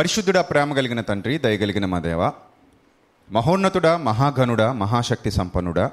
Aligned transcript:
పరిశుద్ధుడా 0.00 0.42
ప్రేమ 0.42 0.74
కలిగిన 0.74 1.00
తండ్రి 1.00 1.38
దయగలిగిన 1.38 1.86
మా 1.86 1.98
దేవ. 1.98 2.32
మహోన్నతుడా 3.30 3.96
మహాఘనుడా 3.96 4.72
మహాశక్తి 4.72 5.30
సంపన్నుడా. 5.30 5.90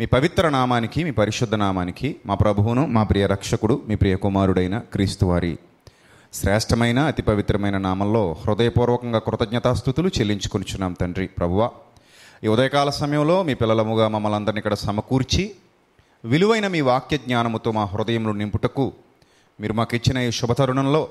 మీ 0.00 0.06
పవిత్ర 0.06 0.48
నామానికి 0.48 1.04
మీ 1.04 1.10
పరిశుద్ధ 1.10 1.54
నామానికి 1.54 2.16
మా 2.26 2.34
ప్రభువును 2.34 2.86
మా 2.86 3.02
ప్రియ 3.02 3.26
రక్షకుడు 3.26 3.82
మీ 3.88 3.94
ప్రియ 3.94 4.16
కుమారుడైన 4.16 4.78
క్రీస్తువారి 4.78 5.58
శ్రేష్టమైన 6.32 6.98
అతి 6.98 7.22
పవిత్రమైన 7.22 7.78
నామంలో 7.78 8.32
హృదయపూర్వకంగా 8.32 9.18
కృతజ్ఞతాస్థుతులు 9.18 10.08
చెల్లించుకొనిచున్నాం 10.08 10.92
తండ్రి 10.92 11.26
ప్రభువ. 11.26 11.70
ఈ 12.44 12.48
ఉదయకాల 12.48 12.90
సమయంలో 12.90 13.42
మీ 13.42 13.54
పిల్లలముగా 13.54 14.08
మమ్మల్ని 14.08 14.36
అందరినీ 14.36 14.58
ఇక్కడ 14.58 14.74
సమకూర్చి 14.74 15.50
విలువైన 16.24 16.68
మీ 16.68 16.80
వాక్య 16.80 17.18
జ్ఞానముతో 17.18 17.72
మా 17.72 17.84
హృదయంలో 17.84 18.32
నింపుటకు 18.32 18.92
మీరు 19.60 19.72
మాకు 19.72 19.96
ఇచ్చిన 19.96 20.18
ఈ 20.18 20.30
శుభతరుణంలో 20.30 21.08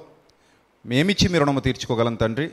మేమిచ్చి 0.88 1.28
మీ 1.28 1.40
రుణము 1.40 1.60
తీర్చుకోగలం 1.60 2.16
తండ్రి. 2.16 2.52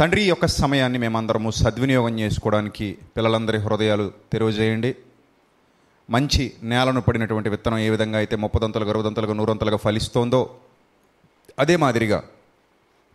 తండ్రి 0.00 0.22
యొక్క 0.22 0.46
సమయాన్ని 0.46 0.98
మేమందరము 0.98 1.50
సద్వినియోగం 1.50 2.18
చేసుకోవడానికి 2.20 2.98
పిల్లలందరి 3.16 3.58
హృదయాలు 3.58 4.12
తెరువజేయండి. 4.32 4.96
మంచి 6.10 6.52
నేలను 6.62 7.00
పడినటువంటి 7.00 7.48
విత్తనం 7.48 7.78
ఏ 7.78 7.90
విధంగా 7.90 8.18
అయితే 8.18 8.36
ముప్పదంతలుగా 8.36 8.90
అరవదంతలుగా 8.90 9.34
నూరంతలుగా 9.34 9.76
ఫలిస్తోందో 9.76 10.56
అదే 11.58 11.76
మాదిరిగా 11.76 12.22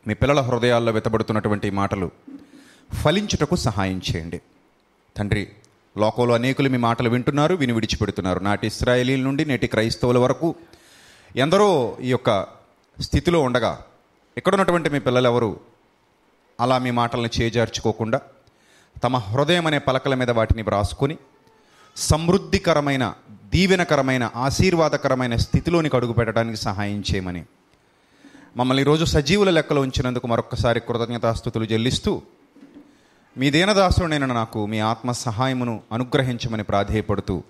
మీ 0.08 0.14
పిల్లల 0.14 0.42
హృదయాల్లో 0.42 0.92
వెతబడుతున్నటువంటి 0.92 1.70
మాటలు 1.70 2.12
ఫలించుటకు 3.04 3.56
సహాయం 3.56 4.02
చేయండి. 4.10 4.42
తండ్రి 5.18 5.48
లోకంలో 5.98 6.34
అనేకులు 6.34 6.70
మీ 6.70 6.78
మాటలు 6.78 7.10
వింటున్నారు 7.10 7.56
విని 7.56 7.74
విడిచిపెడుతున్నారు. 7.74 8.40
నాటి 8.40 8.68
ఇస్రాయేలీల 8.68 9.22
నుండి 9.22 9.46
నేటి 9.46 9.68
క్రైస్తవుల 9.68 10.18
వరకు 10.18 10.56
ఎందరో 11.36 11.98
ఈ 12.02 12.10
యొక్క 12.10 12.55
స్థితిలో 12.98 13.40
ఉండగా 13.40 13.84
ఎక్కడున్నటువంటి 14.38 14.90
మీ 14.90 15.00
పిల్లలు 15.00 15.28
ఎవరు 15.28 15.60
అలా 16.60 16.78
మీ 16.78 16.92
మాటలను 16.92 17.30
చేజార్చుకోకుండా 17.42 18.20
తమ 19.04 19.18
హృదయం 19.18 19.68
అనే 19.68 19.80
పలకల 19.80 20.16
మీద 20.16 20.30
వాటిని 20.30 20.62
వ్రాసుకొని 20.62 21.18
సమృద్ధికరమైన 21.98 23.14
దీవెనకరమైన 23.46 24.30
ఆశీర్వాదకరమైన 24.36 25.36
స్థితిలోనికి 25.36 25.96
అడుగు 25.96 26.14
పెట్టడానికి 26.14 26.58
సహాయం 26.58 27.04
చేయమని 27.14 27.44
మమ్మల్ని 28.58 28.82
ఈరోజు 28.82 29.06
సజీవుల 29.06 29.50
లెక్కలో 29.50 29.82
ఉంచినందుకు 29.82 30.28
మరొకసారి 30.28 30.80
కృతజ్ఞతాస్థుతులు 30.80 31.66
చెల్లిస్తూ 31.66 32.22
మీ 33.38 33.52
దీనదాసుడైన 33.52 34.26
నాకు 34.26 34.66
మీ 34.66 34.80
ఆత్మ 34.80 35.12
సహాయమును 35.12 35.82
అనుగ్రహించమని 35.92 36.64
ప్రాధేయపడుతూ 36.64 37.44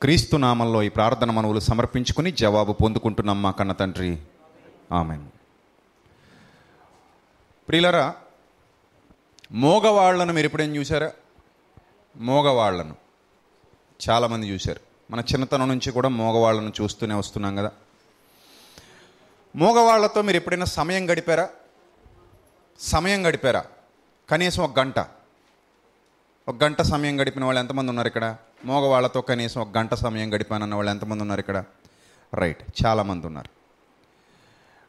క్రీస్తు 0.00 0.36
నామంలో 0.36 0.82
ఈ 0.82 0.88
ప్రార్థన 0.88 1.30
మనవులు 1.30 1.60
సమర్పించుకుని 1.60 2.32
జవాబు 2.32 2.72
పొందుకుంటున్నాం 2.72 3.42
మా 3.42 3.50
కన్న 3.50 3.72
తండ్రి. 3.72 4.18
ఆమె 4.92 5.18
ప్రియులరా 7.68 8.14
మోగవాళ్ళను 9.52 10.32
మీరు 10.32 10.46
ఎప్పుడైనా 10.46 10.74
చూసారా 10.74 11.12
మోగవాళ్ళను. 12.16 12.96
చాలామంది 14.10 14.48
చూశారు. 14.48 14.80
మన 15.10 15.20
చిన్నతనం 15.20 15.68
నుంచి 15.68 15.92
కూడా 15.92 16.08
మోగవాళ్ళను 16.08 16.72
చూస్తూనే 16.80 17.14
వస్తున్నాం 17.14 17.56
కదా. 17.56 17.72
మోగవాళ్ళతో 19.56 20.22
మీరు 20.22 20.36
ఎప్పుడైనా 20.36 20.64
సమయం 20.64 21.10
గడిపారా? 21.10 21.48
సమయం 22.78 23.26
గడిపారా? 23.26 23.64
కనీసం 24.30 24.62
ఒక 24.62 24.78
గంట. 24.78 24.98
ఒక 26.48 26.64
గంట 26.64 26.82
సమయం 26.82 27.20
గడిపిన 27.20 27.44
వాళ్ళు 27.44 27.60
ఎంతమంది 27.60 27.88
ఉన్నారు 27.88 28.08
ఇక్కడ? 28.08 28.36
మోగవాళ్ళతో 28.64 29.20
కనీసం 29.20 29.60
ఒక 29.60 29.76
గంట 29.76 29.94
సమయం 29.94 30.34
గడిపానన్న 30.34 30.74
వాళ్ళు 30.74 30.90
ఎంతమంది 30.90 31.20
ఉన్నారు 31.22 31.40
ఇక్కడ? 31.40 31.64
రైట్ 32.34 32.86
చాలామంది 32.86 33.26
ఉన్నారు. 33.26 33.59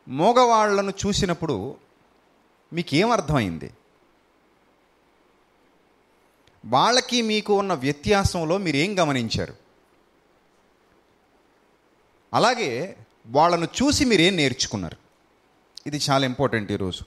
మగవాళ్ళను 0.07 0.93
చూసినప్పుడు 1.05 1.75
మీకేమర్థమైంది? 2.73 3.73
వాళ్ళకి 6.65 7.21
మీకు 7.21 7.59
ఉన్న 7.59 7.73
వ్యత్యాసంలో 7.73 8.57
మీరు 8.57 8.75
ఏం 8.75 8.99
గమనించారు? 8.99 9.55
అలాగే 12.33 12.97
వాళ్ళను 13.27 13.65
చూసి 13.65 14.05
మీరేం 14.05 14.35
నేర్చుకున్నారు? 14.35 14.97
ఇది 15.87 16.01
చాలా 16.09 16.25
ఇంపార్టెంట్ 16.25 16.71
ఈరోజు. 16.71 17.03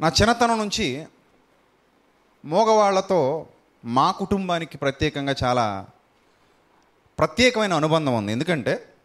నా 0.00 0.08
చిన్నతనం 0.08 0.58
నుంచి 0.58 1.06
మగవాళ్ళతో 2.44 3.46
మా 3.84 4.10
కుటుంబానికి 4.10 4.78
ప్రత్యేకంగా 4.78 5.34
చాలా 5.44 5.86
ప్రత్యేకమైన 7.18 7.74
అనుబంధం 7.74 8.14
ఉంది. 8.14 8.32
ఎందుకంటే 8.32 8.95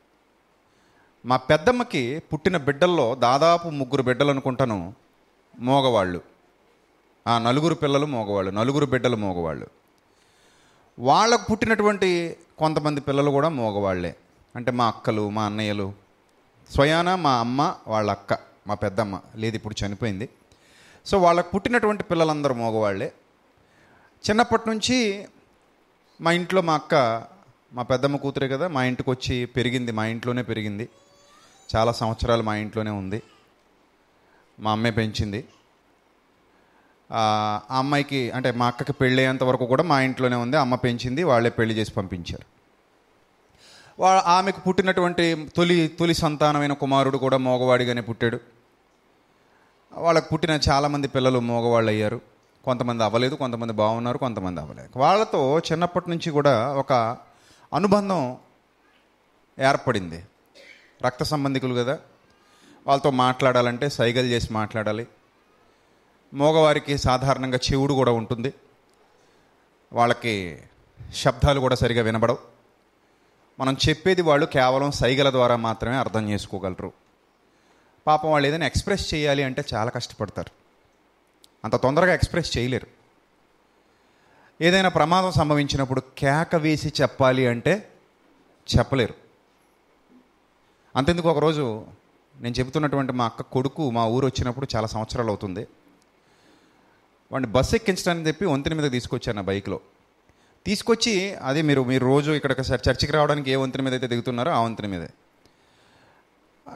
మా 1.26 1.38
పెద్దమ్మకి 1.38 2.24
పుట్టిన 2.34 2.58
బిడ్డల్లో 2.58 3.16
దాదాపు 3.16 3.70
ముగ్గురు 3.70 4.04
బిడ్డలు 4.04 4.30
అనుకుంటాను 4.30 4.94
మోగవాళ్ళు. 5.60 6.22
ఆ 7.28 7.40
నలుగురు 7.40 7.76
పిల్లలు 7.76 8.06
మోగవాళ్ళు 8.06 8.52
నలుగురు 8.52 8.86
బిడ్డలు 8.86 9.16
మోగవాళ్ళు. 9.16 9.68
వాళ్ళకు 11.00 11.46
పుట్టినటువంటి 11.52 12.38
కొంతమంది 12.58 13.02
పిల్లలు 13.02 13.32
కూడా 13.32 13.50
మోగవాళ్ళే 13.50 14.16
అంటే 14.56 14.72
మా 14.72 14.88
అక్కలు 14.88 15.30
మా 15.30 15.46
అన్నయ్యలు. 15.46 15.94
స్వయాన 16.74 17.16
మా 17.16 17.34
అమ్మ 17.40 17.76
వాళ్ళ 17.88 18.12
అక్క 18.12 18.40
మా 18.68 18.74
పెద్దమ్మ. 18.74 19.22
లేదు 19.36 19.56
ఇప్పుడు 19.56 19.86
చనిపోయింది. 19.86 20.30
సో 21.06 21.18
వాళ్ళకు 21.18 21.52
పుట్టినటువంటి 21.52 22.04
పిల్లలందరూ 22.04 22.54
మోగవాళ్ళే 22.54 23.12
చిన్నప్పటి 24.30 24.70
నుంచి 24.70 25.28
మా 26.22 26.32
ఇంట్లో 26.32 26.62
మా 26.62 26.74
అక్క 26.74 26.96
మా 27.74 27.84
పెద్దమ్మ 27.84 28.16
కూతురే 28.16 28.48
కదా 28.48 28.68
మా 28.68 28.84
ఇంటికి 28.84 29.10
వచ్చి 29.10 29.46
పెరిగింది 29.46 29.92
మా 29.92 30.06
ఇంట్లోనే 30.06 30.44
పెరిగింది. 30.44 30.90
చాలా 31.76 31.92
సంవత్సరాలు 31.92 32.44
మా 32.44 32.56
ఇంట్లోనే 32.56 32.92
ఉంది. 32.92 33.24
మా 34.60 34.72
అమ్మే 34.72 34.92
పెంచింది. 34.92 35.48
ఆ 37.12 37.62
అమ్మాయికి 37.72 38.32
అంటే 38.32 38.52
మా 38.52 38.68
అక్కకి 38.68 38.94
పెళ్ళి 38.94 39.22
అయ్యేంత 39.22 39.44
వరకు 39.44 39.66
కూడా 39.66 39.84
మా 39.84 40.02
ఇంట్లోనే 40.02 40.36
ఉంది. 40.36 40.58
అమ్మ 40.58 40.76
పెంచింది 40.76 41.24
వాళ్ళే 41.24 41.50
పెళ్ళి 41.50 41.76
చేసి 41.76 41.92
పంపించారు. 41.92 42.62
వా 44.02 44.24
ఆమెకు 44.28 44.60
పుట్టినటువంటి 44.60 45.48
తొలి 45.56 45.88
తొలి 45.88 46.14
సంతానమైన 46.14 46.74
కుమారుడు 46.74 47.18
కూడా 47.18 47.38
మోగవాడిగానే 47.38 48.02
పుట్టాడు. 48.02 48.40
వాళ్ళకు 49.94 50.30
పుట్టిన 50.30 50.60
చాలామంది 50.70 51.08
పిల్లలు 51.08 51.40
మోగవాళ్ళు 51.40 51.92
అయ్యారు 51.92 52.22
కొంతమంది 52.66 53.04
అవ్వలేదు 53.04 53.36
కొంతమంది 53.36 53.74
బాగున్నారు 53.74 54.18
కొంతమంది 54.18 54.62
అవ్వలేదు. 54.62 55.00
వాళ్ళతో 55.00 55.60
చిన్నప్పటి 55.60 56.10
నుంచి 56.10 56.32
కూడా 56.32 56.74
ఒక 56.74 57.18
అనుబంధం 57.74 58.38
ఏర్పడింది. 59.60 60.24
రక్త 61.06 61.24
సంబంధికులు 61.24 61.74
కదా. 61.74 62.00
వాళ్ళతో 62.88 63.12
మాట్లాడాలంటే 63.12 63.90
సైగలు 63.90 64.26
చేసి 64.26 64.54
మాట్లాడాలి. 64.54 65.08
మోగవారికి 66.34 66.98
సాధారణంగా 66.98 67.60
చెవుడు 67.72 67.94
కూడా 67.94 68.12
ఉంటుంది. 68.12 68.54
వాళ్ళకి 69.94 70.60
శబ్దాలు 71.16 71.60
కూడా 71.60 71.76
సరిగా 71.76 72.04
వినబడవు. 72.04 72.38
మనం 73.60 73.78
చెప్పేది 73.90 74.22
వాళ్ళు 74.22 74.46
కేవలం 74.46 74.92
సైగల 74.92 75.30
ద్వారా 75.30 75.56
మాత్రమే 75.56 75.96
అర్థం 75.96 76.30
చేసుకోగలరు. 76.30 76.94
పాపం 78.08 78.32
వాళ్ళు 78.32 78.48
ఏదైనా 78.48 78.66
ఎక్స్ప్రెస్ 78.66 79.14
చేయాలి 79.14 79.44
అంటే 79.44 79.64
చాలా 79.74 79.90
కష్టపడతారు. 79.90 80.52
అంత 81.64 81.76
తొందరగా 81.76 82.14
ఎక్స్ప్రెస్ 82.14 82.58
చేయలేరు. 82.58 82.88
ఏదైనా 84.62 84.90
ప్రమాదం 84.90 85.32
సంభవించినప్పుడు 85.32 86.02
కేక 86.18 86.56
వేసి 86.56 86.94
చెప్పాలి 87.02 87.48
అంటే 87.48 87.92
చెప్పలేరు. 88.78 89.21
అంతెందుకు 90.96 91.30
ఒకరోజు 91.30 91.86
నేను 92.40 92.56
చెబుతున్నటువంటి 92.60 93.14
మా 93.14 93.26
అక్క 93.26 93.42
కొడుకు 93.42 93.90
మా 93.90 94.06
ఊరు 94.06 94.26
వచ్చినప్పుడు 94.26 94.68
చాలా 94.76 94.88
సంవత్సరాలు 94.88 95.30
అవుతుంది. 95.30 95.68
వాడిని 97.32 97.52
బస్సు 97.52 97.76
ఎక్కించడానికి 97.76 98.28
చెప్పి 98.28 98.46
వంతెన 98.46 98.74
మీద 98.74 98.92
తీసుకొచ్చాను 98.92 99.36
నా 99.36 99.42
బైక్లో. 99.42 99.80
తీసుకొచ్చి 100.66 101.36
అదే 101.36 101.62
మీరు 101.62 101.84
మీరు 101.84 102.06
రోజు 102.06 102.32
ఇక్కడ 102.32 102.52
చర్చికి 102.52 103.12
రావడానికి 103.12 103.52
ఏ 103.52 103.56
వంతెన 103.56 103.82
మీద 103.82 103.94
అయితే 103.94 104.08
దిగుతున్నారో 104.08 104.52
ఆ 104.52 104.62
వంతెన 104.62 104.86
మీదే. 104.86 105.10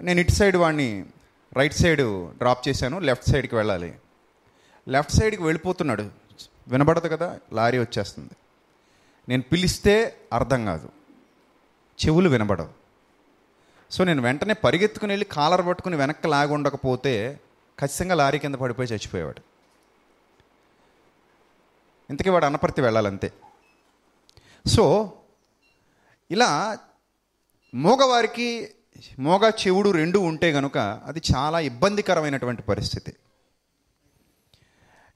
నేను 0.02 0.20
ఇటు 0.20 0.32
సైడ్ 0.32 0.56
వాడిని 0.56 1.06
రైట్ 1.54 1.74
సైడ్ 1.74 2.02
డ్రాప్ 2.38 2.68
చేశాను 2.68 3.00
లెఫ్ట్ 3.00 3.30
సైడ్కి 3.30 3.56
వెళ్ళాలి. 3.56 3.96
లెఫ్ట్ 4.90 5.12
సైడ్కి 5.12 5.44
వెళ్ళిపోతున్నాడు. 5.44 6.10
వినబడదు 6.68 7.08
కదా 7.08 7.40
లారీ 7.54 7.78
వచ్చేస్తుంది. 7.78 8.30
నేను 9.30 9.42
పిలిస్తే 9.42 10.16
అర్థం 10.34 10.66
కాదు. 10.66 10.90
చెవులు 12.06 12.30
వినబడవు. 12.30 12.85
సో 13.92 14.04
నేను 14.04 14.22
వెంటనే 14.22 14.54
పరిగెత్తుకుని 14.54 15.12
వెళ్ళి 15.12 15.26
కాలర్ 15.26 15.68
పట్టుకుని 15.68 15.96
వెనక్కి 15.96 16.28
లాగి 16.28 16.54
ఉండకపోతే 16.54 17.40
ఖచ్చితంగా 17.80 18.16
లారీ 18.16 18.40
కింద 18.40 18.56
పడిపోయి 18.56 18.90
చచ్చిపోయేవాడు. 18.90 19.42
ఇంతకీ 22.10 22.30
వాడు 22.30 22.46
అనపర్తి 22.46 22.82
వెళ్ళాలంతే. 22.82 23.34
సో 24.68 25.14
ఇలా 26.32 26.78
మోగవారికి 27.74 28.70
మోగ 29.20 29.50
చెవుడు 29.50 29.90
రెండు 29.90 30.20
ఉంటే 30.20 30.52
గనుక 30.52 30.78
అది 30.78 31.22
చాలా 31.36 31.60
ఇబ్బందికరమైనటువంటి 31.60 32.62
పరిస్థితి. 32.62 33.14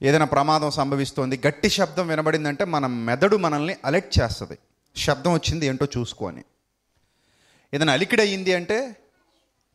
ఏదైనా 0.01 0.25
ప్రమాదం 0.25 0.71
సంభవిస్తోంది 0.71 1.41
గట్టి 1.47 1.69
శబ్దం 1.69 2.07
వినబడిందంటే 2.07 2.65
మన 2.65 2.87
మెదడు 2.87 3.37
మనల్ని 3.37 3.75
అలర్ట్ 3.85 4.19
చేస్తుంది. 4.19 4.57
శబ్దం 4.95 5.33
వచ్చింది 5.33 5.65
ఏంటో 5.65 5.87
చూసుకొని 5.97 6.43
ఏదైనా 7.73 7.93
అలికిడి 7.93 8.21
అయ్యింది 8.21 8.53
అంటే 8.53 8.95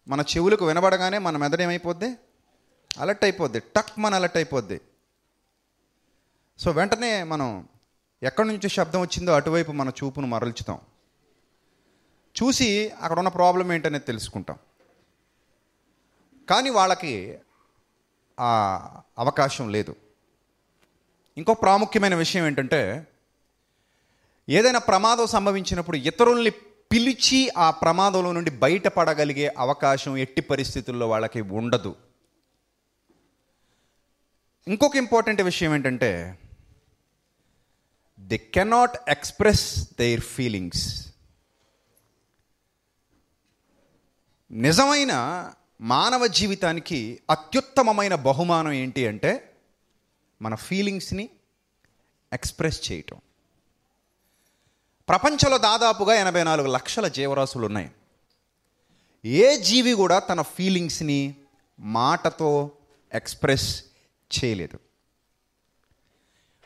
మన 0.08 0.20
చెవులకు 0.20 0.66
వినబడగానే 0.66 1.18
మన 1.18 1.36
మెదడు 1.36 1.62
ఏమైపోద్ది 1.62 2.16
అలర్ట్ 2.98 3.24
అయిపోద్ది 3.24 3.60
టక్ 3.60 3.98
మన 3.98 4.14
అలర్ట్ 4.14 4.36
అయిపోద్ది 4.36 4.80
సో 6.58 6.70
వెంటనే 6.70 7.22
మనం 7.22 7.68
ఎక్కడి 8.22 8.48
నుంచి 8.48 8.68
శబ్దం 8.68 9.00
వచ్చిందో 9.00 9.32
అటువైపు 9.32 9.72
మన 9.72 9.88
చూపును 9.88 10.26
మరల్చుతాం. 10.26 10.80
చూసి 12.42 12.90
అక్కడ 12.90 13.18
ఉన్న 13.18 13.28
ప్రాబ్లం 13.28 13.72
ఏంటనేది 13.72 14.04
తెలుసుకుంటాం. 14.04 14.58
కానీ 16.50 16.70
వాళ్ళకి 16.70 17.38
ఆ 18.40 18.80
అవకాశం 19.18 19.68
లేదు. 19.68 19.96
ఇంకో 21.36 21.54
ప్రాముఖ్యమైన 21.54 22.14
విషయం 22.14 22.46
ఏంటంటే 22.46 23.06
ఏదైనా 24.48 24.78
ప్రమాదం 24.78 25.26
సంభవించినప్పుడు 25.26 25.96
ఇతరుల్ని 25.96 26.52
పిలిచి 26.94 27.50
ఆ 27.56 27.70
ప్రమాదంలో 27.70 28.32
నుండి 28.32 28.50
బయటపడగలిగే 28.50 29.54
అవకాశం 29.58 30.16
ఎట్టి 30.16 30.42
పరిస్థితుల్లో 30.42 31.08
వాళ్ళకి 31.08 31.40
ఉండదు. 31.40 31.96
ఇంకొక 34.68 34.96
ఇంపార్టెంట్ 34.96 35.42
విషయం 35.42 35.74
ఏంటంటే 35.74 36.38
they 38.20 38.38
cannot 38.38 38.96
express 39.08 39.88
their 40.00 40.20
feelings 40.20 41.08
నిజమైన 44.50 45.12
మానవ 45.80 46.26
జీవితానికి 46.26 47.20
అత్యుత్తమమైన 47.30 48.14
బహుమానం 48.14 48.72
ఏంటి 48.72 49.06
అంటే 49.06 49.54
మన 50.42 50.54
ఫీలింగ్స్ని 50.54 51.30
ఎక్స్ప్రెస్ 52.32 52.92
చేయటం. 52.92 53.20
ప్రపంచంలో 55.08 55.58
దాదాపుగా 55.58 56.14
ఎనభై 56.14 56.44
నాలుగు 56.44 56.66
లక్షల 56.66 57.08
జీవరాశులు 57.08 57.66
ఉన్నాయి. 57.66 57.90
ఏ 59.24 59.56
జీవి 59.56 59.92
కూడా 59.92 60.18
తన 60.18 60.42
ఫీలింగ్స్ని 60.42 61.34
మాటతో 61.80 62.70
ఎక్స్ప్రెస్ 63.14 63.84
చేయలేదు. 64.34 64.78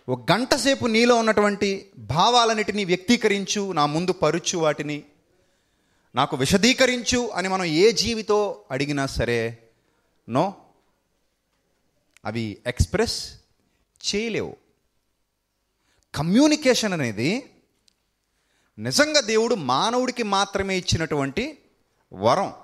ఒక 0.08 0.32
గంట 0.32 0.54
సేపు 0.54 0.86
నీలో 0.86 1.16
ఉన్నటువంటి 1.16 1.90
భావాలన్నిటినీ 1.98 2.84
వ్యక్తీకరించు 2.84 3.72
నా 3.72 3.86
ముందు 3.86 4.12
పరుచు 4.12 4.58
వాటిని 4.58 5.02
నాకు 6.14 6.36
విశదీకరించు 6.36 7.28
అని 7.28 7.48
మనం 7.48 7.64
ఏ 7.64 7.92
జీవితో 7.92 8.64
అడిగినా 8.70 9.06
సరే 9.06 9.58
నో 10.28 10.54
అవి 12.24 12.58
ఎక్స్ప్రెస్ 12.66 13.34
చేయలేవు. 14.06 14.56
కమ్యూనికేషన్ 16.14 16.92
అనేది 16.92 17.50
నిజంగా 18.78 19.20
దేవుడు 19.20 19.54
మానవుడికి 19.54 20.22
మాత్రమే 20.22 20.76
ఇచ్చినటువంటి 20.76 21.58
వరం. 22.12 22.54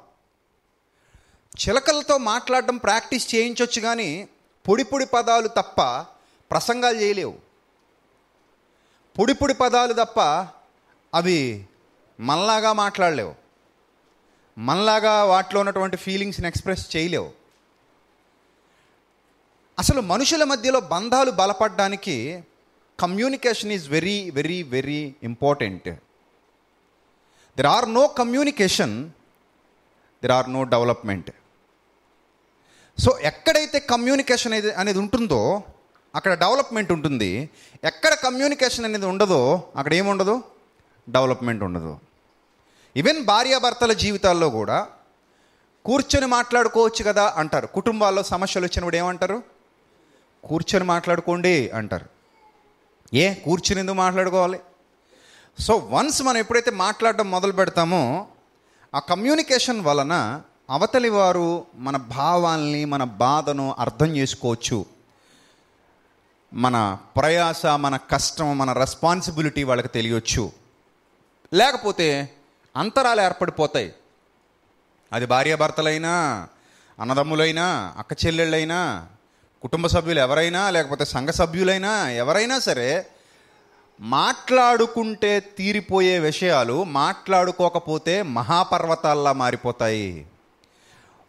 చిలకలతో 1.60 2.18
మాట్లాడడం 2.18 2.76
ప్రాక్టీస్ 2.76 3.34
చేయించవచ్చు 3.34 3.80
కానీ 3.80 4.28
పొడి 4.68 4.84
పొడి 4.84 5.06
పదాలు 5.06 5.48
తప్ప 5.48 5.82
ప్రసంగాలు 6.50 6.98
చేయలేవు. 6.98 7.38
పొడి 9.18 9.34
పొడి 9.34 9.54
పదాలు 9.54 9.92
తప్ప 9.92 10.20
అవి 11.14 11.66
మనలాగా 12.20 12.72
మాట్లాడలేవు. 12.72 13.34
మనలాగా 14.58 15.24
వాటిలో 15.24 15.60
ఉన్నటువంటి 15.60 15.96
ఫీలింగ్స్ని 15.96 16.48
ఎక్స్ప్రెస్ 16.48 16.96
చేయలేవు. 16.96 17.32
అసలు 19.78 20.00
మనుషుల 20.00 20.44
మధ్యలో 20.44 20.80
బంధాలు 20.80 21.30
బలపడడానికి 21.30 22.44
communication 23.00 23.72
is 23.72 23.90
very 23.90 24.30
very 24.30 24.62
very 24.62 25.14
important. 25.22 25.88
There 27.56 27.66
are 27.66 27.94
no 27.94 28.06
communication 28.06 29.10
there 30.22 30.32
are 30.32 30.52
no 30.52 30.64
development 30.64 31.30
so 32.98 33.18
ఎక్కడైతే 33.18 33.78
కమ్యూనికేషన్ 33.78 34.52
అనేది 34.52 34.70
అనేది 34.70 34.98
ఉంటుందో 34.98 35.62
అక్కడ 36.14 36.34
డెవలప్మెంట్ 36.34 36.92
ఉంటుంది. 36.92 37.50
ఎక్కడ 37.84 38.14
కమ్యూనికేషన్ 38.14 38.84
అనేది 38.84 39.06
ఉండదో 39.06 39.62
అక్కడ 39.76 39.94
ఏముండదు 39.94 40.42
డెవలప్మెంట్ 41.08 41.62
ఉండదు. 41.62 41.98
ఈవెన్ 42.96 43.24
భార్యాభర్తల 43.24 43.92
జీవితాల్లో 43.92 44.50
కూడా 44.50 44.86
కూర్చొని 45.84 46.26
మాట్లాడుకోవచ్చు 46.26 47.04
కదా 47.04 47.34
అంటారు. 47.36 47.66
కుటుంబాల్లో 47.66 48.22
సమస్యలు 48.22 48.64
వచ్చినప్పుడు 48.64 48.96
ఏమంటారు? 48.96 49.42
కూర్చొని 50.44 50.84
మాట్లాడుకోండి 50.84 51.70
అంటారు. 51.70 52.06
ఏ? 53.14 53.34
కూర్చుని 53.34 53.80
ఎందుకు 53.80 53.96
మాట్లాడుకోవాలి? 53.96 54.60
సో 55.58 55.76
వన్స్ 55.76 56.22
మనం 56.22 56.36
ఎప్పుడైతే 56.36 56.70
మాట్లాడడం 56.70 57.30
మొదలు 57.30 57.52
పెడతామో 57.52 58.26
ఆ 58.94 58.98
కమ్యూనికేషన్ 58.98 59.80
వలన 59.80 60.42
అవతలి 60.70 61.08
వారు 61.08 61.66
మన 61.74 61.96
భావాల్ని 61.96 62.84
మన 62.84 63.04
బాధను 63.04 63.74
అర్థం 63.78 64.16
చేసుకోవచ్చు. 64.16 64.86
మన 66.54 66.98
ప్రయాస 67.16 67.66
మన 67.66 67.96
కష్టం 67.96 68.58
మన 68.58 68.72
రెస్పాన్సిబిలిటీ 68.72 69.62
వాళ్ళకి 69.62 69.88
తెలియచ్చు. 69.88 70.52
లేకపోతే 71.54 72.30
అంతరాలు 72.76 73.20
ఏర్పడిపోతాయి. 73.20 73.94
అది 75.12 75.26
భార్యాభర్తలైనా 75.26 76.48
అన్నదమ్ములైనా 77.00 77.94
అక్క 77.98 78.26
చెల్లెళ్ళైనా 78.26 79.06
కుటుంబ 79.62 79.86
సభ్యులు 79.86 80.20
ఎవరైనా 80.20 80.70
లేకపోతే 80.70 81.04
సంఘ 81.04 81.28
సభ్యులైనా 81.28 82.10
ఎవరైనా 82.10 82.58
సరే 82.58 83.06
మాట్లాడుకుంటే 84.00 85.40
తీరిపోయే 85.40 86.18
విషయాలు 86.18 86.84
మాట్లాడుకోకపోతే 86.84 88.22
మహాపర్వతాల్లా 88.22 89.32
మారిపోతాయి. 89.32 90.26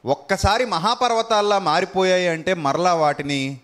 ఒక్కసారి 0.06 0.66
మహాపర్వతాల్లా 0.66 1.60
మారిపోయాయి 1.60 2.28
అంటే 2.28 2.54
మరలా 2.54 2.94
వాటిని 2.94 3.60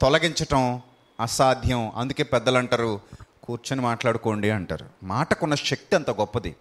తొలగించటం 0.00 0.80
అసాధ్యం. 1.20 1.92
అందుకే 1.96 2.22
పెద్దలు 2.22 2.58
అంటారు 2.58 3.00
కూర్చొని 3.42 3.82
మాట్లాడుకోండి 3.82 4.50
అంటారు. 4.50 4.86
మాటకున్న 5.02 5.54
శక్తి 5.54 5.96
అంత 5.96 6.10
గొప్పది. 6.10 6.56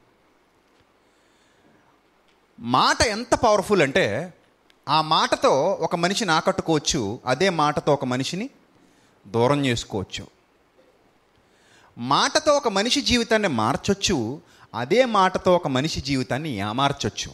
మాట 2.60 3.02
ఎంత 3.02 3.36
పవర్ఫుల్ 3.36 3.82
అంటే 3.82 4.34
ఆ 4.90 5.02
మాటతో 5.02 5.78
ఒక 5.82 5.96
మనిషిని 5.96 6.32
ఆకట్టుకోవచ్చు 6.32 7.20
అదే 7.26 7.50
మాటతో 7.50 7.94
ఒక 7.94 8.06
మనిషిని 8.06 8.50
దూరం 9.28 9.66
చేసుకోవచ్చు. 9.66 10.39
మాటతో 12.00 12.54
ఒక 12.54 12.68
మనిషి 12.68 13.02
జీవితాన్ని 13.02 13.48
మార్చొచ్చు 13.48 14.42
అదే 14.76 15.06
మాటతో 15.06 15.56
ఒక 15.56 15.68
మనిషి 15.68 16.02
జీవితాన్ని 16.02 16.50
ఏమార్చొచ్చు 16.50 17.32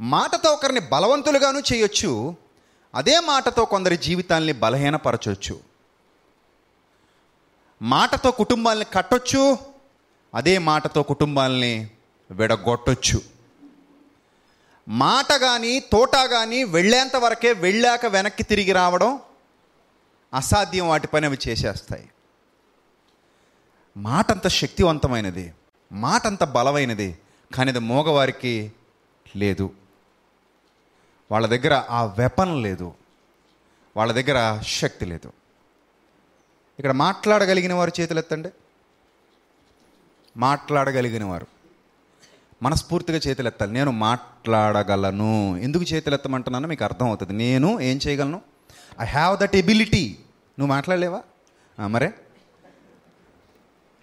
మాటతో 0.00 0.50
ఒకరిని 0.50 0.80
బలవంతులుగాను 0.80 1.62
చేయొచ్చు 1.72 2.34
అదే 2.94 3.20
మాటతో 3.20 3.64
కొందరి 3.64 3.96
జీవితాల్ని 3.96 4.52
బలహీనపరచొచ్చు. 4.52 5.60
మాటతో 7.82 8.30
కుటుంబాల్ని 8.30 8.86
కట్టొచ్చు 8.92 9.58
అదే 10.34 10.58
మాటతో 10.58 11.02
కుటుంబాల్ని 11.02 11.90
విడగొట్టొచ్చు. 12.30 13.22
మాట 14.88 15.32
కానీ 15.32 15.80
తోట 15.80 16.16
కానీ 16.16 16.64
వెళ్ళేంత 16.64 17.16
వరకే 17.16 17.52
వెళ్ళాక 17.52 18.06
వెనక్కి 18.06 18.42
తిరిగి 18.42 18.72
రావడం 18.72 19.20
అసాధ్యం 20.34 20.88
వాటి 20.88 21.06
పని 21.06 21.26
అవి 21.26 21.38
చేసేస్తాయి. 21.48 22.10
మాట 23.96 24.32
అంత 24.32 24.48
శక్తివంతమైనది 24.48 25.52
మాట 25.92 26.26
అంత 26.26 26.44
బలమైనది 26.44 27.18
కానీ 27.54 27.70
అది 27.70 27.78
మోగవారికి 27.78 28.72
లేదు. 29.36 29.70
వాళ్ళ 31.30 31.46
దగ్గర 31.46 31.82
ఆ 31.90 32.04
వెపన్ 32.04 32.62
లేదు. 32.62 32.92
వాళ్ళ 33.96 34.12
దగ్గర 34.12 34.60
శక్తి 34.66 35.04
లేదు. 35.04 35.32
ఇక్కడ 36.78 36.92
మాట్లాడగలిగిన 36.92 37.74
వారు 37.74 37.92
చేతులు 38.00 38.18
ఎత్తండి 38.18 38.48
మాట్లాడగలిగిన 40.36 41.24
వారు 41.24 41.46
మనస్ఫూర్తిగా 42.62 43.20
చేతులు 43.26 43.48
ఎత్తాలి 43.48 43.72
నేను 43.72 43.90
మాట్లాడగలను. 43.90 45.56
ఎందుకు 45.56 45.84
చేతులు 45.84 46.14
ఎత్తమంటున్నానో 46.14 46.68
మీకు 46.68 46.84
అర్థం 46.84 47.06
అవుతుంది 47.06 47.32
నేను 47.32 47.80
ఏం 47.80 48.00
చేయగలను? 48.06 48.40
ఐ 49.00 49.06
హ్యావ్ 49.06 49.38
దట్ 49.38 49.56
ఎబిలిటీ 49.56 50.16
నువ్వు 50.58 50.74
మాట్లాడలేవా? 50.74 51.22
మరే? 51.86 52.12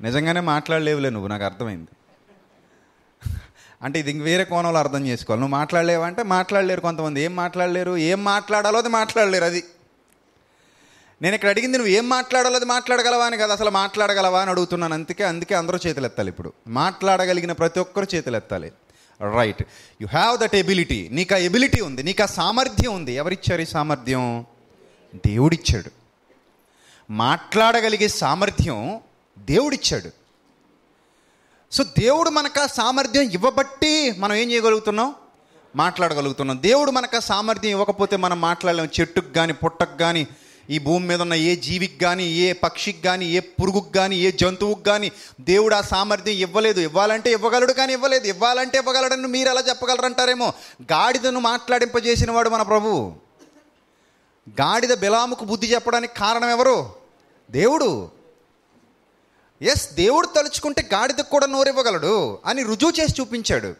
నిజంగానే 0.01 0.39
మాట్లాడలేవులే 0.39 1.09
నువ్వు 1.09 1.27
నాకు 1.27 1.43
అర్థమైంది. 1.43 1.87
అంటే 3.81 3.99
ఇది 3.99 4.11
ఇంక 4.11 4.23
వేరే 4.23 4.43
కోణంలో 4.43 4.79
అర్థం 4.79 5.07
చేసుకోవాలి. 5.07 5.41
నువ్వు 5.41 5.57
మాట్లాడలేవా 5.57 6.07
అంటే 6.07 6.23
మాట్లాడలేరు 6.23 6.81
కొంతమంది. 6.81 7.21
ఏం 7.21 7.35
మాట్లాడలేరు? 7.35 7.97
ఏం 7.97 8.23
మాట్లాడాలో 8.23 8.79
అది 8.79 8.89
మాట్లాడలేరు 8.89 9.43
అది. 9.43 9.63
నేను 11.21 11.35
ఇక్కడ 11.35 11.49
అడిగింది 11.49 11.77
నువ్వు 11.77 11.93
ఏం 11.93 12.09
మాట్లాడాలో 12.09 12.55
అది 12.55 12.65
మాట్లాడగలవా 12.65 13.25
అని 13.25 13.37
కదా. 13.37 13.53
అసలు 13.53 13.69
మాట్లాడగలవా 13.69 14.41
అని 14.41 14.49
అడుగుతున్నాను. 14.49 14.93
అందుకే 14.93 15.23
అందుకే 15.23 15.55
అందరూ 15.55 15.79
చేతులు 15.87 16.05
ఎత్తాలి 16.05 16.29
ఇప్పుడు. 16.29 16.53
మాట్లాడగలిగిన 16.67 17.51
ప్రతి 17.51 17.79
ఒక్కరు 17.79 18.07
చేతులు 18.15 18.35
ఎత్తాలి. 18.35 18.71
Right 19.35 19.63
you 20.01 20.07
have 20.07 20.37
that 20.37 20.55
ability 20.55 21.09
నీకు 21.11 21.33
ఆ 21.33 21.37
ఎబిలిటీ 21.37 21.81
ఉంది. 21.81 22.03
నీకు 22.03 22.23
ఆ 22.23 22.25
సామర్థ్యం 22.25 22.93
ఉంది. 22.93 23.13
ఎవరిచ్చారు 23.13 23.61
ఈ 23.61 23.65
సామర్థ్యం? 23.65 24.45
దేవుడిచ్చాడు. 25.15 25.91
మాట్లాడగలిగే 27.11 28.07
సామర్థ్యం 28.07 28.99
దేవుడిచ్చాడు. 29.49 30.09
సో 31.71 31.83
దేవుడు 31.83 32.29
మనకు 32.29 32.61
ఆ 32.61 32.65
సామర్థ్యం 32.65 33.23
ఇవ్వబట్టి 33.23 34.11
మనం 34.17 34.35
ఏం 34.35 34.51
చేయగలుగుతున్నాం? 34.51 35.15
మాట్లాడగలుగుతున్నాం. 35.75 36.61
దేవుడు 36.61 36.91
మనకు 36.91 37.15
ఆ 37.15 37.19
సామర్థ్యం 37.19 37.71
ఇవ్వకపోతే 37.71 38.17
మనం 38.17 38.41
మాట్లాడలేము 38.41 38.89
చెట్టుకు 38.99 39.33
కానీ 39.33 39.53
పుట్టకు 39.53 39.97
కానీ 39.97 40.27
ఈ 40.69 40.79
భూమి 40.79 41.07
మీద 41.07 41.21
ఉన్న 41.21 41.33
ఏ 41.33 41.55
జీవికి 41.55 41.97
కానీ 41.97 42.23
ఏ 42.23 42.53
పక్షికి 42.53 43.01
కానీ 43.01 43.25
ఏ 43.25 43.39
పురుగుకి 43.39 43.93
కానీ 43.93 44.15
ఏ 44.15 44.31
జంతువుకి 44.31 44.83
కానీ 44.83 45.11
దేవుడు 45.41 45.75
ఆ 45.75 45.81
సామర్థ్యం 45.81 46.35
ఇవ్వలేదు. 46.35 46.79
ఇవ్వాలంటే 46.79 47.31
ఇవ్వగలడు 47.31 47.73
కానీ 47.73 47.93
ఇవ్వలేదు. 47.93 48.27
ఇవ్వాలంటే 48.27 48.77
ఇవ్వగలడని 48.77 49.27
మీరు 49.27 49.49
ఎలా 49.49 49.63
చెప్పగలరంటారేమో? 49.69 50.53
గాడిదను 50.81 51.39
మాట్లాడింపజేసిన 51.39 52.31
వాడు 52.31 52.49
మన 52.49 52.61
ప్రభువు 52.61 53.13
గాడిద 54.49 54.93
బిలాముకు 54.93 55.45
బుద్ధి 55.45 55.67
చెప్పడానికి 55.67 56.15
కారణం 56.15 56.49
ఎవరు? 56.49 56.89
దేవుడు. 57.51 58.16
ఎస్ 59.61 59.93
దేవుడు 59.93 60.27
తలుచుకుంటే 60.27 60.89
గాడిదకు 60.93 61.29
కూడా 61.29 61.47
నోరివ్వగలడు 61.47 62.39
అని 62.45 62.63
రుజువు 62.63 62.91
చేసి 63.01 63.21
చూపించాడు. 63.21 63.75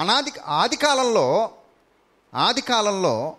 అనాది 0.00 0.32
ఆది 0.46 0.76
కాలంలో 0.76 1.50
ఆది 2.34 2.60
కాలంలో 2.60 3.36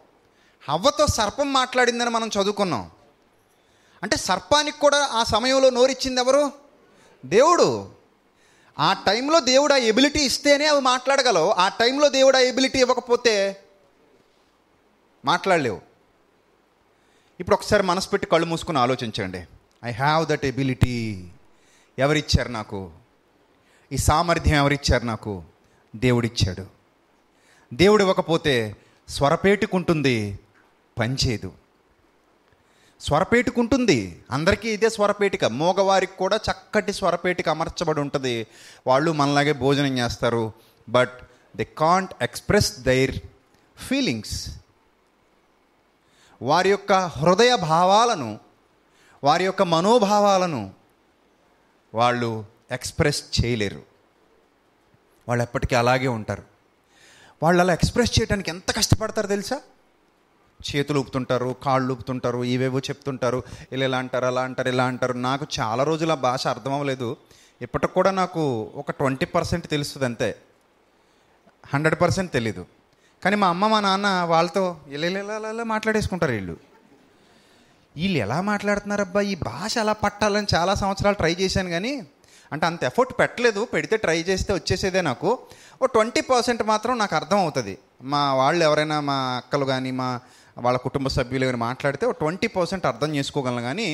హవ్వతో 0.70 1.08
సర్పం 1.08 1.53
మాట్లాడిందని 1.53 2.10
మనం 2.10 2.27
చదువుకున్నాం. 2.27 2.92
అంటే 4.03 4.18
సర్పానికి 4.18 4.80
కూడా 4.80 5.06
ఆ 5.06 5.24
సమయంలో 5.24 5.70
నోరిచ్చింది 5.70 6.22
ఎవరు? 6.22 6.51
దేవుడు. 7.25 7.89
ఆ 8.80 8.94
టైంలో 8.94 9.39
దేవుడు 9.39 9.74
ఆ 9.74 9.77
ఎబిలిటీ 9.77 10.20
ఇస్తేనే 10.20 10.65
అవి 10.65 10.82
మాట్లాడగలవు. 10.82 11.50
ఆ 11.50 11.68
టైంలో 11.68 12.10
దేవుడు 12.10 12.38
ఆ 12.38 12.39
ఎబిలిటీ 12.39 12.80
ఇవ్వకపోతే 12.80 13.63
మాట్లాడలేవు. 15.25 15.82
ఇప్పుడు 17.39 17.56
ఒకసారి 17.56 17.84
మనసు 17.84 18.10
పెట్టి 18.10 18.27
కళ్ళు 18.27 18.46
మూసుకుని 18.46 18.80
ఆలోచించండి. 18.80 19.48
ఐ 19.86 19.92
హ్యావ్ 19.92 20.28
దట్ 20.28 20.46
ఎబిలిటీ 20.46 21.28
ఎవరిచ్చారు 22.00 22.50
నాకు? 22.50 22.92
ఈ 23.92 23.98
సామర్థ్యం 23.98 24.56
ఎవరిచ్చారు 24.56 25.06
నాకు? 25.06 25.44
దేవుడిచ్చాడు. 25.96 26.66
దేవుడు 27.74 28.02
ఇవ్వకపోతే 28.02 28.75
స్వరపేటుకుంటుంది 29.10 30.40
పనిచేయదు. 31.00 31.52
స్వరపేటుకుంటుంది. 33.00 34.24
అందరికీ 34.32 34.70
ఇదే 34.70 34.90
స్వరపేటిక. 34.90 35.46
మోగవారికి 35.46 36.18
కూడా 36.18 36.36
చక్కటి 36.36 36.94
స్వరపేటిక 36.94 37.50
అమర్చబడి 37.50 38.00
ఉంటుంది. 38.00 38.48
వాళ్ళు 38.88 39.12
మనలాగే 39.12 39.54
భోజనం 39.54 39.98
చేస్తారు. 39.98 40.54
But 40.90 41.20
they 41.56 41.63
can't 41.63 42.13
express 42.22 42.80
their 42.80 43.20
feelings 43.78 44.50
వారి 46.42 46.70
యొక్క 46.70 46.94
హృదయ 46.94 47.56
భావాలను 47.56 48.40
వారి 49.24 49.46
యొక్క 49.46 49.62
మనోభావాలను 49.62 50.72
వాళ్ళు 51.94 52.46
ఎక్స్ప్రెస్ 52.72 53.24
చేయలేరు. 53.46 53.82
వాళ్ళు 55.27 55.44
ఎప్పటికీ 55.44 55.75
అలాగే 55.75 56.08
ఉంటారు. 56.08 56.44
వాళ్ళు 57.44 57.62
అలా 57.62 57.74
ఎక్స్ప్రెస్ 57.74 58.22
చేయడానికి 58.22 58.50
ఎంత 58.50 58.72
కష్టపడతారు 58.72 59.27
తెలుసా? 59.27 59.62
చేతులు 60.75 61.00
ఊపుతుంటారు 61.00 61.56
కాళ్ళు 61.63 61.94
ఊపుతుంటారు 61.94 62.44
ఇవేవో 62.44 62.80
చెప్తుంటారు 62.80 63.44
ఇలా 63.72 63.86
ఇలా 63.86 63.98
అంటారు 63.98 64.25
అలా 64.25 64.42
అంటారు 64.42 64.68
ఇలా 64.68 64.86
అంటారు. 64.86 65.13
నాకు 65.13 65.48
చాలా 65.60 65.84
రోజులు 65.84 66.12
ఆ 66.12 66.15
భాష 66.15 66.48
అర్థం 66.48 66.74
అవ్వలేదు 66.74 67.18
ఇప్పటికి 67.62 67.94
కూడా 67.94 68.12
నాకు 68.12 68.72
ఒక 68.75 68.92
ట్వంటీ 68.92 69.25
పర్సెంట్ 69.25 69.68
తెలుస్తుంది 69.68 70.06
అంతే. 70.06 70.36
హండ్రెడ్ 71.65 72.01
పర్సెంట్ 72.01 72.32
తెలీదు. 72.32 72.65
కానీ 73.24 73.36
మా 73.36 73.48
అమ్మ 73.48 73.68
మా 73.68 73.80
నాన్న 73.80 74.08
వాళ్ళతో 74.08 74.77
ఇలా 74.88 75.08
ఇలా 75.08 75.50
ఇలా 75.50 75.63
మాట్లాడేసుకుంటారు 75.63 76.32
వీళ్ళు. 76.32 76.73
వీళ్ళు 77.98 78.18
ఎలా 78.26 78.42
మాట్లాడుతున్నారబ్బా? 78.42 79.22
ఈ 79.32 79.36
భాష 79.50 79.74
అలా 79.84 79.94
పట్టాలని 80.04 80.48
చాలా 80.56 80.74
సంవత్సరాలు 80.82 81.18
ట్రై 81.22 81.34
చేశాను 81.42 81.70
కానీ 81.70 81.94
అంటే 82.52 82.66
అంత 82.66 82.84
ఎఫర్ట్ 82.84 83.14
పెట్టలేదు. 83.20 83.62
పెడితే 83.74 83.96
ట్రై 83.98 84.20
చేస్తే 84.30 84.52
వచ్చేసేదే 84.54 85.02
నాకు. 85.02 85.30
ఓ 85.82 85.86
ట్వంటీ 85.86 86.22
పర్సెంట్ 86.22 86.64
మాత్రం 86.72 86.98
నాకు 86.98 87.16
అర్థం 87.20 87.40
అవుతుంది. 87.46 87.78
మా 88.14 88.22
వాళ్ళు 88.34 88.64
ఎవరైనా 88.64 88.98
మా 89.10 89.18
అక్కలు 89.42 89.66
కానీ 89.66 89.92
మా 89.92 90.08
వాళ్ళ 90.66 90.78
కుటుంబ 90.78 91.08
సభ్యులు 91.08 91.46
కానీ 91.46 91.58
మాట్లాడితే 91.58 92.06
ఓ 92.06 92.12
ట్వంటీ 92.12 92.48
పర్సెంట్ 92.48 92.86
అర్థం 92.86 93.16
చేసుకోగలను 93.16 93.62
కానీ 93.62 93.88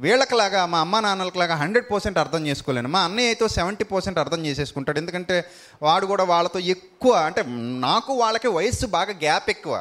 వీళ్ళకిలాగా 0.00 0.60
మా 0.72 0.78
అమ్మ 0.80 1.00
నాన్నలకిలాగా 1.00 1.54
హండ్రెడ్ 1.54 1.86
పర్సెంట్ 1.92 2.18
అర్థం 2.18 2.42
చేసుకోలేను. 2.46 2.88
మా 2.88 3.00
అన్నయ్య 3.00 3.30
అయితే 3.32 3.48
సెవెంటీ 3.48 3.84
పర్సెంట్ 3.84 4.18
అర్థం 4.18 4.40
చేసేసుకుంటాడు. 4.46 4.98
ఎందుకంటే 4.98 5.36
వాడు 5.82 6.06
కూడా 6.06 6.24
వాళ్ళతో 6.24 6.60
ఎక్కువ 6.74 7.12
అంటే 7.28 7.42
నాకు 7.88 8.12
వాళ్ళకి 8.12 8.48
వయస్సు 8.48 8.86
బాగా 8.86 9.14
గ్యాప్ 9.24 9.50
ఎక్కువ. 9.50 9.76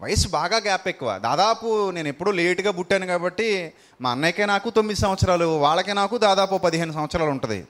వయసు 0.00 0.28
బాగా 0.28 0.56
గ్యాప్ 0.56 0.88
ఎక్కువ. 0.88 1.18
దాదాపు 1.18 1.90
నేను 1.90 2.08
ఎప్పుడూ 2.08 2.30
లేటుగా 2.30 2.70
పుట్టాను 2.70 3.06
కాబట్టి 3.06 3.72
మా 4.00 4.10
అన్నయ్యకే 4.10 4.46
నాకు 4.46 4.70
తొమ్మిది 4.70 5.00
సంవత్సరాలు 5.00 5.58
వాళ్ళకే 5.58 5.92
నాకు 5.92 6.18
దాదాపు 6.18 6.58
పదిహేను 6.58 6.92
సంవత్సరాలు 6.92 7.30
ఉంటుంది. 7.30 7.66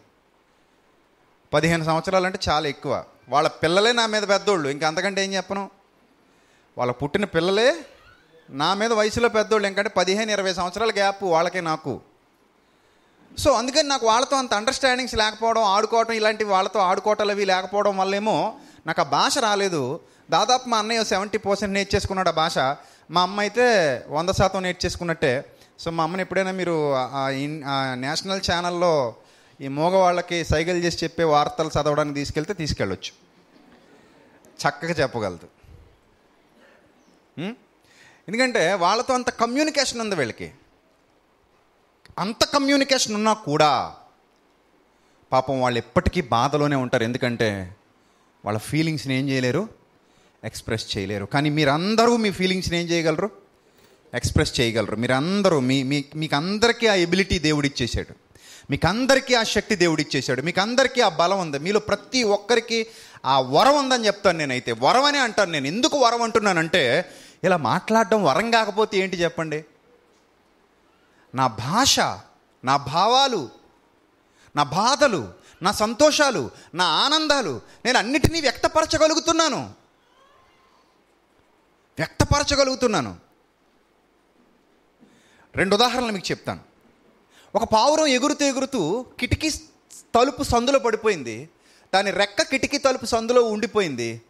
పదిహేను 1.53 1.85
సంవత్సరాలు 1.85 2.27
అంటే 2.27 2.39
చాలా 2.49 2.69
ఎక్కువ. 2.69 3.05
వాళ్ళ 3.29 3.49
పిల్లలే 3.49 3.93
నా 3.93 4.07
మీద 4.07 4.23
పెద్దోళ్ళు. 4.29 4.69
ఇంకా 4.69 4.87
అంతకంటే 4.89 5.25
ఏం 5.25 5.35
చెప్పను? 5.35 5.71
వాళ్ళ 6.79 6.93
పుట్టిన 6.93 7.25
పిల్లలే 7.25 7.77
నా 8.51 8.75
మీద 8.75 8.93
వయసులో 8.93 9.29
పెద్దోళ్ళు. 9.29 9.67
ఎందుకంటే 9.67 9.91
పదిహేను 9.91 10.31
ఇరవై 10.31 10.55
సంవత్సరాల 10.55 10.91
గ్యాప్ 10.91 11.25
వాళ్ళకే 11.25 11.61
నాకు. 11.61 12.01
సో 13.39 13.53
అందుకని 13.53 13.89
నాకు 13.89 14.07
వాళ్ళతో 14.07 14.37
అంత 14.37 14.55
అండర్స్టాండింగ్స్ 14.55 15.15
లేకపోవడం 15.15 15.63
ఆడుకోవడం 15.63 16.13
ఇలాంటివి 16.13 16.51
వాళ్ళతో 16.51 16.81
ఆడుకోవటాలు 16.81 17.31
అవి 17.31 17.45
లేకపోవడం 17.45 17.97
వల్లేమో 17.97 18.55
నాకు 18.89 19.01
ఆ 19.01 19.05
భాష 19.05 19.39
రాలేదు. 19.39 20.01
దాదాపు 20.31 20.69
మా 20.69 20.79
అన్నయ్య 20.79 21.05
సెవెంటీ 21.05 21.39
పర్సెంట్ 21.39 21.75
నేర్చేసుకున్నాడు 21.75 22.29
ఆ 22.29 22.33
భాష. 22.33 22.59
మా 23.11 23.23
అమ్మ 23.23 23.41
అయితే 23.41 24.05
వంద 24.09 24.29
శాతం 24.29 24.63
నేర్చేసుకున్నట్టే. 24.63 25.45
సో 25.79 25.91
మా 25.91 26.05
అమ్మని 26.05 26.23
ఎప్పుడైనా 26.23 26.51
మీరు 26.51 26.95
ఇన్- 27.29 27.65
ఆ 27.67 27.95
నేషనల్ 27.95 28.41
ఛానల్లో 28.53 29.15
ఈ 29.61 29.69
మోగవాళ్ళకి 29.69 30.45
సైకిల్ 30.45 30.85
చేసి 30.85 31.05
చెప్పే 31.05 31.25
వార్తలు 31.25 31.71
చదవడానికి 31.81 32.15
తీసుకెళ్తే 32.15 32.53
తీసుకెళ్ళొచ్చు. 32.53 33.29
చక్కగా 34.69 34.91
చెప్పగలదు. 34.91 35.49
ఎందుకంటే 38.29 38.75
వాళ్ళతో 38.75 39.15
అంత 39.15 39.31
కమ్యూనికేషన్ 39.31 40.01
ఉంది 40.01 40.17
వీళ్ళకి. 40.17 40.53
అంత 42.19 42.45
కమ్యూనికేషన్ 42.45 43.15
ఉన్నా 43.15 43.33
కూడా 43.33 43.95
పాపం 45.33 45.63
వాళ్ళు 45.63 45.79
ఎప్పటికీ 45.79 46.21
బాధలోనే 46.21 46.77
ఉంటారు. 46.77 47.03
ఎందుకంటే 47.03 47.75
వాళ్ళ 48.45 48.59
ఫీలింగ్స్ని 48.59 49.19
ఏం 49.19 49.29
చేయలేరు? 49.29 49.69
ఎక్స్ప్రెస్ 50.45 50.99
చేయలేరు. 50.99 51.25
కానీ 51.25 51.51
మీరందరూ 51.51 52.17
మీ 52.17 52.31
ఫీలింగ్స్ని 52.31 52.81
ఏం 52.81 52.87
చేయగలరు? 52.87 53.31
ఎక్స్ప్రెస్ 54.15 54.61
చేయగలరు. 54.61 54.97
మీరందరూ 54.97 55.61
మీ 55.61 55.83
మీ 55.83 56.05
మీకు 56.17 56.37
అందరికీ 56.37 56.87
ఆ 56.87 56.95
ఎబిలిటీ 56.95 57.39
దేవుడు 57.39 57.67
ఇచ్చేసాడు 57.67 58.15
మీకు 58.71 58.87
అందరికీ 58.87 59.35
ఆ 59.35 59.43
శక్తి 59.43 59.77
దేవుడు 59.77 60.01
ఇచ్చేసాడు 60.01 60.43
మీకు 60.43 60.61
అందరికీ 60.61 61.01
ఆ 61.01 61.09
బలం 61.09 61.41
ఉంది. 61.41 61.59
మీలో 61.59 61.81
ప్రతి 61.81 62.23
ఒక్కరికి 62.23 62.87
ఆ 63.25 63.41
వరం 63.41 63.79
ఉందని 63.79 64.07
చెప్తాను 64.07 64.39
నేనైతే. 64.39 64.73
వరం 64.73 65.05
అనే 65.05 65.19
అంటాను 65.19 65.51
నేను. 65.51 65.67
ఎందుకు 65.67 65.99
వరం 65.99 66.23
అంటున్నానంటే 66.23 67.11
ఇలా 67.45 67.57
మాట్లాడడం 67.57 68.25
వరం 68.25 68.51
కాకపోతే 68.51 68.99
ఏంటి 68.99 69.17
చెప్పండి? 69.17 69.65
నా 71.35 71.47
భాష 71.47 72.01
నా 72.65 72.77
భావాలు 72.77 73.49
నా 74.57 74.63
బాధలు 74.63 75.38
నా 75.63 75.73
సంతోషాలు 75.73 76.51
నా 76.75 76.85
ఆనందాలు 76.85 77.61
నేను 77.85 77.99
అన్నిటినీ 77.99 78.41
వ్యక్తపరచగలుగుతున్నాను. 78.41 79.71
వ్యక్తపరచగలుగుతున్నాను. 81.99 83.17
రెండు 85.57 85.75
ఉదాహరణలు 85.75 86.13
మీకు 86.13 86.31
చెప్తాను. 86.31 86.61
ఒక 87.55 87.65
పావురం 87.65 88.07
ఎగురుతూ 88.07 88.45
ఎగురుతూ 88.45 89.07
కిటికీ 89.19 89.51
తలుపు 90.15 90.43
సందులో 90.43 90.79
పడిపోయింది. 90.79 91.49
దాని 91.95 92.11
రెక్క 92.11 92.43
కిటికీ 92.43 92.79
తలుపు 92.79 93.07
సందులో 93.07 93.43
ఉండిపోయింది. 93.43 94.23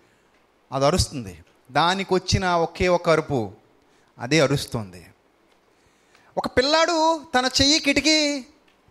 అది 0.72 0.86
అరుస్తుంది. 0.86 1.44
దానికి 1.70 2.14
వచ్చిన 2.14 2.46
ఒకే 2.48 2.88
ఒక 2.88 3.10
అరుపు. 3.10 3.52
అదే 4.18 4.40
అరుస్తుంది. 4.40 5.06
ఒక 6.38 6.46
పిల్లాడు 6.46 7.22
తన 7.38 7.50
చెయ్యి 7.60 7.80
కిటికీ 7.80 8.46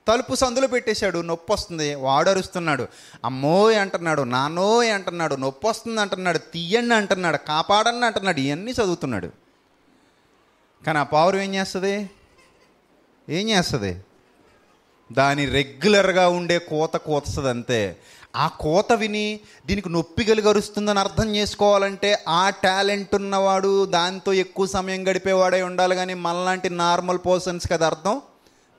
తలుపు 0.07 0.35
సందులో 0.35 0.67
పెట్టేశాడు 0.67 1.19
నొప్పి 1.19 1.53
వస్తుంది 1.53 1.95
వాడు 1.95 2.29
అరుస్తున్నాడు. 2.29 2.87
అమ్మోయ్ 3.25 3.77
అంటున్నాడు 3.77 4.21
నానో 4.21 4.69
అంటున్నాడు 4.95 5.35
నొప్పి 5.35 5.67
వస్తుంది 5.67 6.01
అంటున్నాడు 6.01 6.37
తీయండి 6.37 6.95
అంటున్నాడు 6.95 7.37
కాపాడండి 7.37 8.05
అంటున్నాడు 8.05 8.39
ఇవన్నీ 8.39 8.71
చదువుతున్నాడు. 8.71 9.29
కానీ 10.85 10.99
ఆ 10.99 11.03
పావురం 11.03 11.39
ఏం 11.39 11.55
చేస్తుంది? 11.55 12.09
ఏం 13.29 13.49
చేస్తుంది? 13.49 13.93
దాని 15.11 15.45
రెగ్యులర్గా 15.45 16.27
ఉండే 16.27 16.59
కోత 16.59 16.97
కోతస్తుంది 16.97 17.49
అంతే. 17.49 17.97
ఆ 18.35 18.47
కోత 18.47 18.93
విని 18.93 19.39
దీనికి 19.65 19.89
నొప్పి 19.89 20.23
గలుగరుస్తుందని 20.25 20.99
అర్థం 20.99 21.35
చేసుకోవాలంటే 21.35 22.09
ఆ 22.27 22.49
టాలెంట్ 22.49 23.15
ఉన్నవాడు 23.15 23.85
దాంతో 23.85 24.33
ఎక్కువ 24.33 24.65
సమయం 24.67 25.07
గడిపేవాడై 25.09 25.61
ఉండాలి 25.61 25.95
కానీ 25.95 26.13
మనలాంటి 26.13 26.69
నార్మల్ 26.69 27.17
పర్సన్స్కి 27.17 27.73
అది 27.73 27.85
అర్థం 27.85 28.21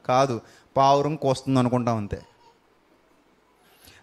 కాదు. 0.07 0.41
పావురం 0.79 1.15
కోస్తుంది 1.17 1.59
అనుకుంటాం 1.59 1.97
అంతే. 1.97 2.21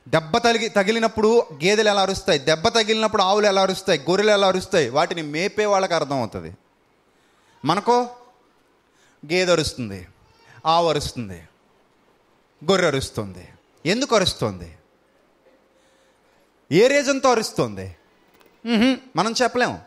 దెబ్బ 0.08 0.38
తగిలి 0.38 0.67
తగిలినప్పుడు 0.70 1.29
గేదెలు 1.63 1.89
ఎలా 1.89 2.01
అరుస్తాయి? 2.01 2.39
దెబ్బ 2.39 2.67
తగిలినప్పుడు 2.67 3.22
ఆవులు 3.22 3.46
ఎలా 3.46 3.62
అరుస్తాయి? 3.62 4.00
గొర్రెలు 4.10 4.32
ఎలా 4.32 4.48
అరుస్తాయి? 4.48 4.89
వాటిని 4.89 5.22
మేపే 5.22 5.65
వాళ్ళకి 5.65 5.94
అర్థం 5.94 6.17
అవుతుంది. 6.17 6.51
మనకో 7.65 8.03
గేదె 9.25 9.51
అరుస్తుంది 9.51 10.08
ఆవు 10.65 10.89
అరుస్తుంది 10.89 11.39
గొర్రె 12.65 12.88
అరుస్తుంది. 12.88 13.48
ఎందుకు 13.86 14.15
అరుస్తుంది? 14.15 14.70
ఏ 16.72 16.88
రీజన్తో 16.88 17.32
అరుస్తోంది? 17.32 17.96
మనం 19.15 19.34
చెప్పలేము. 19.44 19.79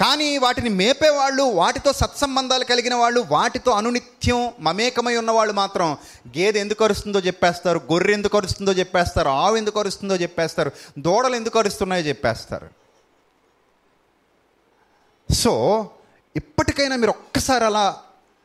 కానీ 0.00 0.38
వాటిని 0.38 0.68
మేపేవాళ్ళు 0.68 1.42
వాటితో 1.42 1.92
సత్సంబంధాలు 1.92 2.64
కలిగిన 2.64 2.94
వాళ్ళు 2.94 3.26
వాటితో 3.30 3.72
అనునిత్యం 3.72 4.52
మమేకమై 4.60 5.16
ఉన్నవాళ్ళు 5.16 5.52
మాత్రం 5.52 5.96
గేదె 6.28 6.60
ఎందుకు 6.60 6.84
అరుస్తుందో 6.84 7.18
చెప్పేస్తారు 7.18 7.78
గొర్రె 7.92 8.12
ఎందుకు 8.12 8.36
అరుస్తుందో 8.36 8.72
చెప్పేస్తారు 8.72 9.28
ఆవు 9.28 9.56
ఎందుకు 9.56 9.78
అరుస్తుందో 9.78 10.16
చెప్పేస్తారు 10.16 10.70
దూడలు 10.98 11.36
ఎందుకు 11.36 11.58
అరుస్తున్నాయో 11.58 12.02
చెప్పేస్తారు. 12.02 12.68
సో 15.32 15.90
ఇప్పటికైనా 16.36 16.96
మీరు 16.96 17.10
ఒక్కసారి 17.10 17.64
అలా 17.64 17.96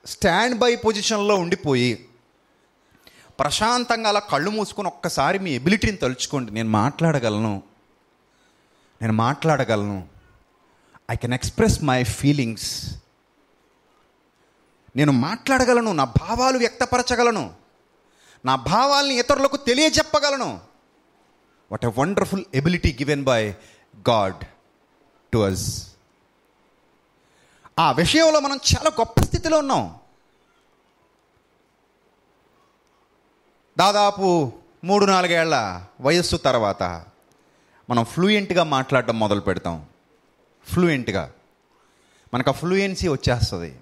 స్టాండ్ 0.05 0.59
బై 0.59 0.75
పొజిషన్లో 0.75 1.35
ఉండిపోయి 1.35 2.05
ప్రశాంతంగా 3.39 4.09
అలా 4.09 4.19
కళ్ళు 4.19 4.49
మూసుకొని 4.49 4.87
ఒక్కసారి 4.87 5.39
మీ 5.39 5.51
ఎబిలిటీని 5.51 5.97
తలుచుకోండి. 5.97 6.51
నేను 6.51 6.69
మాట్లాడగలను. 6.69 7.63
నేను 9.01 9.13
మాట్లాడగలను. 9.13 10.16
I 11.11 11.15
can 11.15 11.33
express 11.33 11.83
my 11.83 12.03
feelings 12.03 12.95
నేను 14.95 15.11
మాట్లాడగలను 15.11 15.93
నా 15.93 16.03
భావాలు 16.03 16.57
వ్యక్తపరచగలను 16.57 17.53
నా 18.45 18.55
భావాల్ని 18.55 19.15
ఇతరులకు 19.19 19.57
తెలియజెప్పగలను. 19.57 20.59
What 21.71 21.85
a 21.85 21.91
wonderful 21.97 22.45
ability 22.53 22.91
given 23.01 23.23
by 23.23 23.55
God 24.09 24.45
to 25.33 25.37
us 25.37 25.87
ఆ 27.79 27.91
విషయంలో 27.91 28.39
మనం 28.39 28.55
చాలా 28.55 28.89
గొప్ప 28.99 29.21
స్థితిలో 29.21 29.57
ఉన్నాం. 29.57 29.95
దాదాపు 33.77 34.51
మూడు 34.83 35.05
నాలుగేళ్ళ 35.05 35.83
వయస్సు 36.01 36.37
తర్వాత 36.37 36.83
మనం 37.89 38.05
ఫ్లూయెంట్గా 38.05 38.63
మాట్లాడడం 38.63 39.19
మొదలు 39.19 39.41
పెడతాం 39.41 39.85
ఫ్లూయెంట్గా 40.67 41.31
మనకు 42.33 42.49
ఆ 42.49 42.53
ఫ్లూయెన్సీ 42.53 43.07
వచ్చేస్తుంది. 43.07 43.75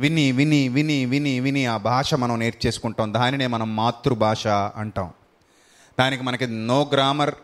విని 0.00 0.32
విని 0.32 0.68
విని 0.68 1.06
విని 1.06 1.40
విని 1.40 1.66
ఆ 1.66 1.76
భాష 1.76 2.14
మనం 2.14 2.38
నేర్చేసుకుంటాం. 2.38 3.14
దానినే 3.14 3.46
మనం 3.46 3.76
మాతృభాష 3.76 4.46
అంటాం. 4.46 5.12
దానికి 6.00 6.22
మనకి 6.22 6.46
నో 6.46 6.90
గ్రామర్ 6.92 7.34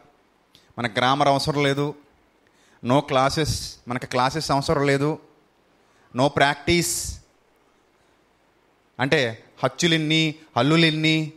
మనకు 0.79 0.93
గ్రామర్ 0.99 1.29
అవసరం 1.29 1.63
లేదు. 1.63 1.95
నో 2.85 3.01
క్లాసెస్ 3.01 3.77
మనకి 3.89 4.07
క్లాసెస్ 4.07 4.51
అవసరం 4.51 4.87
లేదు. 4.87 5.19
నో 6.17 6.29
ప్రాక్టీస్ 6.29 7.21
అంటే 9.01 9.45
హచ్చులిన్ని 9.65 10.35
హల్లులిన్ని 10.57 11.33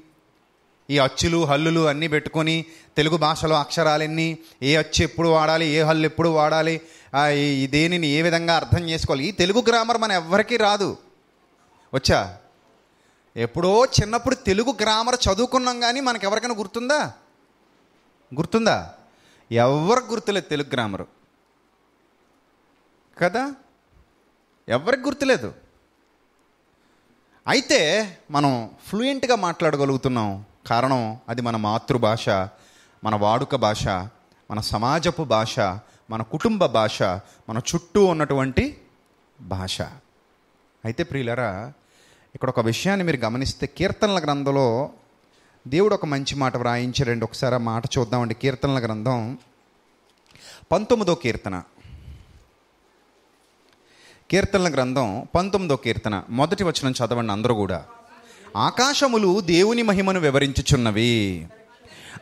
ఈ 0.90 0.98
అచ్చులు 0.98 1.46
హల్లులు 1.46 1.88
అన్నీ 1.88 2.08
పెట్టుకొని 2.08 2.66
తెలుగు 2.98 3.18
భాషలో 3.18 3.56
అక్షరాలన్నీ 3.56 4.38
ఏ 4.64 4.76
అచ్చు 4.76 5.04
ఎప్పుడు 5.04 5.30
వాడాలి 5.30 5.66
ఏ 5.66 5.82
హల్లు 5.82 6.06
ఎప్పుడు 6.06 6.30
వాడాలి 6.30 6.82
ఈ- 7.34 7.68
దేనిని 7.68 8.08
ఏ 8.08 8.22
విధంగా 8.22 8.56
అర్థం 8.56 8.90
చేసుకోవాలి? 8.90 9.24
ఈ 9.24 9.32
తెలుగు 9.32 9.64
గ్రామర్ 9.68 9.98
మన 9.98 10.12
ఎవ్వరికీ 10.12 10.58
రాదు. 10.58 10.98
వచ్చా? 11.94 12.38
ఎప్పుడో 13.38 13.86
చిన్నప్పుడు 13.86 14.36
తెలుగు 14.36 14.76
గ్రామర్ 14.82 15.16
చదువుకున్నాం 15.16 15.80
కానీ 15.80 16.00
మనకు 16.00 16.26
ఎవరికైనా 16.26 16.56
గుర్తుందా? 16.58 17.14
గుర్తుందా? 18.36 18.94
ఎవరికి 19.52 20.08
గుర్తులేదు 20.08 20.46
తెలుగు 20.46 20.68
గ్రామరు. 20.74 21.08
కదా? 23.18 23.54
ఎవరికి 24.70 25.04
గుర్తులేదు. 25.04 25.54
అయితే 27.48 28.10
మనం 28.32 28.70
ఫ్లూయెంట్గా 28.88 29.36
మాట్లాడగలుగుతున్నాం. 29.36 30.46
కారణం 30.68 31.18
అది 31.30 31.42
మన 31.42 31.56
మాతృభాష 31.56 32.30
మన 33.04 33.16
వాడుక 33.16 33.56
భాష 33.56 33.88
మన 34.52 34.60
సమాజపు 34.60 35.24
భాష 35.24 35.60
మన 36.10 36.22
కుటుంబ 36.22 36.66
భాష 36.66 37.04
మన 37.50 37.58
చుట్టూ 37.58 38.06
ఉన్నటువంటి 38.06 38.82
భాష. 39.42 39.82
అయితే 40.86 41.04
ప్రియులరా 41.04 41.74
ఇక్కడ 42.36 42.50
ఒక 42.50 42.60
విషయాన్ని 42.60 43.06
మీరు 43.06 43.18
గమనిస్తే 43.18 43.68
కీర్తనల 43.68 44.20
గ్రంథంలో 44.20 44.90
దేవుడు 45.68 45.94
ఒక 45.94 46.06
మంచి 46.06 46.36
మాట 46.36 46.58
వ్రాయించాడండి 46.58 47.24
ఒకసారి 47.24 47.56
ఆ 47.56 47.58
మాట 47.58 47.86
చూద్దామండి. 47.98 48.34
కీర్తనల 48.34 48.84
గ్రంథం 48.84 49.38
పంతొమ్మిదో 50.72 51.16
కీర్తన. 51.16 51.64
కీర్తనల 54.32 54.74
గ్రంథం 54.74 55.28
పంతొమ్మిదో 55.36 55.76
కీర్తన. 55.76 56.24
మొదటి 56.30 56.64
వచనం 56.64 56.92
చదవండి 56.92 57.32
అందరూ 57.32 57.56
కూడా. 57.56 57.86
ఆకాశములు 58.56 59.40
దేవుని 59.40 59.82
మహిమను 59.82 60.20
వివరించుచున్నవి. 60.20 61.48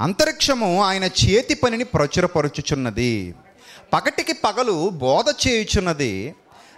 అంతరిక్షము 0.02 0.84
ఆయన 0.84 1.04
చేతి 1.04 1.54
పనిని 1.54 1.84
ప్రచురపరుచుచున్నది. 1.84 3.36
పగటికి 3.94 4.34
పగలు 4.34 4.89
బోధ 4.89 5.26
చేయుచున్నది. 5.48 6.36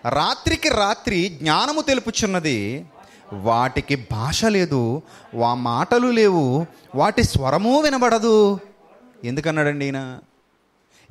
రాత్రికి 0.10 0.70
రాత్రి 0.70 1.38
జ్ఞానము 1.42 1.82
తెలుపుచున్నది. 1.82 2.86
వాటికి 3.34 3.96
భాష 4.12 4.46
లేదు 4.46 5.02
వా 5.36 5.54
మాటలు 5.54 6.08
లేవు 6.08 6.66
వాటి 6.96 7.24
స్వరము 7.24 7.82
వినబడదు. 7.82 8.60
ఎందుకన్నాడండి 9.24 9.86
ఈయన? 9.86 10.20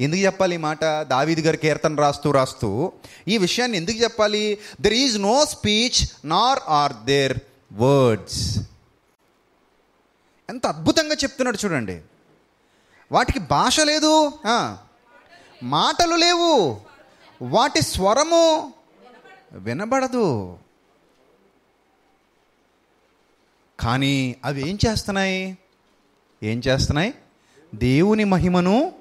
ఎందుకు 0.01 0.21
చెప్పాలి 0.21 0.55
ఈ 0.55 0.59
మాట? 0.59 0.85
దావీది 0.85 1.43
గారి 1.43 1.57
కీర్తన 1.57 1.95
రాస్తూ 1.95 2.31
రాస్తూ 2.31 2.93
ఈ 3.29 3.39
విషయాన్ని 3.39 3.77
ఎందుకు 3.77 4.03
చెప్పాలి? 4.03 4.59
There 4.81 4.95
is 4.95 5.19
no 5.19 5.45
speech 5.45 6.27
nor 6.27 6.59
are 6.69 6.93
there 7.05 7.39
words 7.73 8.59
ఎంత 10.49 10.67
అద్భుతంగా 10.67 11.15
చెప్తున్నాడు 11.15 11.59
చూడండి. 11.65 12.01
వాటికి 13.13 13.39
భాష 13.39 13.81
లేదు 13.81 14.33
మాటలు 15.63 16.15
లేవు 16.15 16.81
వాటి 17.43 17.83
స్వరము 17.83 18.73
వినబడదు. 19.53 20.59
కానీ 23.81 24.37
అవి 24.45 24.69
ఏం 24.71 24.79
చేస్తున్నాయి? 24.87 25.59
ఏం 26.43 26.63
చేస్తున్నాయి? 26.67 27.15
దేవుని 27.75 28.25
మహిమను 28.25 28.93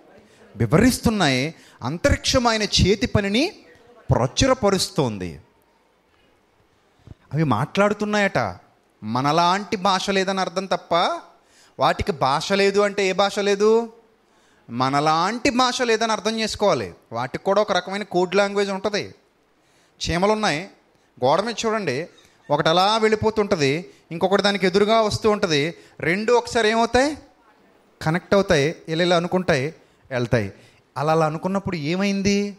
వివరిస్తున్నాయి. 0.56 1.56
అంతరిక్షం 1.82 2.48
ఆయన 2.48 2.64
చేతి 2.64 3.08
పనిని 3.08 3.60
ప్రచురపరుస్తోంది. 4.12 5.42
అవి 7.34 7.44
మాట్లాడుతున్నాయట. 7.44 8.56
మనలాంటి 9.04 9.76
భాష 9.76 10.10
లేదని 10.10 10.40
అర్థం 10.40 10.66
తప్ప 10.66 10.96
వాటికి 11.80 12.12
భాష 12.12 12.54
లేదు 12.54 12.80
అంటే 12.80 13.08
ఏ 13.08 13.12
భాష 13.14 13.40
లేదు? 13.40 13.94
మనలాంటి 14.70 15.50
భాష 15.50 15.82
లేదని 15.82 16.12
అర్థం 16.12 16.40
చేసుకోవాలి. 16.40 16.94
వాటికి 17.12 17.44
కూడా 17.44 17.62
ఒక 17.62 17.72
రకమైన 17.72 18.04
కోడ్ 18.04 18.36
లాంగ్వేజ్ 18.36 18.70
ఉంటుంది. 18.70 19.16
చీమలు 20.10 20.32
ఉన్నాయి 20.32 20.70
గోడ 21.26 21.42
మీద 21.42 21.56
చూడండి. 21.66 22.08
ఒకటి 22.50 22.70
అలా 22.70 22.98
వెళ్ళిపోతుంటుంది. 22.98 23.94
ఇంకొకటి 24.12 24.42
దానికి 24.42 24.68
ఎదురుగా 24.68 25.02
వస్తూ 25.02 25.30
ఉంటుంది. 25.30 25.76
రెండు 26.00 26.34
ఒకసారి 26.34 26.70
ఏమవుతాయి? 26.70 27.18
కనెక్ట్ 28.02 28.34
అవుతాయి. 28.34 28.76
ఇలా 28.88 29.04
ఇలా 29.04 29.16
అనుకుంటాయి. 29.16 29.76
వెళ్తాయి. 30.12 30.54
అలా 30.98 31.12
అలా 31.12 31.26
అనుకున్నప్పుడు 31.26 31.76
ఏమైంది? 31.76 32.58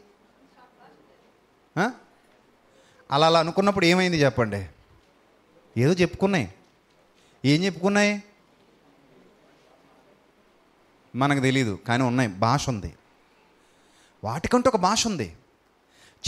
అలా 3.12 3.26
అలా 3.26 3.40
అనుకున్నప్పుడు 3.40 3.84
ఏమైంది 3.84 4.16
చెప్పండి? 4.16 4.68
ఏదో 5.80 5.92
చెప్పుకున్నాయి. 5.92 6.54
ఏం 7.44 7.64
చెప్పుకున్నాయి? 7.64 8.22
మనకు 11.16 11.40
తెలీదు 11.40 11.78
కానీ 11.88 12.04
ఉన్నాయి. 12.04 12.30
భాష 12.30 12.68
ఉంది. 12.68 12.94
వాటికంటూ 14.24 14.68
ఒక 14.68 14.76
భాష 14.76 15.06
ఉంది. 15.06 15.36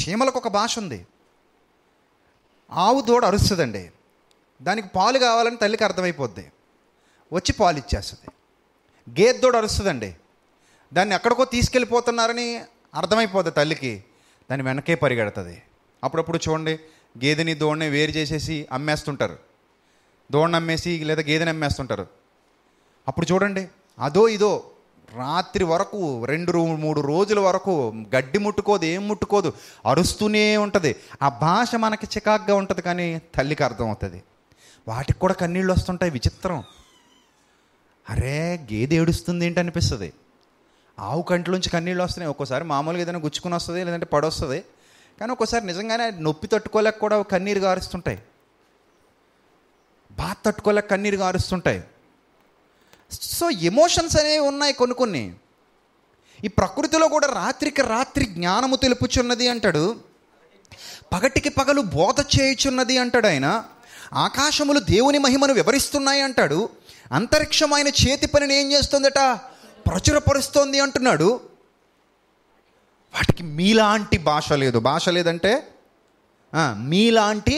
చీమలకు 0.00 0.38
ఒక 0.38 0.48
భాష 0.48 0.78
ఉంది. 0.78 1.06
ఆవు 2.72 3.00
దూడ 3.00 3.24
అరుస్తుందండి. 3.24 3.92
దానికి 4.62 4.88
పాలు 4.88 5.18
కావాలని 5.18 5.56
తల్లికి 5.56 5.84
అర్థమైపోద్ది. 5.84 6.52
వచ్చి 7.32 7.52
పాలు 7.52 7.78
ఇచ్చేస్తుంది. 7.78 8.30
గేదె 9.20 9.38
దూడ 9.38 9.56
అరుస్తుందండి. 9.56 10.16
దాన్ని 10.92 11.14
ఎక్కడికో 11.14 11.44
తీసుకెళ్ళిపోతున్నారని 11.44 12.58
అర్థమైపోద్ది 12.94 13.52
తల్లికి. 13.52 14.04
దాని 14.50 14.62
వెనకే 14.62 14.94
పరిగెడుతుంది. 14.94 15.62
అప్పుడప్పుడు 16.04 16.38
చూడండి 16.48 16.74
గేదెని 17.24 17.54
దూడని 17.54 17.88
వేరు 17.88 18.10
చేసేసి 18.10 18.68
అమ్మేస్తుంటారు. 18.72 19.36
దూడని 20.32 20.56
అమ్మేసి 20.56 21.04
లేదా 21.04 21.22
గేదెని 21.22 21.50
అమ్మేస్తుంటారు. 21.50 22.06
అప్పుడు 23.08 23.32
చూడండి 23.32 23.68
అదో 23.98 24.28
ఇదో 24.28 24.52
రాత్రి 25.14 25.64
వరకు 25.64 26.24
రెండు 26.24 26.52
మూడు 26.66 27.00
రోజుల 27.00 27.40
వరకు 27.40 27.72
గడ్డి 28.16 28.38
ముట్టుకోదు 28.38 28.84
ఏం 28.84 29.08
ముట్టుకోదు 29.08 29.52
అరుస్తూనే 29.86 30.56
ఉంటుంది. 30.56 30.96
ఆ 31.22 31.28
భాష 31.28 31.74
మనకి 31.74 32.06
చికాగ్గా 32.06 32.54
ఉంటుంది 32.54 32.82
కానీ 32.82 33.20
తల్లికి 33.34 33.64
అర్థమవుతుంది 33.64 34.22
వాటికి 34.88 35.18
కూడా 35.18 35.34
కన్నీళ్ళు 35.34 35.72
వస్తుంటాయి 35.72 36.12
విచిత్రం. 36.12 36.64
అరే 38.10 38.66
గేదె 38.72 38.96
ఏడుస్తుంది 38.96 39.46
ఏంటి 39.46 39.60
అనిపిస్తుంది? 39.60 40.12
ఆవు 40.98 41.22
కంటిలోంచి 41.22 41.70
కన్నీళ్ళు 41.70 42.04
వస్తున్నాయి. 42.04 42.30
ఒక్కోసారి 42.30 42.64
మామూలుగా 42.64 43.02
ఏదైనా 43.02 43.18
గుచ్చుకుని 43.18 43.54
వస్తుంది 43.54 43.84
లేదంటే 43.84 44.06
పడొస్తుంది. 44.06 44.64
కానీ 45.20 45.32
ఒక్కోసారి 45.32 45.66
నిజంగానే 45.66 46.10
నొప్పి 46.10 46.46
తట్టుకోలేక 46.46 46.98
కూడా 46.98 47.22
కన్నీరు 47.22 47.58
గారుస్తుంటాయి. 47.58 48.18
బాధ 50.12 50.36
తట్టుకోలేక 50.46 50.86
కన్నీరు 50.86 51.16
గారుస్తుంటాయి. 51.16 51.84
సో 53.12 53.50
ఎమోషన్స్ 53.50 54.16
అనేవి 54.16 54.38
ఉన్నాయి 54.38 54.72
కొన్ని 54.72 54.96
కొన్ని. 54.96 55.34
ఈ 56.44 56.48
ప్రకృతిలో 56.48 57.08
కూడా 57.08 57.26
రాత్రికి 57.26 57.82
రాత్రి 57.82 58.24
జ్ఞానము 58.24 58.76
తెలుపుచున్నది 58.76 59.48
అంటాడు. 59.48 60.00
పగటికి 61.12 61.48
పగలు 61.48 61.80
బోధ 61.80 62.20
చేయుచున్నది 62.40 62.98
అంటాడు 62.98 63.26
ఆయన. 63.26 63.64
ఆకాశములు 64.14 64.78
దేవుని 64.78 65.18
మహిమను 65.18 65.54
వివరిస్తున్నాయి 65.54 66.22
అంటాడు. 66.22 66.68
అంతరిక్షం 67.12 67.74
ఆయన 67.74 67.88
చేతి 67.88 68.26
పనిని 68.26 68.54
ఏం 68.54 68.72
చేస్తుందట? 68.72 69.18
ప్రచురపరుస్తోంది 69.86 70.80
అంటున్నాడు. 70.80 71.40
వాటికి 73.14 73.42
మీలాంటి 73.58 74.16
భాష 74.30 74.52
లేదు. 74.62 74.78
భాష 74.78 75.08
లేదంటే 75.08 75.52
మీలాంటి 76.92 77.56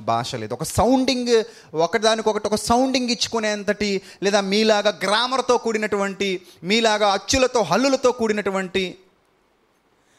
భాష 0.00 0.34
లేదు. 0.34 0.52
ఒక 0.54 0.64
సౌండింగ్ 0.64 1.34
ఒకదానికొకటి 1.74 2.46
ఒక 2.46 2.58
సౌండింగ్ 2.68 3.10
ఇచ్చుకునేంతటి 3.10 3.90
లేదా 4.22 4.40
మీలాగా 4.52 4.92
గ్రామర్తో 5.04 5.56
కూడినటువంటి 5.58 6.28
మీలాగా 6.64 7.08
అచ్చులతో 7.12 7.62
హల్లులతో 7.62 8.12
కూడినటువంటి 8.12 8.84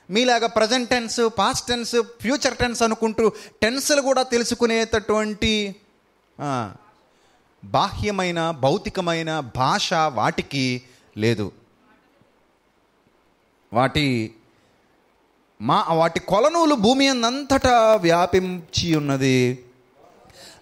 మీలాగా 0.10 0.48
present 0.48 0.90
tense 0.90 1.20
past 1.40 1.68
tense 1.68 1.96
future 2.22 2.58
tense 2.58 2.82
అనుకుంటూ 2.84 3.26
టెన్స్లు 3.62 4.02
కూడా 4.02 4.24
తెలుసుకునేటటువంటి 4.24 5.54
బాహ్యమైన 7.64 8.40
భౌతికమైన 8.52 9.32
భాష 9.40 9.94
వాటికి 9.94 10.66
లేదు. 11.18 11.52
వాటి 13.74 14.08
మా 15.64 15.86
వాటి 15.90 16.20
కొలనులు 16.20 16.76
భూమి 16.76 17.08
అంతటా 17.08 17.96
వ్యాపించి 17.96 18.96
ఉన్నది 18.96 19.66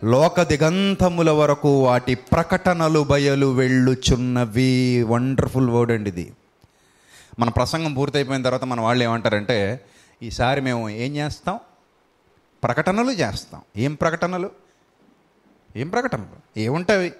లోక 0.04 0.42
దిగంతముల 0.42 1.32
వరకు 1.32 1.86
వాటి 1.86 2.16
ప్రకటనలు 2.16 3.04
బయలు 3.04 3.46
వెళ్ళుచున్నవి. 3.46 5.04
వండర్ఫుల్ 5.04 5.70
వర్డ్ 5.70 5.92
అండి 5.92 6.10
ఇది. 6.10 6.34
మన 7.40 7.50
ప్రసంగం 7.50 7.94
పూర్తయిపోయిన 7.94 8.44
తర్వాత 8.44 8.64
మన 8.64 8.82
వాళ్ళు 8.82 9.04
ఏమంటారంటే 9.04 9.86
ఈసారి 10.24 10.62
మేము 10.62 10.90
ఏం 10.90 11.16
చేస్తాం? 11.16 11.60
ప్రకటనలు 12.64 13.12
చేస్తాం. 13.12 13.62
ఏం 13.78 13.94
ప్రకటనలు? 13.94 14.50
ఏం 15.76 15.90
ప్రకటనలు? 15.90 16.60
ఏముంటాయి? 16.60 17.14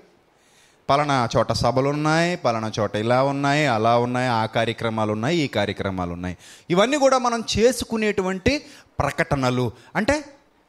పలానా 0.92 1.30
చోట 1.38 1.52
సభలు 1.52 1.90
ఉన్నాయి 1.90 2.36
పలానా 2.36 2.72
చోట 2.80 2.96
ఇలా 2.96 3.24
ఉన్నాయి 3.24 3.68
అలా 3.68 3.98
ఉన్నాయి 3.98 4.28
ఆ 4.28 4.46
కార్యక్రమాలు 4.46 5.12
ఉన్నాయి 5.12 5.38
ఈ 5.38 5.48
కార్యక్రమాలు 5.48 6.14
ఉన్నాయి 6.14 6.38
ఇవన్నీ 6.70 6.98
కూడా 6.98 7.18
మనం 7.18 7.44
చేసుకునేటువంటి 7.58 8.66
ప్రకటనలు. 9.00 9.72
అంటే 9.96 10.24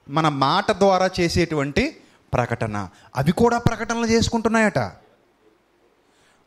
మన 0.09 0.29
మాట 0.29 0.73
ద్వారా 0.73 1.11
చేసేటువంటి 1.21 1.97
ప్రకటన. 2.33 2.89
అవి 3.17 3.33
కూడా 3.33 3.59
ప్రకటనలు 3.59 4.07
చేసుకుంటున్నాయట. 4.07 4.79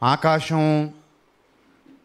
ఆకాశం 0.03 0.91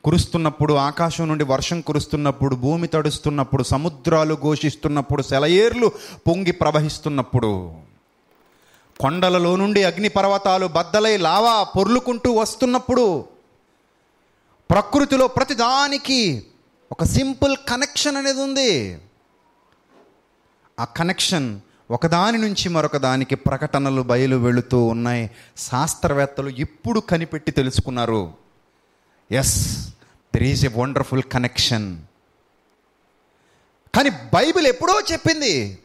కురుస్తున్నప్పుడు 0.04 0.74
ఆకాశం 0.74 1.28
నుండి 1.28 1.44
వర్షం 1.44 1.80
కురుస్తున్నప్పుడు 1.80 2.54
భూమి 2.54 2.88
తడుస్తున్నప్పుడు 2.88 3.62
సముద్రాలు 3.62 4.34
ఘోషిస్తున్నప్పుడు 4.34 5.22
సెలయేర్లు 5.22 5.90
పొంగి 6.28 6.52
ప్రవహిస్తున్నప్పుడు 6.52 7.72
కొండలలో 9.00 9.56
నుండి 9.56 9.84
అగ్నిపర్వతాలు 9.84 10.66
బద్దలై 10.66 11.16
లావా 11.16 11.62
పొర్లుకుంటూ 11.62 12.32
వస్తున్నప్పుడు 12.32 13.24
ప్రకృతిలో 14.70 15.26
ప్రతిదానికి 15.26 16.46
ఒక 16.92 17.04
సింపుల్ 17.04 17.56
కనెక్షన్ 17.68 18.16
అనేది 18.16 18.42
ఉంది. 18.42 19.00
ఆ 20.80 20.84
కనెక్షన్ 20.84 21.60
ఒకదాని 21.90 22.38
నుంచి 22.38 22.68
మరొక 22.68 22.96
దానికి 22.96 23.34
ప్రకటనలు 23.34 24.02
బయలు 24.02 24.36
వెళుతూ 24.36 24.84
ఉన్నాయి. 24.84 25.30
శాస్త్రవేత్తలు 25.56 26.48
ఇప్పుడు 26.48 27.00
కనిపెట్టి 27.00 27.50
తెలుసుకున్నారు. 27.50 28.32
Yes 29.30 29.88
there 30.34 30.42
is 30.42 30.66
a 30.66 30.70
wonderful 30.76 31.22
connection 31.22 31.98
కానీ 33.94 34.10
బైబిల్ 34.10 34.66
ఎప్పుడో 34.66 35.00
చెప్పింది 35.12 35.78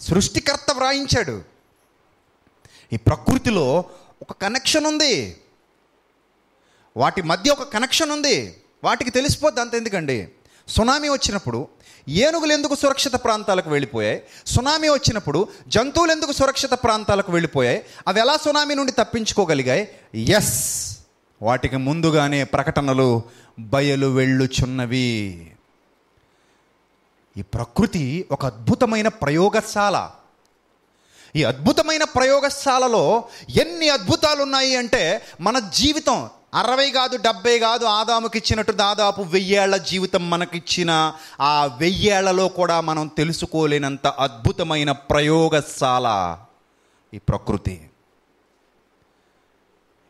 సృష్టికర్త 0.00 0.72
వ్రాయించాడు. 0.72 1.49
ఈ 2.92 2.96
ప్రకృతిలో 2.96 3.84
ఒక 4.22 4.32
కనెక్షన్ 4.32 4.86
ఉంది. 4.86 5.36
వాటి 6.96 7.22
మధ్య 7.22 7.50
ఒక 7.50 7.62
కనెక్షన్ 7.62 8.10
ఉంది. 8.10 8.62
వాటికి 8.84 9.10
తెలిసిపోద్ది 9.10 9.60
అంత 9.60 9.74
ఎందుకండి? 9.74 10.28
సునామీ 10.68 11.08
వచ్చినప్పుడు 11.08 11.68
ఏనుగులు 12.08 12.52
ఎందుకు 12.52 12.74
సురక్షిత 12.74 13.14
ప్రాంతాలకు 13.14 13.70
వెళ్ళిపోయాయి? 13.70 14.22
సునామీ 14.46 14.88
వచ్చినప్పుడు 14.88 15.48
జంతువులు 15.68 16.12
ఎందుకు 16.12 16.32
సురక్షిత 16.32 16.70
ప్రాంతాలకు 16.70 17.32
వెళ్ళిపోయాయి? 17.32 17.84
అవి 18.08 18.20
ఎలా 18.20 18.36
సునామీ 18.36 18.74
నుండి 18.74 18.92
తప్పించుకోగలిగాయి? 18.92 19.88
ఎస్ 20.14 20.98
వాటికి 21.42 21.76
ముందుగానే 21.76 22.44
ప్రకటనలు 22.44 23.22
బయలు 23.58 24.06
వెళ్ళుచున్నవి. 24.06 25.50
ఈ 27.36 27.42
ప్రకృతి 27.42 28.26
ఒక 28.30 28.46
అద్భుతమైన 28.46 29.08
ప్రయోగశాల. 29.08 30.10
ఈ 31.36 31.44
అద్భుతమైన 31.44 32.04
ప్రయోగశాలలో 32.04 33.24
ఎన్ని 33.60 33.88
అద్భుతాలు 33.88 34.42
ఉన్నాయి 34.42 34.76
అంటే 34.76 35.22
మన 35.40 35.58
జీవితం 35.58 36.28
అరవై 36.54 36.90
కాదు 36.90 37.16
డెబ్బై 37.16 37.58
కాదు 37.58 37.84
ఆదాముకి 37.84 38.38
ఇచ్చినట్టు 38.38 38.72
దాదాపు 38.72 39.22
వెయ్యేళ్ళ 39.22 39.76
జీవితం 39.76 40.30
మనకిచ్చిన 40.30 41.12
ఆ 41.40 41.64
వెయ్యేళ్ళలో 41.64 42.48
కూడా 42.48 42.80
మనం 42.80 43.06
తెలుసుకోలేనంత 43.06 44.06
అద్భుతమైన 44.06 44.92
ప్రయోగశాల 44.92 46.08
ఈ 47.14 47.18
ప్రకృతి. 47.18 47.76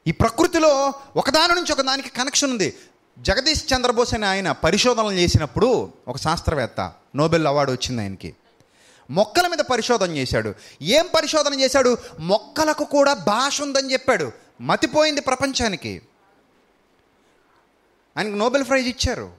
ఈ 0.06 0.10
ప్రకృతిలో 0.12 0.94
ఒకదాని 1.16 1.54
నుంచి 1.54 1.72
ఒకదానికి 1.72 2.08
కనెక్షన్ 2.08 2.50
ఉంది. 2.50 2.74
జగదీష్ 3.18 3.74
చంద్రబోస్ 3.74 4.14
అనే 4.14 4.26
ఆయన 4.26 4.52
పరిశోధనలు 4.52 5.12
చేసినప్పుడు 5.12 5.92
ఒక 6.08 6.16
శాస్త్రవేత్త 6.16 6.92
నోబెల్ 7.16 7.46
అవార్డు 7.46 7.72
వచ్చింది 7.72 8.02
ఆయనకి. 8.02 8.34
మొక్కల 9.10 9.46
మీద 9.46 9.58
పరిశోధన 9.58 10.16
చేశాడు. 10.16 10.54
ఏం 10.82 11.06
పరిశోధన 11.14 11.60
చేశాడు? 11.60 11.96
మొక్కలకు 12.20 12.84
కూడా 12.84 13.14
భాష 13.14 13.62
ఉందని 13.62 13.92
చెప్పాడు. 13.92 14.32
మతిపోయింది 14.60 15.20
ప్రపంచానికి. 15.20 16.02
ఆయనకు 18.18 18.34
నోబెల్ 18.34 18.64
ప్రైజ్ 18.64 18.88
ఇచ్చారు. 18.88 19.32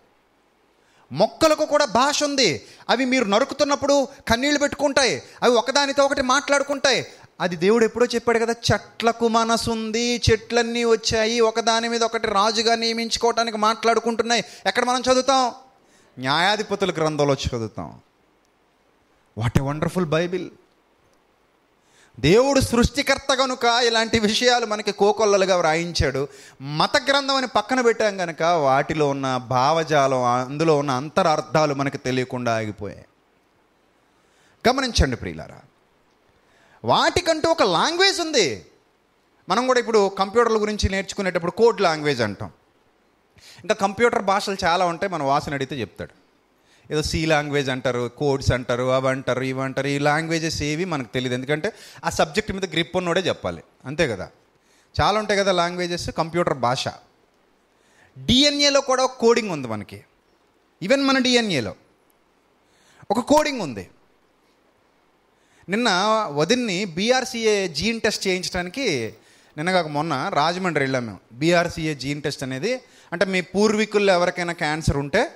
మొక్కలకు 1.11 1.65
కూడా 1.65 1.85
భాష 1.85 2.23
ఉంది. 2.23 2.67
అవి 2.89 3.05
మీరు 3.05 3.25
నరుకుతున్నప్పుడు 3.25 4.07
కన్నీళ్ళు 4.27 4.59
పెట్టుకుంటాయి. 4.59 5.23
అవి 5.43 5.55
ఒకదానితో 5.55 6.05
ఒకటి 6.05 6.21
మాట్లాడుకుంటాయి. 6.21 7.07
అది 7.41 7.55
దేవుడు 7.55 7.85
ఎప్పుడో 7.85 8.05
చెప్పాడు 8.05 8.39
కదా 8.39 8.55
చెట్లకు 8.73 9.27
మనసు 9.27 9.71
ఉంది 9.71 10.21
చెట్లన్నీ 10.31 10.83
వచ్చాయి 10.83 11.39
ఒకదాని 11.39 11.89
మీద 11.89 12.03
ఒకటి 12.03 12.27
రాజుగా 12.27 12.75
నియమించుకోవటానికి 12.75 13.57
మాట్లాడుకుంటున్నాయి. 13.57 14.43
ఎక్కడ 14.65 14.83
మనం 14.83 15.01
చదువుతాం? 15.01 15.51
న్యాయాధిపతుల 16.19 16.91
గ్రంథంలో 16.91 17.33
చదువుతాం. 17.33 17.99
వాట్ 19.37 19.57
ఏ 19.57 19.61
వండర్ఫుల్ 19.61 20.05
బైబిల్ 20.05 20.49
దేవుడు 22.19 22.59
సృష్టికర్త 22.59 23.33
కనుక 23.33 23.65
ఇలాంటి 23.65 24.19
విషయాలు 24.19 24.65
మనకి 24.65 24.91
కోకొల్లలుగా 24.91 25.57
వ్రాయించాడు. 25.57 26.27
మత 26.61 26.97
గ్రంథం 27.09 27.35
అని 27.35 27.47
పక్కన 27.47 27.81
పెట్టాం 27.81 28.17
కనుక 28.17 28.41
వాటిలో 28.41 29.09
ఉన్న 29.09 29.37
భావజాలం 29.37 30.23
అందులో 30.23 30.77
ఉన్న 30.77 30.91
అంతరార్థాలు 30.91 31.73
మనకు 31.73 31.97
తెలియకుండా 31.97 32.55
ఆగిపోయాయి. 32.55 33.05
గమనించండి 34.69 35.15
ప్రియులారా. 35.15 35.59
వాటికంటూ 36.85 37.49
ఒక 37.49 37.63
లాంగ్వేజ్ 37.63 38.21
ఉంది. 38.21 38.65
మనం 39.49 39.67
కూడా 39.67 39.79
ఇప్పుడు 39.79 40.07
కంప్యూటర్ల 40.19 40.55
గురించి 40.55 40.89
నేర్చుకునేటప్పుడు 40.89 41.51
కోడ్ 41.51 41.81
లాంగ్వేజ్ 41.81 42.21
అంటాం. 42.21 42.51
ఇంకా 43.61 43.75
కంప్యూటర్ 43.75 44.23
భాషలు 44.23 44.57
చాలా 44.63 44.85
ఉంటాయి 44.85 45.11
మన 45.11 45.23
వాసన 45.23 45.53
అడిగితే 45.53 45.81
చెప్తాడు. 45.81 46.20
ఏదో 46.91 47.01
సి 47.01 47.25
లాంగ్వేజ్ 47.25 47.69
అంటారు 47.69 48.11
కోడ్స్ 48.17 48.51
అంటారు 48.51 48.91
అవి 48.91 49.09
అంటారు 49.09 49.43
ఇవి 49.43 49.61
అంటారు 49.61 49.87
ఈ 49.87 49.97
లాంగ్వేజెస్ 49.97 50.63
ఏవి 50.63 50.85
మనకు 50.85 51.13
తెలియదు 51.13 51.33
ఎందుకంటే 51.33 51.73
ఆ 52.05 52.09
సబ్జెక్ట్ 52.09 52.51
మీద 52.51 52.65
గ్రిప్ 52.65 52.97
ఉన్నోడే 52.97 53.21
చెప్పాలి. 53.21 53.63
అంతే 53.85 54.07
కదా? 54.07 54.29
చాలా 55.01 55.19
ఉంటాయి 55.19 55.39
కదా 55.39 55.51
లాంగ్వేజెస్? 55.51 56.09
కంప్యూటర్ 56.11 56.57
భాష. 56.57 56.87
డిఎన్ఏలో 58.17 58.81
కూడా 58.81 59.03
ఒక 59.03 59.13
కోడింగ్ 59.13 59.51
ఉంది 59.51 59.67
మనకి. 59.67 60.03
ఈవెన్ 60.83 61.03
మన 61.03 61.17
డిఎన్ఏలో. 61.17 61.75
ఒక 63.11 63.19
కోడింగ్ 63.19 63.61
ఉంది. 63.61 63.89
నిన్న 65.69 65.89
వదిన్ని 66.35 66.85
బీఆర్సీఏ 66.85 67.67
జీన్ 67.67 68.01
టెస్ట్ 68.01 68.27
చేయించడానికి 68.27 69.13
నిన్నగాక 69.57 69.87
మొన్న 69.87 70.31
రాజమండ్రి 70.33 70.83
వెళ్ళాం 70.83 71.05
మేము. 71.05 71.19
బీఆర్సీఏ 71.31 71.93
జీన్ 71.93 72.21
టెస్ట్ 72.21 72.43
అనేది 72.43 72.81
అంటే 73.13 73.25
మీ 73.25 73.41
పూర్వీకుల్లో 73.41 74.13
ఎవరికైనా 74.13 74.53
క్యాన్సర్ 74.53 74.97
ఉంటే 74.97 75.31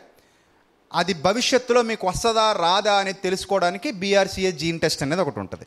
అది 1.01 1.13
భవిష్యత్తులో 1.27 1.81
మీకు 1.91 2.03
వస్తుందా 2.11 2.45
రాదా 2.65 2.93
అనేది 3.01 3.21
తెలుసుకోవడానికి 3.27 3.89
బీఆర్సీఏ 4.03 4.51
జీన్ 4.61 4.79
టెస్ట్ 4.83 5.03
అనేది 5.05 5.23
ఒకటి 5.25 5.39
ఉంటుంది. 5.45 5.65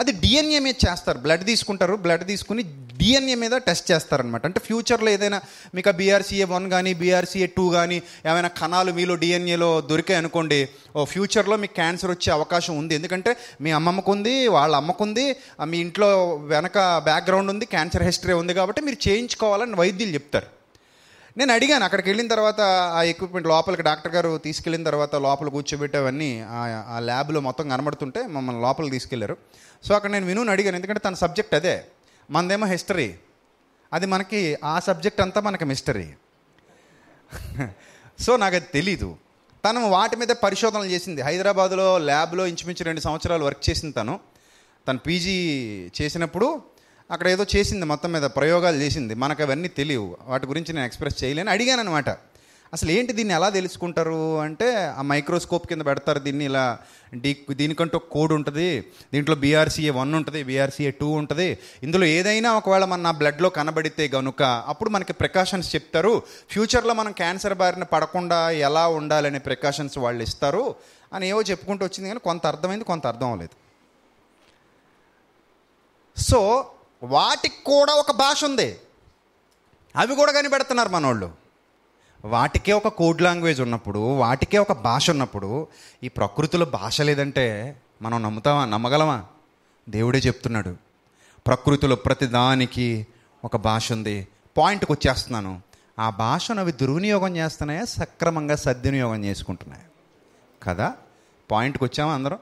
అది 0.00 0.12
డిఎన్ఏ 0.22 0.60
మీద 0.64 0.76
చేస్తారు. 0.84 1.18
బ్లడ్ 1.24 1.44
తీసుకుంటారు. 1.50 1.94
బ్లడ్ 2.04 2.24
తీసుకుని 2.30 2.62
డిఎన్ఏ 3.00 3.36
మీద 3.42 3.54
టెస్ట్ 3.66 3.86
చేస్తారనమాట 3.90 4.44
అంటే 4.48 4.60
ఫ్యూచర్లో 4.66 5.10
ఏదైనా 5.16 5.38
మీకు 5.76 5.88
ఆ 5.92 5.94
బీఆర్సీఏ 6.00 6.46
వన్ 6.52 6.66
కానీ 6.74 6.92
బీఆర్సీఏ 7.02 7.46
టూ 7.56 7.64
కానీ 7.76 7.98
ఏమైనా 8.30 8.50
కణాలు 8.60 8.92
మీలో 8.98 9.14
డిఎన్ఏలో 9.22 9.70
దొరికాయి 9.90 10.18
అనుకోండి 10.22 10.60
ఓ 10.96 11.04
ఫ్యూచర్లో 11.12 11.58
మీకు 11.64 11.74
క్యాన్సర్ 11.80 12.12
వచ్చే 12.14 12.30
అవకాశం 12.38 12.74
ఉంది. 12.82 12.94
ఎందుకంటే 12.94 13.32
మీ 13.66 13.72
అమ్మమ్మకు 13.78 14.12
ఉంది 14.16 14.34
వాళ్ళ 14.56 14.74
అమ్మకుంది 14.82 15.26
మీ 15.72 15.78
ఇంట్లో 15.86 16.10
వెనక 16.54 16.78
బ్యాక్గ్రౌండ్ 17.10 17.52
ఉంది 17.54 17.68
క్యాన్సర్ 17.76 18.06
హిస్టరీ 18.10 18.36
ఉంది 18.42 18.54
కాబట్టి 18.60 18.82
మీరు 18.88 19.00
చేయించుకోవాలని 19.08 19.76
వైద్యులు 19.82 20.14
చెప్తారు. 20.18 20.50
నేను 21.36 21.52
అడిగాను 21.52 21.84
అక్కడికి 21.84 22.08
వెళ్ళిన 22.10 22.28
తర్వాత 22.28 22.60
ఆ 22.60 23.02
ఎక్విప్మెంట్ 23.02 23.48
లోపలికి 23.48 23.82
డాక్టర్ 23.82 24.14
గారు 24.14 24.38
తీసుకెళ్ళిన 24.38 24.84
తర్వాత 24.84 25.16
లోపల 25.16 25.48
కూర్చోబెట్టేవన్నీ 25.48 26.40
ఆ- 26.40 26.84
ఆ 26.88 26.98
ల్యాబ్లో 26.98 27.40
మొత్తం 27.40 27.68
కనబడుతుంటే 27.68 28.26
మమ్మల్ని 28.26 28.62
లోపలికి 28.62 28.92
తీసుకెళ్ళారు. 28.92 29.36
సో 29.84 29.94
అక్కడ 29.94 30.10
నేను 30.10 30.26
వినుని 30.26 30.50
అడిగాను 30.50 30.76
ఎందుకంటే 30.76 31.00
తన 31.00 31.14
సబ్జెక్ట్ 31.14 31.54
అదే. 31.54 31.84
మనదేమో 32.30 32.66
హిస్టరీ. 32.66 33.14
అది 33.92 34.06
మనకి 34.06 34.56
ఆ 34.64 34.80
సబ్జెక్ట్ 34.80 35.20
అంతా 35.20 35.40
మనకి 35.40 35.64
మిస్టరీ. 35.64 36.14
సో 38.20 38.36
నాకు 38.36 38.56
అది 38.56 38.66
తెలీదు. 38.74 39.16
తను 39.68 39.88
వాటి 39.88 40.16
మీద 40.16 40.28
పరిశోధనలు 40.28 40.84
చేసింది. 40.84 41.22
హైదరాబాద్లో 41.22 41.98
ల్యాబ్లో 41.98 42.46
ఇంచుమించు 42.46 42.84
రెండు 42.84 43.00
సంవత్సరాలు 43.00 43.44
వర్క్ 43.44 43.70
చేసింది 43.70 43.94
తను. 43.94 44.20
తను 44.88 44.98
పీజీ 44.98 45.32
చేసినప్పుడు 46.02 46.62
అక్కడ 47.10 47.28
ఏదో 47.28 47.46
చేసింది 47.56 47.86
మొత్తం 47.86 48.12
మీద 48.12 48.22
ప్రయోగాలు 48.22 48.76
చేసింది. 48.76 49.14
మనకు 49.14 49.42
అవన్నీ 49.42 49.68
తెలియవు. 49.68 50.16
వాటి 50.26 50.46
గురించి 50.46 50.72
నేను 50.72 50.86
ఎక్స్ప్రెస్ 50.86 51.24
చేయలేను. 51.24 51.50
అడిగాను 51.50 51.80
అనమాట 51.80 52.08
అసలు 52.72 52.90
ఏంటి 52.90 53.12
దీన్ని 53.12 53.34
ఎలా 53.34 53.48
తెలుసుకుంటారు 53.48 54.40
అంటే 54.40 54.76
ఆ 54.76 55.02
మైక్రోస్కోప్ 55.02 55.68
కింద 55.68 55.82
పెడతారు 55.82 56.18
దీన్ని 56.18 56.44
ఇలా 56.44 56.78
డీ 57.14 57.36
దీనికంటూ 57.50 57.98
కోడ్ 57.98 58.32
ఉంటుంది. 58.32 58.80
దీంట్లో 59.12 59.36
బీఆర్సీఏ 59.36 59.90
వన్ 59.90 60.14
ఉంటుంది 60.14 60.42
బీఆర్సీఏ 60.42 60.90
టూ 60.90 61.08
ఉంటుంది. 61.10 61.58
ఇందులో 61.82 62.06
ఏదైనా 62.06 62.54
ఒకవేళ 62.54 62.84
మన 62.84 63.00
నా 63.00 63.10
బ్లడ్లో 63.10 63.48
కనబడితే 63.48 64.10
గనుక 64.14 64.42
అప్పుడు 64.42 64.90
మనకి 64.90 65.12
ప్రికాషన్స్ 65.12 65.74
చెప్తారు. 65.74 66.22
ఫ్యూచర్లో 66.50 66.94
మనం 66.94 67.12
క్యాన్సర్ 67.12 67.54
బారిన 67.54 67.82
పడకుండా 67.82 68.50
ఎలా 68.50 68.88
ఉండాలనే 68.88 69.38
ప్రికాషన్స్ 69.38 69.98
వాళ్ళు 69.98 70.22
ఇస్తారు. 70.22 70.74
అని 71.12 71.28
ఏవో 71.28 71.42
చెప్పుకుంటూ 71.42 71.86
వచ్చింది 71.86 72.08
కానీ 72.08 72.20
కొంత 72.20 72.46
అర్థమైంది 72.46 72.84
కొంత 72.84 73.06
అర్థం 73.06 73.26
అవ్వలేదు. 73.26 73.64
సో 76.20 76.70
వాటికి 77.04 77.54
కూడా 77.64 77.92
ఒక 77.92 78.10
భాష 78.10 78.44
ఉంది. 78.44 78.78
అవి 79.96 80.14
కూడా 80.14 80.32
కనిపెడుతున్నారు 80.32 80.88
మనోళ్ళు. 80.88 81.32
వాటికే 82.24 82.72
ఒక 82.72 82.88
కోడ్ 82.88 83.22
లాంగ్వేజ్ 83.22 83.60
ఉన్నప్పుడు 83.60 83.98
వాటికే 83.98 84.58
ఒక 84.58 84.72
భాష 84.72 85.10
ఉన్నప్పుడు 85.10 85.66
ఈ 86.02 86.08
ప్రకృతిలో 86.08 86.66
భాష 86.66 87.00
లేదంటే 87.00 87.76
మనం 88.02 88.22
నమ్ముతామా? 88.22 88.64
నమ్మగలమా? 88.64 89.24
దేవుడే 89.88 90.18
చెప్తున్నాడు. 90.18 90.76
ప్రకృతిలో 91.46 91.96
ప్రతిదానికి 91.96 93.06
ఒక 93.44 93.56
భాష 93.56 93.92
ఉంది. 93.92 94.28
పాయింట్కి 94.56 94.92
వచ్చేస్తున్నాను. 94.92 95.62
ఆ 95.98 96.10
భాషను 96.10 96.60
అవి 96.60 96.72
దుర్వినియోగం 96.72 97.36
చేస్తున్నాయా? 97.36 97.84
సక్రమంగా 97.84 98.56
సద్వినియోగం 98.56 99.24
చేసుకుంటున్నాయి? 99.24 99.82
కదా? 100.62 100.94
పాయింట్కి 101.50 101.84
వచ్చామా 101.84 102.14
అందరం? 102.14 102.38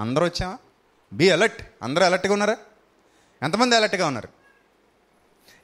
అందరూ 0.00 0.24
వచ్చామా? 0.24 0.58
Be 1.12 1.30
alert. 1.30 1.62
అందరూ 1.82 2.04
అలర్ట్గా 2.04 2.32
ఉన్నారా? 2.32 2.56
ఎంతమంది 3.42 3.76
అలర్ట్గా 3.76 4.06
ఉన్నారు? 4.06 4.28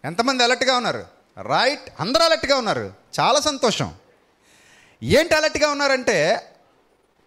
ఎంతమంది 0.05 0.43
అలర్ట్గా 0.45 0.77
ఉన్నారు? 0.77 1.05
రైట్ 1.43 1.87
అందరూ 2.01 2.25
అలర్ట్గా 2.25 2.57
ఉన్నారు. 2.57 2.93
చాలా 3.21 3.41
సంతోషం. 3.41 3.95
ఏంటి 5.03 5.35
అలర్ట్గా 5.35 5.71
ఉన్నారంటే 5.71 6.19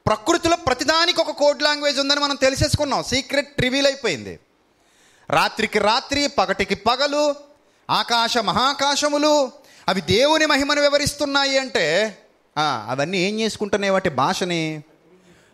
ప్రకృతిలో 0.07 0.57
ప్రతిదానికి 0.57 1.21
ఒక 1.21 1.31
కోడ్ 1.31 1.63
లాంగ్వేజ్ 1.63 1.99
ఉందని 1.99 2.19
మనం 2.19 2.35
తెలిసేసుకున్నాం. 2.35 3.03
సీక్రెట్ 3.03 3.55
ట్రివిల్ 3.55 3.87
అయిపోయింది. 3.87 4.39
రాత్రికి 5.29 5.79
రాత్రి 5.79 6.27
పగటికి 6.27 6.75
పగలు 6.75 7.35
ఆకాశ 7.89 8.37
మహాకాశములు 8.37 9.51
అవి 9.87 10.01
దేవుని 10.01 10.45
మహిమను 10.45 10.81
వివరిస్తున్నాయి 10.81 11.57
అంటే 11.57 12.17
అవన్నీ 12.57 13.17
ఏం 13.17 13.39
చేసుకుంటున్నాయి 13.39 13.91
వాటి 13.91 14.09
భాషని? 14.09 14.83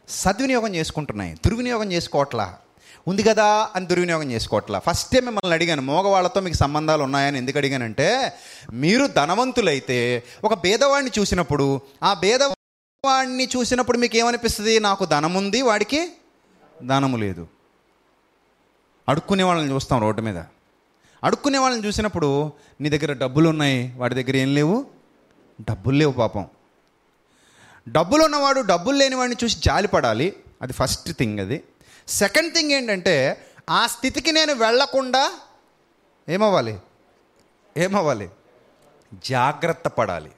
సద్వినియోగం 0.09 0.75
చేసుకుంటున్నాయి 0.75 1.33
దుర్వినియోగం 1.33 1.91
చేసుకోవట్లా. 1.91 2.47
ఉంది 3.07 3.23
కదా 3.23 3.69
అని 3.75 3.85
దుర్వినియోగం 3.85 4.31
చేసుకోవట్లా. 4.31 4.79
ఫస్టే 4.79 5.19
మిమ్మల్ని 5.19 5.53
అడిగాను 5.53 5.81
మోగవాళ్ళతో 5.81 6.41
మీకు 6.41 6.55
సంబంధాలు 6.55 7.03
ఉన్నాయని 7.03 7.37
ఎందుకు 7.37 7.57
అడిగానంటే 7.57 8.33
మీరు 8.73 9.07
ధనవంతులైతే 9.07 10.23
ఒక 10.43 10.53
భేదవాడిని 10.53 11.11
చూసినప్పుడు 11.19 11.81
ఆ 12.03 12.13
భేదవాడిని 12.13 13.49
చూసినప్పుడు 13.57 13.97
మీకు 13.97 14.17
ఏమనిపిస్తుంది? 14.17 14.79
నాకు 14.79 15.05
ధనం 15.05 15.33
ఉంది 15.33 15.61
వాడికి 15.61 16.11
ధనము 16.85 17.17
లేదు. 17.17 17.47
అడుక్కునే 19.09 19.43
వాళ్ళని 19.43 19.73
చూస్తాం 19.73 20.01
రోడ్డు 20.01 20.21
మీద. 20.21 20.37
అడుక్కునే 21.23 21.57
వాళ్ళని 21.57 21.87
చూసినప్పుడు 21.87 22.51
నీ 22.81 22.89
దగ్గర 22.89 23.13
డబ్బులు 23.13 23.49
ఉన్నాయి 23.49 23.93
వాడి 23.97 24.15
దగ్గర 24.15 24.35
ఏం 24.35 24.55
లేవు? 24.55 24.85
డబ్బులు 25.61 25.97
లేవు 25.97 26.11
పాపం. 26.11 26.45
డబ్బులు 27.89 28.23
ఉన్నవాడు 28.23 28.61
డబ్బులు 28.61 28.97
లేని 28.97 29.15
వాడిని 29.15 29.37
చూసి 29.43 29.57
జాలిపడాలి. 29.59 30.33
అది 30.61 30.73
ఫస్ట్ 30.73 31.13
థింగ్ 31.13 31.39
అది. 31.39 31.63
సెకండ్ 32.07 32.53
థింగ్ 32.53 32.71
ఏంటంటే 32.71 33.47
ఆ 33.69 33.87
స్థితికి 33.87 34.31
నేను 34.31 34.53
వెళ్ళకుండా 34.53 35.31
ఏమవ్వాలి? 36.29 36.79
ఏమవ్వాలి? 37.77 38.29
జాగ్రత్త 39.29 39.87
పడాలి. 39.87 40.31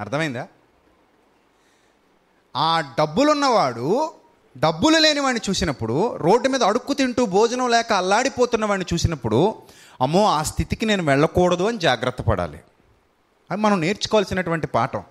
అర్థమైందా? 0.00 0.48
ఆ 2.56 2.80
డబ్బులున్నవాడు 2.80 4.14
డబ్బులు 4.58 4.98
లేని 4.98 5.20
వాడిని 5.20 5.50
చూసినప్పుడు 5.50 6.16
రోడ్డు 6.16 6.48
మీద 6.48 6.62
అడుక్కు 6.62 6.92
తింటూ 6.92 7.26
భోజనం 7.26 7.70
లేక 7.70 7.92
అల్లాడిపోతున్న 7.92 8.64
వాడిని 8.64 8.94
చూసినప్పుడు 8.94 9.62
అమ్మో 10.00 10.26
ఆ 10.26 10.42
స్థితికి 10.42 10.86
నేను 10.86 11.02
వెళ్ళకూడదు 11.02 11.64
అని 11.64 11.78
జాగ్రత్త 11.78 12.22
పడాలి. 12.22 12.60
అది 13.50 13.60
మనం 13.60 13.80
నేర్చుకోవాల్సినటువంటి 13.80 14.66
పాఠం. 14.66 15.04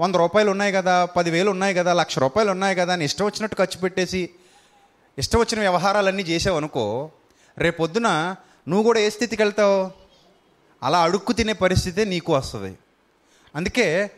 వంద 0.00 0.14
రూపాయలు 0.14 0.50
ఉన్నాయి 0.50 0.72
కదా 0.72 1.04
పదివేలు 1.04 1.50
ఉన్నాయి 1.50 1.74
కదా 1.74 1.92
లక్ష 1.92 2.18
రూపాయలు 2.18 2.50
ఉన్నాయి 2.50 2.74
కదా 2.74 2.92
అని 2.92 3.04
ఇష్టం 3.04 3.24
వచ్చినట్టు 3.24 3.56
ఖర్చు 3.56 3.78
పెట్టేసి 3.80 4.30
ఇష్టం 5.18 5.38
వచ్చిన 5.38 5.60
వ్యవహారాలన్నీ 5.60 6.22
చేసావు 6.22 6.56
అనుకో 6.56 7.10
రేపొద్దున 7.58 8.08
నువ్వు 8.68 8.82
కూడా 8.82 9.00
ఏ 9.00 9.10
స్థితికి 9.10 9.42
వెళ్తావు? 9.42 9.90
అలా 10.82 11.02
అడుక్కు 11.02 11.32
తినే 11.32 11.52
పరిస్థితే 11.52 12.04
నీకు 12.04 12.32
వస్తుంది. 12.32 12.78
అందుకే 13.54 14.10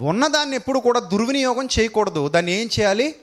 ఉన్నదాన్ని 0.00 0.56
ఎప్పుడు 0.56 0.78
కూడా 0.78 1.00
దుర్వినియోగం 1.00 1.68
చేయకూడదు. 1.78 2.28
దాన్ని 2.28 2.52
ఏం 2.52 2.68
చేయాలి? 2.80 3.14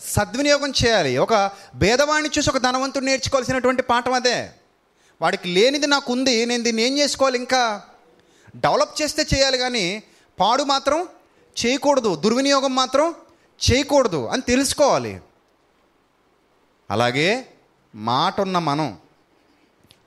సద్వినియోగం 0.00 0.72
చేయాలి. 0.84 1.16
ఒక 1.16 1.50
భేదవాణ్ణి 1.74 2.30
చూసి 2.38 2.50
ఒక 2.50 2.58
ధనవంతుడు 2.58 3.04
నేర్చుకోవాల్సినటువంటి 3.04 3.82
పాఠం 3.82 4.12
అదే. 4.12 4.50
వాడికి 5.20 5.48
లేనిది 5.48 5.86
నాకు 5.86 6.12
ఉంది 6.12 6.46
నేను 6.46 6.62
దీన్ని 6.62 6.82
ఏం 6.82 6.98
చేసుకోవాలి 6.98 7.38
ఇంకా? 7.38 7.82
డెవలప్ 8.56 9.02
చేస్తే 9.02 9.26
చేయాలి 9.34 9.58
కానీ 9.58 10.02
పాడు 10.40 10.62
మాత్రం 10.62 11.08
చేయకూడదు. 11.60 12.16
దుర్వినియోగం 12.16 12.74
మాత్రం 12.74 13.14
చేయకూడదు 13.70 14.26
అని 14.26 14.42
తెలుసుకోవాలి. 14.42 15.20
అలాగే 16.90 17.48
మాట 17.94 18.40
ఉన్న 18.40 18.58
మనం 18.58 18.98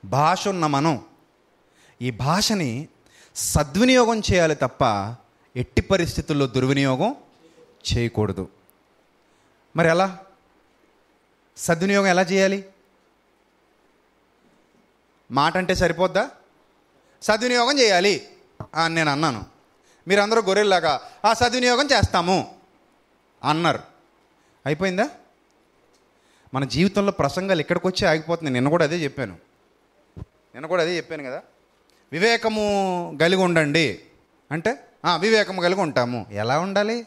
భాష 0.04 0.48
ఉన్న 0.48 0.66
మనం 0.66 1.04
ఈ 2.02 2.10
భాషని 2.10 2.88
సద్వినియోగం 3.36 4.18
చేయాలి 4.18 4.54
తప్ప 4.54 4.82
ఎట్టి 5.56 5.80
పరిస్థితుల్లో 5.82 6.46
దుర్వినియోగం 6.46 7.16
చేయకూడదు. 7.92 8.48
మరి 9.76 9.88
ఎలా? 9.88 10.18
సద్వినియోగం 11.56 12.06
ఎలా 12.06 12.22
చేయాలి? 12.22 12.64
మాట 15.30 15.56
అంటే 15.56 15.74
సరిపోద్దా? 15.74 16.30
సద్వినియోగం 17.22 17.78
చేయాలి 17.78 18.28
అని 18.74 18.94
నేను 18.94 19.10
అన్నాను. 19.10 19.57
మీరందరూ 20.08 20.42
గొర్రెల్లాగా 20.42 21.12
ఆ 21.24 21.32
సద్వినియోగం 21.32 21.86
చేస్తాము 21.86 22.56
అన్నారు. 23.44 23.78
అయిపోయిందా? 24.66 25.10
మన 26.54 26.64
జీవితంలో 26.64 27.12
ప్రసంగాలు 27.12 27.60
ఎక్కడికి 27.60 27.86
వచ్చి 27.86 28.08
ఆగిపోతుంది 28.08 28.50
నిన్న 28.50 28.68
కూడా 28.68 28.84
అదే 28.84 28.96
చెప్పాను. 28.96 29.38
నిన్న 30.18 30.66
కూడా 30.66 30.82
అదే 30.82 30.96
చెప్పాను 30.96 31.24
కదా. 31.24 31.42
వివేకము 32.12 33.18
కలిగి 33.20 33.42
ఉండండి. 33.42 34.04
అంటే 34.52 34.88
వివేకము 35.16 35.62
కలిగి 35.62 35.80
ఉంటాము. 35.80 36.26
ఎలా 36.30 36.60
ఉండాలి? 36.60 37.06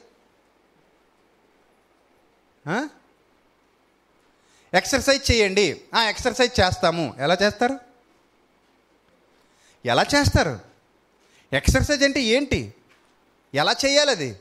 ఎక్సర్సైజ్ 4.73 5.31
చేయండి. 5.31 5.81
"ఆ, 5.95 6.03
ఎక్సర్సైజ్ 6.03 6.59
చేస్తాము. 6.59 7.15
ఎలా 7.17 7.37
చేస్తారు? 7.41 7.79
ఎలా 9.85 10.05
చేస్తారు? 10.15 10.59
ఎక్సర్సైజ్ 11.53 12.03
అంటే 12.03 12.21
ఏంటి? 12.21 12.73
ఎలా 13.55 13.75
చేయాలి 13.85 14.11
అది 14.11 14.39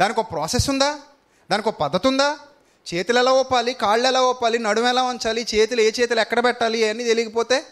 దానికి 0.00 0.20
ఒక 0.20 0.32
ప్రాసెస్ 0.32 0.70
ఉందా? 0.70 1.00
దానికి 1.50 1.68
ఒక 1.68 1.76
పద్ధతి 1.80 2.08
ఉందా? 2.08 2.38
చేతులు 2.94 3.18
ఎలా 3.18 3.32
ఊపాలి 3.32 3.72
కాళ్ళు 3.74 4.08
ఎలా 4.08 4.22
ఊపాలి 4.22 4.58
నడుము 4.58 4.88
ఎలా 4.88 5.02
ఉంచాలి 5.02 5.46
చేతులు 5.54 5.80
ఏ 5.80 5.90
చేతులు 6.00 6.20
ఎక్కడ 6.20 6.44
పెట్టాలి? 6.44 6.78
ఇవన్నీ 6.84 7.04
తెలియకపోతే 7.04 7.64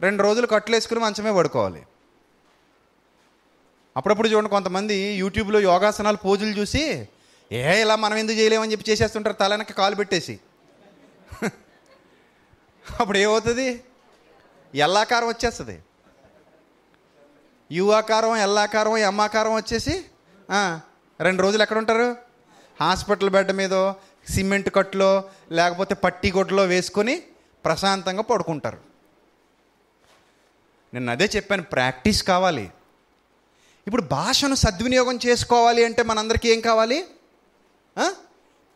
రెండు 0.00 0.22
రోజులు 0.22 0.46
కట్లు 0.46 0.76
వేసుకుని 0.76 1.00
మంచమే 1.00 1.32
పడుకోవాలి. 1.32 1.86
అప్పుడప్పుడు 3.96 4.28
చూడండి 4.28 4.50
కొంతమంది 4.50 4.94
యూట్యూబ్లో 4.94 5.60
యోగాసనాలు 5.60 6.16
పోజులు 6.16 6.50
చూసి 6.50 7.08
ఏ 7.52 7.80
ఇలా 7.80 7.96
మనం 7.96 8.16
ఎందుకు 8.16 8.38
చేయలేమని 8.38 8.72
చెప్పి 8.72 8.90
చేసేస్తుంటారు? 8.90 9.34
తల 9.34 9.50
వెనక్కి 9.50 9.74
కాలు 9.74 9.94
పెట్టేసి. 9.94 10.40
అప్పుడు 13.00 13.18
ఏమవుతుంది? 13.18 13.84
ఎల్లాకారం 14.74 15.28
వచ్చేస్తుంది. 15.28 15.82
యు 17.72 17.84
ఆకారం 17.98 18.36
ఎల్ 18.36 18.58
ఆకారం 18.58 19.20
ఆకారం 19.20 19.54
వచ్చేసి 19.54 19.94
రెండు 21.20 21.42
రోజులు 21.42 21.62
ఎక్కడ 21.62 21.78
ఉంటారు? 21.78 22.08
హాస్పిటల్ 22.80 23.30
బెడ్ 23.30 23.52
మీదో 23.60 23.82
సిమెంట్ 24.30 24.68
కట్లో 24.74 25.10
లేకపోతే 25.58 25.94
పట్టి 26.04 26.28
గుడ్డలో 26.32 26.64
వేసుకొని 26.72 27.14
ప్రశాంతంగా 27.64 28.22
పడుకుంటారు. 28.22 28.78
నేను 30.94 31.10
అదే 31.12 31.26
చెప్పాను 31.36 31.62
ప్రాక్టీస్ 31.74 32.22
కావాలి. 32.30 32.66
ఇప్పుడు 33.86 34.02
భాషను 34.16 34.56
సద్వినియోగం 34.64 35.16
చేసుకోవాలి 35.26 35.82
అంటే 35.84 36.02
మనందరికీ 36.10 36.48
ఏం 36.54 36.60
కావాలి? 36.60 36.98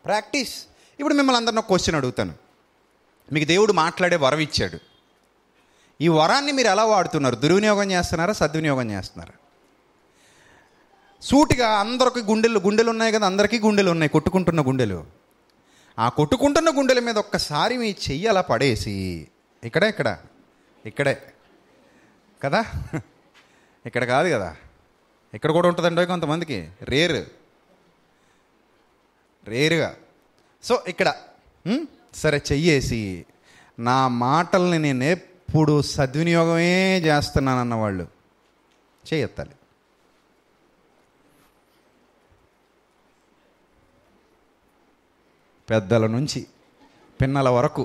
ప్రాక్టీస్. 0.05 0.55
ఇప్పుడు 0.99 1.13
మిమ్మల్ని 1.13 1.39
అందరిని 1.41 1.61
క్వశ్చన్ 1.67 1.95
అడుగుతాను. 1.95 2.33
మీకు 3.31 3.47
దేవుడు 3.47 3.73
మాట్లాడే 3.73 4.17
వరం 4.25 4.39
ఇచ్చాడు. 4.47 4.77
ఈ 6.01 6.07
వరాన్ని 6.07 6.51
మీరు 6.51 6.67
ఎలా 6.67 6.85
వాడుతున్నారు? 6.85 7.35
దుర్వినియోగం 7.35 7.91
చేస్తున్నారా? 7.91 8.33
సద్వినియోగం 8.33 8.91
చేస్తున్నారా? 8.91 9.33
సూటిగా 11.21 11.67
అందరికి 11.79 12.19
గుండెలు 12.19 12.59
గుండెలు 12.59 12.89
ఉన్నాయి 12.89 13.11
కదా 13.11 13.25
అందరికీ 13.25 13.59
గుండెలు 13.59 13.91
ఉన్నాయి 13.91 14.09
కొట్టుకుంటున్న 14.09 14.61
గుండెలు. 14.61 15.05
ఆ 15.99 16.09
కొట్టుకుంటున్న 16.09 16.69
గుండెల 16.69 16.99
మీద 16.99 17.17
ఒక్కసారి 17.17 17.77
మీ 17.77 17.89
చెయ్యి 17.89 18.27
అలా 18.27 18.41
పడేసి 18.41 19.27
ఇక్కడే 19.63 19.87
ఇక్కడ 19.87 20.17
ఇక్కడే 20.85 21.21
కదా? 22.43 22.65
ఇక్కడ 23.85 24.03
కాదు 24.03 24.29
కదా? 24.29 24.55
ఇక్కడ 25.33 25.51
కూడా 25.51 25.67
ఉంటుందండి 25.67 26.05
కొంతమందికి. 26.05 26.69
రేరు. 26.81 27.25
రేరుగా. 29.47 29.95
సో 30.63 30.83
ఇక్కడ 30.87 31.13
సరే 32.13 32.41
చెయ్యేసి 32.51 33.25
నా 33.79 34.07
మాటల్ని 34.07 34.79
నేను 34.79 35.30
ఎప్పుడు 35.51 35.73
సద్వినియోగమే 35.81 36.99
చేస్తున్నానన్న 36.99 37.75
వాళ్ళు 37.75 38.03
చేయెత్తాలి. 39.07 39.55
పెద్దల 45.69 46.07
నుంచి 46.07 46.41
పిన్నల 47.21 47.49
వరకు 47.49 47.83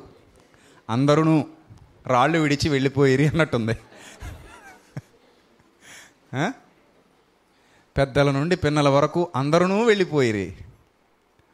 అందరూ 0.90 1.44
రాళ్ళు 2.06 2.38
విడిచి 2.38 2.68
వెళ్ళిపోయిరి 2.68 3.26
అన్నట్టుంది. 3.28 3.76
పెద్దల 7.96 8.30
నుండి 8.30 8.56
పిన్నల 8.56 8.88
వరకు 8.88 9.32
అందరూ 9.36 9.80
వెళ్ళిపోయిరి 9.84 10.46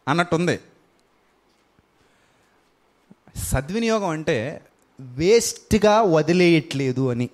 అన్నట్టుంది. 0.08 0.58
సద్వినియోగం 3.36 4.08
అంటే 4.08 4.36
వేస్ట్గా 5.02 6.02
వదిలేయట్లేదు 6.02 7.10
అని. 7.10 7.28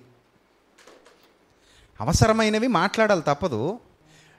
అవసరమైనవి 2.01 2.67
మాట్లాడాలి 2.67 3.21
తప్పదు. 3.21 3.79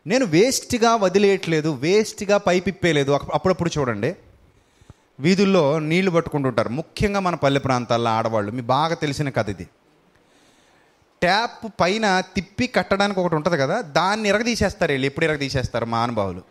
నేను 0.07 0.27
వేస్ట్గా 0.27 0.97
వదిలేయట్లేదు 0.97 1.69
వేస్ట్గా 1.69 2.37
పైపిప్పేయలేదు 2.37 3.13
అప్పుడప్పుడు 3.13 3.71
చూడండి. 3.79 4.17
వీధుల్లో 5.21 5.79
నీళ్ళు 5.79 6.11
పట్టుకుంటుంటారు. 6.11 6.69
ముఖ్యంగా 6.69 7.21
మన 7.21 7.35
పల్లె 7.35 7.61
ప్రాంతాల్లో 7.61 8.11
ఆడవాళ్ళు. 8.11 8.53
మీ 8.53 8.61
బాగా 8.61 8.95
తెలిసిన 8.95 9.31
కథ 9.31 9.49
ఇది. 9.49 9.69
ట్యాప్ 11.21 11.73
పైన 11.81 12.23
తిప్పి 12.35 12.67
కట్టడానికి 12.67 13.21
ఒకటి 13.21 13.35
ఉంటుంది 13.35 13.59
కదా 13.59 13.81
దాన్ని 13.81 14.29
ఎరగదీసేస్తారు 14.29 14.93
వీళ్ళు. 14.93 15.07
ఎప్పుడు 15.07 15.25
ఎరగదీసేస్తారు? 15.25 15.85
మహానుభావులు 15.85 16.43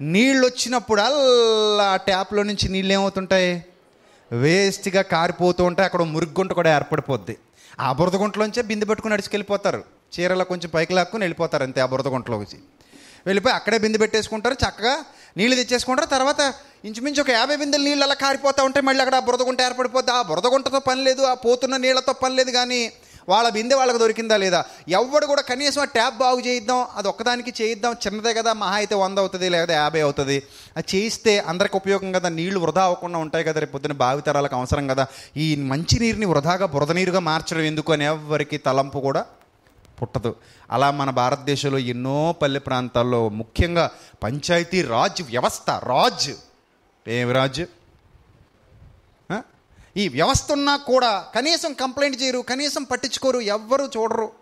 నీళ్ళు 0.00 0.46
వచ్చినప్పుడల్లా 0.46 1.16
అల్లా 1.16 1.96
ట్యాప్లో 1.96 2.42
నుంచి 2.42 2.68
నీళ్ళు 2.68 2.92
ఏమవుతుంటాయి 2.92 3.64
వేస్ట్గా 4.32 5.02
కారిపోతూ 5.02 5.64
ఉంటే 5.64 5.82
అక్కడ 5.82 6.02
మురుగుంట 6.02 6.52
కూడా 6.52 6.74
ఏర్పడిపోద్ది. 6.76 7.36
ఆ 7.80 7.92
బురదగుంటలోంచే 7.92 8.50
బింది 8.52 8.68
బిందె 8.68 8.86
పట్టుకుని 8.86 9.12
నడిచుకెళ్ళిపోతారు. 9.12 9.84
చీరలో 10.14 10.44
కొంచెం 10.44 10.70
పైకి 10.74 10.92
లాక్కుని 10.92 11.22
వెళ్ళిపోతారు 11.22 11.62
అంతే 11.62 11.80
ఆ 11.80 11.86
బురదగుంటలోకి 11.86 12.56
వెళ్ళిపోయి 13.26 13.54
అక్కడే 13.54 13.78
బిందె 13.78 13.98
పెట్టేసుకుంటారు 13.98 14.54
చక్కగా 14.54 15.04
నీళ్ళు 15.36 15.56
తెచ్చేసుకుంటారు 15.56 16.08
తర్వాత 16.08 16.54
ఇంచుమించు 16.84 17.20
ఒక 17.20 17.30
యాభై 17.30 17.56
బిందెలు 17.56 17.84
నీళ్ళు 17.84 18.04
అలా 18.04 18.14
కారిపోతూ 18.14 18.64
ఉంటాయి 18.64 18.86
మళ్ళీ 18.86 19.00
అక్కడ 19.00 19.14
ఆ 19.14 19.20
బురదగుంట 19.20 19.60
ఏర్పడిపోద్ది. 19.60 20.10
ఆ 20.10 20.22
బురదగుంటతో 20.22 20.78
పని 20.78 21.04
లేదు 21.04 21.22
ఆ 21.22 21.34
పోతున్న 21.34 21.76
నీళ్ళతో 21.76 22.12
పని 22.12 22.34
లేదు 22.34 22.50
కానీ 22.50 22.92
వాళ్ళ 23.28 23.48
బిందె 23.48 23.74
వాళ్ళకి 23.74 23.98
దొరికిందా 23.98 24.36
లేదా? 24.36 24.64
ఎవడు 24.88 25.26
కూడా 25.26 25.42
కనీసం 25.42 25.80
ఆ 25.80 25.84
ట్యాప్ 25.84 26.18
బాగు 26.18 26.40
చేయిద్దాం 26.40 26.86
అది 26.96 27.08
ఒక్కదానికి 27.08 27.52
చేయిద్దాం 27.62 27.96
చిన్నదే 28.06 28.34
కదా 28.34 28.52
మహా 28.52 28.74
అయితే 28.74 28.94
వంద 28.94 29.18
అవుతుంది 29.18 29.48
లేదా 29.48 29.74
యాభై 29.74 30.00
అవుతుంది. 30.00 30.42
అది 30.76 30.96
చేయిస్తే 30.96 31.38
అందరికి 31.38 31.76
ఉపయోగం 31.76 32.12
కదా 32.12 32.28
నీళ్ళు 32.28 32.60
వృధా 32.60 32.84
అవ్వకుండా 32.84 33.18
ఉంటాయి 33.18 33.44
కదా 33.44 33.60
రేపు 33.60 33.72
పొద్దున 33.72 33.92
భావితరాలకు 33.92 34.56
అవసరం 34.56 34.86
కదా. 34.86 35.06
ఈ 35.36 35.56
మంచి 35.56 35.98
నీరుని 35.98 36.26
వృధాగా 36.26 36.66
బురద 36.66 36.92
నీరుగా 36.92 37.18
మార్చడం 37.18 37.60
ఎందుకు 37.60 37.92
అని 37.92 38.04
ఎవరికి 38.04 38.58
తలంపు 38.58 38.98
కూడా 38.98 39.24
పుట్టదు. 40.02 40.36
అలా 40.70 40.90
మన 40.90 41.10
భారతదేశంలో 41.10 41.78
ఎన్నో 41.78 42.34
పల్లె 42.42 42.58
ప్రాంతాల్లో 42.58 43.28
ముఖ్యంగా 43.28 43.90
పంచాయతీ 44.22 44.82
రాజ్ 44.82 45.22
వ్యవస్థ 45.22 45.70
రాజ్. 45.70 46.30
ఏమి 47.08 47.32
రాజ్? 47.32 47.64
ఈ 49.96 50.08
వ్యవస్థ 50.08 50.52
ఉన్నా 50.52 50.76
కూడా 50.76 51.20
కనీసం 51.34 51.72
కంప్లైంట్ 51.72 52.22
చేయరు 52.22 52.38
కనీసం 52.38 52.82
పట్టించుకోరు 52.82 53.40
ఎవ్వరు 53.40 53.90
చూడరు. 53.96 54.32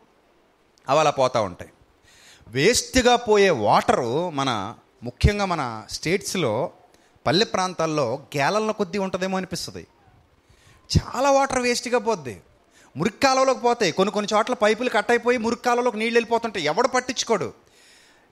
అవి 0.89 1.01
అలా 1.01 1.11
పోతూ 1.11 1.43
ఉంటాయి. 1.43 1.71
వేస్ట్గా 2.49 3.17
పోయే 3.17 3.51
వాటరు 3.51 4.31
మన 4.31 4.75
ముఖ్యంగా 5.03 5.45
మన 5.45 5.85
స్టేట్స్లో 5.91 6.71
పల్లె 7.27 7.45
ప్రాంతాల్లో 7.45 8.27
గేలల 8.37 8.71
కొద్దీ 8.71 8.99
ఉంటుందేమో 8.99 9.37
అనిపిస్తుంది. 9.37 9.87
చాలా 10.99 11.31
వాటర్ 11.31 11.59
వేస్ట్గా 11.59 11.99
పోద్ది. 11.99 12.43
మురికి 12.97 13.21
కాలువలోకి 13.21 13.61
పోతాయి. 13.61 13.93
కొన్ని 13.93 14.13
కొన్ని 14.13 14.37
చోట్ల 14.37 14.55
పైపులు 14.55 14.91
కట్ 14.91 15.11
అయిపోయి 15.11 15.39
మురికి 15.39 15.69
నీళ్ళు 15.69 16.17
వెళ్ళిపోతుంటాయి. 16.17 16.67
ఎవడు 16.67 16.89
పట్టించుకోడు. 16.89 17.55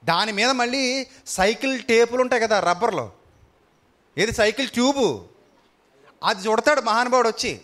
దాని 0.04 0.32
మీద 0.32 0.50
మళ్ళీ 0.50 1.06
సైకిల్ 1.26 1.82
టేపులు 1.82 2.22
ఉంటాయి 2.22 2.42
కదా 2.42 2.60
రబ్బర్లో. 2.60 3.12
ఏది 4.18 4.32
సైకిల్ 4.32 4.68
ట్యూబు? 4.68 5.31
అది 6.22 6.48
చుడతాడు 6.48 6.80
మహానుభావుడు 6.80 7.28
వచ్చి. 7.28 7.60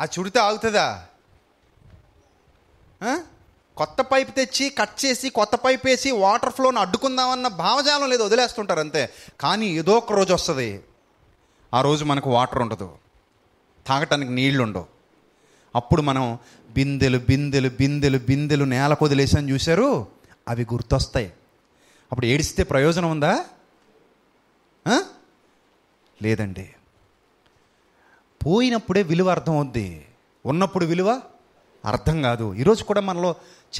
అది 0.00 0.20
చుడితే 0.20 0.40
ఆగుతుందా? 0.40 1.06
కొత్త 3.76 4.02
పైప్ 4.02 4.36
తెచ్చి 4.36 4.70
కట్ 4.70 5.04
చేసి 5.04 5.30
కొత్త 5.30 5.54
పైప్ 5.54 5.86
వేసి 5.86 6.10
వాటర్ 6.10 6.52
ఫ్లోని 6.52 6.78
అడ్డుకుందామన్న 6.78 7.48
భావజాలం 7.48 8.10
లేదు 8.10 8.22
వదిలేస్తుంటారు 8.22 8.80
అంతే. 8.80 9.12
కానీ 9.40 9.66
ఏదో 9.66 9.92
ఒక 9.92 10.12
రోజు 10.12 10.34
వస్తుంది. 10.34 10.82
ఆ 11.74 11.80
రోజు 11.80 12.04
మనకు 12.04 12.30
వాటర్ 12.30 12.58
ఉండదు. 12.58 12.96
తాగటానికి 13.86 14.32
నీళ్ళు 14.32 14.62
ఉండవు. 14.62 14.86
అప్పుడు 15.76 16.02
మనం 16.02 16.38
బిందెలు 16.70 17.18
బిందెలు 17.18 17.68
బిందెలు 17.68 18.18
బిందెలు 18.18 18.64
నేలకు 18.64 19.04
వదిలేసాను 19.04 19.48
చూశారు? 19.48 20.06
అవి 20.48 20.66
గుర్తొస్తాయి. 20.72 21.32
అప్పుడు 22.12 22.26
ఏడిస్తే 22.26 22.62
ప్రయోజనం 22.62 23.10
ఉందా? 23.10 23.44
లేదండి. 26.22 26.72
పోయినప్పుడే 28.46 29.02
విలువ 29.02 29.30
అర్థం 29.30 29.52
అవుద్ది 29.52 30.08
ఉన్నప్పుడు 30.46 30.84
విలువ 30.84 31.22
అర్థం 31.84 32.22
కాదు. 32.22 32.54
ఈరోజు 32.54 32.84
కూడా 32.84 33.00
మనలో 33.00 33.34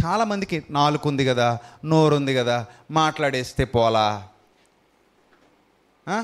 చాలామందికి 0.04 0.64
నాలుగు 0.70 1.08
ఉంది 1.08 1.24
కదా 1.24 1.58
నోరు 1.84 2.14
ఉంది 2.14 2.34
కదా 2.34 2.66
మాట్లాడేస్తే 2.90 3.64
పోలా. 3.64 4.28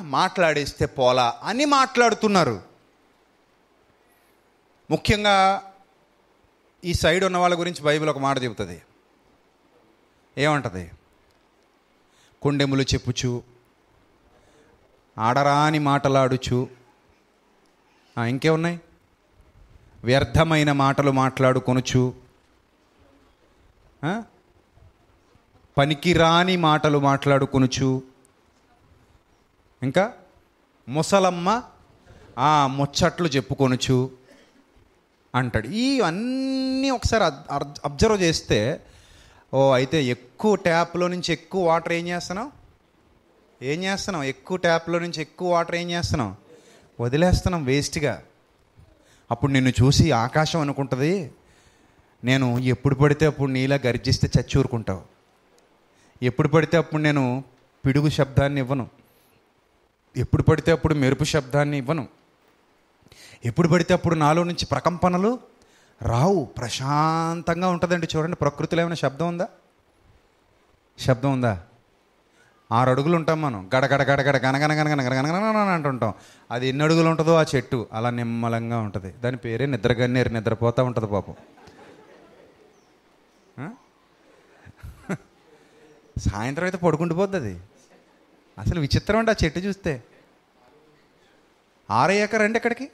మాట్లాడేస్తే 0.00 0.86
పోలా 0.86 1.40
అని 1.42 1.64
మాట్లాడుతున్నారు. 1.64 2.60
ముఖ్యంగా 4.90 5.62
ఈ 6.84 6.94
సైడ్ 6.94 7.24
ఉన్న 7.24 7.36
వాళ్ళ 7.36 7.58
గురించి 7.58 7.82
బైబిల్ 7.82 8.10
ఒక 8.10 8.18
మాట 8.18 8.42
చెబుతుంది. 8.42 8.82
ఏమంటుంది? 10.38 10.90
కొండెములు 12.42 12.82
చెప్పుచు 12.82 13.42
ఆడరాని 15.18 15.78
మాటలాడుచు 15.78 16.81
ఇంకేమున్నాయి? 18.18 18.80
వ్యర్థమైన 20.04 20.72
మాటలు 20.72 21.10
మాట్లాడుకొనుచు. 21.10 22.14
పనికిరాని 25.78 26.56
మాటలు 26.56 26.98
మాట్లాడుకొనుచు. 26.98 28.02
ఇంకా? 29.82 30.12
ముసలమ్మ 30.88 31.62
ఆ 32.38 32.66
ముచ్చట్లు 32.66 33.28
చెప్పుకొనుచు 33.28 34.10
అంటాడు. 35.34 35.68
ఇవన్నీ 35.68 36.90
ఒకసారి 36.90 37.24
అబ్జర్వ్ 37.84 38.22
చేస్తే 38.22 38.86
ఓ 39.54 39.72
అయితే 39.72 40.04
ఎక్కువ 40.04 40.54
ట్యాప్లో 40.54 41.08
నుంచి 41.08 41.32
ఎక్కువ 41.32 41.66
వాటర్ 41.66 41.92
ఏం 41.92 42.08
చేస్తున్నావు? 42.08 42.50
ఏం 43.64 43.82
చేస్తున్నావు? 43.84 44.24
ఎక్కువ 44.24 44.56
ట్యాప్లో 44.56 44.98
నుంచి 44.98 45.20
ఎక్కువ 45.20 45.52
వాటర్ 45.52 45.74
ఏం 45.74 45.90
చేస్తున్నావు? 45.90 46.41
వదిలేస్తున్నాం 47.00 47.64
వేస్ట్గా 47.64 48.22
అప్పుడు 49.30 49.52
నిన్ను 49.52 49.70
చూసి 49.70 50.10
ఆకాశం 50.10 50.60
అనుకుంటుంది 50.60 51.32
నేను 52.24 52.58
ఎప్పుడు 52.58 52.94
పడితే 52.94 53.26
అప్పుడు 53.26 53.50
నీలా 53.50 53.78
గర్జిస్తే 53.86 54.30
చచ్చి 54.38 54.58
ఊరుకుంటావు 54.58 55.02
ఎప్పుడు 56.22 56.48
పడితే 56.48 56.76
అప్పుడు 56.76 57.02
నేను 57.02 57.44
పిడుగు 57.86 58.08
శబ్దాన్ని 58.08 58.60
ఇవ్వను. 58.60 58.88
ఎప్పుడు 60.16 60.42
పడితే 60.42 60.72
అప్పుడు 60.72 60.94
మెరుపు 60.94 61.24
శబ్దాన్ని 61.24 61.78
ఇవ్వను. 61.78 62.08
ఎప్పుడు 63.44 63.68
పడితే 63.68 63.94
అప్పుడు 63.94 64.14
నాలో 64.14 64.44
నుంచి 64.44 64.66
ప్రకంపనలు 64.66 65.38
రావు 66.02 66.44
ప్రశాంతంగా 66.44 67.68
ఉంటుందండి. 67.68 68.08
చూడండి 68.16 68.36
ప్రకృతిలో 68.36 68.82
ఏమైనా 68.82 68.94
శబ్దం 68.94 69.28
ఉందా? 69.28 69.48
శబ్దం 70.98 71.32
ఉందా? 71.32 71.62
ఆరు 72.76 72.90
అడుగులు 72.90 73.16
ఉంటాం 73.16 73.38
మనం. 73.42 73.70
గడగడ 73.74 74.02
గడగడ 74.02 74.36
గనగనగనగనగనగనగన 74.46 75.70
అంటుంటాం. 75.78 76.12
అది 76.50 76.68
ఎన్ని 76.68 76.84
అడుగులు 76.84 77.08
ఉంటుందో 77.08 77.34
ఆ 77.34 77.44
చెట్టు. 77.54 77.78
అలా 77.92 78.10
నిమ్మలంగా 78.10 78.78
ఉంటుంది. 78.78 79.10
దాని 79.12 79.36
పేరే 79.36 79.66
నిద్రగన్నేరు 79.66 80.28
నిద్రపోతూ 80.28 80.84
ఉంటుంది 80.84 81.08
పాపం. 81.08 81.34
సాయంత్రం 86.18 86.64
అయితే 86.64 86.78
పడుకుంటూ 86.78 87.16
అది. 87.22 87.60
అసలు 88.58 88.80
విచిత్రం 88.80 89.18
అండి 89.18 89.30
ఆ 89.30 89.34
చెట్టు 89.44 89.58
చూస్తే. 89.58 90.02
ఆరయ్యాక 91.90 92.34
రండి 92.34 92.58
ఎక్కడికి 92.58 92.86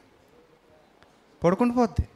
పడుకుంటూ 1.45 1.74
పోద్ది. 1.74 2.09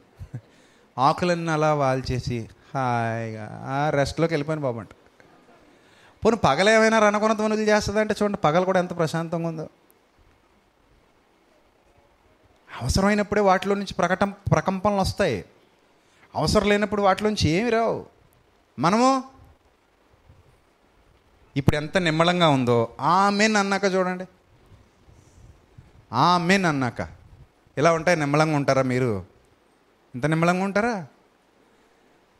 ఆకులన్నీ 0.98 1.52
అలా 1.52 1.74
వాల్చేసి 1.74 2.38
హాయిగా 2.74 3.46
ఆ 3.66 3.90
రెస్ట్లోకి 3.90 4.34
వెళ్ళిపోయాను 4.34 4.62
బాబు 4.62 4.78
అంట. 4.78 4.88
పోనీ 6.24 6.36
పగలేమైనా 6.36 6.78
ఏమైనా 6.78 6.98
రణకొన 6.98 7.32
ధ్వనులు 7.32 7.60
చేస్తుందంటే 7.60 8.14
చూడండి 8.22 8.38
పగలు 8.38 8.64
కూడా 8.64 8.78
ఎంత 8.78 8.96
ప్రశాంతంగా 8.96 9.48
ఉందో. 9.48 9.68
అవసరమైనప్పుడే 12.82 13.40
వాటిలో 13.40 13.74
నుంచి 13.74 13.94
ప్రకటం 13.94 14.30
ప్రకంపనలు 14.30 14.96
వస్తాయి. 14.96 15.44
అవసరం 16.34 16.68
లేనప్పుడు 16.68 17.02
వాటిలోంచి 17.02 17.48
ఏమి 17.48 17.70
రావు. 17.70 18.06
మనము 18.78 19.24
ఇప్పుడు 21.56 21.76
ఎంత 21.76 21.98
నిమ్మలంగా 21.98 22.48
ఉందో 22.48 22.96
ఆమెన్ 23.00 23.56
అన్నాక 23.56 23.84
చూడండి. 23.84 24.24
ఆమెన్ 26.12 26.64
అన్నాక. 26.64 27.00
ఇలా 27.78 27.92
ఉంటాయి 27.92 28.16
నిమ్మలంగా 28.16 28.56
ఉంటారా 28.56 28.82
మీరు? 28.82 29.24
ఇంత 30.14 30.26
నిమ్మలంగా 30.26 30.64
ఉంటారా? 30.64 31.06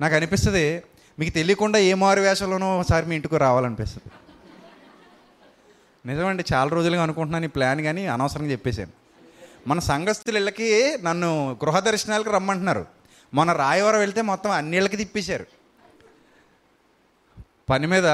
నాకు 0.00 0.14
అనిపిస్తుంది 0.14 0.82
మీకు 1.18 1.32
తెలియకుండా 1.34 1.78
ఏ 1.78 1.94
మారు 1.94 2.20
వేషంలోనో 2.20 2.78
ఒకసారి 2.78 3.06
మీ 3.06 3.14
ఇంటికి 3.14 3.38
రావాలనిపిస్తుంది. 3.38 4.10
నిజమండి 6.06 6.44
చాలా 6.52 6.70
రోజులుగా 6.70 7.02
అనుకుంటున్నాను 7.02 7.44
ఈ 7.44 7.48
ప్లాన్ 7.48 7.80
కానీ 7.80 8.06
అనవసరంగా 8.06 8.50
చెప్పేశాను. 8.50 8.92
మన 9.66 9.78
సంఘస్థుల 9.78 10.36
ఇళ్ళకి 10.36 10.96
నన్ను 11.02 11.58
గృహ 11.64 11.78
దర్శనాలకు 11.78 12.30
రమ్మంటున్నారు. 12.30 12.86
మొన్న 13.34 13.52
రాయవరం 13.52 13.98
వెళ్తే 13.98 14.22
మొత్తం 14.22 14.50
అన్ని 14.50 14.76
ఇళ్ళకి 14.76 14.96
తిప్పేశారు. 14.96 15.46
పని 17.70 17.86
మీద 17.86 18.08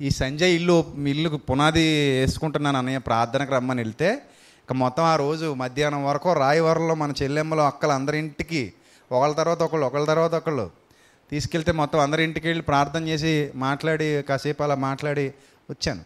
ఈ 0.00 0.10
సంజయ్ 0.10 0.52
ఇల్లు 0.54 0.76
ఇల్లు 1.08 1.36
పునాది 1.36 1.82
వేసుకుంటున్నాను 2.20 2.78
అన్నయ్య 2.78 2.98
ప్రార్థనకు 2.98 3.52
రమ్మని 3.52 3.82
వెళ్తే 3.82 4.22
ఇక 4.62 4.72
మొత్తం 4.72 5.04
ఆ 5.04 5.16
రోజు 5.16 5.54
మధ్యాహ్నం 5.54 6.04
వరకు 6.04 6.32
రాయవరంలో 6.32 6.94
మన 6.94 7.12
చెల్లెమ్మలు 7.22 7.62
అక్కలు 7.62 7.92
అందరి 7.92 8.18
ఇంటికి 8.18 8.72
ఒకళ్ళ 9.12 9.34
తర్వాత 9.34 9.62
ఒకళ్ళు 9.62 9.86
ఒకళ్ళ 9.86 10.06
తర్వాత 10.06 10.34
ఒకళ్ళు 10.34 10.83
తీసుకెళ్తే 11.30 11.72
మొత్తం 11.80 12.00
అందరి 12.04 12.22
ఇంటికి 12.28 12.46
వెళ్ళి 12.50 12.64
ప్రార్థన 12.70 13.02
చేసి 13.10 13.32
మాట్లాడి 13.64 14.08
కాసేపు 14.28 14.62
అలా 14.66 14.76
మాట్లాడి 14.88 15.26
వచ్చాను. 15.72 16.02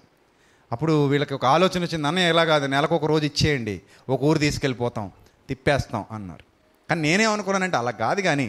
అప్పుడు 0.71 0.95
వీళ్ళకి 1.11 1.35
ఒక 1.39 1.47
ఆలోచన 1.55 1.81
వచ్చింది 1.87 2.07
అన్నయ్య 2.11 2.33
ఎలా 2.35 2.45
కాదు 2.53 2.67
నెలకు 2.75 2.95
ఒక 2.99 3.07
రోజు 3.13 3.25
ఇచ్చేయండి 3.31 3.77
ఒక 4.15 4.21
ఊరు 4.29 4.39
తీసుకెళ్ళిపోతాం 4.45 5.07
తిప్పేస్తాం 5.49 6.03
అన్నారు. 6.17 6.45
కానీ 6.89 7.01
నేనేమనుకున్నానంటే 7.07 7.79
అలా 7.83 7.93
కాదు 8.05 8.21
కానీ 8.29 8.49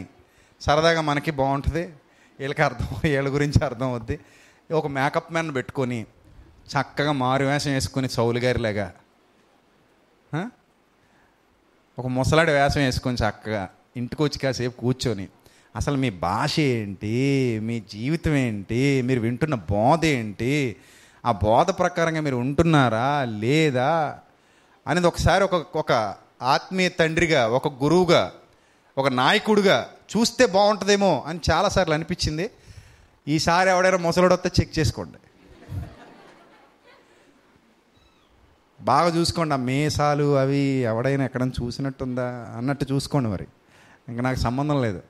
సరదాగా 0.61 1.01
మనకి 1.09 1.31
బాగుంటుంది 1.41 1.83
వీళ్ళకి 2.39 2.63
అర్థం 2.67 2.89
వీళ్ళ 3.05 3.27
గురించి 3.35 3.59
అర్థం 3.67 3.87
అవుద్ది. 3.91 4.17
ఒక 4.79 4.87
మేకప్ 4.97 5.31
మ్యాన్ 5.35 5.51
పెట్టుకొని 5.57 5.99
చక్కగా 6.73 7.13
మారు 7.23 7.45
వేషం 7.49 7.71
వేసుకొని 7.77 8.07
సౌలు 8.15 8.39
గారిలాగా 8.45 8.87
ఒక 11.97 12.07
ముసలాడి 12.17 12.51
వేషం 12.57 12.81
వేసుకొని 12.87 13.17
చక్కగా 13.23 13.63
ఇంటికి 13.99 14.21
వచ్చి 14.25 14.39
కాసేపు 14.43 14.75
కూర్చొని 14.81 15.25
అసలు 15.75 15.97
మీ 15.97 16.09
భాష 16.09 16.59
ఏంటి? 16.59 17.59
మీ 17.63 17.79
జీవితం 17.79 18.35
ఏంటి? 18.35 19.01
మీరు 19.01 19.19
వింటున్న 19.19 19.55
బోధ 19.55 20.05
ఏంటి? 20.05 20.75
ఆ 21.25 21.31
బోధ 21.31 21.69
ప్రకారంగా 21.69 22.21
మీరు 22.21 22.35
ఉంటున్నారా? 22.35 23.25
లేదా? 23.25 24.19
అనేది 24.87 25.07
ఒకసారి 25.07 25.43
ఒక 25.43 25.77
ఒక 25.77 26.15
ఆత్మీయ 26.41 26.89
తండ్రిగా 26.89 27.47
ఒక 27.47 27.83
గురువుగా 27.83 28.33
ఒక 28.97 29.07
నాయకుడిగా 29.07 29.89
చూస్తే 30.17 30.45
బాగుంటుందేమో 30.45 31.23
అని 31.27 31.39
చాలాసార్లు 31.51 31.93
అనిపించింది. 31.93 32.49
ఈసారి 33.27 33.69
ఎవడైనా 33.69 33.97
ముసలోడొస్తే 33.97 34.51
చెక్ 34.61 34.79
చేసుకోండి. 34.79 35.17
బాగా 38.81 39.15
చూసుకోండి 39.15 39.53
ఆ 39.53 39.57
మేసాలు 39.57 40.37
అవి 40.37 40.57
ఎవడైనా 40.57 41.25
ఎక్కడైనా 41.25 41.65
చూసినట్టుందా? 41.65 42.53
అన్నట్టు 42.57 42.85
చూసుకోండి 42.91 43.29
మరి. 43.29 43.47
ఇంకా 44.09 44.21
నాకు 44.21 44.39
సంబంధం 44.39 44.81
లేదు. 44.81 45.01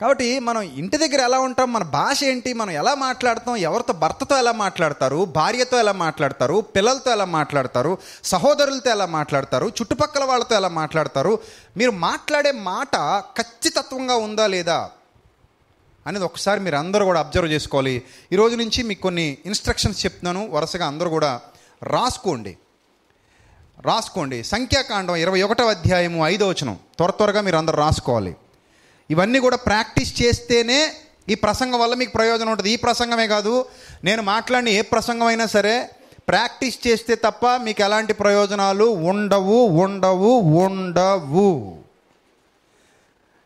కాబట్టి 0.00 0.38
మనం 0.38 0.62
ఇంటి 0.80 0.96
దగ్గర 0.96 1.20
ఎలా 1.20 1.38
ఉంటాం 1.38 1.72
మన 1.72 1.82
భాష 1.82 2.24
ఏంటి 2.24 2.50
మనం 2.52 2.70
ఎలా 2.70 2.94
మాట్లాడతాం 2.94 3.56
ఎవరితో 3.56 3.92
భర్తతో 3.92 4.38
ఎలా 4.38 4.52
మాట్లాడతారు 4.52 5.24
భార్యతో 5.24 5.76
ఎలా 5.78 5.92
మాట్లాడతారు 5.92 6.60
పిల్లలతో 6.60 7.10
ఎలా 7.12 7.24
మాట్లాడతారు 7.24 7.98
సహోదరులతో 8.24 8.90
ఎలా 8.90 9.06
మాట్లాడతారు 9.06 9.66
చుట్టుపక్కల 9.68 10.24
వాళ్ళతో 10.24 10.54
ఎలా 10.56 10.68
మాట్లాడతారు 10.80 11.38
మీరు 11.76 11.90
మాట్లాడే 11.90 12.52
మాట 12.52 12.96
ఖచ్చితత్వంగా 13.40 14.16
ఉందా 14.16 14.46
లేదా 14.46 14.90
అనేది 16.06 16.24
ఒకసారి 16.24 16.60
మీరు 16.60 16.76
అందరూ 16.76 17.04
కూడా 17.04 17.20
అబ్జర్వ్ 17.20 17.52
చేసుకోవాలి. 17.52 18.02
ఈ 18.32 18.36
రోజు 18.36 18.56
నుంచి 18.56 18.82
మీకు 18.82 19.00
కొన్ని 19.00 19.38
ఇన్స్ట్రక్షన్స్ 19.46 20.04
చెప్తున్నాను. 20.04 20.42
వరుసగా 20.50 20.86
అందరూ 20.86 21.10
కూడా 21.10 21.40
రాసుకోండి. 21.82 22.52
రాసుకోండి. 23.88 24.44
సంఖ్యాకాండం 24.44 25.16
ఇరవై 25.22 25.40
ఒకటో 25.46 25.64
అధ్యాయము 25.66 26.20
ఐదో 26.26 26.48
వచనం. 26.48 26.76
త్వర 26.98 27.10
త్వరగా 27.10 27.40
మీరు 27.40 27.56
అందరూ 27.56 27.76
రాసుకోవాలి. 27.76 28.32
ఇవన్నీ 29.10 29.38
కూడా 29.38 29.56
ప్రాక్టీస్ 29.56 30.22
చేస్తేనే 30.22 30.78
ఈ 31.28 31.34
ప్రసంగం 31.34 31.80
వల్ల 31.80 31.94
మీకు 31.94 32.12
ప్రయోజనం 32.12 32.50
ఉంటుంది. 32.50 32.70
ఈ 32.70 32.76
ప్రసంగమే 32.76 33.26
కాదు 33.26 33.66
నేను 34.04 34.22
మాట్లాడిన 34.22 34.68
ఏ 34.68 34.80
ప్రసంగం 34.80 35.26
అయినా 35.26 35.46
సరే 35.46 35.90
ప్రాక్టీస్ 36.28 36.76
చేస్తే 36.86 37.14
తప్ప 37.14 37.46
మీకు 37.66 37.80
ఎలాంటి 37.82 38.12
ప్రయోజనాలు 38.12 38.84
ఉండవు 38.84 39.58
ఉండవు 39.84 40.32
ఉండవు. 40.64 41.48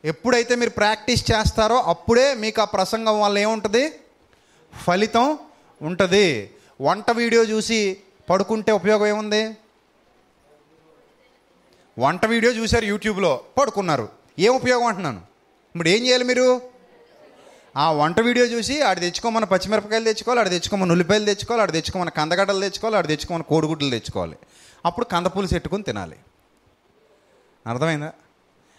ఎప్పుడైతే 0.04 0.54
మీరు 0.54 0.70
ప్రాక్టీస్ 0.70 1.22
చేస్తారో 1.32 1.78
అప్పుడే 1.92 2.34
మీకు 2.34 2.60
ఆ 2.60 2.64
ప్రసంగం 2.64 3.20
వల్ల 3.20 3.38
ఏముంటుంది? 3.38 3.84
ఫలితం 4.72 5.38
ఉంటుంది. 5.80 6.50
వంట 6.80 7.10
వీడియో 7.10 7.42
చూసి 7.44 7.80
పడుకుంటే 8.30 8.72
ఉపయోగం 8.72 9.06
ఏముంది? 9.06 9.42
వంట 11.98 12.26
వీడియో 12.26 12.52
చూశారు 12.52 12.84
యూట్యూబ్లో 12.84 13.44
పడుకున్నారు. 13.58 14.08
ఏం 14.38 14.54
ఉపయోగం 14.54 14.86
అంటున్నాను? 14.86 15.18
ఇప్పుడు 15.74 15.88
ఏం 15.88 16.06
చేయాలి 16.06 16.24
మీరు? 16.24 16.62
ఆ 17.76 17.92
వంట 17.92 18.20
వీడియో 18.20 18.46
చూసి 18.46 18.80
ఆడు 18.80 19.00
తెచ్చుకోమన్న 19.00 19.44
పచ్చిమిరపకాయలు 19.44 20.04
తెచ్చుకోవాలి 20.04 20.40
ఆడు 20.40 20.48
తెచ్చుకోమన్న 20.48 20.92
ఉల్లిపాయలు 20.92 21.24
తెచ్చుకోవాలి 21.24 21.62
ఆడు 21.62 21.72
తెచ్చుకోమన్న 21.72 22.10
కందగడ్డలు 22.10 22.60
తెచ్చుకోవాలి 22.60 22.96
ఆడు 22.96 23.06
తెచ్చుకోమన్న 23.06 23.42
కోడిగుడ్లు 23.42 23.90
తెచ్చుకోవాలి. 23.90 24.36
అప్పుడు 24.86 25.06
కందపూలు 25.06 25.46
పెట్టుకుని 25.46 25.82
తినాలి. 25.82 26.16
అర్థమైందా? 27.66 28.12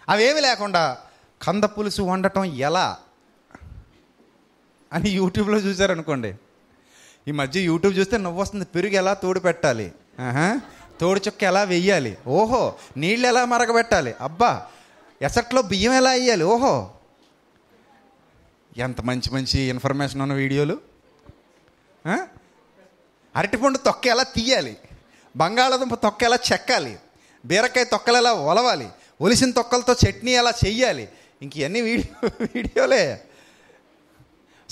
అవేమి 0.08 0.40
లేకుండా 0.40 0.98
కంద 1.42 1.64
పులుసు 1.64 2.02
వండటం 2.02 2.44
ఎలా? 2.44 2.96
అని 4.92 5.10
యూట్యూబ్లో 5.10 5.58
చూశారనుకోండి. 5.58 6.34
ఈ 7.28 7.30
మధ్య 7.30 7.60
యూట్యూబ్ 7.60 7.98
చూస్తే 7.98 8.18
నవ్వు 8.18 8.40
వస్తుంది 8.42 8.64
పెరుగు 8.64 8.92
ఎలా 8.92 9.14
తోడు 9.14 9.40
పెట్టాలి? 9.40 9.92
ఆహా, 10.20 10.60
తోడు 11.00 11.20
చుక్క 11.26 11.44
ఎలా 11.44 11.62
వెయ్యాలి? 11.62 12.12
ఓహో 12.26 12.62
నీళ్ళు 12.96 13.26
ఎలా 13.28 13.44
మరగబెట్టాలి? 13.44 14.14
అబ్బా 14.20 14.66
ఎసట్లో 15.22 15.62
బియ్యం 15.62 15.92
ఎలా 15.92 16.10
వేయాలి 16.10 16.44
ఓహో. 16.44 16.74
ఎంత 18.76 19.00
మంచి 19.00 19.28
మంచి 19.34 19.60
ఇన్ఫర్మేషన్ 19.74 20.20
ఉన్న 20.22 20.34
వీడియోలు. 20.34 20.76
అరటిపండు 23.36 23.78
తొక్క 23.78 24.06
ఎలా 24.06 24.22
తీయాలి? 24.22 24.74
బంగాళాదుంప 25.36 25.94
తొక్క 25.94 26.24
ఎలా 26.24 26.38
చెక్కాలి? 26.52 26.94
బీరకాయ 27.44 27.84
తొక్కలు 27.84 28.16
ఎలా 28.16 28.32
ఒలవాలి? 28.32 28.88
ఒలిసిన 29.20 29.50
తొక్కలతో 29.50 29.94
చట్నీ 30.04 30.32
ఎలా 30.32 30.52
చెయ్యాలి? 30.64 31.08
ఇంక 31.42 31.52
ఇవన్నీ 31.56 31.80
వీడియో 31.80 32.30
వీడియోలే. 32.54 33.04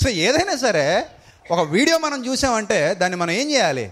సో 0.03 0.09
ఏదైనా 0.09 0.57
సరే 0.57 0.85
ఒక 1.51 1.61
వీడియో 1.69 1.99
మనం 1.99 2.27
చూసామంటే 2.27 2.95
దాన్ని 2.95 3.17
మనం 3.17 3.31
ఏం 3.31 3.51
చేయాలి? 3.51 3.87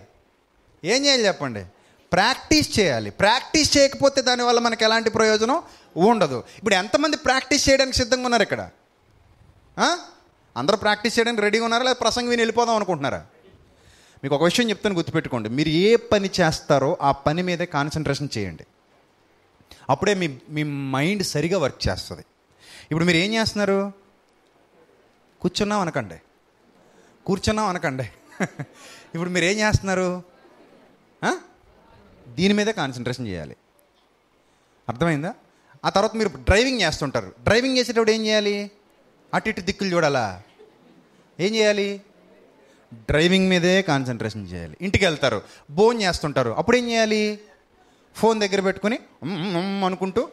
ఏం 0.84 1.04
చేయాలి 1.04 1.26
చెప్పండి? 1.26 1.64
ప్రాక్టీస్ 2.12 2.78
చేయాలి. 2.78 3.10
ప్రాక్టీస్ 3.10 3.78
చేయకపోతే 3.78 4.22
దానివల్ల 4.22 4.60
మనకు 4.60 4.84
ఎలాంటి 4.84 5.10
ప్రయోజనం 5.10 5.62
ఉండదు. 5.96 6.44
ఇప్పుడు 6.58 6.74
ఎంతమంది 6.74 7.16
ప్రాక్టీస్ 7.16 7.68
చేయడానికి 7.68 7.96
సిద్ధంగా 7.96 8.24
ఉన్నారు 8.24 8.42
ఇక్కడ? 8.42 8.70
అందరూ 10.56 10.76
ప్రాక్టీస్ 10.76 11.18
చేయడానికి 11.18 11.42
రెడీగా 11.42 11.64
ఉన్నారా? 11.64 11.82
లేదా 11.82 11.94
ప్రసంగం 11.94 12.28
విని 12.28 12.40
వెళ్ళిపోదాం 12.40 12.76
అనుకుంటున్నారా? 12.76 13.26
మీకు 14.22 14.34
ఒక 14.34 14.42
విషయం 14.42 14.70
చెప్తాను 14.70 14.94
గుర్తుపెట్టుకోండి. 14.94 15.48
మీరు 15.48 15.68
ఏ 15.68 15.96
పని 15.96 16.30
చేస్తారో 16.40 16.98
ఆ 17.02 17.12
పని 17.12 17.42
మీదే 17.42 17.66
కాన్సన్ట్రేషన్ 17.66 18.28
చేయండి. 18.38 18.66
అప్పుడే 19.90 20.14
మీ 20.14 20.38
మీ 20.48 20.62
మైండ్ 20.62 21.22
సరిగా 21.22 21.58
వర్క్ 21.58 21.88
చేస్తుంది. 21.88 22.24
ఇప్పుడు 22.90 23.04
మీరు 23.04 23.16
ఏం 23.16 23.34
చేస్తున్నారు? 23.34 23.92
కూర్చున్నాం 25.40 25.80
అనకండి. 25.80 26.14
కూర్చున్నాం 27.26 27.66
అనకండి. 27.66 28.10
ఇప్పుడు 29.14 29.30
మీరు 29.30 29.44
ఏం 29.44 29.58
చేస్తున్నారు? 29.58 30.22
దీని 32.28 32.54
మీదే 32.54 32.72
కాన్సన్ట్రేషన్ 32.72 33.26
చేయాలి. 33.26 33.56
అర్థమైందా? 34.88 35.34
ఆ 35.84 35.88
తర్వాత 35.88 36.14
మీరు 36.16 36.28
డ్రైవింగ్ 36.28 36.80
చేస్తుంటారు. 36.80 37.32
డ్రైవింగ్ 37.42 37.78
చేసేటప్పుడు 37.78 38.10
ఏం 38.10 38.26
చేయాలి? 38.26 38.70
అటు 39.34 39.48
ఇటు 39.48 39.60
దిక్కులు 39.60 39.94
చూడాలా? 39.94 40.42
ఏం 41.40 41.54
చేయాలి? 41.54 42.00
డ్రైవింగ్ 42.94 43.48
మీదే 43.48 43.82
కాన్సన్ట్రేషన్ 43.82 44.46
చేయాలి. 44.48 44.76
ఇంటికి 44.80 45.04
వెళ్తారు. 45.04 45.42
బోన్ 45.70 46.02
చేస్తుంటారు. 46.02 46.50
అప్పుడు 46.50 46.76
ఏం 46.76 46.88
చేయాలి? 46.90 47.38
ఫోన్ 48.16 48.40
దగ్గర 48.40 48.60
పెట్టుకుని 48.60 48.98
అనుకుంటూ 49.86 50.28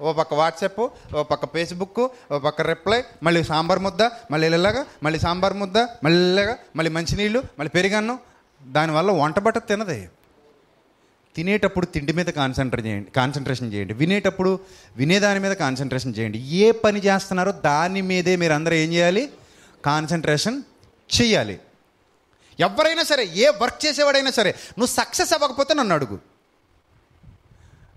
ఓ 0.00 0.12
పక్క 0.12 0.34
వాట్సాప్ 0.34 0.80
ఓ 1.14 1.22
పక్క 1.22 1.46
ఫేస్బుక్ 1.46 2.08
ఓ 2.32 2.38
పక్క 2.38 2.60
రిప్లై 2.60 3.04
మళ్ళీ 3.22 3.44
సాంబార్ 3.44 3.78
ముద్ద 3.78 4.02
మళ్ళీ 4.30 4.46
ఇలాగా 4.48 4.86
మళ్ళీ 5.02 5.18
సాంబార్ 5.18 5.54
ముద్ద 5.54 5.78
మళ్ళీ 5.78 6.44
మళ్ళీ 6.76 6.90
మంచినీళ్ళు 6.90 7.42
మళ్ళీ 7.58 7.68
పెరిగాను 7.68 8.18
దానివల్ల 8.62 9.10
వంట 9.10 9.38
బట్ట 9.38 9.58
తినదే. 9.58 10.10
తినేటప్పుడు 11.36 11.86
తిండి 11.86 12.12
మీద 12.12 12.26
కాన్సన్ట్రేట్ 12.26 12.86
చేయండి 12.86 13.10
కాన్సన్ట్రేషన్ 13.10 13.72
చేయండి. 13.72 13.94
వినేటప్పుడు 13.94 14.58
వినేదాని 14.96 15.40
మీద 15.40 15.52
కాన్సన్ట్రేషన్ 15.52 16.14
చేయండి. 16.18 16.38
ఏ 16.38 16.70
పని 16.70 17.00
చేస్తున్నారో 17.00 17.52
దాని 17.52 18.00
మీదే 18.00 18.36
మీరు 18.36 18.52
అందరూ 18.52 18.74
ఏం 18.74 18.92
చేయాలి? 18.92 19.28
కాన్సన్ట్రేషన్ 19.84 20.62
చేయాలి. 21.20 21.60
ఎవరైనా 22.60 23.02
సరే 23.02 23.24
ఏ 23.24 23.48
వర్క్ 23.48 23.86
చేసేవాడైనా 23.86 24.30
సరే 24.30 24.50
నువ్వు 24.50 24.94
సక్సెస్ 24.94 25.32
అవ్వకపోతే 25.32 25.74
నన్ను 25.74 25.94
అడుగు. 25.94 26.18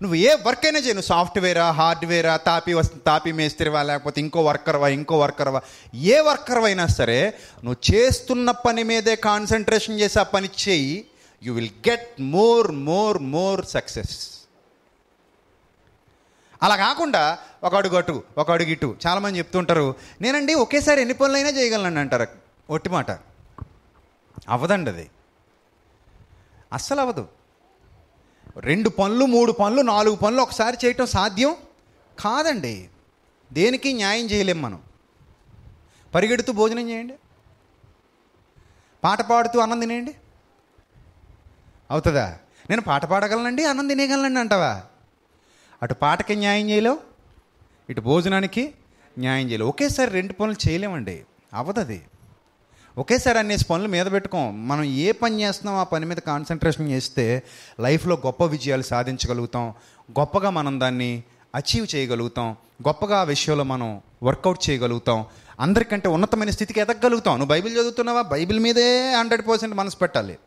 నువ్వు 0.02 0.14
ఏ 0.14 0.34
వర్క్ 0.46 0.66
అయినా 0.66 0.78
చేయి. 0.78 0.94
నువ్వు 0.94 1.08
సాఫ్ట్వేరా 1.08 1.70
హార్డ్వేరా 1.70 2.36
తాపి 2.36 2.72
వస్తు 2.74 2.98
తాపి 2.98 3.32
మేస్త్రివా 3.32 3.82
లేకపోతే 3.82 4.20
ఇంకో 4.20 4.42
వర్కర్వా 4.42 4.88
ఇంకో 4.88 5.18
వర్కర్వా 5.18 5.60
ఏ 5.94 6.20
వర్కర్ 6.20 6.58
అయినా 6.58 6.86
సరే 6.86 7.34
నువ్వు 7.64 7.94
చేస్తున్న 7.94 8.50
పని 8.50 8.82
మీదే 8.82 9.16
కాన్సన్ట్రేషన్ 9.16 10.00
చేసి 10.00 10.18
ఆ 10.20 10.22
పని 10.22 10.48
చేయి. 10.68 11.04
You 11.42 11.54
will 11.54 11.70
get 11.88 12.20
more 12.20 12.72
more 12.72 13.18
more 13.18 13.64
success 13.64 14.38
అలా 16.62 16.76
కాకుండా 16.76 17.38
ఒక 17.64 17.74
అడుగు 17.74 17.96
అటు 17.96 18.22
ఒక 18.38 18.50
అడుగు 18.50 18.68
ఇటు. 18.68 18.96
చాలామంది 19.06 19.38
చెప్తుంటారు 19.38 19.94
నేనండి 20.20 20.54
ఒకేసారి 20.54 21.00
ఎన్ని 21.00 21.14
పనులైనా 21.14 21.48
చేయగలను 21.48 22.00
అంటారు. 22.00 22.26
ఒట్టి 22.70 22.90
మాట. 22.90 23.10
అవ్వదండి 24.48 24.90
అది. 24.90 25.10
అస్సలు 26.72 27.00
అవ్వదు 27.00 27.28
రెండు 28.56 28.88
పనులు 28.88 29.24
మూడు 29.24 29.52
పనులు 29.52 29.82
నాలుగు 29.82 30.16
పనులు 30.16 30.42
ఒకసారి 30.42 30.76
చేయటం 30.84 31.06
సాధ్యం 31.06 31.56
కాదండి. 32.18 32.88
దేనికి 33.52 33.92
న్యాయం 33.92 34.26
చేయలేం 34.26 34.62
మనం. 34.62 34.82
పరిగెడుతూ 36.14 36.52
భోజనం 36.52 36.90
చేయండి. 36.90 37.14
పాట 39.04 39.22
పాడుతూ 39.22 39.60
అన్నం 39.60 39.80
తినేయండి 39.80 40.14
అవుతుందా? 41.92 42.34
నేను 42.70 42.82
పాట 42.82 43.04
పాడగలనండి 43.04 43.64
అన్నం 43.64 43.88
తినేయగలనండి 43.88 44.40
అంటావా? 44.40 44.82
అటు 45.82 45.94
పాటకి 45.94 46.36
న్యాయం 46.36 46.70
చేయలేవు 46.70 46.98
ఇటు 47.90 48.00
భోజనానికి 48.00 48.74
న్యాయం 49.18 49.50
చేయలేవు. 49.50 49.68
ఒకేసారి 49.68 50.10
రెండు 50.10 50.32
పనులు 50.32 50.68
చేయలేమండి 50.68 51.22
అవ్వదది 51.54 52.02
ఒకేసారి 52.98 53.38
అనేసి 53.38 53.64
పనులు 53.64 53.88
మీద 53.88 54.06
పెట్టుకోం. 54.12 54.68
మనం 54.68 54.84
ఏ 54.84 55.12
పని 55.12 55.42
చేస్తున్నాం 55.42 55.76
ఆ 55.76 55.82
పని 55.82 56.06
మీద 56.06 56.16
కాన్సన్ట్రేషన్ 56.16 56.90
చేస్తే 56.90 57.42
లైఫ్లో 57.80 58.16
గొప్ప 58.26 58.44
విజయాలు 58.44 58.82
సాధించగలుగుతాం. 58.82 59.74
గొప్పగా 60.20 60.50
మనం 60.50 60.80
దాన్ని 60.80 61.22
అచీవ్ 61.54 61.86
చేయగలుగుతాం. 61.94 62.56
గొప్పగా 62.88 63.20
ఆ 63.20 63.22
విషయంలో 63.22 63.64
మనం 63.64 64.00
వర్కౌట్ 64.22 64.70
చేయగలుగుతాం. 64.70 65.24
అందరికంటే 65.60 66.08
ఉన్నతమైన 66.08 66.50
స్థితికి 66.50 66.80
ఎదగలుగుతాం 66.80 67.34
నువ్వు 67.34 67.50
బైబిల్ 67.50 67.74
చదువుతున్నావా? 67.74 68.22
బైబిల్ 68.22 68.60
మీదే 68.60 69.14
హండ్రెడ్ 69.14 69.48
పర్సెంట్ 69.48 69.74
మనసు 69.74 69.96
పెట్టాలి. 69.96 70.38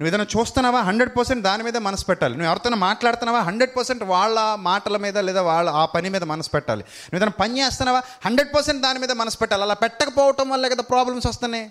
నువ్వు 0.00 0.08
ఏదైనా 0.10 0.26
చూస్తున్నావా? 0.32 0.80
హండ్రెడ్ 0.80 1.12
పర్సెంట్ 1.16 1.42
దాని 1.42 1.62
మీద 1.62 1.76
మనసు 1.76 2.04
పెట్టాలి. 2.04 2.34
నువ్వు 2.36 2.48
ఎవరితోనో 2.48 2.76
మాట్లాడుతున్నావా? 2.76 3.40
హండ్రెడ్ 3.40 3.76
పర్సెంట్ 3.76 4.02
వాళ్ళ 4.04 4.38
మాటల 4.54 4.96
మీద 4.96 5.18
లేదా 5.18 5.42
వాళ్ళ 5.42 5.70
ఆ 5.70 5.84
పని 5.84 6.08
మీద 6.14 6.24
మనసు 6.32 6.50
పెట్టాలి. 6.50 6.82
నువ్వు 6.82 7.18
ఏదైనా 7.18 7.34
పని 7.40 7.60
చేస్తున్నావా? 7.60 8.02
హండ్రెడ్ 8.26 8.54
పర్సెంట్ 8.54 8.82
దాని 8.82 8.98
మీద 8.98 9.12
మనసు 9.12 9.38
పెట్టాలి. 9.38 9.62
అలా 9.62 9.74
పెట్టకపోవటం 9.74 10.48
వల్ల 10.48 10.68
కదా 10.68 10.82
ప్రాబ్లమ్స్ 10.82 11.26
వస్తున్నాయి. 11.26 11.64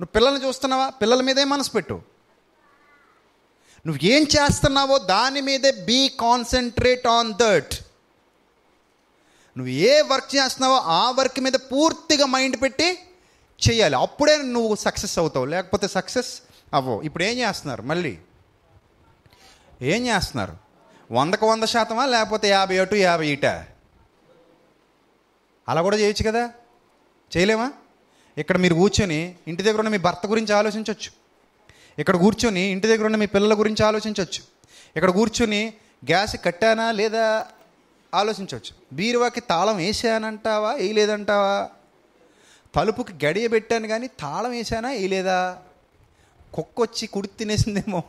నువ్వు 0.00 0.12
పిల్లల్ని 0.16 0.46
చూస్తున్నావా? 0.46 0.86
పిల్లల 1.02 1.20
మీదే 1.22 1.44
మనసు 1.44 1.70
పెట్టు. 1.70 1.96
నువ్వు 3.86 4.00
ఏం 4.06 4.22
చేస్తున్నావో 4.36 4.98
దాని 4.98 5.40
మీదే 5.40 5.72
బీ 5.90 6.08
కాన్సన్ట్రేట్ 6.08 7.06
ఆన్ 7.06 7.32
దట్ 7.42 7.74
నువ్వు 9.56 9.72
ఏ 9.72 10.00
వర్క్ 10.00 10.36
చేస్తున్నావో 10.36 10.76
ఆ 10.76 11.10
వర్క్ 11.10 11.40
మీద 11.40 11.56
పూర్తిగా 11.72 12.26
మైండ్ 12.26 12.56
పెట్టి 12.62 12.88
చేయాలి 13.66 13.96
అప్పుడే 13.96 14.36
నువ్వు 14.36 14.74
సక్సెస్ 14.74 15.18
అవుతావు. 15.18 15.44
లేకపోతే 15.44 15.88
సక్సెస్ 15.88 16.32
అవ్వవు 16.74 17.02
ఇప్పుడు 17.02 17.24
ఏం 17.24 17.38
చేస్తున్నారు? 17.38 17.82
మళ్ళీ. 17.82 18.18
ఏం 19.82 20.06
చేస్తున్నారు? 20.06 20.56
వందకు 21.12 21.46
వంద 21.46 21.64
శాతమా? 21.64 22.06
లేకపోతే 22.06 22.48
యాభై 22.48 22.78
అటు 22.78 22.94
యాభై 22.94 23.28
ఇట? 23.28 23.46
అలా 25.68 25.82
కూడా 25.82 25.96
చేయొచ్చు 25.96 26.30
కదా? 26.30 26.50
చేయలేమా? 27.36 27.72
ఇక్కడ 28.38 28.56
మీరు 28.56 28.74
కూర్చొని 28.74 29.34
ఇంటి 29.48 29.62
దగ్గర 29.62 29.78
ఉన్న 29.78 29.88
మీ 29.88 29.98
భర్త 29.98 30.26
గురించి 30.26 30.52
ఆలోచించవచ్చు 30.54 31.10
ఇక్కడ 31.98 32.16
కూర్చొని 32.16 32.60
ఇంటి 32.60 32.86
దగ్గర 32.86 33.04
ఉన్న 33.04 33.16
మీ 33.16 33.26
పిల్లల 33.26 33.58
గురించి 33.58 33.84
ఆలోచించవచ్చు 33.84 34.42
ఇక్కడ 34.96 35.10
కూర్చొని 35.10 35.72
గ్యాస్ 36.04 36.36
కట్టానా 36.44 36.92
లేదా 36.92 37.46
ఆలోచించవచ్చు 38.14 38.72
బీరువాకి 38.92 39.40
తాళం 39.40 39.76
వేసానంటావా? 39.76 40.72
వేయలేదంటావా? 40.72 41.70
తలుపుకి 42.76 43.26
గడియ 43.26 43.48
పెట్టాను 43.48 43.88
కానీ 43.88 44.06
తాళం 44.06 44.50
వేసానా? 44.50 44.88
వేయలేదా? 44.88 45.58
కుక్క 46.54 46.76
వచ్చి 46.80 47.04
కుడి 47.06 47.28
తినేసిందేమో 47.38 48.00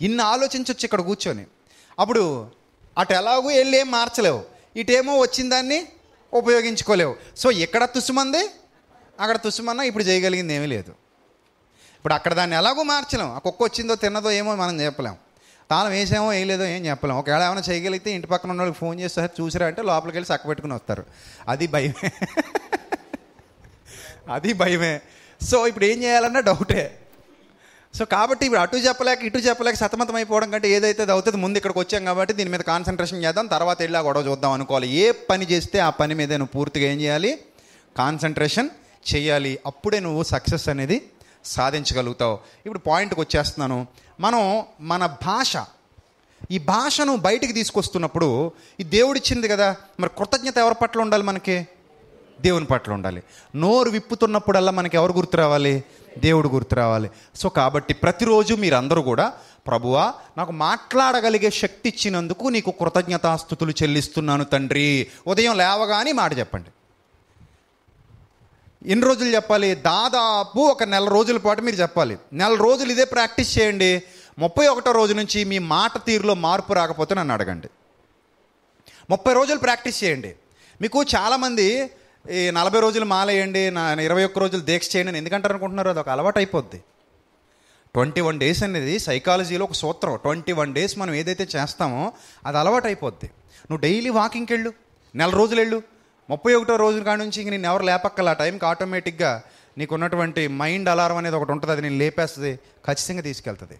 ఇన్ని 0.00 0.22
ఆలోచించవచ్చు 0.24 0.84
ఇక్కడ 0.84 1.02
కూర్చొని 1.02 1.44
అప్పుడు 1.98 2.22
అటు 2.96 3.12
ఎలాగూ 3.12 3.48
వెళ్ళి 3.52 3.76
ఏం 3.80 3.88
మార్చలేవు 3.90 4.40
ఇటేమో 4.76 5.12
వచ్చిన 5.20 5.46
దాన్ని 5.48 5.78
ఉపయోగించుకోలేవు 6.32 7.14
సో 7.36 7.48
ఇక్కడ 7.64 7.84
తుసుమంది 7.94 8.42
అక్కడ 9.18 9.36
తుసుమన్నా 9.36 9.84
ఇప్పుడు 9.84 10.04
చేయగలిగింది 10.04 10.54
ఏమీ 10.54 10.66
లేదు 10.66 10.92
ఇప్పుడు 11.96 12.14
అక్కడ 12.14 12.32
దాన్ని 12.34 12.56
ఎలాగో 12.56 12.82
మార్చలేం 12.90 13.30
ఆ 13.36 13.38
కుక్క 13.38 13.60
వచ్చిందో 13.62 13.94
తిన్నదో 13.96 14.30
ఏమో 14.32 14.52
మనం 14.56 14.74
చెప్పలేం 14.80 15.16
తాను 15.70 15.88
వేసామో 15.90 16.26
వేయలేదో 16.28 16.64
ఏం 16.64 16.82
చెప్పలేం 16.86 17.16
ఒకవేళ 17.16 17.42
ఏమైనా 17.42 17.62
చేయగలిగితే 17.68 18.10
ఇంటి 18.10 18.28
పక్కన 18.32 18.50
ఉన్న 18.50 18.62
వాళ్ళకి 18.62 18.78
ఫోన్ 18.78 18.96
చేస్తే 19.00 19.22
చూసిరా 19.38 19.66
అంటే 19.66 19.82
లోపలికి 19.82 20.16
వెళ్ళి 20.16 20.28
చక్క 20.32 20.44
పెట్టుకుని 20.48 20.74
వస్తారు 20.74 21.04
అది 21.48 21.66
భయమే 21.66 22.10
అది 24.28 24.52
భయమే. 24.52 25.00
సో 25.42 25.66
ఇప్పుడు 25.66 25.84
ఏం 25.84 26.02
చేయాలన్నా 26.02 26.40
డౌటే. 26.40 26.98
సో 27.94 28.04
కాబట్టి 28.04 28.44
ఇప్పుడు 28.44 28.60
అటు 28.60 28.76
చెప్పలేక 28.76 29.22
ఇటు 29.22 29.38
చెప్పలేక 29.38 29.74
సతమతం 29.74 30.14
అయిపోవడం 30.14 30.50
కంటే 30.50 30.68
ఏదైతే 30.68 31.12
అవుతుంది 31.12 31.36
ముందు 31.36 31.56
ఇక్కడికి 31.58 31.78
వచ్చాం 31.78 32.04
కాబట్టి 32.04 32.34
దీని 32.34 32.50
మీద 32.50 32.60
కాన్సన్ట్రేషన్ 32.60 33.24
చేద్దాం. 33.24 33.46
తర్వాత 33.46 33.82
వెళ్ళి 33.82 33.98
ఆ 33.98 34.02
గొడవ 34.02 34.26
చూద్దాం 34.26 34.52
అనుకోవాలి. 34.52 34.88
ఏ 34.88 35.10
పని 35.10 35.46
చేస్తే 35.46 35.78
ఆ 35.78 35.90
పని 35.90 36.14
మీద 36.14 36.32
నువ్వు 36.32 36.52
పూర్తిగా 36.52 36.92
ఏం 36.92 37.00
చేయాలి? 37.00 37.38
కాన్సన్ట్రేషన్ 37.96 38.68
చేయాలి. 39.14 39.58
అప్పుడే 39.66 40.00
నువ్వు 40.00 40.22
సక్సెస్ 40.22 40.68
అనేది 40.68 41.10
సాధించగలుగుతావు. 41.44 42.38
ఇప్పుడు 42.66 42.78
పాయింట్కి 42.78 43.20
వచ్చేస్తున్నాను. 43.20 43.86
మనం 44.20 44.62
మన 44.80 45.06
భాష 45.06 45.56
ఈ 46.50 46.58
భాషను 46.58 47.16
బయటికి 47.16 47.52
తీసుకొస్తున్నప్పుడు 47.52 48.52
ఈ 48.80 48.82
దేవుడిచ్చింది 48.82 49.48
కదా 49.48 49.76
మరి 50.00 50.10
కృతజ్ఞత 50.18 50.58
ఎవరి 50.58 50.74
పట్ల 50.82 51.00
ఉండాలి 51.00 51.22
మనకి? 51.22 51.68
దేవుని 52.40 52.64
పట్ల 52.64 52.92
ఉండాలి. 52.92 53.22
నోరు 53.56 53.90
విప్పుతున్నప్పుడల్లా 53.90 54.72
మనకి 54.72 54.96
ఎవరు 54.96 55.12
గుర్తు 55.12 55.36
రావాలి? 55.36 55.84
దేవుడు 56.18 56.48
గుర్తు 56.48 56.74
రావాలి. 56.74 57.10
సో 57.34 57.48
కాబట్టి 57.48 57.94
ప్రతిరోజు 57.94 58.54
మీరందరూ 58.54 59.02
కూడా 59.02 59.32
ప్రభువా 59.66 60.14
నాకు 60.38 60.52
మాట్లాడగలిగే 60.52 61.50
శక్తి 61.50 61.88
ఇచ్చినందుకు 61.88 62.48
నీకు 62.48 62.70
కృతజ్ఞతాస్థుతులు 62.70 63.70
చెల్లిస్తున్నాను 63.70 64.44
తండ్రి. 64.44 65.06
ఉదయం 65.26 65.56
లేవగానే 65.56 66.12
మాట 66.12 66.38
చెప్పండి. 66.38 66.70
ఎన్ని 68.90 69.06
రోజులు 69.06 69.34
చెప్పాలి? 69.34 69.74
దాదాపు 69.74 70.58
ఒక 70.58 70.82
నెల 70.82 71.08
రోజుల 71.08 71.36
పాటు 71.36 71.60
మీరు 71.60 71.76
చెప్పాలి. 71.76 72.18
నెల 72.32 72.54
రోజులు 72.54 72.92
ఇదే 72.92 73.04
ప్రాక్టీస్ 73.04 73.58
చేయండి. 73.58 74.02
ముప్పై 74.38 74.66
ఒకటో 74.66 74.92
రోజు 74.92 75.14
నుంచి 75.14 75.44
మీ 75.44 75.58
మాట 75.58 76.06
తీరులో 76.06 76.34
మార్పు 76.34 76.72
రాకపోతే 76.72 77.14
నన్ను 77.14 77.34
అడగండి. 77.34 77.68
ముప్పై 79.10 79.32
రోజులు 79.32 79.58
ప్రాక్టీస్ 79.58 80.04
చేయండి. 80.04 80.34
మీకు 80.80 81.02
చాలామంది 81.02 81.90
ఈ 82.30 82.50
నలభై 82.50 82.80
రోజులు 82.80 83.04
మాలేయండి 83.04 83.70
నా 83.70 83.82
ఇరవై 83.92 84.24
ఒక్క 84.24 84.38
రోజులు 84.38 84.62
దీక్ష 84.62 84.96
చేయండి 84.96 85.10
అని 85.10 85.18
ఎందుకంటారు 85.18 85.52
అనుకుంటున్నారు? 85.52 85.88
అది 85.88 85.98
ఒక 85.98 86.08
అలవాటు 86.08 86.38
అయిపోద్ది. 86.38 86.78
ట్వంటీ 87.94 88.20
వన్ 88.20 88.40
డేస్ 88.40 88.62
అనేది 88.62 88.98
సైకాలజీలో 88.98 89.64
ఒక 89.64 89.72
సూత్రం. 89.72 90.16
ట్వంటీ 90.16 90.52
వన్ 90.52 90.74
డేస్ 90.74 90.98
మనం 90.98 91.14
ఏదైతే 91.14 91.44
చేస్తామో 91.56 92.12
అది 92.46 92.58
అలవాటు 92.58 92.86
అయిపోద్ది. 92.86 93.26
నువ్వు 93.68 93.80
డైలీ 93.80 94.08
వాకింగ్కి 94.08 94.52
వెళ్ళు 94.52 94.72
నెల 95.14 95.30
రోజులు 95.30 95.60
వెళ్ళు. 95.60 95.82
ముప్పై 96.30 96.54
ఒకటో 96.54 96.76
రోజు 96.76 96.98
కాడ 97.00 97.18
నుంచి 97.18 97.40
ఇంక 97.40 97.50
నేను 97.50 97.68
ఎవరు 97.68 97.82
లేపక్కల 97.82 98.28
ఆ 98.28 98.32
టైంకి 98.32 98.66
ఆటోమేటిక్గా 98.66 99.42
నీకు 99.78 99.94
ఉన్నటువంటి 99.94 100.48
మైండ్ 100.48 100.88
అలారం 100.88 101.16
అనేది 101.16 101.36
ఒకటి 101.36 101.52
ఉంటుంది 101.52 101.72
అది 101.72 101.82
నేను 101.82 101.96
లేపేస్తుంది 101.96 102.58
ఖచ్చితంగా 102.86 103.22
తీసుకెళ్తుంది. 103.22 103.78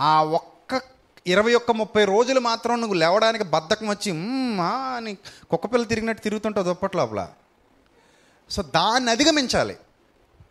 ఆ 0.00 0.22
ఒక్క 0.22 0.49
ఇరవై 1.26 1.54
ఒక్క 1.54 1.70
ముప్పై 1.70 2.04
రోజులు 2.04 2.40
మాత్రం 2.40 2.80
నువ్వు 2.80 2.94
లేవడానికి 2.94 3.44
బద్ధకం 3.44 3.88
వచ్చి 3.88 4.10
అని 4.96 5.14
కుక్కపిల్ల 5.50 5.86
తిరిగినట్టు 5.86 6.22
తిరుగుతుంటావు 6.22 6.66
దుప్పటి 6.66 6.96
లోపల. 6.96 7.28
సో 8.50 8.62
దాన్ని 8.62 9.10
అధిగమించాలి. 9.10 9.76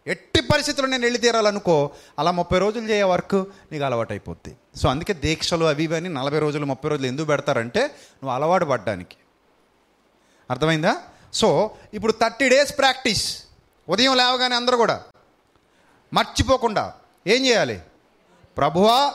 ఎట్టి 0.08 0.42
పరిస్థితుల్లో 0.42 0.92
నేను 0.92 1.04
వెళ్ళి 1.04 1.20
తీరాలనుకో 1.20 1.92
అలా 2.20 2.32
ముప్పై 2.32 2.60
రోజులు 2.60 2.88
చేయ 2.90 3.04
వర్క్ 3.04 3.46
నీకు 3.72 3.84
అలవాటు 3.84 4.14
అయిపోద్ది 4.14 4.56
సో 4.76 4.90
అందుకే 4.90 5.14
దీక్షలు 5.14 5.66
అవి 5.66 5.84
ఇవన్నీ 5.84 6.10
నలభై 6.10 6.40
రోజులు 6.40 6.66
ముప్పై 6.66 6.90
రోజులు 6.90 7.08
ఎందుకు 7.08 7.28
పెడతారంటే 7.28 7.82
నువ్వు 7.88 8.30
అలవాటు 8.30 8.66
పడ్డానికి. 8.66 9.16
అర్థమైందా? 10.52 10.96
సో 11.34 11.72
ఇప్పుడు 11.94 12.12
థర్టీ 12.12 12.50
డేస్ 12.50 12.78
ప్రాక్టీస్. 12.78 13.44
ఉదయం 13.90 14.18
లేవగానే 14.18 14.56
అందరూ 14.56 14.78
కూడా 14.78 15.04
మర్చిపోకుండా 16.14 16.94
ఏం 17.28 17.46
చేయాలి? 17.46 17.82
ప్రభువా 18.58 19.14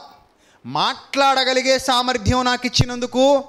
మాట్లాడగలిగే 0.66 1.78
సామర్థ్యం 1.78 2.44
నాకు 2.44 2.66
ఇచ్చినందుకు 2.66 3.44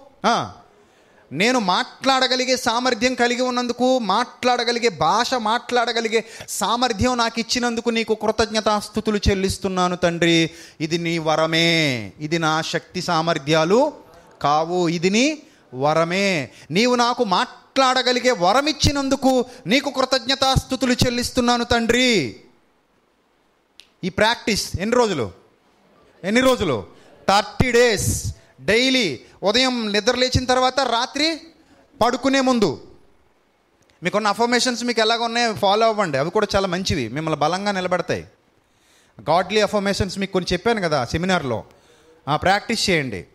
నేను 1.32 1.60
మాట్లాడగలిగే 1.60 2.58
సామర్థ్యం 2.58 3.14
కలిగి 3.14 3.42
ఉన్నందుకు 3.42 4.00
మాట్లాడగలిగే 4.00 4.90
భాష 4.90 5.34
మాట్లాడగలిగే 5.34 6.26
సామర్థ్యం 6.50 7.18
నాకు 7.18 7.40
ఇచ్చినందుకు 7.40 7.90
నీకు 7.90 8.14
కృతజ్ఞతాస్థుతులు 8.14 9.20
చెల్లిస్తున్నాను 9.30 9.96
తండ్రి. 9.96 10.50
ఇది 10.82 10.98
నీ 10.98 11.18
వరమే. 11.18 12.12
ఇది 12.20 12.40
నా 12.40 12.62
శక్తి 12.62 13.02
సామర్థ్యాలు 13.02 13.94
కావు. 14.42 14.88
ఇది 14.88 15.10
నీ 15.10 15.42
వరమే. 15.74 16.50
నీవు 16.72 16.96
నాకు 16.96 17.24
మాట్లాడగలిగే 17.24 18.32
వరం 18.32 18.68
ఇచ్చినందుకు 18.68 19.46
నీకు 19.68 19.90
కృతజ్ఞతాస్థుతులు 19.90 20.94
చెల్లిస్తున్నాను 20.94 21.64
తండ్రి. 21.64 22.36
ఈ 24.04 24.10
ప్రాక్టీస్ 24.10 24.80
ఎన్ని 24.80 24.96
రోజులు? 24.96 25.32
ఎన్ని 26.24 26.42
రోజులు? 26.42 26.95
థర్టీ 27.30 27.72
డేస్ 27.72 28.36
డైలీ 28.62 29.20
ఉదయం 29.44 29.92
నిద్ర 29.92 30.16
లేచిన 30.16 30.46
తర్వాత 30.46 30.80
రాత్రి 30.80 31.42
పడుకునే 32.02 32.42
ముందు. 32.42 32.82
మీకున్న 34.04 34.28
అఫర్మేషన్స్ 34.28 34.84
మీకు 34.84 35.00
ఎలాగ 35.00 35.24
ఉన్నాయో 35.24 35.54
ఫాలో 35.54 35.88
అవ్వండి. 35.88 36.18
అవి 36.18 36.32
కూడా 36.32 36.48
చాలా 36.56 36.68
మంచివి. 36.68 37.10
మిమ్మల్ని 37.10 37.40
బలంగా 37.40 37.72
నిలబడతాయి. 37.72 38.26
గాడ్లీ 39.22 39.62
అఫర్మేషన్స్ 39.62 40.20
మీకు 40.20 40.32
కొన్ని 40.32 40.54
చెప్పాను 40.54 40.82
కదా 40.82 41.06
సెమినార్లో. 41.06 41.64
ప్రాక్టీస్ 42.36 42.90
చేయండి. 42.90 43.26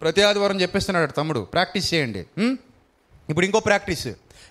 ప్రతి 0.00 0.22
ఆదివారం 0.22 0.60
చెప్పేస్తున్నాడు 0.60 1.12
తమ్ముడు. 1.12 1.40
ప్రాక్టీస్ 1.40 1.94
చేయండి. 1.94 2.26
ఇప్పుడు 3.30 3.44
ఇంకో 3.44 3.60
ప్రాక్టీస్. 3.60 4.08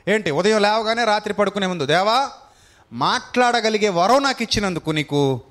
ఏంటి? 0.07 0.32
ఉదయం 0.32 0.61
లేవగానే 0.61 1.03
రాత్రి 1.03 1.34
పడుకునే 1.34 1.68
ముందు. 1.68 1.86
దేవా 1.86 2.30
మాట్లాడగలిగే 2.93 3.89
వరం 3.89 4.24
నాకు 4.24 4.43
ఇచ్చినందుకు 4.43 4.91
నీకు 4.91 5.41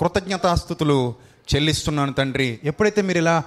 కృతజ్ఞతాస్థుతులు. 0.00 1.14
చెల్లిస్తున్నాను 1.54 2.12
తండ్రి. 2.12 2.60
ఎప్పుడైతే 2.64 3.02
మీరు 3.02 3.18
ఇలా 3.18 3.42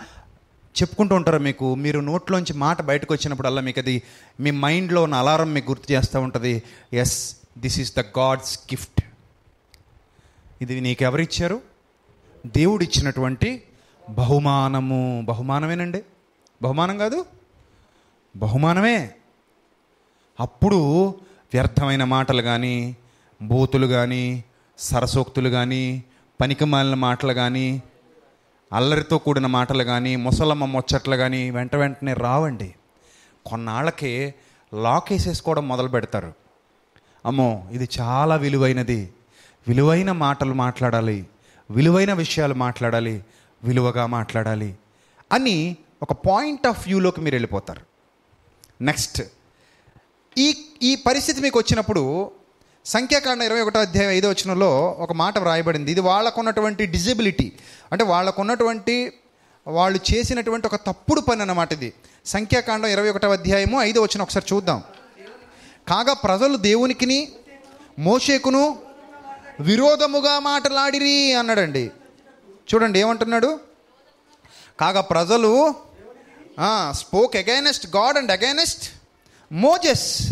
చెప్పుకుంటూ 0.82 1.16
ఉంటారో 1.16 1.40
మీకు 1.40 1.76
మీరు 1.76 2.00
నోట్లోంచి 2.00 2.54
మాట 2.54 2.82
బయటకు 2.82 3.14
వచ్చినప్పుడల్లా 3.14 3.62
మీకు 3.62 3.80
అది 3.80 4.02
మీ 4.40 4.52
మైండ్లో 4.52 5.04
ఉన్న 5.04 5.16
అలారం 5.16 5.54
మీకు 5.54 5.72
గుర్తు 5.72 5.92
చేస్తూ 5.92 6.22
ఉంటుంది. 6.22 6.64
Yes 6.94 7.36
this 7.58 7.80
is 7.80 7.96
the 7.96 8.00
God's 8.00 8.60
gift 8.60 9.02
ఇది 10.62 10.82
నీకు 10.82 11.04
ఎవరిచ్చారు 11.04 11.62
దేవుడు 12.46 12.84
ఇచ్చినటువంటి 12.84 13.64
బహుమానము. 14.10 15.22
బహుమానమేనండి? 15.26 16.04
బహుమానం 16.62 16.98
కాదు. 16.98 17.26
బహుమానమే. 18.36 19.12
అప్పుడు 20.40 20.80
వ్యర్థమైన 21.54 22.04
మాటలు 22.04 22.42
కానీ 22.42 22.96
బూతులు 23.42 23.88
కానీ 23.88 24.44
సరసోక్తులు 24.78 25.50
కానీ 25.50 26.04
పనికిమాలిన 26.42 26.94
మాటలు 26.94 27.34
కానీ 27.34 27.84
అల్లరితో 28.74 29.18
కూడిన 29.18 29.46
మాటలు 29.46 29.84
కానీ 29.84 30.16
ముసలమ్మ 30.16 30.66
ముచ్చట్లు 30.66 31.16
కానీ 31.16 31.52
వెంట 31.52 31.76
వెంటనే 31.76 32.14
రావండి. 32.14 32.76
కొన్నాళ్ళకి 33.46 34.34
లాక్ 34.74 35.12
వేసేసుకోవడం 35.12 35.68
మొదలు 35.68 35.88
పెడతారు. 35.88 36.34
అమ్మో 37.26 37.68
ఇది 37.72 37.90
చాలా 38.00 38.36
విలువైనది. 38.36 39.14
విలువైన 39.68 40.12
మాటలు 40.12 40.54
మాట్లాడాలి. 40.54 41.28
విలువైన 41.72 42.14
విషయాలు 42.14 42.54
మాట్లాడాలి. 42.54 43.26
విలువగా 43.64 44.06
మాట్లాడాలి 44.06 44.76
అని 45.32 45.78
ఒక 46.02 46.12
పాయింట్ 46.12 46.68
ఆఫ్ 46.68 46.88
వ్యూలోకి 46.88 47.22
మీరు 47.22 47.36
వెళ్ళిపోతారు. 47.36 47.82
నెక్స్ట్ 48.84 49.24
ఈ 50.38 50.66
ఈ 50.84 50.96
పరిస్థితి 50.96 51.42
మీకు 51.42 51.60
వచ్చినప్పుడు 51.60 52.32
సంఖ్యాకాండ 52.86 53.42
ఇరవై 53.42 53.62
ఒకటో 53.62 53.80
అధ్యాయం 53.80 54.10
ఐదో 54.10 54.30
వచనంలో 54.30 54.96
ఒక 55.00 55.14
మాట 55.14 55.38
వ్రాయబడింది. 55.38 55.92
ఇది 55.92 56.00
వాళ్ళకున్నటువంటి 56.00 56.86
డిజబిలిటీ. 56.86 57.52
అంటే 57.92 58.04
వాళ్ళకున్నటువంటి 58.04 59.14
వాళ్ళు 59.68 60.00
చేసినటువంటి 60.14 60.68
ఒక 60.68 60.76
తప్పుడు 60.76 61.22
పని 61.22 61.42
అన్నమాట 61.42 61.74
ఇది. 61.74 61.94
సంఖ్యాకాండం 62.26 62.88
ఇరవై 62.88 63.10
ఒకటో 63.10 63.32
అధ్యాయము 63.32 63.82
ఐదో 63.82 64.02
వచ్చిన 64.02 64.22
ఒకసారి 64.22 64.56
చూద్దాం. 64.56 64.84
కాగా 65.88 66.14
ప్రజలు 66.14 66.58
దేవునికిని 66.58 67.32
మోషేకును 68.00 68.80
విరోధముగా 69.60 70.40
మాటలాడిరి 70.40 71.34
అన్నాడండి. 71.34 71.92
చూడండి 72.74 73.00
ఏమంటున్నాడు? 73.00 73.60
కాగా 74.80 75.02
ప్రజలు 75.02 75.76
spoke 76.92 77.36
against 77.36 77.96
God 77.96 78.18
and 78.18 78.32
against 78.32 78.84
Moses 79.52 80.30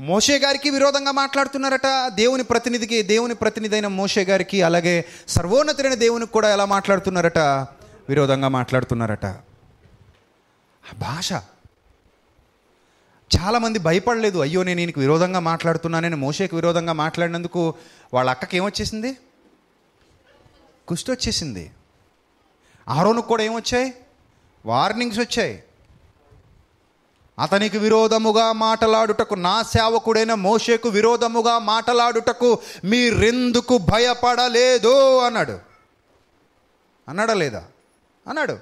మోషే 0.00 0.38
గారికి 0.38 0.70
విరోధంగా 0.70 1.10
మాట్లాడుతున్నారట. 1.10 2.12
దేవుని 2.12 2.44
ప్రతినిధికి 2.44 3.02
దేవుని 3.02 3.34
ప్రతినిధి 3.34 3.74
అయిన 3.74 3.86
మోషే 3.86 4.24
గారికి 4.24 4.62
అలాగే 4.62 5.04
సర్వోన్నతుడైన 5.28 5.94
దేవునికి 5.94 6.32
కూడా 6.32 6.52
ఎలా 6.52 6.64
మాట్లాడుతున్నారట? 6.64 7.38
విరోధంగా 8.08 8.48
మాట్లాడుతున్నారట. 8.48 9.26
భాష. 10.98 11.32
చాలామంది 13.40 13.78
భయపడలేదు. 13.78 14.38
అయ్యో 14.38 14.62
నేను 14.62 14.80
ఈయనకి 14.80 15.00
విరోధంగా 15.00 15.40
మాట్లాడుతున్నానని 15.40 16.16
మోషేకి 16.16 16.54
విరోధంగా 16.54 16.92
మాట్లాడినందుకు 16.92 17.74
వాళ్ళ 18.14 18.30
అక్కకి 18.30 18.56
ఏమొచ్చేసింది? 18.56 19.16
కుష్టి 20.88 21.10
వచ్చేసింది. 21.10 21.70
ఆరోనుకు 22.88 23.26
కూడా 23.26 23.42
ఏమొచ్చాయి? 23.42 23.94
వార్నింగ్స్ 24.66 25.18
వచ్చాయి. 25.18 25.62
అతనికి 27.38 27.78
విరోధముగా 27.78 28.52
మాటలాడుటకు 28.52 29.34
నా 29.34 29.62
సేవకుడైన 29.62 30.34
మోషేకు 30.34 30.88
విరోధముగా 30.88 31.58
మాటలాడుటకు 31.58 32.58
మీరెందుకు 32.84 33.78
భయపడలేదు 33.78 35.18
అన్నాడు. 35.18 35.58
అన్నాడా 37.08 37.34
లేదా 37.34 37.64
అన్నాడు 38.26 38.56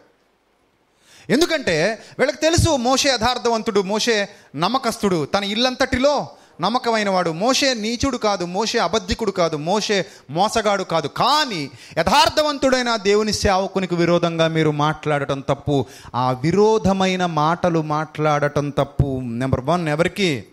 ఎందుకంటే 1.30 2.04
వీళ్ళకి 2.18 2.38
తెలుసు 2.38 2.76
మోషే 2.76 3.08
యథార్థవంతుడు 3.08 3.80
మోషే 3.82 4.28
నమ్మకస్తుడు 4.56 5.24
తన 5.24 5.44
ఇల్లంతటిలో 5.44 6.36
నమ్మకమైన 6.60 7.10
వాడు 7.10 7.30
మోషే 7.30 7.74
నీచుడు 7.74 8.16
కాదు 8.16 8.44
మోషే 8.44 8.78
అబద్ధికుడు 8.78 9.30
కాదు 9.30 9.56
మోషే 9.56 10.06
మోసగాడు 10.30 10.82
కాదు. 10.82 11.06
కానీ 11.06 11.70
యథార్థవంతుడైన 11.98 12.96
దేవుని 12.96 13.32
సేవకునికి 13.32 13.94
విరోధంగా 13.94 14.48
మీరు 14.48 14.70
మాట్లాడటం 14.70 15.40
తప్పు. 15.40 15.86
ఆ 16.14 16.30
విరోధమైన 16.30 17.26
మాటలు 17.26 17.82
మాట్లాడటం 17.82 18.70
తప్పు. 18.70 19.20
నెంబర్ 19.22 19.60
వన్ 19.60 19.88
ఎవరికి? 19.88 20.44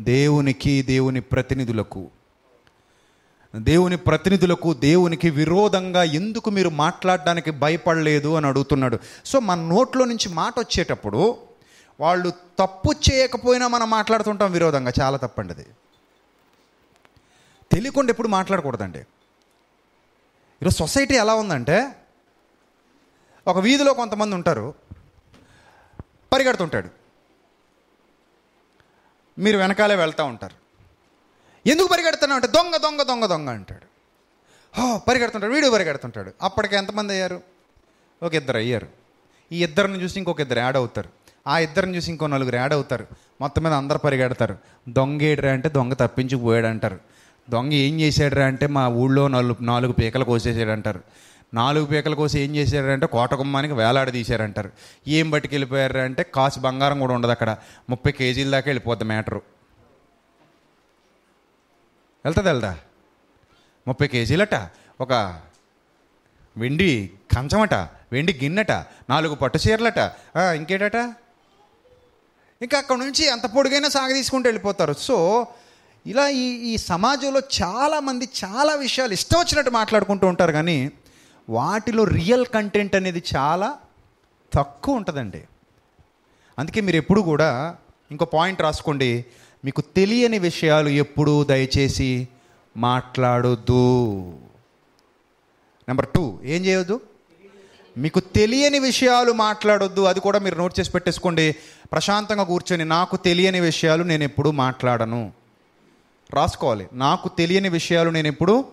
దేవునికి 0.00 0.82
దేవుని 0.82 1.20
ప్రతినిధులకు. 1.20 2.06
దేవుని 3.56 3.96
ప్రతినిధులకు 3.96 4.72
దేవునికి 4.72 5.30
విరోధంగా 5.30 6.02
ఎందుకు 6.02 6.50
మీరు 6.50 6.68
మాట్లాడడానికి 6.68 7.50
భయపడలేదు 7.50 8.34
అని 8.34 8.46
అడుగుతున్నాడు. 8.46 8.98
సో 9.26 9.40
మన 9.40 9.58
నోట్లో 9.58 10.04
నుంచి 10.04 10.28
మాట 10.28 10.54
వచ్చేటప్పుడు 10.58 11.36
వాళ్ళు 12.00 12.32
తప్పు 12.58 12.92
చేయకపోయినా 13.10 13.68
మనం 13.68 13.90
మాట్లాడుతుంటాం 13.90 14.52
విరోధంగా. 14.52 14.92
చాలా 15.00 15.16
తప్పండి 15.16 15.52
అది 15.52 15.66
తెలియకుండా 17.72 18.10
ఎప్పుడు 18.10 18.28
మాట్లాడకూడదండి. 18.28 18.98
ఈరోజు 20.62 20.76
సొసైటీ 20.76 21.14
ఎలా 21.14 21.34
ఉందంటే 21.34 22.06
ఒక 23.46 23.58
వీధిలో 23.58 23.94
కొంతమంది 23.94 24.34
ఉంటారు 24.34 24.74
పరిగెడుతుంటాడు. 26.32 26.88
మీరు 29.38 29.58
వెనకాలే 29.58 29.94
వెళ్తూ 29.94 30.24
ఉంటారు. 30.24 30.54
ఎందుకు 31.68 31.88
పరిగెడుతున్నావు 31.88 32.40
అంటే 32.40 32.48
దొంగ 32.48 32.76
దొంగ 32.76 33.02
దొంగ 33.02 33.26
దొంగ 33.26 33.48
అంటాడు. 33.48 33.86
హో 34.80 34.98
పరిగెడుతుంటాడు 34.98 35.52
వీడు 35.52 35.68
పరిగెడుతుంటాడు. 35.68 36.32
అప్పటికి 36.42 36.76
ఎంతమంది 36.76 37.12
అయ్యారు? 37.12 37.42
ఒక 38.22 38.34
ఇద్దరు 38.34 38.56
అయ్యారు. 38.56 38.88
ఈ 39.52 39.62
ఇద్దరిని 39.64 40.02
చూసి 40.02 40.18
ఇంకొక 40.18 40.40
ఇద్దరు 40.40 40.58
యాడ్ 40.58 40.76
అవుతారు. 40.76 41.17
ఆ 41.48 41.58
ఇద్దరిని 41.58 41.96
చూసి 41.96 42.10
ఇంకో 42.10 42.26
నలుగురు 42.26 42.56
యాడ్ 42.56 42.72
అవుతారు. 42.72 43.06
మొత్తం 43.40 43.62
మీద 43.62 43.72
అందరు 43.72 43.98
పరిగెడతారు. 43.98 44.56
దొంగ 44.88 45.22
ఏడురా 45.22 45.52
అంటే 45.52 45.68
దొంగ 45.68 45.92
తప్పించుకుపోయాడు 45.92 46.66
అంటారు 46.66 46.98
దొంగ 47.50 47.72
ఏం 47.72 48.00
చేశాడురా 48.00 48.46
అంటే 48.46 48.66
మా 48.66 48.88
ఊళ్ళో 48.88 49.28
నాలుగు 49.28 49.56
నాలుగు 49.60 49.92
పీకలు 49.92 50.24
కోసేసాడు 50.24 50.70
అంటారు 50.70 51.00
నాలుగు 51.54 51.86
పీకలు 51.86 52.16
కోసి 52.16 52.40
ఏం 52.40 52.56
చేశారంటే 52.56 53.06
కోటగుమ్మానికి 53.06 53.74
వేలాడ 53.74 54.12
తీశారంటారు. 54.12 54.70
ఏం 55.08 55.30
పట్టుకెళ్ళిపోయారు 55.30 55.98
అంటే 55.98 56.22
కాసు 56.22 56.60
బంగారం 56.60 56.98
కూడా 56.98 57.14
ఉండదు 57.14 57.30
అక్కడ. 57.30 57.56
ముప్పై 57.90 58.12
కేజీల 58.12 58.50
దాకా 58.50 58.64
వెళ్ళిపోద్ది 58.66 59.04
మ్యాటరు. 59.04 59.40
వెళ్తుంది 62.24 62.48
వెళ్దా 62.48 62.76
ముప్పై 63.88 64.08
కేజీలట. 64.08 64.54
ఒక 65.00 65.12
వెండి 66.56 67.10
కంచమట 67.36 67.74
వెండి 68.12 68.32
గిన్నెట 68.42 68.72
నాలుగు 69.10 69.34
పట్టు 69.34 69.58
చీరలట. 69.68 70.00
ఇంకేటట? 70.56 70.98
ఇంకా 72.62 72.78
అక్కడ 72.78 72.96
నుంచి 72.96 73.28
అంత 73.28 73.46
పొడుగైనా 73.46 73.88
సాగ 73.88 74.12
తీసుకుంటూ 74.12 74.48
వెళ్ళిపోతారు. 74.48 74.92
సో 74.92 75.46
ఇలా 76.06 76.28
ఈ 76.28 76.46
ఈ 76.72 76.76
సమాజంలో 76.76 77.40
చాలామంది 77.62 78.28
చాలా 78.44 78.74
విషయాలు 78.74 79.12
ఇష్టం 79.12 79.38
వచ్చినట్టు 79.40 79.70
మాట్లాడుకుంటూ 79.70 80.26
ఉంటారు 80.26 80.52
కానీ 80.52 80.92
వాటిలో 81.48 82.04
రియల్ 82.04 82.46
కంటెంట్ 82.46 82.94
అనేది 82.94 83.22
చాలా 83.36 83.78
తక్కువ 84.52 84.96
ఉంటుందండి. 84.96 85.44
అందుకే 86.58 86.80
మీరు 86.80 86.96
ఎప్పుడు 86.96 87.20
కూడా 87.20 87.76
ఇంకో 88.10 88.24
పాయింట్ 88.24 88.62
రాసుకోండి. 88.62 89.24
మీకు 89.64 89.80
తెలియని 89.80 90.38
విషయాలు 90.38 90.88
ఎప్పుడూ 90.88 91.44
దయచేసి 91.44 92.28
మాట్లాడొద్దు. 92.76 93.84
నెంబర్ 95.88 96.08
టూ 96.08 96.38
ఏం 96.44 96.64
చేయొద్దు? 96.64 97.00
మీకు 97.98 98.20
తెలియని 98.20 98.78
విషయాలు 98.78 99.32
మాట్లాడొద్దు 99.32 100.00
అది 100.00 100.20
కూడా 100.20 100.38
మీరు 100.38 100.54
నోట్ 100.54 100.80
చేసి 100.80 100.90
పెట్టేసుకోండి. 100.90 101.56
ప్రశాంతంగా 101.92 102.42
కూర్చొని 102.42 102.84
నాకు 102.84 103.16
తెలియని 103.16 103.60
విషయాలు 103.60 104.02
నేను 104.02 104.22
ఎప్పుడు 104.24 104.50
మాట్లాడను. 104.50 105.32
రాసుకోవాలి. 106.34 106.88
నాకు 106.92 107.28
తెలియని 107.28 107.68
విషయాలు 107.68 108.10
నేను 108.10 108.28
ఎప్పుడు 108.28 108.64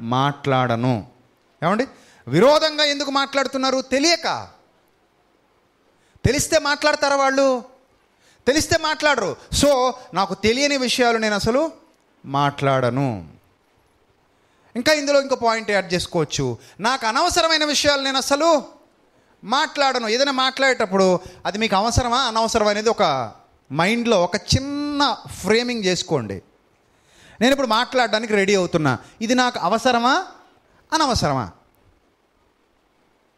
మాట్లాడను. 0.00 1.06
ఏమండి? 1.64 1.86
విరోధంగా 2.28 2.84
ఎందుకు 2.84 3.10
మాట్లాడుతున్నారు? 3.10 3.80
తెలియక. 3.80 4.48
తెలిస్తే 6.24 6.58
మాట్లాడతారా 6.58 7.16
వాళ్ళు? 7.16 7.64
తెలిస్తే 8.46 8.78
మాట్లాడరు. 8.82 9.36
సో 9.52 9.94
నాకు 10.14 10.34
తెలియని 10.34 10.76
విషయాలు 10.76 11.18
నేను 11.18 11.34
అసలు 11.34 11.72
మాట్లాడను. 12.24 13.31
ఇంకా 14.76 14.92
ఇందులో 14.92 15.20
ఇంకో 15.20 15.34
పాయింట్ 15.34 15.70
యాడ్ 15.70 15.94
చేసుకోవచ్చు. 15.94 16.58
నాకు 16.80 17.06
అనవసరమైన 17.06 17.64
విషయాలు 17.64 18.02
నేను 18.02 18.16
అసలు 18.16 18.62
మాట్లాడను. 19.44 20.08
ఏదైనా 20.08 20.32
మాట్లాడేటప్పుడు 20.32 21.20
అది 21.46 21.58
మీకు 21.58 21.76
అవసరమా? 21.76 22.18
అనవసరం 22.18 22.66
అనేది 22.66 22.88
ఒక 22.88 23.32
మైండ్లో 23.72 24.24
ఒక 24.24 24.36
చిన్న 24.36 25.16
ఫ్రేమింగ్ 25.26 25.84
చేసుకోండి. 25.84 26.42
నేను 27.40 27.52
ఇప్పుడు 27.52 27.66
మాట్లాడడానికి 27.66 28.32
రెడీ 28.32 28.54
అవుతున్నా. 28.54 28.98
ఇది 29.20 29.34
నాకు 29.34 29.58
అవసరమా? 29.58 30.26
అనవసరమా? 30.92 31.50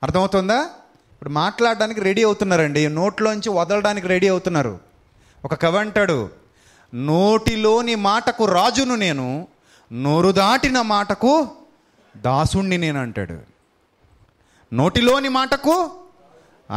అర్థమవుతుందా? 0.03 0.63
ఇప్పుడు 1.13 1.31
మాట్లాడడానికి 1.31 2.01
రెడీ 2.01 2.25
అవుతున్నారండి. 2.25 2.89
నోట్లోంచి 2.89 3.49
వదలడానికి 3.49 4.07
రెడీ 4.07 4.29
అవుతున్నారు. 4.29 4.81
ఒక 5.45 5.55
కవి 5.55 5.79
అంటాడు 5.79 6.31
నోటిలోని 6.95 7.95
మాటకు 7.95 8.45
రాజును 8.45 8.95
నేను 8.95 9.49
నోరు 9.93 10.33
దాటిన 10.33 10.81
మాటకు 10.81 11.49
దాసుణ్ణి 12.17 12.79
నేను 12.79 13.01
అంటాడు 13.01 13.39
నోటిలోని 14.75 15.29
మాటకు 15.29 15.91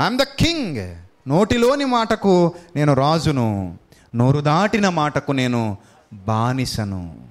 ఐఎమ్ 0.02 0.18
ద 0.18 0.24
కింగ్ 0.24 0.96
నోటిలోని 1.30 1.86
మాటకు 1.86 2.54
నేను 2.76 2.94
రాజును. 2.94 3.78
నోరు 4.16 4.40
దాటిన 4.40 4.90
మాటకు 4.90 5.32
నేను 5.32 5.78
బానిసను. 6.14 7.28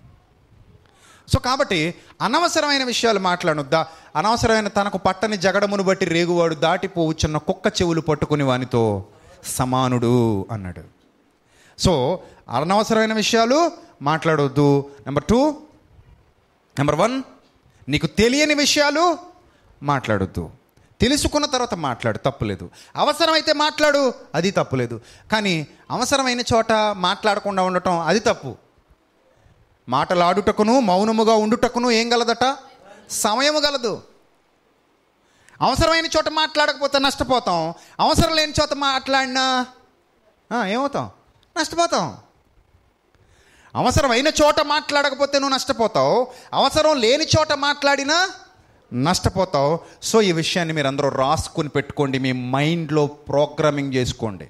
సో 1.29 1.39
కాబట్టి 1.39 1.95
అనవసరమైన 2.23 2.85
విషయాలు 2.85 3.19
మాట్లాడొద్దా? 3.19 3.87
అనవసరమైన 4.17 4.69
తనకు 4.69 4.99
పట్టని 4.99 5.37
జగడమును 5.37 5.83
బట్టి 5.83 6.05
రేగువాడు 6.05 6.55
దాటిపోవచ్చున్న 6.55 7.39
కుక్క 7.39 7.73
చెవులు 7.83 8.01
పట్టుకుని 8.01 8.43
వానితో 8.43 9.05
సమానుడు 9.45 10.47
అన్నాడు. 10.51 10.81
సో 11.79 12.23
అనవసరమైన 12.51 13.13
విషయాలు 13.13 13.73
మాట్లాడొద్దు. 14.03 14.91
నెంబర్ 15.07 15.25
టూ 15.25 15.55
నెంబర్ 16.79 16.97
వన్ 16.97 17.23
నీకు 17.89 18.07
తెలియని 18.07 18.55
విషయాలు 18.55 19.19
మాట్లాడొద్దు. 19.83 20.51
తెలుసుకున్న 21.01 21.47
తర్వాత 21.47 21.75
మాట్లాడు 21.75 22.19
తప్పులేదు 22.19 22.71
అవసరమైతే 22.97 23.53
మాట్లాడు 23.53 24.15
అది 24.35 24.51
తప్పులేదు 24.51 25.01
కానీ 25.33 25.67
అవసరమైన 25.91 26.41
చోట 26.41 26.73
మాట్లాడకుండా 26.93 27.63
ఉండటం 27.63 27.99
అది 27.99 28.19
తప్పు. 28.19 28.57
మాటలాడుటకును 29.89 30.81
మౌనముగా 30.81 31.35
ఉండుటకును 31.35 31.91
ఏం 31.91 32.13
గలదట? 32.13 32.57
సమయము 33.11 33.59
గలదు. 33.59 34.03
అవసరమైన 35.63 36.07
చోట 36.07 36.29
మాట్లాడకపోతే 36.29 36.99
నష్టపోతాం. 36.99 37.75
అవసరం 38.01 38.37
లేని 38.37 38.53
చోట 38.61 38.73
మాట్లాడినా 38.73 39.67
ఏమవుతాం? 40.67 41.11
నష్టపోతాం. 41.61 42.17
అవసరమైన 43.77 44.29
చోట 44.29 44.61
మాట్లాడకపోతే 44.61 45.39
నువ్వు 45.39 45.55
నష్టపోతావు. 45.55 46.27
అవసరం 46.53 47.01
లేని 47.01 47.25
చోట 47.25 47.53
మాట్లాడినా 47.53 48.31
నష్టపోతావు. 48.95 49.81
సో 50.03 50.23
ఈ 50.23 50.33
విషయాన్ని 50.33 50.75
మీరు 50.75 50.87
అందరూ 50.87 51.09
రాసుకుని 51.09 51.69
పెట్టుకోండి. 51.69 52.19
మీ 52.19 52.33
మైండ్లో 52.33 53.07
ప్రోగ్రామింగ్ 53.07 53.95
చేసుకోండి. 53.95 54.49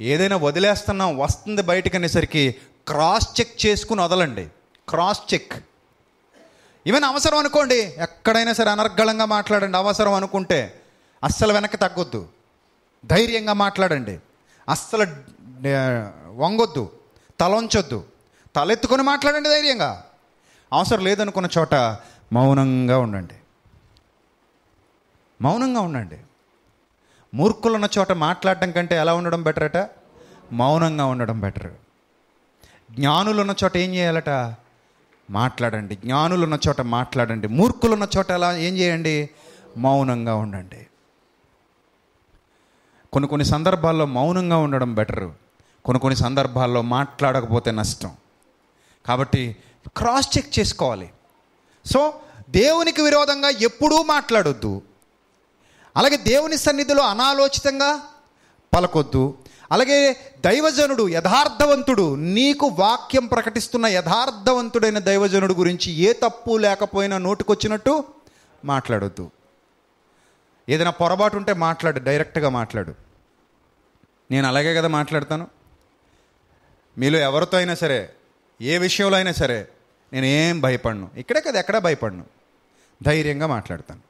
ఏదైనా 0.00 0.36
వదిలేస్తున్నాం 0.36 1.18
వస్తుంది 1.18 1.62
బయటకు 1.62 1.96
అనేసరికి 1.96 2.54
క్రాస్ 2.88 3.40
చెక్ 3.40 3.66
చేసుకుని 3.66 4.00
వదలండి. 4.00 4.48
Cross 4.88 5.34
check. 5.34 5.52
ఈవెన్ 6.86 7.04
అవసరం 7.04 7.38
అనుకోండి 7.38 7.74
ఎక్కడైనా 7.74 8.52
సరే 8.52 8.70
అనర్గళంగా 8.70 9.24
మాట్లాడండి. 9.24 9.78
అవసరం 9.78 10.12
అనుకుంటే 10.12 10.82
అస్సలు 11.24 11.52
వెనక్కి 11.52 11.76
తగ్గొద్దు. 11.76 12.28
ధైర్యంగా 13.06 13.52
మాట్లాడండి. 13.52 14.18
అస్సలు 14.68 15.06
వంగొద్దు. 16.26 16.90
తలంచొద్దు. 17.40 18.04
తలెత్తుకొని 18.56 19.02
మాట్లాడండి 19.02 19.48
ధైర్యంగా. 19.48 20.04
అవసరం 20.72 21.04
లేదనుకున్న 21.04 21.48
చోట 21.58 21.74
మౌనంగా 22.32 22.98
ఉండండి. 22.98 23.34
మౌనంగా 25.42 25.80
ఉండండి. 25.80 26.18
మూర్ఖులున్న 27.34 27.88
చోట 27.98 28.12
మాట్లాడటం 28.12 28.72
కంటే 28.72 28.96
ఎలా 28.96 29.14
ఉండడం 29.14 29.42
బెటర్ 29.42 29.76
అట 29.76 29.90
మౌనంగా 30.52 31.06
ఉండడం 31.06 31.40
బెటర్. 31.40 31.72
జ్ఞానులున్న 32.90 33.54
చోట 33.64 33.76
ఏం 33.76 33.94
చేయాలట? 33.94 34.28
మాట్లాడండి. 35.30 35.96
జ్ఞానులున్న 35.96 36.58
చోట 36.68 36.80
మాట్లాడండి. 36.80 37.48
మూర్ఖులున్న 37.48 38.08
చోట 38.16 38.30
ఎలా 38.30 38.56
ఏం 38.56 38.76
చేయండి? 38.76 39.30
మౌనంగా 39.76 40.34
ఉండండి. 40.34 40.86
కొన్ని 43.12 43.28
కొన్ని 43.28 43.44
సందర్భాల్లో 43.44 44.06
మౌనంగా 44.06 44.56
ఉండడం 44.56 44.94
బెటరు. 44.94 45.45
కొన్ని 45.86 46.00
కొన్ని 46.00 46.16
సందర్భాల్లో 46.16 46.82
మాట్లాడకపోతే 46.82 47.70
నష్టం. 47.70 48.10
కాబట్టి 49.06 49.56
క్రాస్ 49.96 50.38
చెక్ 50.38 50.58
చేసుకోవాలి. 50.58 51.10
సో 51.86 52.14
దేవునికి 52.50 53.02
విరోధంగా 53.02 53.48
ఎప్పుడూ 53.48 54.02
మాట్లాడొద్దు. 54.02 54.82
అలాగే 55.96 56.16
దేవుని 56.16 56.56
సన్నిధిలో 56.56 57.02
అనాలోచితంగా 57.02 58.00
పలకొద్దు. 58.76 59.38
అలాగే 59.72 60.12
దైవజనుడు 60.46 61.08
యథార్థవంతుడు 61.08 62.14
నీకు 62.14 62.66
వాక్యం 62.66 63.26
ప్రకటిస్తున్న 63.26 63.86
యథార్థవంతుడైన 63.86 64.98
దైవజనుడు 64.98 65.54
గురించి 65.54 65.92
ఏ 65.92 66.12
తప్పు 66.12 66.56
లేకపోయినా 66.56 67.18
నోటుకొచ్చినట్టు 67.18 68.04
మాట్లాడొద్దు. 68.64 69.30
ఏదైనా 70.68 70.90
పొరపాటు 70.90 71.36
ఉంటే 71.36 71.52
మాట్లాడు 71.52 72.00
డైరెక్ట్గా 72.00 72.48
మాట్లాడు. 72.48 72.94
నేను 74.30 74.48
అలాగే 74.48 74.74
కదా 74.74 74.88
మాట్లాడతాను? 74.88 75.55
మీలో 76.98 77.18
ఎవరితో 77.18 77.56
అయినా 77.56 77.74
సరే 77.74 78.12
ఏ 78.60 78.78
విషయంలో 78.78 79.16
అయినా 79.16 79.32
సరే 79.32 79.68
నేను 80.12 80.26
ఏం 80.26 80.60
భయపడను. 80.60 81.10
ఇక్కడే 81.16 81.40
కదా 81.40 81.58
ఎక్కడా 81.58 81.78
భయపడను. 81.78 82.24
ధైర్యంగా 83.02 83.46
మాట్లాడతాను. 83.46 84.00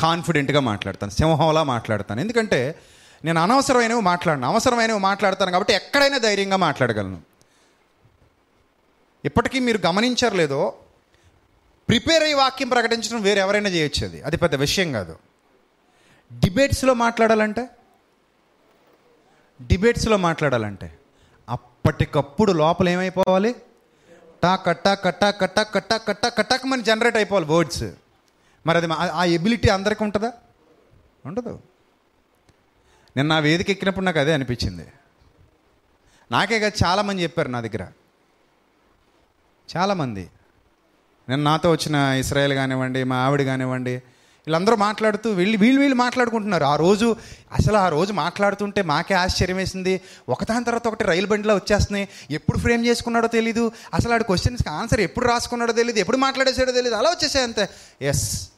కాన్ఫిడెంట్గా 0.00 0.60
మాట్లాడతాను. 0.60 1.12
సింహంలా 1.12 1.62
మాట్లాడతాను. 1.62 2.20
ఎందుకంటే 2.20 2.78
నేను 3.24 3.40
అనవసరమైనవి 3.40 4.00
మాట్లాడను. 4.00 4.46
అవసరమైనవి 4.46 4.98
మాట్లాడతాను 4.98 5.50
కాబట్టి 5.50 5.72
ఎక్కడైనా 5.72 6.18
ధైర్యంగా 6.18 6.56
మాట్లాడగలను. 6.56 7.22
ఇప్పటికీ 9.24 9.58
మీరు 9.58 9.78
గమనించర్లేదో 9.86 10.74
ప్రిపేర్ 11.88 12.22
అయ్యి 12.22 12.34
వాక్యం 12.34 12.68
ప్రకటించడం 12.68 13.22
వేరే 13.22 13.40
ఎవరైనా 13.40 13.68
చేయొచ్చు 13.68 14.06
అది. 14.06 14.22
అది 14.22 14.36
పెద్ద 14.36 14.54
విషయం 14.54 14.92
కాదు. 14.92 15.18
డిబేట్స్లో 16.32 16.94
మాట్లాడాలంటే? 16.94 17.68
డిబేట్స్లో 19.66 20.16
మాట్లాడాలంటే? 20.16 20.98
అప్పటికప్పుడు 21.88 22.52
లోపల 22.52 22.88
ఏమైపోవాలి? 22.88 23.54
టా 24.42 24.56
కట్టా 24.56 24.94
కట్టా 24.94 25.30
కట్టా 25.30 25.62
కట్టా 25.62 25.96
కట్టా 25.96 26.28
కట్టాక 26.28 26.66
మన 26.66 26.80
జనరేట్ 26.80 27.16
అయిపోవాలి 27.16 27.46
వర్డ్స్ 27.46 27.84
మరి 28.66 28.76
అది 28.76 28.86
మా- 28.86 28.98
ఆ 28.98 29.24
ఎబిలిటీ 29.24 29.68
అందరికీ 29.68 30.04
ఉంటుందా? 30.04 30.32
ఉండదు. 31.26 31.60
నేను 33.16 33.28
నా 33.28 33.38
వేదిక 33.38 33.70
ఎక్కినప్పుడు 33.70 34.04
నాకు 34.04 34.18
అదే 34.18 34.34
అనిపించింది. 34.34 34.88
నాకే 36.32 36.60
కాదు 36.60 36.84
చాలామంది 36.84 37.22
చెప్పారు 37.22 37.48
నా 37.48 37.60
దగ్గర. 37.60 37.86
చాలామంది. 39.76 40.30
నేను 41.28 41.42
నాతో 41.42 41.70
వచ్చిన 41.70 41.94
ఇస్రాయల్ 41.94 42.52
కానివ్వండి 42.52 43.04
మా 43.04 43.16
ఆవిడ 43.16 43.42
కానివ్వండి 43.42 44.02
వీళ్ళందరూ 44.48 44.76
మాట్లాడుతూ 44.76 45.30
వీళ్ళు 45.30 45.58
వీళ్ళు 45.58 45.80
వీళ్ళు 45.80 45.96
మాట్లాడుకుంటున్నారు. 45.96 46.64
ఆ 46.64 46.76
రోజు 46.76 47.16
అసలు 47.52 47.76
ఆ 47.76 47.88
రోజు 47.88 48.12
మాట్లాడుతుంటే 48.12 48.82
మాకే 48.82 49.14
ఆశ్చర్యం 49.14 49.56
వేసింది 49.56 50.00
ఒకదాని 50.28 50.64
తర్వాత 50.64 50.88
ఒకటి 50.88 51.04
రైలు 51.04 51.26
బండిలో 51.26 51.54
వచ్చేస్తున్నాయి. 51.54 52.08
ఎప్పుడు 52.30 52.58
ఫ్రేమ్ 52.58 52.86
చేసుకున్నాడో 52.86 53.28
తెలీదు. 53.28 53.72
అసలు 53.94 54.12
ఆడు 54.12 54.22
క్వశ్చన్స్కి 54.22 54.68
ఆన్సర్ 54.68 55.00
ఎప్పుడు 55.00 55.28
రాసుకున్నాడో 55.28 55.72
తెలియదు 55.72 55.98
ఎప్పుడు 55.98 56.16
మాట్లాడేసాడో 56.16 56.72
తెలియదు 56.72 56.96
అలా 56.96 57.10
వచ్చేసాయి 57.10 57.44
అంతే. 57.44 57.68
ఎస్ 58.02 58.48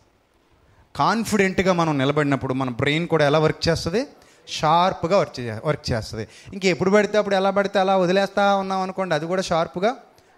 కాన్ఫిడెంట్గా 0.96 1.72
మనం 1.72 1.98
నిలబడినప్పుడు 1.98 2.54
మన 2.54 2.70
బ్రెయిన్ 2.70 3.08
కూడా 3.08 3.26
ఎలా 3.26 3.38
వర్క్ 3.38 3.68
చేస్తుంది? 3.68 4.06
షార్ప్గా 4.48 5.18
వర్క్ 5.18 5.40
చే 5.40 5.60
వర్క్ 5.64 5.90
చేస్తుంది. 5.92 6.28
ఇంక 6.52 6.64
ఎప్పుడు 6.64 6.90
పడితే 6.90 7.18
అప్పుడు 7.18 7.34
ఎలా 7.34 7.50
పడితే 7.50 7.78
అలా 7.78 7.96
వదిలేస్తా 7.96 8.56
ఉన్నాం 8.56 8.80
అనుకోండి. 8.80 9.14
అది 9.14 9.26
కూడా 9.26 9.42
షార్ప్గా 9.42 9.96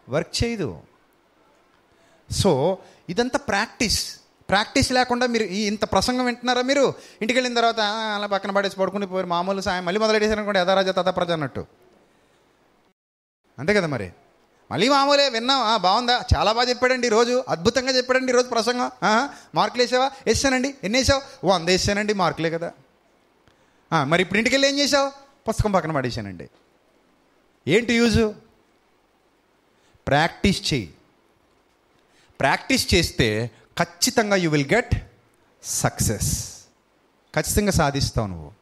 వర్క్ 0.08 0.44
చేయదు. 0.44 0.76
సో 2.30 2.78
ఇదంతా 3.08 3.38
ప్రాక్టీస్ 3.38 4.00
ప్రాక్టీస్ 4.52 4.88
లేకుండా 4.96 5.26
మీరు 5.34 5.44
ఈ 5.58 5.60
ఇంత 5.72 5.84
ప్రసంగం 5.92 6.24
వింటున్నారా 6.28 6.62
మీరు? 6.70 6.86
ఇంటికి 7.22 7.38
వెళ్ళిన 7.38 7.54
తర్వాత 7.58 7.80
అలా 8.16 8.26
పక్కన 8.32 8.50
పడేసి 8.56 8.76
పడుకుని 8.80 9.06
పోయి 9.12 9.26
మామూలు 9.34 9.60
సాయం 9.66 9.84
మళ్ళీ 9.84 10.00
మొదలెట్టేసారనుకోండి 10.00 10.60
యథారాజ 10.60 10.88
తథా 10.98 11.12
ప్రజ 11.18 11.30
అన్నట్టు. 11.36 11.62
అంతే 13.58 13.74
కదా 13.78 13.88
మరి. 13.94 14.08
మళ్ళీ 14.70 14.86
మామూలే 14.88 15.24
విన్నాం 15.28 15.60
బాగుందా? 15.82 16.16
చాలా 16.34 16.50
బాగా 16.56 16.68
చెప్పాడండి 16.68 17.06
ఈరోజు 17.06 17.34
అద్భుతంగా 17.54 17.92
చెప్పాడండి 17.96 18.30
ఈరోజు 18.32 18.48
ప్రసంగం. 18.48 18.90
మార్కులు 19.54 19.82
వేసావా? 19.82 20.06
వేసానండి. 20.26 20.70
ఎన్ని 20.84 20.98
వేసావు? 20.98 21.22
వంద 21.46 21.68
వేసానండి 21.68 22.14
మార్కులే 22.22 22.50
కదా. 22.56 22.70
మరి 24.10 24.22
ఇప్పుడు 24.24 24.38
ఇంటికి 24.40 24.56
వెళ్ళి 24.56 24.68
ఏం 24.72 24.78
చేసావు? 24.78 25.08
పుస్తకం 25.48 25.72
పక్కన 25.72 25.92
పడేసానండి 25.98 26.46
ఏంటి 27.68 27.94
యూజు? 27.94 28.26
ప్రాక్టీస్ 30.06 30.60
చేయి 30.72 30.88
ప్రాక్టీస్ 32.40 32.84
చేస్తే 32.94 33.28
ఖచ్చితంగా 33.78 34.36
యూ 34.36 34.50
విల్ 34.50 34.74
గెట్ 34.74 34.94
సక్సెస్ 35.62 36.62
ఖచ్చితంగా 37.34 37.70
సాధిస్తావు 37.70 38.26
నువ్వు. 38.26 38.52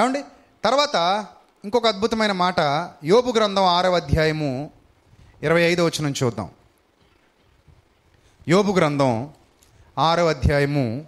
ఏమండి? 0.00 0.22
తర్వాత 0.64 1.26
ఇంకొక 1.64 1.86
అద్భుతమైన 1.86 2.32
మాట 2.32 2.60
యోపు 3.04 3.30
గ్రంథం 3.30 3.62
ఆరవ 3.62 3.96
అధ్యాయము 3.96 4.70
ఇరవై 5.42 5.60
ఐదో 5.60 5.86
వచనం 5.86 6.14
చూద్దాం. 6.24 6.50
యోపు 8.48 8.70
గ్రంథం 8.70 9.30
ఆరవ 9.98 10.28
అధ్యాయము 10.28 11.06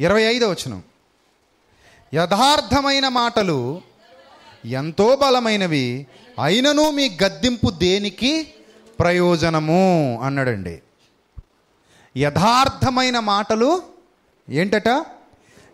ఇరవై 0.00 0.22
ఐదో 0.22 0.50
వచనం. 0.50 0.82
యథార్థమైన 2.14 3.08
మాటలు 3.08 3.82
ఎంతో 4.64 5.16
బలమైనవి 5.16 6.06
అయినను 6.42 6.90
మీ 6.90 7.18
గద్దింపు 7.22 7.70
దేనికి? 7.70 8.54
ప్రయోజనము 9.00 10.20
అన్నాడండి. 10.24 10.82
యథార్థమైన 12.16 13.18
మాటలు 13.18 13.82
ఏంటట? 14.48 15.04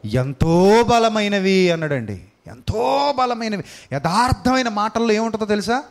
ఎంతో 0.04 0.82
బలమైనవి 0.82 1.70
అన్నాడండి. 1.70 2.24
ఎంతో 2.46 3.12
బలమైనవి. 3.18 3.64
యథార్థమైన 3.92 4.68
మాటల్లో 4.68 5.12
ఏముంటుందో 5.12 5.44
తెలుసా? 5.44 5.82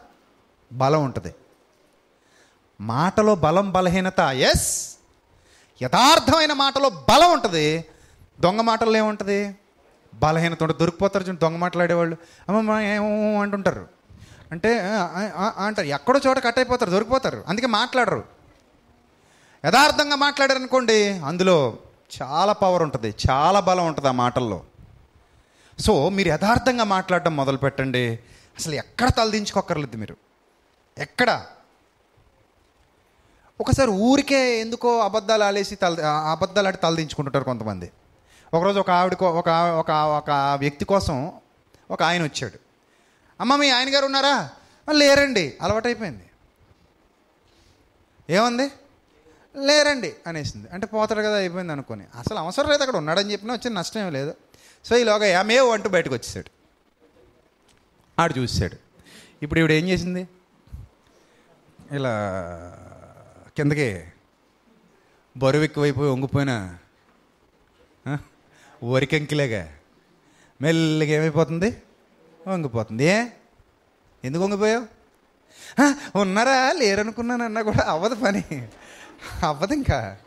బలం 0.74 1.04
ఉంటుంది. 1.06 1.36
మాటలో 2.82 3.36
బలం 3.36 3.72
బలహీనత 3.72 4.20
ఎస్ 4.20 4.98
యథార్థమైన 5.84 6.54
మాటలో 6.54 6.90
బలం 6.90 7.34
ఉంటుంది. 7.34 7.86
దొంగ 8.40 8.62
మాటల్లో 8.62 8.98
ఏముంటుంది? 8.98 9.56
బలహీనత 10.14 10.64
ఉంటుంది. 10.64 10.80
దొరికిపోతారు 10.80 11.24
చూడండి 11.24 11.42
దొంగ 11.42 11.58
మాట్లాడేవాళ్ళు. 11.58 12.18
అమ్మ 12.50 12.80
ఏమో 12.80 13.42
అంటుంటారు. 13.42 14.01
అంటే 14.52 14.80
అంటారు. 15.58 15.88
ఎక్కడో 15.88 16.20
చోట 16.28 16.40
కట్ 16.40 16.60
అయిపోతారు 16.60 16.92
దొరికిపోతారు. 16.92 17.44
అందుకే 17.48 17.68
మాట్లాడరు. 17.68 18.24
యథార్థంగా 19.66 20.16
మాట్లాడారు 20.16 20.60
అనుకోండి 20.60 21.10
అందులో 21.10 21.78
చాలా 22.22 22.54
పవర్ 22.54 22.84
ఉంటుంది 22.84 23.16
చాలా 23.30 23.60
బలం 23.60 23.88
ఉంటుంది 23.88 24.10
ఆ 24.10 24.12
మాటల్లో. 24.12 24.62
సో 25.80 26.10
మీరు 26.10 26.28
యథార్థంగా 26.28 26.84
మాట్లాడడం 26.84 27.36
మొదలు 27.36 27.58
పెట్టండి. 27.58 28.20
అసలు 28.60 28.76
ఎక్కడ 28.76 29.10
తలదించుకోక్కర్లేదు 29.10 29.98
మీరు. 29.98 30.18
ఎక్కడ? 30.98 31.46
ఒకసారి 33.62 33.90
ఊరికే 33.90 34.60
ఎందుకో 34.60 35.00
అబద్ధాలు 35.00 35.44
ఆలేసి 35.44 35.76
తల 35.76 36.06
అబద్ధాలు 36.06 36.68
ఆడి 36.68 36.78
తలదించుకుంటుంటారు 36.78 37.44
కొంతమంది. 37.44 37.92
ఒకరోజు 38.54 38.80
ఒక 38.80 38.90
ఆవిడకో 38.90 39.32
ఒక 39.32 39.50
ఒక 39.50 39.92
ఒక 39.92 40.58
వ్యక్తి 40.60 40.86
కోసం 40.86 41.32
ఒక 41.92 42.04
ఆయన 42.04 42.24
వచ్చాడు. 42.24 42.71
అమ్మ 43.42 43.56
మీ 43.56 43.70
ఆయన 43.70 43.96
గారు 43.96 44.06
ఉన్నారా? 44.06 44.50
లేరండి. 44.92 45.58
అలవాటైపోయింది. 45.62 46.24
ఏముంది? 48.30 48.72
లేరండి 49.56 50.16
అనేసింది. 50.28 50.70
అంటే 50.70 50.88
పోతాడు 50.88 51.20
కదా 51.20 51.36
అయిపోయింది 51.36 51.74
అనుకుని. 51.74 52.04
అసలు 52.16 52.40
అవసరం 52.40 52.70
లేదు 52.70 52.82
అక్కడ 52.82 52.98
ఉన్నాడని 52.98 53.32
చెప్పినా 53.32 53.54
వచ్చిన 53.54 53.74
నష్టం 53.74 54.02
ఏం 54.02 54.14
లేదు. 54.14 54.36
సో 54.86 54.98
ఈలోగా 54.98 55.26
ఏమేవో 55.26 55.72
అంటూ 55.72 55.90
బయటకు 55.90 56.14
వచ్చేసాడు. 56.14 56.52
ఆడు 58.22 58.40
చూసాడు 58.40 58.78
ఇప్పుడు 59.44 59.60
ఈవిడ 59.60 59.72
ఏం 59.72 59.88
చేసింది? 59.90 60.28
ఇలా 61.92 62.14
కిందకి 63.58 64.04
బరువు 65.38 65.64
ఎక్కువైపోయి 65.64 66.12
వంగిపోయిన 66.12 66.78
ఆ, 68.08 68.18
వరికంకిలాగా 68.84 69.74
మెల్లగా 70.62 71.10
ఏమైపోతుంది? 71.10 71.84
వంగిపోతుంది. 72.48 73.06
ఏ? 73.06 73.26
ఎందుకు 74.24 74.44
వంగిపోయావు? 74.44 75.02
ఉన్నారా? 75.82 75.96
ఉన్నారా 76.16 76.72
లేరనుకున్నానన్నా 76.72 77.62
కూడా 77.62 77.84
అవ్వదు 77.88 78.16
పని. 78.16 78.44
అవ్వదు 79.44 79.74
ఇంకా. 79.74 80.18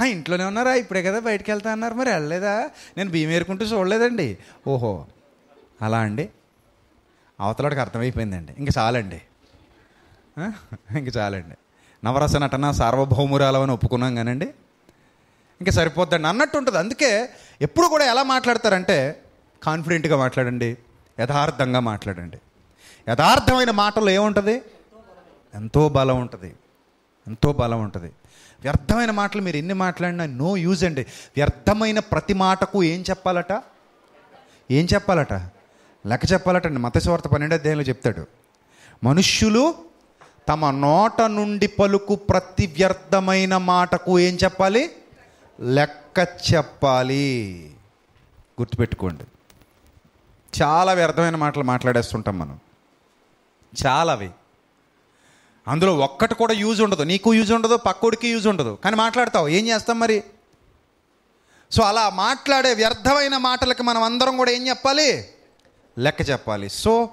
"ఆ, 0.00 0.04
ఇంట్లోనే 0.04 0.44
ఉన్నారా? 0.44 0.74
ఇప్పుడే 0.74 1.02
కదా 1.02 1.18
బయటకు 1.18 1.50
వెళ్తా 1.50 1.72
అన్నారు. 1.72 1.94
మరి 1.94 2.10
వెళ్ళలేదా? 2.10 2.70
నేను 2.96 3.10
బియ్యం 3.10 3.30
ఏరుకుంటూ 3.30 3.64
చూడలేదండి. 3.64 4.38
ఓహో. 4.66 5.06
అలా 5.82 5.98
అండి. 5.98 6.28
అవతలాడికి 7.40 7.80
అర్థమైపోయిందండి. 7.80 8.54
ఇంక 8.58 8.68
చాలండి. 8.78 9.22
ఇంక 10.98 11.16
చాలండి. 11.16 11.56
నవరస 12.04 12.36
నటన 12.36 12.70
సార్వభౌమురాలవని 12.70 13.72
ఒప్పుకున్నాం 13.72 14.14
కానండి. 14.14 14.46
ఇంకా 15.60 15.70
సరిపోద్దండి. 15.70 16.28
అన్నట్టు 16.28 16.58
ఉంటుంది. 16.58 16.78
అందుకే 16.78 17.28
ఎప్పుడు 17.62 17.86
కూడా 17.86 18.04
ఎలా 18.04 18.22
మాట్లాడతారంటే 18.22 19.22
కాన్ఫిడెంట్గా 19.62 20.16
మాట్లాడండి 20.16 20.76
యథార్థంగా 21.20 21.80
మాట్లాడండి. 21.80 22.38
యథార్థమైన 23.10 23.70
మాటలు 23.70 24.10
ఏముంటుంది? 24.10 24.62
ఎంతో 25.54 25.88
బలం 25.88 26.20
ఉంటుంది. 26.20 26.54
ఎంతో 27.26 27.52
బలం 27.52 27.82
ఉంటుంది. 27.82 28.12
వ్యర్థమైన 28.62 29.10
మాటలు 29.10 29.42
మీరు 29.42 29.56
ఎన్ని 29.56 29.74
మాట్లాడినా 29.74 30.26
నో 30.26 30.56
యూజ్ 30.56 30.84
అండి. 30.84 31.00
వ్యర్థమైన 31.36 31.98
ప్రతి 31.98 32.34
మాటకు 32.34 32.84
ఏం 32.84 33.04
చెప్పాలట? 33.10 33.62
ఏం 34.70 34.86
చెప్పాలట? 34.94 35.32
లెక్క 36.06 36.32
చెప్పాలటండి 36.32 36.78
మతస్వార్త 36.78 37.28
పన్నెండు 37.28 37.54
అధ్యాయంలో 37.54 37.84
చెప్తాడు. 37.84 38.26
మనుష్యులు 39.04 39.74
తమ 40.48 40.70
నోట 40.70 41.22
నుండి 41.22 41.66
పలుకు 41.66 42.14
ప్రతి 42.14 42.66
వ్యర్థమైన 42.66 43.56
మాటకు 43.56 44.18
ఏం 44.18 44.38
చెప్పాలి? 44.44 44.90
లెక్క 45.60 46.28
చెప్పాలి. 46.54 47.54
గుర్తుపెట్టుకోండి. 48.60 49.24
చాలా 50.62 50.92
వ్యర్థమైన 50.92 51.36
మాటలు 51.36 51.64
మాట్లాడేస్తుంటాం 51.64 52.38
మనం. 52.38 52.60
చాలావి. 53.86 54.30
అందులో 55.68 55.96
ఒక్కటి 55.96 56.34
కూడా 56.34 56.52
యూజ్ 56.52 56.80
ఉండదు. 56.80 57.02
నీకు 57.02 57.34
యూజ్ 57.34 57.52
ఉండదు 57.52 57.76
పక్కోడికి 57.76 58.28
యూజ్ 58.28 58.46
ఉండదు. 58.46 58.78
కానీ 58.84 58.96
మాట్లాడతావు. 58.96 59.48
ఏం 59.48 59.66
చేస్తాం 59.66 59.98
మరి? 59.98 60.24
సో 61.70 61.82
అలా 61.82 62.08
మాట్లాడే 62.08 62.74
వ్యర్థమైన 62.74 63.36
మాటలకి 63.36 63.82
మనం 63.82 64.02
అందరం 64.02 64.36
కూడా 64.36 64.50
ఏం 64.50 64.68
చెప్పాలి? 64.68 65.28
లెక్క 65.98 66.30
చెప్పాలి. 66.30 66.68
సో 66.68 67.08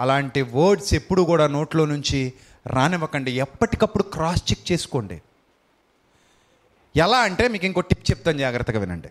అలాంటి 0.00 0.42
వర్డ్స్ 0.42 0.94
ఎప్పుడు 0.94 1.22
కూడా 1.22 1.46
నోట్లో 1.46 1.84
నుంచి 1.84 2.32
రానివ్వకండి. 2.66 3.32
ఎప్పటికప్పుడు 3.32 4.02
క్రాస్ 4.02 4.52
చెక్ 4.52 4.72
చేసుకోండి. 4.72 5.22
ఎలా 6.96 7.18
అంటే 7.18 7.48
మీకు 7.48 7.66
ఇంకో 7.66 7.80
టిప్ 7.80 8.10
చెప్తాను 8.10 8.38
జాగ్రత్తగా 8.38 8.80
వినండి. 8.80 9.08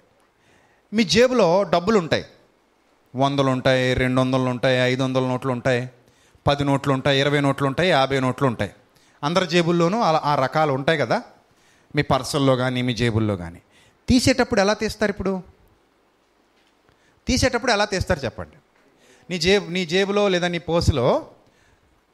మీ 0.93 1.03
జేబులో 1.03 1.63
డబ్బులు 1.63 1.99
ఉంటాయి 1.99 2.25
వందలు 3.13 3.51
ఉంటాయి 3.51 3.93
రెండు 3.93 4.21
వందలు 4.21 4.49
ఉంటాయి 4.49 4.77
ఐదు 4.81 5.03
వందల 5.03 5.23
నోట్లు 5.27 5.51
ఉంటాయి 5.51 5.81
పది 6.47 6.63
నోట్లు 6.63 6.93
ఉంటాయి 6.93 7.19
ఇరవై 7.19 7.39
నోట్లు 7.39 7.67
ఉంటాయి 7.67 7.89
యాభై 7.89 8.19
నోట్లు 8.19 8.47
ఉంటాయి 8.47 8.71
అందరి 9.23 9.47
జేబుల్లోనూ 9.47 10.01
అలా 10.01 10.21
ఆ 10.23 10.35
రకాలు 10.35 10.73
ఉంటాయి 10.73 10.97
కదా 10.97 11.17
మీ 11.95 12.01
పర్సల్లో 12.03 12.55
కానీ 12.55 12.81
మీ 12.81 12.93
జేబుల్లో 12.93 13.37
కానీ 13.37 13.61
తీసేటప్పుడు 14.07 14.61
ఎలా 14.61 14.73
తీస్తారు 14.73 15.09
ఇప్పుడు? 15.09 15.33
తీసేటప్పుడు 17.27 17.71
ఎలా 17.71 17.85
తీస్తారు 17.85 18.19
చెప్పండి. 18.19 18.57
నీ 19.29 19.37
జేబు 19.39 19.65
నీ 19.71 19.85
జేబులో 19.85 20.27
లేదా 20.27 20.47
నీ 20.47 20.57
పోసులో 20.59 21.05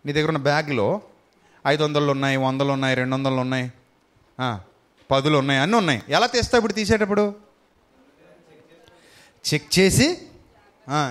నీ 0.05 0.13
దగ్గర 0.13 0.27
ఉన్న 0.27 0.37
బ్యాగ్లో 0.37 1.01
ఐదు 1.67 1.83
వందలు 1.83 2.11
ఉన్నాయి 2.11 2.37
వందలు 2.37 2.71
ఉన్నాయి 2.71 2.95
రెండు 2.95 3.15
వందలు 3.15 3.35
ఉన్నాయి 3.35 3.65
పదులు 5.09 5.37
ఉన్నాయి 5.37 5.59
అన్నీ 5.59 5.77
ఉన్నాయి 5.77 6.01
ఎలా 6.09 6.27
తీస్తావు 6.27 6.59
ఇప్పుడు 6.61 6.73
తీసేటప్పుడు? 6.73 7.23
చెక్ 9.45 9.79
చేసి 9.79 10.07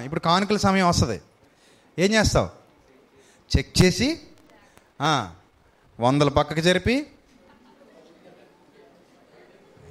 ఇప్పుడు 0.04 0.20
కానుకల 0.28 0.58
సమయం 0.68 0.86
వస్తుంది. 0.88 1.18
ఏం 2.04 2.10
చేస్తావు? 2.16 2.48
చెక్ 3.52 3.70
చేసి 3.80 4.08
వందలు 5.98 6.32
పక్కకి 6.38 6.62
జరిపి 6.68 6.96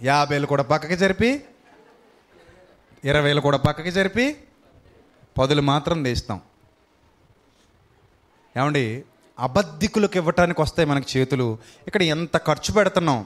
యాభైలు 0.09 0.47
కూడా 0.51 0.63
పక్కకి 0.71 0.97
జరిపి 1.03 1.29
ఇరవైలు 3.09 3.41
కూడా 3.45 3.57
పక్కకి 3.65 3.91
జరిపి 3.97 4.25
పదులు 5.37 5.63
మాత్రం 5.71 5.97
తీస్తాం 6.07 6.39
ఏమండి 8.57 8.83
అబద్ధికులకు 9.45 10.17
ఇవ్వటానికి 10.21 10.59
వస్తాయి 10.61 10.87
మనకి 10.91 11.07
చేతులు. 11.13 11.47
ఇక్కడ 11.87 12.03
ఎంత 12.15 12.35
ఖర్చు 12.47 12.71
పెడుతున్నాం? 12.77 13.19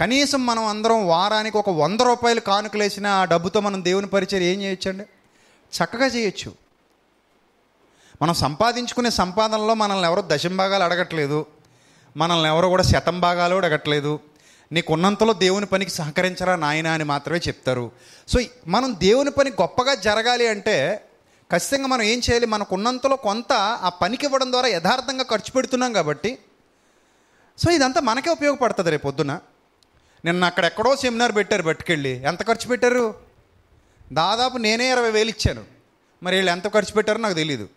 కనీసం 0.00 0.40
మనం 0.46 0.64
అందరం 0.72 1.00
వారానికి 1.08 1.56
ఒక 1.62 1.70
వంద 1.82 2.00
రూపాయలు 2.08 2.42
కానుకలేసిన 2.50 3.06
ఆ 3.18 3.22
డబ్బుతో 3.32 3.58
మనం 3.66 3.80
దేవుని 3.84 4.08
పరిచయం 4.14 4.44
ఏం 4.52 4.58
చేయొచ్చండి? 4.64 5.04
చక్కగా 5.76 6.06
చేయొచ్చు. 6.06 6.52
మనం 8.22 8.34
సంపాదించుకునే 8.34 9.10
సంపాదనలో 9.10 9.74
మనల్ని 9.74 10.04
ఎవరో 10.04 10.22
దశంభాగాలు 10.26 10.82
అడగట్లేదు. 10.82 11.46
మనల్ని 12.16 12.48
ఎవరో 12.48 12.68
కూడా 12.68 12.82
శతం 12.82 13.20
భాగాలు 13.20 13.54
అడగట్లేదు. 13.54 14.20
నీకున్నంతలో 14.72 15.32
దేవుని 15.32 15.66
పనికి 15.66 15.90
సహకరించరా 15.90 16.56
నాయన 16.56 16.86
అని 16.86 17.04
మాత్రమే 17.04 17.38
చెప్తారు. 17.38 17.92
సో 18.28 18.40
మనం 18.66 18.96
దేవుని 18.98 19.30
పని 19.30 19.50
గొప్పగా 19.50 19.94
జరగాలి 19.94 20.48
అంటే 20.48 21.04
ఖచ్చితంగా 21.52 21.86
మనం 21.86 22.02
ఏం 22.02 22.18
చేయాలి? 22.18 22.46
మనకున్నంతలో 22.46 23.16
కొంత 23.16 23.52
ఆ 23.52 23.88
పనికి 23.88 24.26
ఇవ్వడం 24.26 24.52
ద్వారా 24.52 24.68
యథార్థంగా 24.68 25.22
ఖర్చు 25.22 25.52
పెడుతున్నాం 25.52 25.92
కాబట్టి. 25.92 26.38
సో 27.58 27.70
ఇదంతా 27.70 28.00
మనకే 28.00 28.30
ఉపయోగపడుతుంది 28.30 28.90
రేపు 28.90 29.02
పొద్దున 29.02 29.40
నిన్న 30.24 30.44
అక్కడ 30.44 30.64
ఎక్కడో 30.64 30.96
సెమినార్ 30.96 31.34
పెట్టారు 31.34 31.62
పట్టుకెళ్ళి 31.62 32.22
ఎంత 32.24 32.46
ఖర్చు 32.46 32.68
పెట్టారు? 32.68 33.23
దాదాపు 34.12 34.56
నేనే 34.56 34.90
ఇరవై 34.90 35.10
వేలు 35.10 35.28
ఇచ్చాను. 35.28 35.64
మరి 36.22 36.36
వీళ్ళు 36.36 36.50
ఎంత 36.50 36.74
ఖర్చు 36.74 36.92
పెట్టారో 36.92 37.18
నాకు 37.18 37.34
తెలియదు 37.34 37.68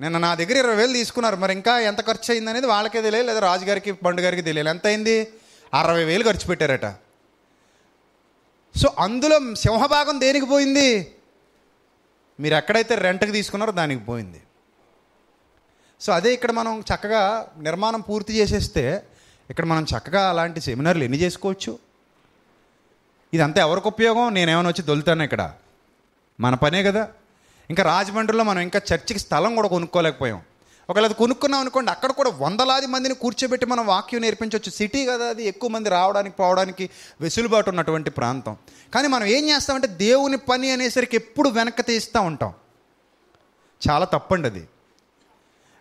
నిన్న 0.00 0.18
నా 0.18 0.34
దగ్గర 0.34 0.56
ఇరవై 0.56 0.74
వేలు 0.74 0.92
తీసుకున్నారు. 0.92 1.36
మరి 1.36 1.52
ఇంకా 1.52 1.80
ఎంత 1.80 2.00
ఖర్చు 2.06 2.32
అయింది 2.32 2.50
అనేది 2.50 2.66
వాళ్ళకే 2.66 3.02
తెలియదు 3.02 3.26
లేదా 3.26 3.40
రాజుగారికి 3.40 3.92
పండుగారికి 3.92 4.42
తెలియదు 4.42 4.68
ఎంత 4.68 4.86
అయింది? 4.86 5.28
అరవై 5.74 6.04
వేలు 6.04 6.24
ఖర్చు 6.24 6.46
పెట్టారట. 6.46 6.86
సో 8.76 8.94
అందులో 8.98 9.54
సింహభాగం 9.54 10.20
దేనికి 10.20 10.46
పోయింది? 10.46 11.14
మీరు 12.40 12.54
ఎక్కడైతే 12.54 12.94
రెంట్కి 12.94 13.32
తీసుకున్నారో 13.32 13.72
దానికి 13.72 14.04
పోయింది. 14.04 14.40
సో 16.00 16.12
అదే 16.12 16.32
ఇక్కడ 16.32 16.50
మనం 16.50 16.80
చక్కగా 16.80 17.48
నిర్మాణం 17.58 18.00
పూర్తి 18.00 18.32
చేసేస్తే 18.34 19.02
ఇక్కడ 19.50 19.64
మనం 19.64 19.84
చక్కగా 19.84 20.30
అలాంటి 20.30 20.60
సెమినార్లు 20.60 21.04
ఎన్ని 21.04 21.18
చేసుకోవచ్చు? 21.18 21.78
ఇదంతా 23.34 23.60
ఎవరికి 23.60 23.88
ఉపయోగం? 23.88 24.34
నేనేమైనా 24.34 24.68
వచ్చి 24.68 24.82
దొలుతాను 24.82 25.22
ఇక్కడ? 25.22 25.52
మన 26.40 26.54
పనే 26.54 26.82
కదా. 26.82 27.08
ఇంకా 27.70 27.82
రాజమండ్రిలో 27.82 28.44
మనం 28.44 28.60
ఇంకా 28.60 28.80
చర్చికి 28.94 29.20
స్థలం 29.20 29.54
కూడా 29.54 29.68
కొనుక్కోలేకపోయాం. 29.68 30.42
ఒకవేళ 30.90 31.04
అది 31.04 31.14
కొనుక్కున్నాం 31.14 31.60
అనుకోండి 31.60 31.90
అక్కడ 31.90 32.10
కూడా 32.10 32.30
వందలాది 32.30 32.86
మందిని 32.86 33.14
కూర్చోబెట్టి 33.14 33.66
మనం 33.66 33.86
వాక్యం 33.86 34.20
నేర్పించవచ్చు 34.20 34.70
సిటీ 34.70 35.06
కదా 35.06 35.26
అది 35.28 35.44
ఎక్కువ 35.44 35.70
మంది 35.70 35.88
రావడానికి 35.88 36.36
పోవడానికి 36.36 36.90
వెసులుబాటు 37.20 37.70
ఉన్నటువంటి 37.70 38.10
ప్రాంతం. 38.10 38.56
కానీ 38.94 39.08
మనం 39.08 39.24
ఏం 39.24 39.48
చేస్తామంటే 39.48 39.86
దేవుని 39.86 40.36
పని 40.36 40.70
అనేసరికి 40.70 41.16
ఎప్పుడు 41.16 41.48
వెనక్కి 41.48 41.82
తీస్తూ 41.82 42.20
ఉంటాం. 42.20 42.54
చాలా 43.90 44.04
తప్పండి 44.04 44.48
అది 44.48 44.68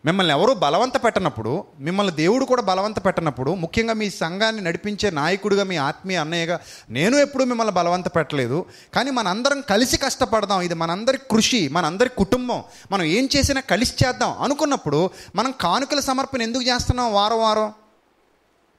మిమ్మల్ని 0.06 0.34
ఎవరూ 0.34 0.54
బలవంత 0.54 1.04
పెట్టనప్పుడు 1.04 1.64
మిమ్మల్ని 1.80 2.14
దేవుడు 2.16 2.46
కూడా 2.46 2.62
బలవంత 2.62 3.06
పెట్టనప్పుడు 3.06 3.52
ముఖ్యంగా 3.54 3.94
మీ 3.94 4.10
సంఘాన్ని 4.10 4.62
నడిపించే 4.62 5.10
నాయకుడిగా 5.10 5.64
మీ 5.64 5.78
ఆత్మీయ 5.78 6.18
అన్నయ్యగా 6.18 6.60
నేను 6.90 7.18
ఎప్పుడూ 7.18 7.46
మిమ్మల్ని 7.46 7.74
బలవంత 7.74 8.08
పెట్టలేదు. 8.08 8.66
కానీ 8.94 9.12
మనందరం 9.12 9.62
కలిసి 9.62 9.98
కష్టపడదాం. 9.98 10.62
ఇది 10.62 10.74
మనందరి 10.74 11.18
కృషి 11.18 11.68
మనందరి 11.68 12.10
కుటుంబం. 12.10 12.64
మనం 12.92 13.04
ఏం 13.04 13.30
చేసినా 13.36 13.62
కలిసి 13.62 13.94
చేద్దాం 14.06 14.42
అనుకున్నప్పుడు 14.42 15.10
మనం 15.36 15.54
కానుకల 15.62 16.00
సమర్పణ 16.00 16.42
ఎందుకు 16.42 16.64
చేస్తున్నాం 16.64 17.14
వారం 17.14 17.40
వారం? 17.40 17.74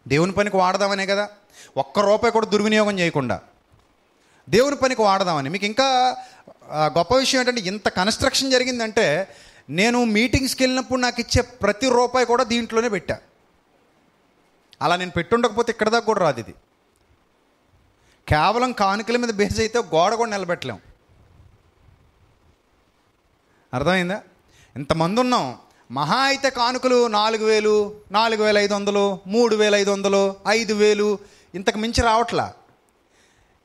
దేవుని 0.08 0.32
పనికి 0.32 0.56
వాడదామనే 0.56 1.06
కదా. 1.06 1.28
ఒక్క 1.76 1.98
రూపాయి 2.00 2.32
కూడా 2.32 2.46
దుర్వినియోగం 2.46 2.98
చేయకుండా. 2.98 3.40
దేవుని 4.48 4.76
పనికి 4.76 5.02
వాడదామని. 5.02 5.48
మీకు 5.48 5.66
ఇంకా 5.66 6.16
గొప్ప 6.74 7.16
విషయం 7.16 7.40
ఏంటంటే 7.40 7.60
ఇంత 7.60 7.88
కన్స్ట్రక్షన్ 7.88 8.50
జరిగిందంటే 8.50 9.06
నేను 9.70 10.04
మీటింగ్స్కి 10.04 10.62
వెళ్ళినప్పుడు 10.62 11.00
నాకు 11.00 11.20
ఇచ్చే 11.20 11.42
ప్రతి 11.42 11.88
రూపాయి 11.88 12.26
కూడా 12.26 12.44
దీంట్లోనే 12.44 12.88
పెట్టా. 12.88 13.20
అలా 14.82 14.96
నేను 14.96 15.10
పెట్టుండకపోతే 15.10 15.72
ఇక్కడ 15.72 15.88
దాకా 15.88 16.06
కూడా 16.06 16.20
రాదు 16.20 16.40
ఇది. 16.40 16.54
కేవలం 18.28 18.72
కానుకల 18.72 19.16
మీద 19.16 19.30
బేస్ 19.30 19.60
అయితే 19.60 19.78
గోడ 19.78 20.14
కూడా 20.14 20.30
నిలబెట్టలేం. 20.30 20.80
అర్థమైందా? 23.74 24.22
ఇంతమంది 24.76 25.20
ఉన్నాం. 25.20 25.58
మహా 25.90 26.18
అయితే 26.18 26.50
కానుకలు 26.50 27.06
నాలుగు 27.06 27.44
వేలు 27.44 28.00
నాలుగు 28.12 28.42
వేల 28.42 28.58
ఐదు 28.58 28.74
వందలు 28.74 29.18
మూడు 29.26 29.56
వేల 29.56 29.74
ఐదు 29.74 29.90
వందలు 29.90 30.36
ఐదు 30.48 30.74
వేలు 30.74 31.18
ఇంతకు 31.54 31.78
మించి 31.78 32.02
రావట్లా. 32.02 32.54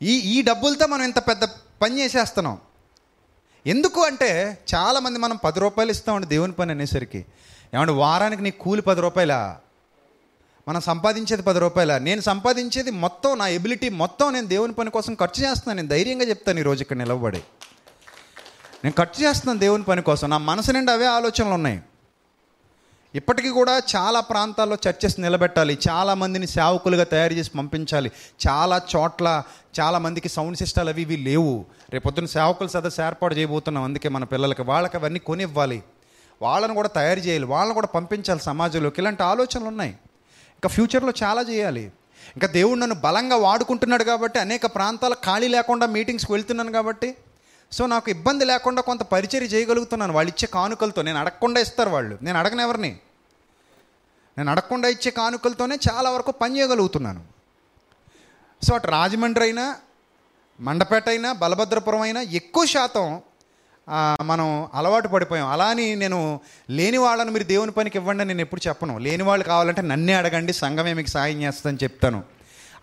ఈ 0.01 0.19
ఈ 0.19 0.41
డబ్బులతో 0.41 0.87
మనం 0.87 1.03
ఇంత 1.03 1.19
పెద్ద 1.19 1.43
పని 1.81 1.99
చేసేస్తున్నాం. 1.99 2.61
ఎందుకు 3.67 4.01
అంటే 4.01 4.57
చాలామంది 4.75 5.19
మనం 5.19 5.35
పది 5.35 5.59
రూపాయలు 5.59 5.91
ఇస్తామండి 5.91 6.27
దేవుని 6.27 6.51
పని 6.51 6.71
అనేసరికి. 6.71 7.25
ఏమంటే 7.73 7.93
వారానికి 7.93 8.41
నీ 8.41 8.51
కూలి 8.51 8.81
పది 8.81 9.01
రూపాయలా? 9.01 9.57
మనం 10.67 10.81
సంపాదించేది 10.81 11.41
పది 11.41 11.59
రూపాయల? 11.59 11.97
నేను 11.97 12.21
సంపాదించేది 12.21 12.91
మొత్తం 12.91 13.37
నా 13.37 13.47
ఎబిలిటీ 13.47 13.89
మొత్తం 13.89 14.33
నేను 14.33 14.47
దేవుని 14.47 14.73
పని 14.73 14.89
కోసం 14.89 15.13
ఖర్చు 15.13 15.43
చేస్తున్నాను 15.43 15.75
నేను 15.75 15.87
ధైర్యంగా 15.87 16.23
చెప్తాను 16.23 16.59
ఈరోజు 16.59 16.81
ఇక్కడ 16.81 16.97
నిలబడి. 16.97 17.37
నేను 18.83 18.93
ఖర్చు 18.97 19.27
చేస్తున్నాను 19.27 19.59
దేవుని 19.59 19.83
పని 19.83 20.01
కోసం. 20.01 20.29
నా 20.29 20.37
మనసు 20.37 20.71
నిండా 20.71 20.93
అవే 20.93 21.05
ఆలోచనలు 21.05 21.53
ఉన్నాయి. 21.53 21.81
ఇప్పటికీ 23.17 23.49
కూడా 23.49 23.81
చాలా 23.95 24.19
ప్రాంతాల్లో 24.19 24.77
చర్చెస్ 24.89 25.19
నిలబెట్టాలి. 25.19 25.77
చాలా 25.89 26.13
మందిని 26.13 26.47
సేవకులుగా 26.47 27.03
తయారు 27.03 27.33
చేసి 27.33 27.51
పంపించాలి. 27.57 28.11
చాలా 28.49 28.81
చోట్ల 28.95 29.43
చాలా 29.79 29.97
మందికి 29.97 30.29
సౌండ్ 30.29 30.57
సిస్టాలు 30.57 30.89
అవి 30.89 31.01
ఇవి 31.01 31.17
లేవు. 31.17 31.65
రేపొద్దున 31.89 32.25
సేవకుల 32.25 32.67
సదస్సు 32.67 33.01
ఏర్పాటు 33.01 33.35
చేయబోతున్నాం. 33.35 33.83
అందుకే 33.83 34.09
మన 34.09 34.23
పిల్లలకి 34.23 34.61
వాళ్ళకి 34.61 34.97
అవన్నీ 34.97 35.19
కొనివ్వాలి. 35.19 35.83
వాళ్ళని 36.41 36.73
కూడా 36.73 36.87
తయారు 36.87 37.19
చేయాలి. 37.19 37.45
వాళ్ళని 37.45 37.73
కూడా 37.73 37.87
పంపించాలి 37.87 38.39
సమాజంలోకి. 38.39 39.01
ఇలాంటి 39.01 39.23
ఆలోచనలు 39.23 39.65
ఉన్నాయి. 39.65 39.91
ఇంకా 40.51 40.69
ఫ్యూచర్లో 40.69 41.13
చాలా 41.23 41.41
చేయాలి. 41.41 41.81
ఇంకా 42.35 42.47
దేవుడు 42.47 42.79
నన్ను 42.79 42.95
బలంగా 42.95 43.35
వాడుకుంటున్నాడు 43.35 44.03
కాబట్టి 44.03 44.39
అనేక 44.39 44.65
ప్రాంతాల 44.65 45.13
ఖాళీ 45.13 45.47
లేకుండా 45.47 45.85
మీటింగ్స్కి 45.85 46.31
వెళ్తున్నాను 46.31 46.71
కాబట్టి 46.71 47.15
సో 47.71 47.85
నాకు 47.85 48.09
ఇబ్బంది 48.09 48.45
లేకుండా 48.45 48.81
కొంత 48.81 49.01
పరిచయం 49.01 49.43
చేయగలుగుతున్నాను. 49.43 50.13
వాళ్ళు 50.13 50.29
ఇచ్చే 50.29 50.49
కానుకలతో. 50.53 51.01
నేను 51.01 51.19
అడగకుండా 51.19 51.61
ఇస్తారు 51.61 51.89
వాళ్ళు. 51.89 52.17
నేను 52.21 52.39
అడగను 52.39 52.61
ఎవరిని. 52.61 52.99
నేను 54.37 54.51
అడగకుండా 54.51 54.87
ఇచ్చే 54.87 55.11
కానుకలతోనే 55.11 55.75
చాలా 55.87 56.09
వరకు 56.09 56.31
పని 56.31 56.57
చేయగలుగుతున్నాను. 56.57 57.21
సో 58.61 58.75
అటు 58.75 58.87
రాజమండ్రి 58.87 59.43
అయినా 59.43 59.65
మండపేట 60.59 61.09
అయినా 61.09 61.31
బలభద్రపురం 61.31 62.01
అయినా 62.01 62.21
ఎక్కువ 62.21 62.65
శాతం 62.65 63.21
మనం 64.21 64.67
అలవాటు 64.73 65.07
పడిపోయాం. 65.07 65.47
అలా 65.47 65.67
అని 65.73 65.95
నేను 65.95 66.39
లేని 66.69 66.97
వాళ్ళని 66.97 67.31
మీరు 67.31 67.43
దేవుని 67.43 67.71
పనికి 67.71 67.97
ఇవ్వండి 67.97 68.23
నేను 68.25 68.41
ఎప్పుడు 68.41 68.61
చెప్పను. 68.67 68.97
లేని 68.97 69.23
వాళ్ళు 69.23 69.45
కావాలంటే 69.45 69.81
నన్నే 69.81 70.13
అడగండి 70.13 70.53
సంఘమే 70.53 70.93
మీకు 70.93 71.09
సాయం 71.09 71.41
చేస్తుందని 71.41 71.83
చెప్తాను. 71.83 72.23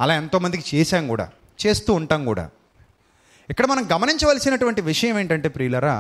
అలా 0.01 0.15
ఎంతోమందికి 0.15 0.77
చేశాం 0.77 1.09
కూడా 1.09 1.27
చేస్తూ 1.67 1.91
ఉంటాం 1.95 2.25
కూడా. 2.25 2.45
ఇక్కడ 3.51 3.67
మనం 3.67 3.85
గమనించవలసినటువంటి 3.93 4.81
విషయం 4.81 5.19
ఏంటంటే 5.19 5.49
ప్రియులరా 5.49 5.97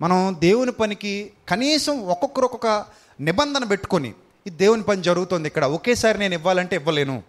మనం 0.00 0.36
దేవుని 0.38 0.72
పనికి 0.72 1.32
కనీసం 1.48 1.94
ఒక్కొక్కరు 2.12 2.44
ఒక్కొక్క 2.44 2.68
నిబంధన 3.20 3.64
పెట్టుకొని 3.64 4.10
ఈ 4.46 4.50
దేవుని 4.50 4.82
పని 4.82 5.02
జరుగుతుంది 5.02 5.48
ఇక్కడ. 5.48 5.64
ఒకేసారి 5.64 6.18
నేను 6.18 6.34
ఇవ్వాలంటే 6.34 6.76
ఇవ్వలేను. 6.76 7.22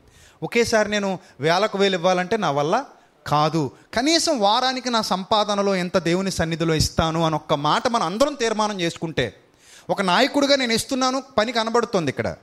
ఒకేసారి 0.43 0.89
నేను 0.89 1.19
వేలకు 1.39 1.77
వేలు 1.77 1.95
ఇవ్వాలంటే 1.95 2.37
నా 2.37 2.51
వల్ల 2.51 2.85
కాదు. 3.27 3.71
కనీసం 3.93 4.39
వారానికి 4.39 4.89
నా 4.89 5.01
సంపాదనలో 5.01 5.75
ఎంత 5.75 5.97
దేవుని 5.97 6.31
సన్నిధిలో 6.31 6.73
ఇస్తాను 6.73 7.23
అని 7.23 7.35
ఒక్క 7.35 7.53
మాట 7.53 7.87
మనం 7.87 8.03
అందరం 8.03 8.33
తీర్మానం 8.33 8.81
చేసుకుంటే 8.81 9.33
ఒక 9.89 10.01
నాయకుడిగా 10.01 10.55
నేను 10.55 10.73
ఇస్తున్నాను 10.73 11.23
పని 11.37 11.51
కనబడుతుంది 11.51 12.09
ఇక్కడ. 12.09 12.35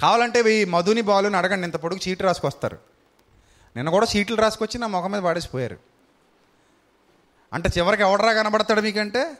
కావాలంటే 0.00 0.60
ఈ 0.60 0.64
మధుని 0.64 1.00
బాలుని 1.00 1.36
అడగండి 1.36 1.64
ఇంత 1.64 1.76
పొడుగు 1.76 2.08
చీటు 2.08 2.22
రాసుకొస్తారు. 2.22 2.78
నిన్న 3.76 3.90
కూడా 3.90 4.06
సీట్లు 4.06 4.36
రాసుకొచ్చి 4.36 4.80
నా 4.80 4.86
ముఖం 4.86 5.12
మీద 5.12 5.22
పాడేసిపోయారు 5.22 5.76
అంటే 7.52 7.70
చివరికి 7.78 8.02
ఎవడరా 8.02 8.32
కనబడతాడు 8.32 8.80
మీకంటే? 8.80 9.32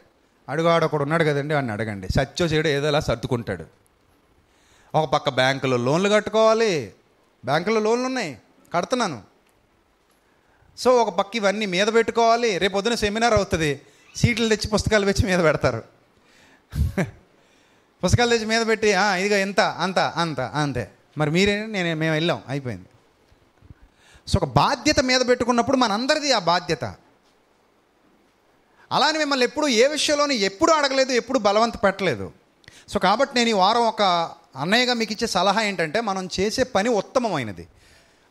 అడుగాడు 0.49 0.85
ఒకడు 0.85 1.03
ఉన్నాడు 1.03 1.25
కదండి 1.25 1.55
వాడిని 1.55 1.73
అడగండి. 1.73 2.09
సత్యో 2.09 2.47
చేయడు 2.47 2.69
ఏదో 2.69 2.87
అలా 2.87 3.01
సర్దుకుంటాడు. 3.01 3.65
ఒక 4.95 5.11
పక్క 5.11 5.29
బ్యాంకులో 5.29 5.77
లోన్లు 5.77 6.09
కట్టుకోవాలి. 6.09 6.93
బ్యాంకులో 7.45 7.81
లోన్లు 7.81 8.07
ఉన్నాయి. 8.07 8.39
కడుతున్నాను. 8.75 9.23
సో 10.79 11.03
ఒక 11.03 11.09
పక్క 11.09 11.37
ఇవన్నీ 11.37 11.67
మీద 11.67 11.87
పెట్టుకోవాలి. 11.87 12.59
రేపు 12.59 12.73
పొద్దున 12.73 12.95
సెమినార్ 12.95 13.35
అవుతుంది. 13.35 13.81
సీట్లు 14.17 14.49
తెచ్చి 14.49 14.69
పుస్తకాలు 14.69 15.13
తెచ్చి 15.13 15.37
మీద 15.37 15.45
పెడతారు. 15.45 15.85
పుస్తకాలు 18.05 18.31
తెచ్చి 18.31 18.47
మీద 18.47 18.67
పెట్టి 18.67 18.87
ఇదిగా 18.87 19.17
ఇదిగో 19.17 19.37
ఎంత 19.37 19.61
అంత 19.61 19.99
అంత 19.99 20.41
అంతే. 20.41 20.91
మరి 21.19 21.31
మీరే 21.31 21.67
నేను 21.67 21.99
మేము 21.99 22.15
వెళ్ళాం. 22.15 22.43
అయిపోయింది. 22.49 22.87
సో 24.29 24.41
ఒక 24.43 24.45
బాధ్యత 24.45 25.01
మీద 25.01 25.21
పెట్టుకున్నప్పుడు 25.29 25.77
మనందరిది 25.77 26.33
ఆ 26.33 26.39
బాధ్యత. 26.39 26.85
అలానే 28.93 29.19
మిమ్మల్ని 29.19 29.45
ఎప్పుడు 29.45 29.69
ఏ 29.69 29.87
విషయంలోని 29.87 30.35
ఎప్పుడు 30.35 30.73
అడగలేదు 30.73 31.13
ఎప్పుడు 31.13 31.39
బలవంత 31.39 31.77
పెట్టలేదు. 31.77 32.33
సో 32.89 32.99
కాబట్టి 32.99 33.35
నేను 33.37 33.49
ఈ 33.49 33.53
వారం 33.53 33.81
ఒక 33.81 34.33
అన్నయ్యగా 34.57 34.95
మీకు 34.95 35.13
ఇచ్చే 35.13 35.27
సలహా 35.27 35.63
ఏంటంటే 35.63 36.01
మనం 36.01 36.29
చేసే 36.41 36.63
పని 36.63 36.89
ఉత్తమమైనది. 36.89 37.69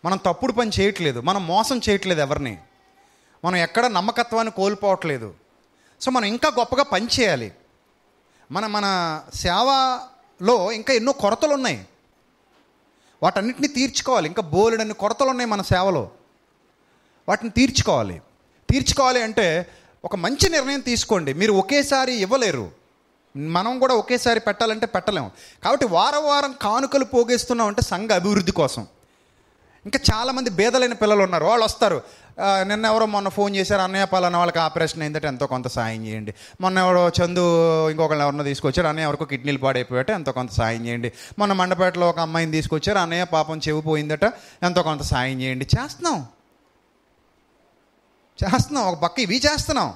మనం 0.05 0.17
తప్పుడు 0.17 0.51
పని 0.51 0.71
చేయట్లేదు 0.79 1.19
మనం 1.19 1.47
మోసం 1.47 1.81
చేయట్లేదు 1.89 2.19
ఎవరిని. 2.19 2.57
మనం 3.45 3.55
ఎక్కడ 3.55 3.85
నమ్మకత్వాన్ని 3.85 4.51
కోల్పోవట్లేదు. 4.51 5.33
సో 6.01 6.11
మనం 6.11 6.25
ఇంకా 6.25 6.49
గొప్పగా 6.59 6.83
పని 6.83 7.07
చేయాలి. 7.19 7.51
మన 8.51 8.67
మన 8.67 9.21
సేవలో 9.35 10.71
ఇంకా 10.71 10.93
ఎన్నో 10.93 11.11
కొరతలు 11.11 11.53
ఉన్నాయి 11.53 11.87
వాటన్నిటిని 13.23 13.67
తీర్చుకోవాలి. 13.67 14.27
ఇంకా 14.27 14.41
బోలెడన్ని 14.41 14.93
కొరతలు 14.93 15.29
ఉన్నాయి 15.29 15.49
మన 15.49 15.61
సేవలో. 15.61 16.11
వాటిని 17.29 17.49
తీర్చుకోవాలి. 17.49 18.21
తీర్చుకోవాలి 18.69 19.23
అంటే 19.23 19.67
ఒక 20.05 20.15
మంచి 20.15 20.49
నిర్ణయం 20.49 20.79
తీసుకోండి. 20.79 21.33
మీరు 21.33 21.53
ఒకేసారి 21.53 22.13
ఇవ్వలేరు. 22.13 22.78
మనం 23.37 23.79
కూడా 23.79 23.93
ఒకేసారి 23.93 24.39
పెట్టాలంటే 24.39 24.85
పెట్టలేము. 24.85 25.31
కాబట్టి 25.63 25.85
వారం 25.85 26.25
వారం 26.25 26.55
కానుకలు 26.61 27.05
పోగేస్తున్నాం 27.05 27.67
అంటే 27.67 27.81
సంఘ 27.81 28.11
అభివృద్ధి 28.11 28.51
కోసం. 28.51 28.87
ఇంకా 29.85 29.99
చాలామంది 30.13 30.49
బేదలైన 30.49 30.93
పిల్లలు 30.93 31.23
ఉన్నారు. 31.23 31.45
వాళ్ళు 31.45 31.65
వస్తారు. 31.65 32.01
నిన్న 32.63 32.85
ఎవరో 32.85 33.05
మొన్న 33.05 33.29
ఫోన్ 33.29 33.55
చేశారు 33.55 33.81
అన్నయ్య 33.81 34.05
పాలన 34.05 34.37
వాళ్ళకి 34.37 34.59
ఆపరేషన్ 34.59 35.01
అయిందంటే 35.01 35.27
ఎంతో 35.27 35.47
కొంత 35.47 35.67
సాయం 35.67 36.05
చేయండి. 36.05 36.33
మొన్న 36.61 36.77
ఎవరో 36.77 37.09
చందు 37.09 37.43
ఇంకొకళ్ళు 37.89 38.23
ఎవరినో 38.23 38.43
తీసుకొచ్చారు 38.43 38.87
అన్నయ్య 38.87 39.05
ఎవరికో 39.05 39.25
కిడ్నీలు 39.25 39.57
పాడైపోయాట 39.57 40.09
ఎంతో 40.09 40.31
కొంత 40.31 40.51
సాయం 40.51 40.85
చేయండి. 40.85 41.11
మొన్న 41.39 41.53
మండపేటలో 41.53 42.09
ఒక 42.09 42.19
అమ్మాయిని 42.19 42.51
తీసుకొచ్చారు 42.51 42.97
అన్నయ్య 42.97 43.23
పాపం 43.23 43.57
చెవి 43.67 43.81
పోయిందట 43.81 44.23
ఎంతో 44.63 44.83
కొంత 44.83 45.01
సాయం 45.01 45.41
చేయండి. 45.41 45.67
చేస్తున్నాం. 45.79 46.25
చేస్తున్నాం. 48.43 48.85
ఒక 48.85 48.99
పక్క 48.99 49.19
ఇవి 49.19 49.41
చేస్తున్నాం. 49.51 49.93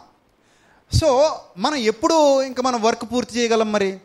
సో 0.94 1.40
మనం 1.58 1.76
ఎప్పుడు 1.76 2.44
ఇంకా 2.44 2.64
మనం 2.64 2.82
వర్క్ 2.82 3.06
పూర్తి 3.12 3.40
చేయగలం 3.40 3.72
మరి? 3.72 3.98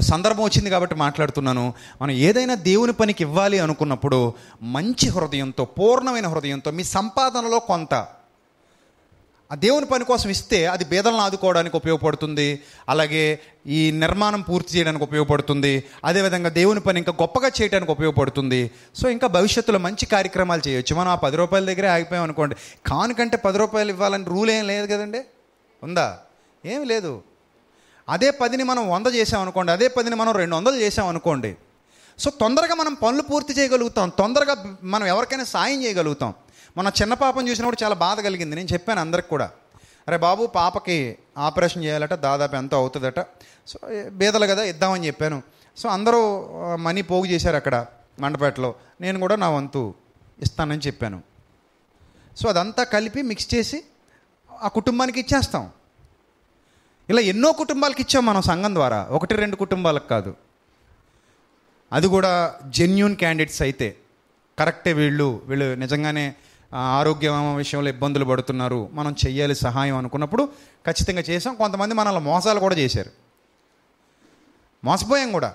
సందర్భం 0.00 0.44
వచ్చింది 0.44 0.70
కాబట్టి 0.70 0.94
మాట్లాడుతున్నాను. 0.94 1.74
మనం 2.02 2.10
ఏదైనా 2.10 2.54
దేవుని 2.54 2.92
పనికి 2.92 3.24
ఇవ్వాలి 3.24 3.58
అనుకున్నప్పుడు 3.58 4.32
మంచి 4.62 5.08
హృదయంతో 5.08 5.64
పూర్ణమైన 5.64 6.26
హృదయంతో 6.28 6.70
మీ 6.70 6.84
సంపాదనలో 6.84 7.58
కొంత 7.58 8.06
ఆ 9.52 9.54
దేవుని 9.54 9.86
పని 9.86 10.04
కోసం 10.04 10.30
ఇస్తే 10.30 10.66
అది 10.66 10.84
బేదలను 10.84 11.16
ఆదుకోవడానికి 11.16 11.76
ఉపయోగపడుతుంది. 11.76 12.62
అలాగే 12.88 13.40
ఈ 13.66 13.90
నిర్మాణం 13.90 14.40
పూర్తి 14.40 14.78
చేయడానికి 14.78 15.04
ఉపయోగపడుతుంది. 15.04 15.84
అదేవిధంగా 16.04 16.48
దేవుని 16.48 16.80
పని 16.80 16.98
ఇంకా 16.98 17.12
గొప్పగా 17.12 17.50
చేయడానికి 17.62 17.92
ఉపయోగపడుతుంది. 17.92 18.70
సో 18.94 19.08
ఇంకా 19.08 19.26
భవిష్యత్తులో 19.26 19.78
మంచి 19.78 20.06
కార్యక్రమాలు 20.06 20.68
చేయొచ్చు. 20.68 20.96
మనం 20.96 21.08
ఆ 21.08 21.14
పది 21.14 21.36
రూపాయల 21.36 21.64
దగ్గరే 21.64 21.88
ఆగిపోయాం 21.88 22.24
అనుకోండి. 22.24 22.56
కానుకంటే 22.86 23.36
పది 23.36 23.58
రూపాయలు 23.58 23.88
ఇవ్వాలని 23.88 24.24
రూల్ 24.24 24.50
ఏం 24.50 24.66
లేదు 24.66 24.86
కదండి? 24.86 25.20
ఉందా? 25.82 26.18
ఏమి 26.64 26.84
లేదు. 26.84 27.22
అదే 28.08 28.30
పదిని 28.30 28.62
మనం 28.62 28.88
వంద 28.88 29.06
చేసాం 29.06 29.40
అనుకోండి 29.40 29.72
అదే 29.72 29.88
పదిని 29.88 30.16
మనం 30.16 30.32
రెండు 30.32 30.56
వందలు 30.56 30.76
చేసామనుకోండి 30.76 31.56
సో 32.18 32.30
తొందరగా 32.30 32.74
మనం 32.74 32.94
పనులు 32.94 33.22
పూర్తి 33.22 33.52
చేయగలుగుతాం. 33.52 34.08
తొందరగా 34.08 34.76
మనం 34.82 35.06
ఎవరికైనా 35.06 35.44
సాయం 35.44 35.84
చేయగలుగుతాం. 35.84 36.34
మన 36.76 36.90
చిన్న 37.02 37.14
పాపను 37.14 37.48
చూసినప్పుడు 37.48 37.84
చాలా 37.84 37.94
బాధ 37.94 38.20
కలిగింది. 38.20 38.56
నేను 38.56 38.68
చెప్పాను 38.72 39.00
అందరికి 39.00 39.28
కూడా. 39.28 39.50
అరే 40.08 40.16
బాబు 40.16 40.46
పాపకి 40.46 41.18
ఆపరేషన్ 41.38 41.84
చేయాలట 41.84 42.14
దాదాపు 42.14 42.56
ఎంత 42.56 42.74
అవుతుందట. 42.74 43.20
సో 43.66 43.78
బీదలు 44.10 44.46
కదా 44.46 44.62
ఇద్దామని 44.62 45.06
చెప్పాను. 45.06 45.42
సో 45.76 45.88
అందరూ 45.88 46.48
మనీ 46.76 47.02
పోగు 47.02 47.26
చేశారు 47.26 47.56
అక్కడ 47.56 47.86
మండపేటలో. 48.20 48.74
నేను 49.00 49.20
కూడా 49.20 49.36
నా 49.36 49.50
వంతు 49.50 49.94
ఇస్తానని 50.40 50.80
చెప్పాను. 50.80 51.22
సో 52.36 52.48
అదంతా 52.48 52.84
కలిపి 52.84 53.22
మిక్స్ 53.22 53.54
చేసి 53.54 53.84
ఆ 54.62 54.68
కుటుంబానికి 54.68 55.20
ఇచ్చేస్తాం. 55.20 55.70
ఇలా 57.10 57.20
ఎన్నో 57.20 57.52
కుటుంబాలకు 57.52 58.00
ఇచ్చాం 58.00 58.26
మనం 58.26 58.42
సంఘం 58.42 58.74
ద్వారా. 58.74 59.08
ఒకటి 59.10 59.34
రెండు 59.34 59.56
కుటుంబాలకు 59.56 60.08
కాదు. 60.08 60.36
అది 61.92 62.06
కూడా 62.06 62.54
జెన్యున్ 62.68 63.16
క్యాండిడేట్స్ 63.16 63.62
అయితే. 63.62 63.96
కరెక్టే 64.58 64.92
వీళ్ళు 64.92 65.42
వీళ్ళు 65.44 65.74
నిజంగానే 65.74 66.34
ఆరోగ్య 66.74 67.30
విషయంలో 67.56 67.88
ఇబ్బందులు 67.88 68.24
పడుతున్నారు. 68.24 68.88
మనం 68.92 69.16
చెయ్యాలి 69.26 69.54
సహాయం 69.54 69.96
అనుకున్నప్పుడు 69.96 70.48
ఖచ్చితంగా 70.86 71.20
చేసాం. 71.20 71.54
కొంతమంది 71.54 71.94
మనల్ని 71.94 72.20
మోసాలు 72.20 72.60
కూడా 72.60 72.74
చేశారు. 72.74 73.10
మోసపోయాం 74.84 75.32
కూడా. 75.32 75.54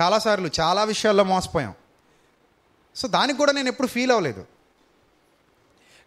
చాలాసార్లు 0.00 0.50
చాలా 0.60 0.84
విషయాల్లో 0.84 1.24
మోసపోయాం. 1.24 1.74
సో 2.96 3.08
దానికి 3.08 3.38
కూడా 3.38 3.52
నేను 3.52 3.68
ఎప్పుడు 3.68 3.88
ఫీల్ 3.88 4.10
అవ్వలేదు. 4.10 4.57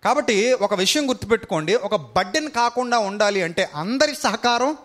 కాబట్టి 0.04 0.54
ఒక 0.54 0.74
విషయం 0.74 1.10
గుర్తుపెట్టుకోండి. 1.10 1.76
ఒక 1.76 1.95
బడ్డెన్ 1.95 2.49
కాకుండా 2.49 2.99
ఉండాలి 2.99 3.41
అంటే 3.41 3.70
అందరి 3.76 4.16
సహకారం 4.16 4.78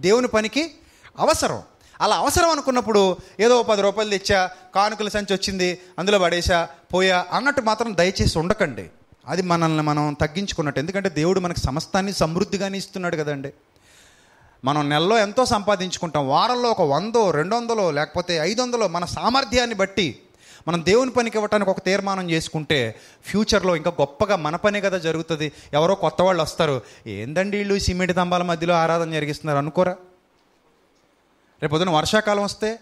దేవుని 0.00 0.28
పనికి 0.28 0.70
అవసరం. 1.18 1.62
అలా 2.00 2.16
అవసరం 2.16 2.50
అనుకున్నప్పుడు 2.50 3.16
ఏదో 3.40 3.62
పది 3.62 3.82
రూపాయలు 3.82 4.10
తెచ్చా 4.10 4.50
కానుకల 4.74 5.08
సంచి 5.08 5.34
వచ్చింది 5.34 5.78
అందులో 5.98 6.18
పడేసా 6.18 6.68
పోయా 6.94 7.26
అన్నట్టు 7.32 7.60
మాత్రం 7.60 7.96
దయచేసి 7.96 8.38
ఉండకండి. 8.38 8.90
అది 9.28 9.42
మనల్ని 9.42 9.82
మనం 9.82 10.16
తగ్గించుకున్నట్టు. 10.20 10.80
ఎందుకంటే 10.80 11.08
దేవుడు 11.08 11.40
మనకి 11.40 11.60
సమస్తాన్ని 11.60 12.12
సమృద్ధిగానే 12.12 12.78
ఇస్తున్నాడు 12.78 13.16
కదండి. 13.16 13.52
మనం 14.64 14.88
నెలలో 14.88 15.18
ఎంతో 15.18 15.44
సంపాదించుకుంటాం. 15.44 16.28
వారంలో 16.28 16.70
ఒక 16.70 16.82
వందో 16.82 17.30
రెండు 17.30 17.56
వందలో 17.56 17.90
లేకపోతే 17.90 18.36
ఐదు 18.36 18.62
వందలో 18.62 18.88
మన 18.88 19.04
సామర్థ్యాన్ని 19.04 19.76
బట్టి 19.76 20.21
మనం 20.68 20.84
దేవుని 20.84 21.10
పనికి 21.10 21.36
ఇవ్వటానికి 21.36 21.70
ఒక 21.70 21.84
తీర్మానం 21.84 22.30
చేసుకుంటే 22.30 23.00
ఫ్యూచర్లో 23.24 23.76
ఇంకా 23.76 23.90
గొప్పగా 23.90 24.36
మన 24.36 24.56
పనే 24.56 24.80
కదా 24.80 24.98
జరుగుతుంది. 24.98 25.52
ఎవరో 25.72 25.94
కొత్త 25.94 26.22
వాళ్ళు 26.22 26.42
వస్తారు. 26.42 26.82
ఏందండి 27.06 27.58
వీళ్ళు 27.58 27.78
సిమెంట్ 27.78 28.12
దంబాల 28.12 28.42
మధ్యలో 28.42 28.74
ఆరాధన 28.74 29.12
జరిగిస్తున్నారు? 29.12 29.58
అనుకోరా? 29.58 29.92
రేపు 31.62 31.70
పొద్దున 31.70 31.90
వర్షాకాలం 31.90 32.42
వస్తే? 32.42 32.78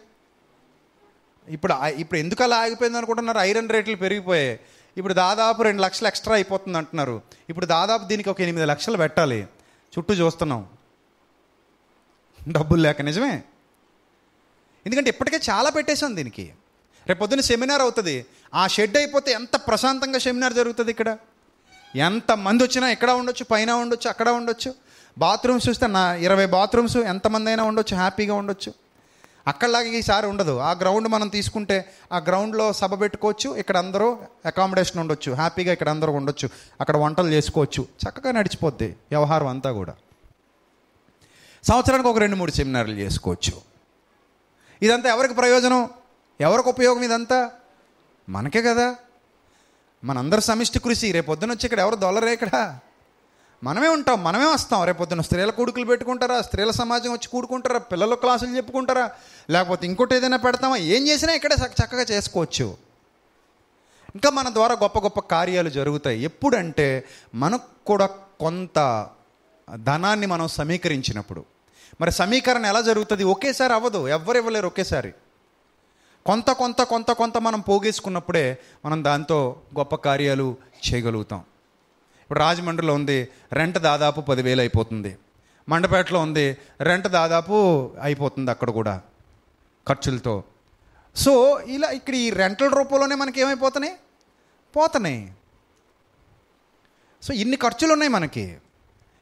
ఇప్పుడు 1.49 1.73
ఆ- 1.73 1.89
ఇప్పుడు 1.89 2.19
ఎందుకు 2.19 2.43
అలా 2.43 2.57
ఆగిపోయింది 2.57 2.99
అనుకుంటున్నారు? 2.99 3.39
ఐరన్ 3.39 3.69
రేట్లు 3.69 3.97
పెరిగిపోయాయి. 3.97 4.61
ఇప్పుడు 4.97 5.15
దాదాపు 5.15 5.63
రెండు 5.63 5.83
లక్షలు 5.83 6.09
ఎక్స్ట్రా 6.09 6.35
అయిపోతుంది 6.35 6.79
అంటున్నారు. 6.79 7.23
ఇప్పుడు 7.51 7.67
దాదాపు 7.67 8.05
దీనికి 8.05 8.31
ఒక 8.31 8.41
ఎనిమిది 8.41 8.67
లక్షలు 8.67 8.97
పెట్టాలి. 8.97 9.47
చుట్టూ 9.99 10.15
చూస్తున్నాం. 10.15 10.67
డబ్బులు 12.49 12.83
లేక 12.83 13.03
నిజమే. 13.03 13.43
ఎందుకంటే 14.87 15.11
ఇప్పటికే 15.11 15.41
చాలా 15.51 15.71
పెట్టేశాం 15.71 16.17
దీనికి. 16.17 16.53
రేపు 17.11 17.21
పొద్దున్న 17.21 17.43
సెమినార్ 17.51 17.83
అవుతుంది. 17.87 18.15
ఆ 18.61 18.65
షెడ్ 18.75 18.97
అయిపోతే 19.01 19.31
ఎంత 19.39 19.55
ప్రశాంతంగా 19.69 20.19
సెమినార్ 20.27 20.55
జరుగుతుంది 20.59 20.91
ఇక్కడ? 20.95 21.11
ఎంత 22.09 22.31
మంది 22.47 22.63
వచ్చినా 22.65 22.87
ఇక్కడ 22.97 23.11
ఉండొచ్చు 23.21 23.45
పైన 23.53 23.71
ఉండొచ్చు 23.85 24.09
అక్కడ 24.13 24.29
ఉండొచ్చు? 24.41 24.71
బాత్రూమ్స్ 25.23 25.65
చూస్తే 25.69 25.87
నా 25.97 26.03
ఇరవై 26.27 26.45
బాత్రూమ్స్ 26.55 26.97
ఎంతమంది 27.13 27.49
అయినా 27.53 27.63
ఉండొచ్చు 27.71 27.95
హ్యాపీగా 28.03 28.35
ఉండొచ్చు. 28.43 28.71
అక్కడలాగా 29.51 29.91
ఈసారి 29.99 30.27
ఉండదు. 30.33 30.55
ఆ 30.69 30.71
గ్రౌండ్ 30.81 31.09
మనం 31.15 31.29
తీసుకుంటే 31.37 31.77
ఆ 32.17 32.19
గ్రౌండ్లో 32.29 32.67
సభ 32.81 33.01
పెట్టుకోవచ్చు 33.03 33.49
ఇక్కడ 33.63 33.77
అందరూ 33.85 34.09
అకామిడేషన్ 34.51 34.99
ఉండొచ్చు 35.03 35.31
హ్యాపీగా 35.41 35.73
ఇక్కడ 35.77 35.89
అందరూ 35.95 36.13
ఉండొచ్చు 36.21 36.49
అక్కడ 36.83 36.97
వంటలు 37.05 37.31
చేసుకోవచ్చు. 37.37 37.83
చక్కగా 38.03 38.33
నడిచిపోద్ది 38.39 38.89
వ్యవహారం 39.13 39.49
అంతా 39.55 39.73
కూడా. 39.81 39.95
సంవత్సరానికి 41.71 42.11
ఒక 42.13 42.19
రెండు 42.25 42.37
మూడు 42.37 42.55
సెమినార్లు 42.59 42.99
చేసుకోవచ్చు. 43.05 43.55
ఇదంతా 44.87 45.09
ఎవరికి 45.15 45.35
ప్రయోజనం? 45.41 45.83
ఎవరికి 46.41 46.69
ఉపయోగం 46.69 47.03
ఇదంతా? 47.03 47.51
మనకే 48.29 48.63
కదా. 48.63 48.97
మనందరి 50.05 50.41
సమిష్టి 50.41 50.79
కృషి. 50.79 51.13
రేపొద్దున 51.13 51.51
వచ్చి 51.51 51.65
ఇక్కడ 51.65 51.81
ఎవరు 51.81 51.95
దొల్లరే 51.95 52.33
ఇక్కడ? 52.33 52.79
మనమే 53.65 53.89
ఉంటాం 53.89 54.25
మనమే 54.25 54.45
వస్తాం. 54.45 54.85
రేపొద్దున 54.85 55.21
స్త్రీల 55.21 55.51
కొడుకులు 55.51 55.85
పెట్టుకుంటారా? 55.85 56.41
స్త్రీల 56.41 56.71
సమాజం 56.71 57.11
వచ్చి 57.11 57.29
కూడుకుంటారా? 57.29 57.79
పిల్లలు 57.79 58.15
క్లాసులు 58.15 58.57
చెప్పుకుంటారా? 58.57 59.11
లేకపోతే 59.51 59.87
ఇంకోటి 59.87 60.15
ఏదైనా 60.15 60.37
పెడతామా? 60.37 60.77
ఏం 60.77 61.09
చేసినా 61.09 61.33
ఇక్కడే 61.33 61.55
చక్క- 61.55 61.85
చక్కగా 61.85 62.03
చేసుకోవచ్చు. 62.03 62.77
ఇంకా 64.15 64.31
మన 64.31 64.49
ద్వారా 64.49 64.75
గొప్ప 64.75 64.99
గొప్ప 64.99 65.21
కార్యాలు 65.21 65.71
జరుగుతాయి. 65.71 66.23
ఎప్పుడంటే 66.23 67.05
మనకు 67.35 67.85
కూడా 67.87 68.07
కొంత 68.41 69.09
ధనాన్ని 69.75 70.27
మనం 70.27 70.49
సమీకరించినప్పుడు. 70.49 71.45
మరి 72.01 72.13
సమీకరణ 72.13 72.67
ఎలా 72.67 72.81
జరుగుతుంది? 72.81 73.25
ఒకేసారి 73.25 73.73
అవ్వదు. 73.73 74.09
ఎవ్వరు 74.09 74.37
ఇవ్వలేరు 74.37 74.67
ఒకేసారి. 74.67 75.15
కొంత 76.27 76.51
కొంత 76.51 76.83
కొంత 76.83 77.11
కొంత 77.11 77.39
మనం 77.39 77.61
పోగేసుకున్నప్పుడే 77.61 78.59
మనం 78.85 79.05
దాంతో 79.05 79.57
గొప్ప 79.79 79.95
కార్యాలు 79.95 80.57
చేయగలుగుతాం. 80.87 81.41
ఇప్పుడు 82.23 82.39
రాజమండ్రిలో 82.39 82.95
ఉంది 82.95 83.29
రెంట్ 83.53 83.79
దాదాపు 83.79 84.21
పదివేలు 84.21 84.61
అయిపోతుంది. 84.61 85.17
మండపేటలో 85.69 86.21
ఉంది 86.21 86.57
రెంట్ 86.81 87.09
దాదాపు 87.09 87.57
అయిపోతుంది 88.03 88.51
అక్కడ 88.51 88.71
కూడా 88.71 89.03
ఖర్చులతో. 89.89 90.45
సో 91.17 91.61
ఇలా 91.61 91.89
ఇక్కడ 91.89 92.15
ఈ 92.15 92.31
రెంటల 92.31 92.69
రూపంలోనే 92.69 93.15
మనకి 93.15 93.41
ఏమైపోతున్నాయి 93.41 93.95
పోతున్నాయి. 94.77 95.33
సో 97.23 97.35
ఇన్ని 97.35 97.57
ఖర్చులు 97.57 97.93
ఉన్నాయి 97.93 98.13
మనకి. 98.13 98.57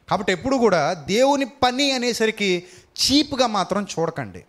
కాబట్టి 0.09 0.33
ఎప్పుడు 0.33 0.57
కూడా 0.57 0.93
దేవుని 0.93 1.45
పని 1.45 1.93
అనేసరికి 1.93 2.65
చీప్గా 3.01 3.47
మాత్రం 3.47 3.87
చూడకండి. 3.99 4.45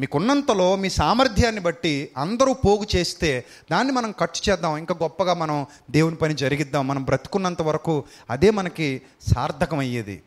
మీకున్నంతలో 0.00 0.76
మీ 0.76 0.90
సామర్థ్యాన్ని 0.90 1.60
బట్టి 1.60 2.10
అందరూ 2.16 2.52
పోగు 2.52 2.96
చేస్తే 2.96 3.44
దాన్ని 3.72 3.92
మనం 3.92 4.14
ఖర్చు 4.20 4.50
చేద్దాం. 4.50 4.76
ఇంకా 4.76 4.94
గొప్పగా 5.02 5.34
మనం 5.34 5.66
దేవుని 5.90 6.16
పని 6.16 6.34
జరిగిద్దాం. 6.34 6.88
మనం 6.88 7.04
బ్రతుకున్నంత 7.04 7.62
వరకు 7.62 8.04
అదే 8.30 8.50
మనకి 8.50 9.02
సార్థకమయ్యేది. 9.34 10.22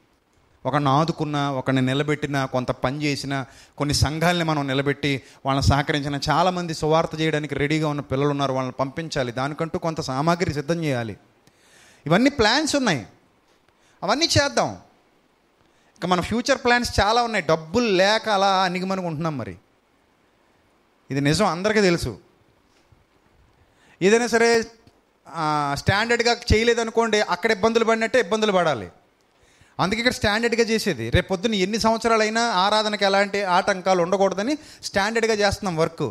ఒకరిని 0.65 0.89
ఆదుకున్న 0.89 1.37
ఒకరిని 1.37 1.81
నిలబెట్టిన 1.81 2.45
కొంత 2.45 2.71
పని 2.71 3.03
చేసిన 3.03 3.45
కొన్ని 3.77 3.93
సంఘాలని 3.93 4.43
మనం 4.43 4.67
నిలబెట్టి 4.67 5.21
వాళ్ళని 5.45 5.67
సహకరించిన 5.67 6.19
చాలామంది 6.29 6.73
సువార్త 6.73 7.21
చేయడానికి 7.21 7.55
రెడీగా 7.55 7.87
ఉన్న 7.87 8.01
పిల్లలు 8.01 8.29
ఉన్నారు 8.29 8.53
వాళ్ళని 8.53 8.73
పంపించాలి. 8.79 9.31
దానికంటూ 9.31 9.79
కొంత 9.79 10.01
సామాగ్రి 10.01 10.53
సిద్ధం 10.53 10.83
చేయాలి. 10.83 11.17
ఇవన్నీ 12.05 12.29
ప్లాన్స్ 12.29 12.75
ఉన్నాయి. 12.75 13.07
అవన్నీ 14.03 14.25
చేద్దాం. 14.25 14.69
ఇంకా 15.95 16.07
మన 16.07 16.21
ఫ్యూచర్ 16.21 16.57
ప్లాన్స్ 16.57 16.99
చాలా 16.99 17.23
ఉన్నాయి. 17.23 17.45
డబ్బులు 17.45 17.87
లేక 17.87 18.29
అలా 18.29 18.63
అనిగమనుకుంటున్నాం 18.63 19.37
మరి. 19.37 19.55
ఇది 21.13 21.21
నిజం 21.29 21.47
అందరికీ 21.55 21.81
తెలుసు. 21.89 22.11
ఏదైనా 24.07 24.27
సరే 24.35 24.49
స్టాండర్డ్గా 25.81 26.33
చేయలేదనుకోండి 26.51 27.19
అక్కడ 27.33 27.49
ఇబ్బందులు 27.57 27.85
పడినట్టే 27.89 28.19
ఇబ్బందులు 28.25 28.53
పడాలి. 28.57 28.87
అందుకే 29.79 29.99
ఇక్కడ 30.01 30.15
స్టాండర్డ్గా 30.19 30.65
చేసేది. 30.71 31.05
రేపు 31.15 31.27
పొద్దున్న 31.31 31.55
ఎన్ని 31.65 31.79
సంవత్సరాలైనా 31.85 32.43
ఆరాధనకి 32.63 33.05
ఎలాంటి 33.09 33.39
ఆటంకాలు 33.57 34.01
ఉండకూడదని 34.05 34.53
స్టాండర్డ్గా 34.87 35.35
చేస్తున్నాం 35.43 35.77
వర్క్ 35.83 36.07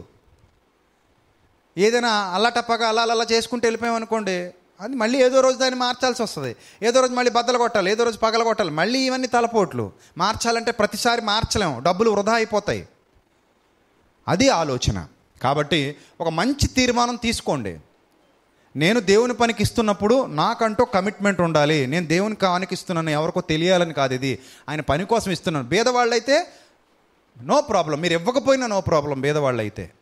ఏదైనా 1.76 2.12
అలా 2.36 2.48
టప్పగా 2.56 2.86
అలా 2.92 3.02
అలా 3.16 3.26
చేసుకుంటూ 3.34 3.64
వెళ్ళిపోయామనుకోండి 3.66 4.36
అది 4.84 4.94
మళ్ళీ 5.02 5.18
ఏదో 5.26 5.38
రోజు 5.44 5.56
దాన్ని 5.62 5.78
మార్చాల్సి 5.82 6.20
వస్తుంది. 6.24 6.52
ఏదో 6.86 6.96
రోజు 7.02 7.14
మళ్ళీ 7.18 7.30
బద్దలు 7.36 7.58
కొట్టాలి 7.62 7.88
ఏదో 7.94 8.02
రోజు 8.08 8.18
పగల 8.24 8.42
కొట్టాలి 8.48 8.72
మళ్ళీ 8.80 9.00
ఇవన్నీ 9.08 9.28
తలపోట్లు. 9.36 9.84
మార్చాలంటే 10.22 10.72
ప్రతిసారి 10.80 11.22
మార్చలేము 11.30 11.76
డబ్బులు 11.86 12.10
వృధా 12.14 12.34
అయిపోతాయి. 12.40 12.82
అది 14.28 14.48
ఆలోచన. 14.48 15.06
కాబట్టి 15.42 15.96
ఒక 16.20 16.28
మంచి 16.28 16.66
తీర్మానం 16.66 17.16
తీసుకోండి. 17.16 17.80
నేను 18.76 19.00
దేవుని 19.00 19.34
పనికి 19.34 19.62
ఇస్తున్నప్పుడు 19.62 20.26
నాకంటూ 20.26 20.84
కమిట్మెంట్ 20.84 21.40
ఉండాలి. 21.40 21.86
నేను 21.86 22.06
దేవుని 22.06 22.34
కానికి 22.34 22.74
ఇస్తున్నాను 22.74 23.10
ఎవరికో 23.10 23.40
తెలియాలని 23.40 23.92
కాదు 23.92 24.14
ఇది. 24.14 24.38
ఆయన 24.68 24.80
పని 24.80 25.04
కోసం 25.04 25.30
ఇస్తున్నాను. 25.30 25.68
పేదవాళ్ళు 25.68 26.14
అయితే 26.14 26.46
నో 27.42 27.60
ప్రాబ్లం 27.60 28.00
మీరు 28.00 28.12
ఇవ్వకపోయినా 28.12 28.66
నో 28.66 28.80
ప్రాబ్లం 28.80 29.20
పేదవాళ్ళు 29.20 29.62
అయితే 29.62 29.92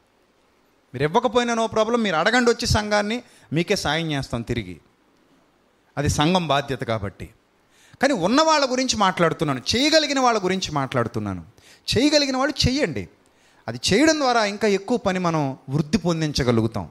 మీరు 0.94 1.05
ఇవ్వకపోయినా 1.05 1.55
నో 1.55 1.66
ప్రాబ్లం 1.66 2.02
మీరు 2.02 2.16
అడగండి 2.16 2.51
వచ్చి 2.51 2.66
సంఘాన్ని 2.66 3.22
మీకే 3.52 3.76
సాయం 3.76 4.12
చేస్తాం 4.12 4.42
తిరిగి. 4.42 4.80
అది 5.98 6.09
సంఘం 6.09 6.48
బాధ్యత 6.48 6.80
కాబట్టి. 6.80 7.30
కానీ 8.02 8.14
ఉన్న 8.14 8.42
వాళ్ళ 8.42 8.70
గురించి 8.70 8.97
మాట్లాడుతున్నాను. 8.97 9.62
చేయగలిగిన 9.76 10.20
వాళ్ళ 10.20 10.44
గురించి 10.44 10.72
మాట్లాడుతున్నాను. 10.72 11.44
చేయగలిగిన 11.97 12.36
వాళ్ళు 12.36 12.68
చెయ్యండి. 12.68 13.09
అది 13.69 13.81
చేయడం 13.93 14.19
ద్వారా 14.19 14.45
ఇంకా 14.45 14.69
ఎక్కువ 14.69 14.99
పని 14.99 15.19
మనం 15.19 15.59
వృద్ధి 15.70 15.99
పొందించగలుగుతాం. 15.99 16.91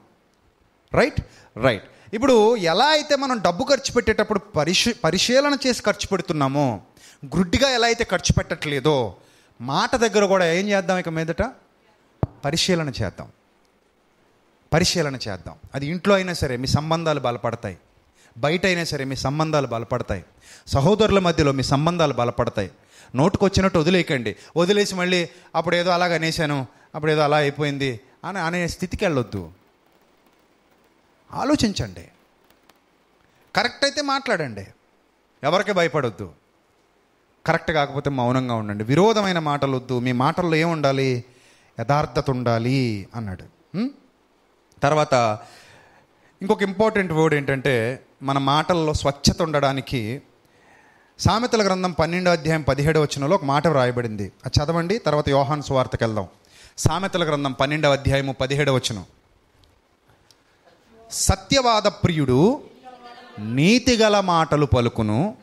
రైట్ 0.94 1.20
రైట్ 1.56 1.84
ఇప్పుడు 2.14 2.56
ఎలా 2.56 2.84
అయితే 2.84 3.16
మనం 3.16 3.40
డబ్బు 3.40 3.64
ఖర్చు 3.64 3.92
పెట్టేటప్పుడు 3.92 4.38
పరిశీ 4.38 4.92
పరిశీలన 4.92 5.56
చేసి 5.66 5.82
ఖర్చు 5.82 6.06
పెడుతున్నామో 6.06 6.80
గ్రుడ్డిగా 7.24 7.68
ఎలా 7.68 7.86
అయితే 7.86 8.04
ఖర్చు 8.04 8.32
పెట్టట్లేదో 8.32 9.16
మాట 9.60 9.96
దగ్గర 9.96 10.24
కూడా 10.24 10.52
ఏం 10.52 10.68
చేద్దాం 10.68 10.98
ఇక 10.98 11.08
మీదట? 11.08 11.42
పరిశీలన 12.44 12.88
చేద్దాం. 12.88 13.28
పరిశీలన 14.72 15.14
చేద్దాం. 15.14 15.54
అది 15.74 15.86
ఇంట్లో 15.86 16.14
అయినా 16.14 16.32
సరే 16.32 16.56
మీ 16.56 16.66
సంబంధాలు 16.66 17.20
బలపడతాయి. 17.20 17.78
బయట 18.38 18.66
అయినా 18.66 18.84
సరే 18.84 19.04
మీ 19.04 19.16
సంబంధాలు 19.16 19.66
బలపడతాయి. 19.66 20.24
సహోదరుల 20.66 21.18
మధ్యలో 21.18 21.52
మీ 21.52 21.62
సంబంధాలు 21.62 22.12
బలపడతాయి. 22.12 22.70
నోటుకు 23.16 23.44
వచ్చినట్టు 23.44 23.78
వదిలేయకండి. 23.78 24.36
వదిలేసి 24.56 24.94
మళ్ళీ 24.94 25.28
అప్పుడు 25.54 25.76
ఏదో 25.76 25.90
అలాగ 25.90 26.14
అనేశాను 26.14 26.66
అప్పుడు 26.94 27.12
ఏదో 27.12 27.20
అలా 27.20 27.36
అయిపోయింది 27.36 28.00
అని 28.24 28.38
అనే 28.38 28.68
స్థితికి 28.68 29.04
వెళ్ళొద్దు. 29.04 29.52
ఆలోచించండి. 31.32 32.08
కరెక్ట్ 33.56 33.84
అయితే 33.84 34.02
మాట్లాడండి. 34.02 34.66
ఎవరికి 35.42 35.72
భయపడొద్దు. 35.72 36.32
కరెక్ట్ 37.46 37.70
కాకపోతే 37.70 38.10
మౌనంగా 38.10 38.54
ఉండండి. 38.54 38.84
విరోధమైన 38.84 39.38
మాటలు 39.38 39.76
వద్దు 39.76 39.98
మీ 39.98 40.12
మాటల్లో 40.12 40.54
ఏముండాలి 40.54 41.24
యథార్థత 41.80 42.30
ఉండాలి 42.30 43.08
అన్నాడు. 43.14 43.44
తర్వాత 44.82 45.38
ఇంకొక 46.42 46.62
ఇంపార్టెంట్ 46.62 47.12
వర్డ్ 47.12 47.34
ఏంటంటే 47.34 48.02
మన 48.22 48.38
మాటల్లో 48.38 48.94
స్వచ్ఛత 48.94 49.42
ఉండడానికి 49.42 50.22
సామెతల 51.20 51.66
గ్రంథం 51.66 51.92
పన్నెండో 51.92 52.30
అధ్యాయం 52.30 52.62
పదిహేడో 52.62 53.02
వచనంలో 53.02 53.34
ఒక 53.34 53.44
మాట 53.44 53.68
వ్రాయబడింది. 53.68 54.32
అది 54.44 54.64
చదవండి 54.64 54.98
తర్వాత 54.98 55.28
యోహాన్ 55.28 55.62
సువార్తకు 55.62 56.04
వెళ్దాం. 56.04 56.28
సామెతల 56.78 57.24
గ్రంథం 57.28 57.52
పన్నెండవ 57.52 57.92
అధ్యాయము 57.92 58.32
పదిహేడవ 58.32 58.74
వచనం. 58.74 59.04
సత్యవాద 61.10 61.82
ప్రియుడు 61.82 62.62
నీతిగల 63.38 64.20
మాటలు 64.20 64.66
పలుకును 64.66 65.36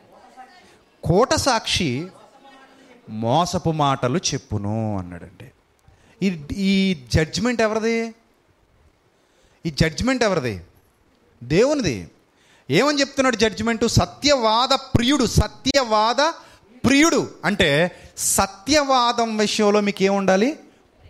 కోట 1.04 1.34
సాక్షి 1.34 2.08
మోసపు 3.10 3.70
మాటలు 3.70 4.18
చెప్పును 4.18 4.98
అన్నాడండి 4.98 5.50
ఈ 6.22 6.44
ఈ 6.52 7.02
జడ్జిమెంట్ 7.12 7.62
ఎవరిది? 7.62 8.14
ఈ 9.66 9.70
జడ్జిమెంట్ 9.70 10.22
ఎవరిది? 10.22 10.60
దేవునిది. 11.42 12.10
ఏమని 12.70 13.00
చెప్తున్నాడు 13.00 13.36
జడ్జిమెంటు? 13.36 13.86
సత్యవాద 13.86 14.68
ప్రియుడు 14.68 15.24
సత్యవాద 15.24 16.32
ప్రియుడు. 16.86 17.30
అంటే 17.44 17.90
సత్యవాదం 18.18 19.36
విషయంలో 19.36 19.80
మీకు 19.80 20.02
ఏముండాలి 20.02 20.58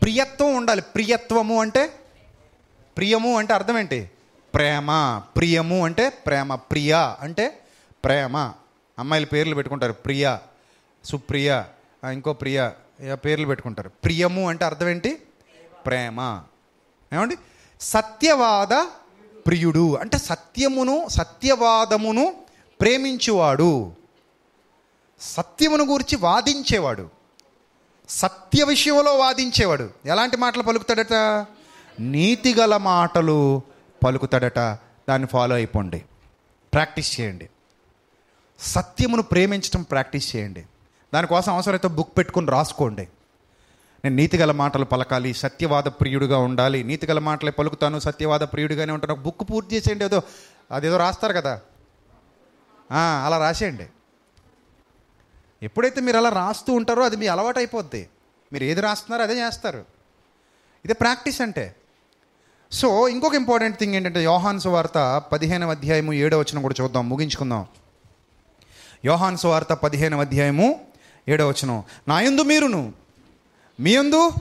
ప్రియత్వం 0.02 0.56
ఉండాలి. 0.56 0.82
ప్రియత్వము 0.82 1.60
అంటే 1.60 1.92
ప్రియము 2.96 3.38
అంటే 3.38 3.54
అర్థం 3.54 3.78
ఏంటి? 3.78 4.10
ప్రేమ. 4.54 5.22
ప్రియము 5.36 5.84
అంటే 5.84 6.08
ప్రేమ. 6.08 6.54
ప్రియ 6.54 6.94
అంటే 7.20 7.60
ప్రేమ. 8.04 8.52
అమ్మాయిల 8.98 9.26
పేర్లు 9.26 9.54
పెట్టుకుంటారు. 9.54 9.92
ప్రియ 9.92 10.36
సుప్రియ 11.04 11.62
ఇంకో 12.12 12.32
ప్రియ 12.32 12.70
పేర్లు 13.12 13.46
పెట్టుకుంటారు. 13.46 13.88
ప్రియము 13.88 14.48
అంటే 14.48 14.64
అర్థం 14.64 14.88
ఏంటి? 14.88 15.22
ప్రేమ. 15.86 16.42
ఏమండి? 17.12 17.36
సత్యవాద 17.80 18.86
ప్రియుడు 19.48 19.96
అంటే 19.96 20.18
సత్యమును 20.18 21.08
సత్యవాదమును 21.08 22.34
ప్రేమించువాడు. 22.80 23.92
సత్యమును 25.20 25.84
గురించి 25.84 26.18
వాదించేవాడు. 26.18 27.10
సత్య 28.08 28.64
విషయంలో 28.64 29.14
వాదించేవాడు. 29.14 29.90
ఎలాంటి 30.06 30.36
మాటలు 30.36 30.62
పలుకుతాడట? 30.62 31.12
నీతిగల 32.00 32.76
మాటలు 32.76 33.62
పలుకుతాడట. 34.04 34.58
దాన్ని 35.08 35.28
ఫాలో 35.28 35.54
అయిపోండి. 35.54 36.04
ప్రాక్టీస్ 36.72 37.20
చేయండి. 37.20 37.48
సత్యమును 38.60 39.22
ప్రేమించడం 39.22 39.82
ప్రాక్టీస్ 39.82 40.36
చేయండి. 40.36 40.66
దానికోసం 41.14 41.54
అవసరమైతే 41.54 41.88
బుక్ 41.88 42.18
పెట్టుకుని 42.18 42.46
రాసుకోండి. 42.46 43.08
నేను 44.04 44.16
నీతిగల 44.16 44.52
మాటలు 44.52 44.84
పలకాలి 44.84 45.34
సత్యవాద 45.34 45.82
ప్రియుడిగా 45.82 46.38
ఉండాలి. 46.38 46.82
నీతిగల 46.82 47.18
మాటలే 47.18 47.50
పలుకుతాను 47.50 47.98
సత్యవాద 47.98 48.40
ప్రియుడిగానే 48.40 48.92
ఉంటాను. 48.92 49.12
ఒక 49.12 49.18
బుక్ 49.18 49.50
పూర్తి 49.50 49.76
చేసేయండి 49.76 50.04
ఏదో 50.04 50.22
అదేదో 50.72 50.96
రాస్తారు 50.96 51.32
కదా. 51.32 51.60
అలా 53.26 53.38
రాసేయండి. 53.38 53.86
ఎప్పుడైతే 55.62 56.00
మీరు 56.00 56.16
అలా 56.16 56.28
రాస్తూ 56.28 56.72
ఉంటారో 56.72 57.02
అది 57.04 57.16
మీ 57.16 57.26
అలవాటు 57.26 57.58
అయిపోద్ది. 57.58 58.08
మీరు 58.52 58.64
ఏది 58.64 58.80
రాస్తున్నారో 58.80 59.30
అదే 59.30 59.40
చేస్తారు. 59.40 59.84
ఇదే 60.84 60.94
ప్రాక్టీస్ 60.94 61.40
అంటే. 61.40 61.74
సో 62.72 63.08
ఇంకొక 63.08 63.34
ఇంపార్టెంట్ 63.34 63.78
థింగ్ 63.78 63.94
ఏంటంటే 63.94 64.24
యోహాన్ 64.24 64.60
సువార్త 64.60 65.22
పదిహేనవ 65.32 65.70
అధ్యాయము 65.70 66.12
ఏడవ 66.12 66.40
వచనం 66.40 66.62
కూడా 66.62 66.74
చూద్దాం 66.80 67.08
ముగించుకుందాం. 67.08 67.66
యోహాన్ 69.04 69.36
సువార్త 69.36 69.72
పదిహేనవ 69.72 70.20
అధ్యాయము 70.20 70.80
ఏడవ 71.28 71.48
వచనం. 71.48 71.82
నా 72.08 72.20
యందు 72.20 72.42
మీరును 72.42 72.92
మీ 73.80 73.94
యందు 73.94 74.32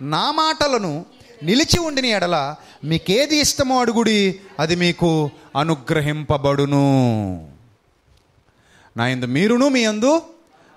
నా 0.00 0.30
మాటలను 0.30 1.06
నిలిచి 1.42 1.80
ఉండిన 1.80 2.06
ఎడల 2.06 2.56
మీకేది 2.84 3.36
ఇష్టమో 3.36 3.80
అడుగుడి 3.80 4.40
అది 4.58 4.76
మీకు 4.76 5.30
అనుగ్రహింపబడును. 5.56 6.84
నా 8.96 9.08
యందు 9.08 9.26
మీరును 9.26 9.68
మీ 9.68 9.80
యందు 9.80 10.22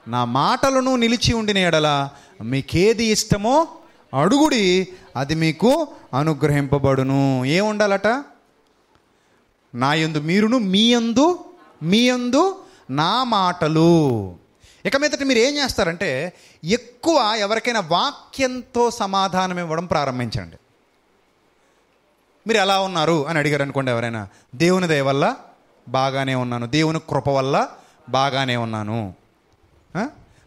నా 0.07 0.25
మాటలను 0.25 0.95
నిలిచి 0.95 1.33
ఉండిన 1.33 1.57
ఎడల 1.57 2.09
మీకేది 2.41 3.05
ఇష్టమో 3.05 3.67
అడుగుడి 4.21 4.87
అది 5.15 5.35
మీకు 5.35 5.87
అనుగ్రహింపబడును. 6.13 7.45
ఏముండాలట 7.45 8.07
నా 9.75 9.93
యందు 9.93 10.19
మీరును 10.19 10.57
మీ 10.57 10.93
యందు 10.93 11.39
మీ 11.83 11.97
యందు 11.97 12.63
నా 12.89 13.23
మాటలు. 13.23 14.40
ఇక 14.85 14.97
మీదట 14.97 15.23
మీరు 15.29 15.39
ఏం 15.39 15.53
చేస్తారంటే 15.57 16.09
ఎక్కువ 16.77 17.17
ఎవరికైనా 17.37 17.81
వాక్యంతో 17.95 18.83
సమాధానం 19.01 19.59
ఇవ్వడం 19.59 19.85
ప్రారంభించండి. 19.85 20.57
మీరు 22.47 22.59
ఎలా 22.65 22.77
ఉన్నారు 22.81 23.17
అని 23.27 23.39
అడిగారు 23.39 23.63
అనుకోండి 23.63 23.91
ఎవరైనా 23.91 24.21
దేవుని 24.55 24.87
దయ 24.87 25.01
వల్ల 25.09 25.25
బాగానే 25.87 26.35
ఉన్నాను. 26.35 26.65
దేవుని 26.67 26.99
కృప 27.09 27.29
వల్ల 27.29 27.55
బాగానే 28.09 28.55
ఉన్నాను. 28.55 28.99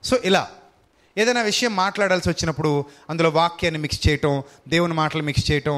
సో 0.04 0.16
ఇలా 0.24 0.44
ఏదైనా 1.18 1.42
విషయం 1.42 1.72
మాట్లాడాల్సి 1.76 2.28
వచ్చినప్పుడు 2.28 2.70
అందులో 3.10 3.28
వాక్యాన్ని 3.30 3.80
మిక్స్ 3.80 4.00
చేయటం 4.06 4.42
దేవుని 4.68 4.94
మాటలు 4.94 5.22
మిక్స్ 5.22 5.44
చేయటం 5.50 5.76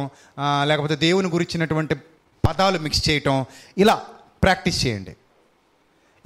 లేకపోతే 0.64 0.96
దేవుని 0.96 1.28
గురించినటువంటి 1.28 1.94
పదాలు 2.46 2.78
మిక్స్ 2.78 3.02
చేయటం 3.08 3.44
ఇలా 3.78 3.96
ప్రాక్టీస్ 4.42 4.78
చేయండి. 4.86 5.14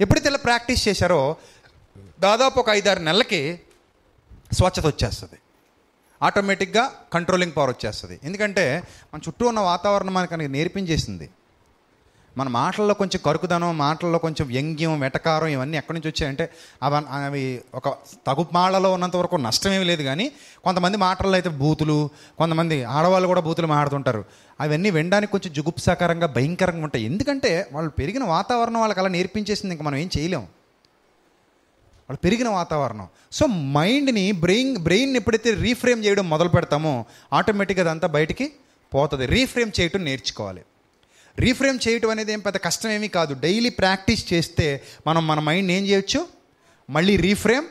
ఎప్పుడైతే 0.01 0.29
ఇలా 0.29 0.37
ప్రాక్టీస్ 0.37 0.81
చేశారో 0.87 1.21
దాదాపు 2.21 2.59
ఒక 2.59 2.69
ఐదారు 2.69 2.99
నెలలకి 2.99 3.59
స్వచ్ఛత 4.51 4.85
వచ్చేస్తుంది. 4.87 5.37
ఆటోమేటిక్గా 6.23 6.91
కంట్రోలింగ్ 7.13 7.51
పవర్ 7.57 7.69
వచ్చేస్తుంది. 7.69 8.19
ఎందుకంటే 8.23 8.83
మన 9.13 9.19
చుట్టూ 9.27 9.47
ఉన్న 9.47 9.59
వాతావరణం 9.59 10.13
మనకి 10.13 10.47
నేర్పించేసింది. 10.47 11.29
మన 12.37 12.47
మాటల్లో 12.47 12.93
కొంచెం 12.93 13.21
కరుకుదనం 13.25 13.77
మాటల్లో 13.77 14.19
కొంచెం 14.19 14.47
వ్యంగ్యం 14.47 14.99
వెటకారం 14.99 15.47
ఇవన్నీ 15.47 15.77
ఎక్కడి 15.77 15.99
నుంచి 15.99 16.09
వచ్చాయంటే 16.09 16.49
అవి 16.83 17.25
అవి 17.25 17.61
ఒక 17.75 17.89
తగు 18.27 18.45
మాటలో 18.53 18.93
ఉన్నంత 18.93 19.15
వరకు 19.15 19.35
నష్టమేమి 19.35 19.85
లేదు 19.85 20.03
కానీ 20.03 20.31
కొంతమంది 20.63 20.97
మాటల్లో 20.97 21.33
అయితే 21.33 21.49
బూతులు 21.49 22.09
కొంతమంది 22.37 22.83
ఆడవాళ్ళు 22.83 23.27
కూడా 23.27 23.41
బూతులు 23.41 23.67
మాట్లాడుతుంటారు 23.67 24.25
అవన్నీ 24.61 24.89
వినడానికి 24.89 25.31
కొంచెం 25.31 25.53
జుగుప్సాకరంగా 25.53 26.27
భయంకరంగా 26.27 26.83
ఉంటాయి. 26.83 27.05
ఎందుకంటే 27.05 27.69
వాళ్ళు 27.73 27.91
పెరిగిన 27.91 28.23
వాతావరణం 28.23 28.79
వాళ్ళకి 28.79 28.99
అలా 28.99 29.09
నేర్పించేసింది. 29.09 29.73
ఇంకా 29.73 29.85
మనం 29.85 29.95
ఏం 29.95 30.09
చేయలేం. 30.17 30.47
వాళ్ళు 32.11 32.19
పెరిగిన 32.23 32.49
వాతావరణం. 32.49 33.07
సో 33.31 33.45
మైండ్ని 33.45 34.31
బ్రెయిన్ 34.31 34.77
బ్రెయిన్ 34.77 35.15
ఎప్పుడైతే 35.15 35.53
రీఫ్రేమ్ 35.53 36.05
చేయడం 36.05 36.29
మొదలు 36.29 36.49
పెడతామో 36.49 37.05
ఆటోమేటిక్గా 37.33 37.85
అదంతా 37.85 38.07
బయటికి 38.07 38.51
పోతుంది. 38.93 39.25
రీఫ్రేమ్ 39.25 39.71
చేయటం 39.81 40.05
నేర్చుకోవాలి. 40.05 40.61
రీఫ్రేమ్ 41.39 41.79
చేయటం 41.87 42.09
అనేది 42.09 42.33
ఏం 42.33 42.39
పెద్ద 42.39 42.57
కష్టం 42.57 42.89
ఏమీ 42.89 43.07
కాదు. 43.07 43.35
డైలీ 43.39 43.69
ప్రాక్టీస్ 43.69 44.33
చేస్తే 44.33 44.83
మనం 45.07 45.27
మన 45.27 45.39
మైండ్ 45.39 45.71
ఏం 45.71 45.85
చేయొచ్చు? 45.85 46.27
మళ్ళీ 46.89 47.17
రీఫ్రేమ్ 47.17 47.65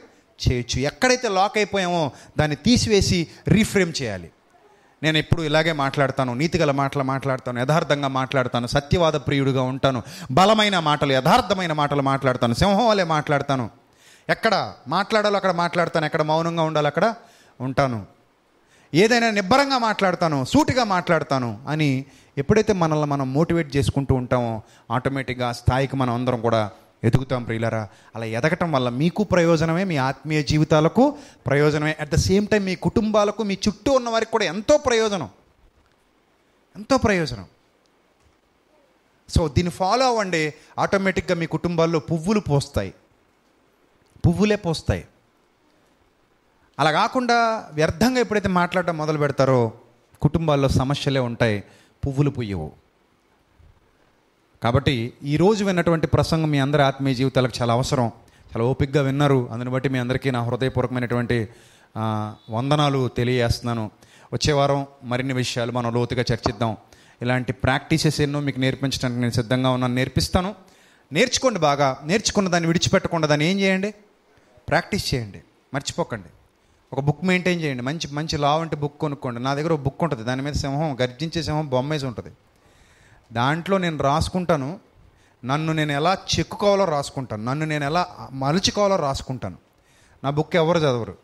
చేయొచ్చు. 0.51 0.81
ఎక్కడైతే 0.81 1.29
లాక్ 1.29 1.59
అయిపోయామో 1.59 2.11
దాన్ని 2.39 2.57
తీసివేసి 2.57 3.27
రీఫ్రేమ్ 3.49 3.93
చేయాలి. 4.03 4.31
నేను 5.03 5.19
ఎప్పుడు 5.19 5.43
ఇలాగే 5.43 5.73
మాట్లాడతాను. 5.73 6.35
నీతిగల 6.35 6.71
మాటలు 6.71 7.03
మాట్లాడతాను. 7.03 7.59
యథార్థంగా 7.59 8.09
మాట్లాడతాను. 8.09 8.67
సత్యవాద 8.67 9.12
ప్రియుడిగా 9.12 9.62
ఉంటాను. 9.62 10.03
బలమైన 10.31 10.79
మాటలు 10.79 11.12
యథార్థమైన 11.12 11.73
మాటలు 11.73 12.03
మాట్లాడతాను. 12.03 12.55
సింహం 12.55 12.89
వలె 12.89 13.05
మాట్లాడతాను. 13.05 13.80
ఎక్కడ 14.29 14.75
మాట్లాడాలో 14.89 15.37
అక్కడ 15.37 15.51
మాట్లాడతాను 15.51 16.05
ఎక్కడ 16.05 16.23
మౌనంగా 16.23 16.63
ఉండాలో 16.63 16.87
అక్కడ 16.87 17.15
ఉంటాను. 17.61 18.07
ఏదైనా 18.95 19.31
నిబ్బరంగా 19.31 19.79
మాట్లాడతాను 19.79 20.45
సూటిగా 20.45 20.85
మాట్లాడతాను 20.85 21.65
అని 21.69 22.05
ఎప్పుడైతే 22.39 22.73
మనల్ని 22.73 23.07
మనం 23.07 23.33
మోటివేట్ 23.33 23.77
చేసుకుంటూ 23.77 24.15
ఉంటామో 24.15 24.63
ఆటోమేటిక్గా 24.91 25.49
ఆ 25.49 25.53
స్థాయికి 25.53 25.97
మనం 25.97 26.15
అందరం 26.15 26.41
కూడా 26.41 26.71
ఎదుగుతాం 27.05 27.45
ప్రియులరా. 27.45 27.89
అలా 28.15 28.25
ఎదగటం 28.25 28.73
వల్ల 28.73 28.89
మీకు 28.89 29.25
ప్రయోజనమే 29.25 29.85
మీ 29.85 29.97
ఆత్మీయ 29.97 30.43
జీవితాలకు 30.43 31.17
ప్రయోజనమే. 31.47 31.97
అట్ 32.01 32.11
ద 32.11 32.15
సేమ్ 32.15 32.47
టైం 32.47 32.65
మీ 32.65 32.75
కుటుంబాలకు 32.75 33.43
మీ 33.43 33.59
చుట్టూ 33.69 33.93
ఉన్న 33.93 34.09
వారికి 34.09 34.31
కూడా 34.31 34.45
ఎంతో 34.45 34.77
ప్రయోజనం. 34.77 35.29
ఎంతో 36.77 36.97
ప్రయోజనం. 36.99 37.45
సో 39.29 39.49
దీన్ని 39.49 39.71
ఫాలో 39.71 40.07
అవ్వండి. 40.07 40.55
ఆటోమేటిక్గా 40.79 41.35
మీ 41.35 41.47
కుటుంబాల్లో 41.47 41.99
పువ్వులు 41.99 42.41
పోస్తాయి. 42.41 42.95
పువ్వులే 44.27 44.57
పోస్తాయి. 44.57 45.05
అలా 46.79 46.93
కాకుండా 46.93 47.69
వ్యర్థంగా 47.73 48.21
ఎప్పుడైతే 48.21 48.49
మాట్లాడటం 48.49 48.97
మొదలు 48.97 49.19
పెడతారో 49.19 49.73
కుటుంబాల్లో 50.23 50.69
సమస్యలే 50.69 51.21
ఉంటాయి 51.21 51.65
పువ్వులు 52.07 52.31
పుయ్యవు. 52.31 52.73
కాబట్టి 54.63 55.13
ఈరోజు 55.23 55.65
విన్నటువంటి 55.65 56.07
ప్రసంగం 56.07 56.51
మీ 56.51 56.59
అందరి 56.59 56.83
ఆత్మీయ 56.83 57.15
జీవితాలకు 57.15 57.53
చాలా 57.63 57.73
అవసరం. 57.75 58.07
చాలా 58.51 58.65
ఓపిక్గా 58.65 59.03
విన్నారు. 59.03 59.49
అందుని 59.53 59.71
బట్టి 59.71 59.89
మీ 59.89 59.99
అందరికీ 59.99 60.31
నా 60.31 60.43
హృదయపూర్వకమైనటువంటి 60.43 61.49
వందనాలు 62.51 63.09
తెలియజేస్తున్నాను. 63.09 63.91
వచ్చే 64.33 64.53
వారం 64.53 64.87
మరిన్ని 65.05 65.35
విషయాలు 65.35 65.73
మనం 65.73 65.95
లోతుగా 65.95 66.25
చర్చిద్దాం. 66.33 66.77
ఇలాంటి 67.23 67.53
ప్రాక్టీసెస్ 67.53 68.21
ఎన్నో 68.21 68.41
మీకు 68.41 68.61
నేర్పించడానికి 68.61 69.21
నేను 69.21 69.33
సిద్ధంగా 69.33 69.71
ఉన్నాను. 69.71 69.95
నేర్పిస్తాను. 69.95 70.55
నేర్చుకోండి 71.13 71.59
బాగా. 71.59 72.01
నేర్చుకున్న 72.05 72.49
దాన్ని 72.49 72.67
విడిచిపెట్టకుండా 72.67 73.27
దాన్ని 73.29 73.47
ఏం 73.47 73.61
చేయండి? 73.61 73.95
ప్రాక్టీస్ 74.71 75.15
చేయండి 75.15 75.43
మర్చిపోకండి. 75.75 76.29
ఒక 76.93 77.01
బుక్ 77.01 77.25
మెయింటైన్ 77.25 77.61
చేయండి 77.61 77.83
మంచి 77.83 78.09
మంచి 78.13 78.37
లా 78.37 78.57
వంటి 78.57 78.77
బుక్ 78.77 78.99
కొనుక్కోండి. 78.99 79.43
నా 79.43 79.55
దగ్గర 79.55 79.73
ఒక 79.73 79.81
బుక్ 79.81 80.05
ఉంటుంది 80.05 80.25
దాని 80.25 80.43
మీద 80.43 80.53
సింహం 80.53 81.01
గర్జించే 81.01 81.43
సింహం 81.43 81.69
బొమ్మేసి 81.69 82.07
ఉంటుంది. 82.07 82.31
దాంట్లో 83.33 83.79
నేను 83.79 83.99
రాసుకుంటాను 83.99 84.81
నన్ను 85.45 85.73
నేను 85.73 85.93
ఎలా 85.93 86.19
చెక్కుకోవాలో 86.39 86.85
రాసుకుంటాను 86.85 87.45
నన్ను 87.45 87.67
నేను 87.67 87.85
ఎలా 87.85 88.29
మలుచుకోవాలో 88.33 88.97
రాసుకుంటాను. 88.97 89.57
నా 90.25 90.31
బుక్ 90.31 90.57
ఎవరు 90.57 90.79
చదవరు. 90.79 91.17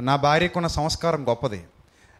నా 0.00 0.16
భార్యకున్న 0.16 0.66
సంస్కారం 0.66 1.28
గొప్పది. 1.28 1.64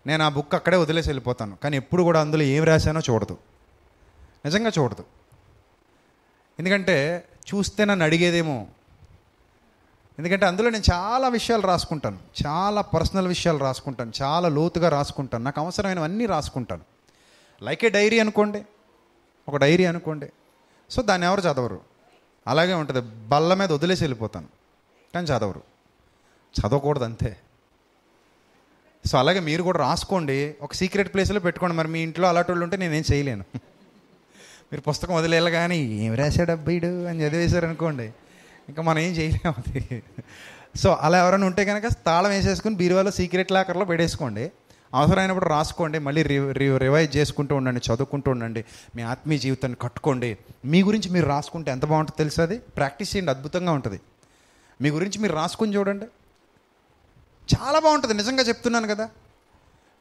నేను 0.06 0.24
ఆ 0.24 0.28
బుక్ 0.28 0.54
అక్కడే 0.54 0.76
వదిలేసి 0.76 1.08
వెళ్ళిపోతాను 1.08 1.56
కానీ 1.56 1.76
ఎప్పుడు 1.76 2.02
కూడా 2.02 2.20
అందులో 2.20 2.42
ఏం 2.42 2.64
రాశానో 2.64 3.00
చూడదు. 3.10 3.38
నిజంగా 4.44 4.72
చూడదు. 4.78 5.04
ఎందుకంటే 6.58 7.24
చూస్తే 7.54 7.84
నన్ను 7.84 8.04
అడిగేదేమో 8.04 8.66
ఎందుకంటే 10.18 10.46
అందులో 10.46 10.70
నేను 10.70 10.92
చాలా 10.92 11.28
విషయాలు 11.28 11.62
రాసుకుంటాను. 11.62 12.18
చాలా 12.46 12.80
పర్సనల్ 12.80 13.28
విషయాలు 13.28 13.58
రాసుకుంటాను. 13.58 14.12
చాలా 14.22 14.48
లోతుగా 14.48 14.88
రాసుకుంటాను. 14.88 15.44
నాకు 15.44 15.60
అవసరమైనవన్నీ 15.60 16.26
రాసుకుంటాను. 16.26 16.82
లైక్ 17.62 17.84
ఏ 17.84 17.88
డైరీ 17.88 18.18
అనుకోండి. 18.18 18.62
ఒక 19.48 19.56
డైరీ 19.56 19.84
అనుకోండి. 19.84 20.26
సో 20.90 21.02
దాన్ని 21.02 21.26
ఎవరు 21.26 21.40
చదవరు. 21.40 21.80
అలాగే 22.46 22.74
ఉంటుంది. 22.74 23.00
బల్ల 23.00 23.54
మీద 23.54 23.72
వదిలేసి 23.72 24.04
వెళ్ళిపోతాను. 24.04 24.46
కానీ 25.14 25.26
చదవరు. 25.26 25.62
చదవకూడదు 26.60 27.04
అంతే 27.04 27.36
సో 29.06 29.18
అలాగే 29.18 29.40
మీరు 29.40 29.62
కూడా 29.62 29.78
రాసుకోండి. 29.78 30.54
ఒక 30.62 30.72
సీక్రెట్ 30.72 31.14
ప్లేస్లో 31.14 31.40
పెట్టుకోండి. 31.40 31.76
మరి 31.76 31.88
మీ 31.88 32.00
ఇంట్లో 32.00 32.28
అలాంటి 32.28 32.52
వాళ్ళు 32.52 32.64
ఉంటే 32.64 32.76
నేనేం 32.76 33.04
చేయలేను. 33.12 33.44
మీరు 34.72 34.80
పుస్తకం 34.80 35.14
వదిలేయాలి 35.14 35.50
కానీ 35.50 35.78
ఏం 35.78 36.14
రాశాడు 36.14 36.50
అబ్బాయిడు 36.50 37.04
అని 37.04 37.20
చదివేశారు 37.20 37.66
అనుకోండి 37.66 38.14
ఇంకా 38.68 38.82
మనం 38.82 38.98
ఏం 38.98 39.12
చేయలేము 39.12 39.54
అది. 39.58 40.02
సో 40.76 40.90
అలా 40.90 41.18
ఎవరైనా 41.18 41.46
ఉంటే 41.46 41.64
కనుక 41.64 41.82
తాళం 42.06 42.30
వేసేసుకుని 42.30 42.74
బీరువాలో 42.74 43.10
సీక్రెట్ 43.10 43.52
లాకర్లో 43.52 43.84
పెట్టేసుకోండి. 43.84 44.52
అవసరమైనప్పుడు 44.94 45.44
రాసుకోండి. 45.44 45.98
మళ్ళీ 45.98 46.22
రి 46.22 46.52
రి 46.52 46.78
రివైజ్ 46.78 47.16
చేసుకుంటూ 47.16 47.56
ఉండండి 47.56 47.80
చదువుకుంటూ 47.92 48.30
ఉండండి. 48.30 48.64
మీ 48.96 49.02
ఆత్మీయ 49.02 49.38
జీవితాన్ని 49.38 49.76
కట్టుకోండి. 49.80 50.38
మీ 50.64 50.82
గురించి 50.82 51.10
మీరు 51.10 51.26
రాసుకుంటే 51.26 51.70
ఎంత 51.70 51.84
బాగుంటుందో 51.84 52.18
తెలుసు 52.18 52.42
అది? 52.42 52.58
ప్రాక్టీస్ 52.58 53.16
చేయండి 53.16 53.30
అద్భుతంగా 53.30 53.72
ఉంటుంది. 53.72 54.00
మీ 54.82 54.90
గురించి 54.90 55.18
మీరు 55.18 55.32
రాసుకుని 55.32 55.76
చూడండి. 55.76 56.04
చాలా 57.56 57.78
బాగుంటుంది. 57.78 58.14
నిజంగా 58.14 58.42
చెప్తున్నాను 58.42 58.88
కదా. 58.88 59.08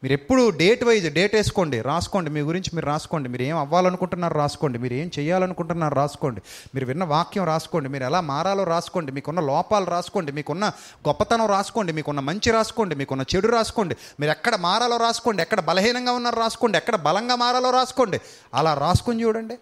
మీరు 0.04 0.14
ఎప్పుడు 0.14 0.50
డేట్ 0.50 0.84
వైజ్ 0.84 1.14
డేట్ 1.14 1.36
వేసుకోండి 1.36 1.82
రాసుకోండి. 1.82 2.30
మీ 2.30 2.40
గురించి 2.40 2.72
మీరు 2.76 2.86
రాసుకోండి. 2.86 3.30
మీరు 3.30 3.42
ఏం 3.42 3.58
అవ్వాలనుకుంటున్నారు 3.58 4.34
రాసుకోండి. 4.34 4.78
మీరు 4.78 4.94
ఏం 4.94 5.12
చేయాలనుకుంటున్నారు 5.20 5.96
రాసుకోండి. 5.96 6.42
మీరు 6.76 6.86
విన్న 6.86 7.04
వాక్యం 7.04 7.44
రాసుకోండి. 7.44 7.90
మీరు 7.90 8.04
ఎలా 8.04 8.22
మారాలో 8.22 8.64
రాసుకోండి. 8.64 9.12
మీకున్న 9.12 9.40
లోపాలు 9.40 9.86
రాసుకోండి. 9.86 10.32
మీకున్న 10.32 10.72
గొప్పతనం 11.08 11.46
రాసుకోండి. 11.46 11.94
మీకున్న 11.94 12.20
మంచి 12.20 12.52
రాసుకోండి. 12.52 12.96
మీకున్న 12.96 13.24
చెడు 13.36 13.48
రాసుకోండి. 13.48 13.96
మీరు 14.20 14.32
ఎక్కడ 14.32 14.56
మారాలో 14.56 14.98
రాసుకోండి. 14.98 15.42
ఎక్కడ 15.42 15.60
బలహీనంగా 15.60 16.12
ఉన్నారో 16.12 16.42
రాసుకోండి. 16.42 16.78
ఎక్కడ 16.78 16.96
బలంగా 16.96 17.36
మారాలో 17.36 17.70
రాసుకోండి. 17.70 18.20
అలా 18.54 18.74
రాసుకొని 18.74 19.24
చూడండి. 19.24 19.58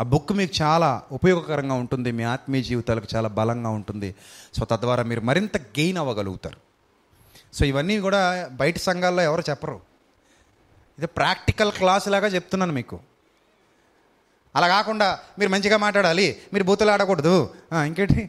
ఆ 0.00 0.04
బుక్ 0.04 0.32
మీకు 0.32 0.62
చాలా 0.62 1.02
ఉపయోగకరంగా 1.12 1.74
ఉంటుంది. 1.74 2.12
మీ 2.12 2.22
ఆత్మీయ 2.22 2.62
జీవితాలకు 2.62 3.06
చాలా 3.14 3.28
బలంగా 3.28 3.70
ఉంటుంది. 3.70 4.14
సో 4.58 4.64
తద్వారా 4.64 5.02
మీరు 5.02 5.20
మరింత 5.20 5.56
గెయిన్ 5.56 5.98
అవ్వగలుగుతారు. 5.98 6.65
సో 7.56 7.62
ఇవన్నీ 7.70 7.94
కూడా 8.06 8.20
బయట 8.60 8.78
సంఘాల్లో 8.86 9.22
ఎవరు 9.28 9.42
చెప్పరు. 9.50 9.76
ఇది 10.98 11.08
ప్రాక్టికల్ 11.18 11.72
క్లాస్ 11.78 12.08
లాగా 12.14 12.28
చెప్తున్నాను 12.36 12.74
మీకు. 12.78 12.96
అలా 14.56 14.66
కాకుండా 14.68 15.06
మీరు 15.38 15.50
మంచిగా 15.54 15.76
మాట్లాడాలి 15.84 16.26
మీరు 16.52 16.64
బూతులు 16.68 16.90
ఆడకూడదు. 16.90 17.36
ఇంకేంటి? 17.88 18.22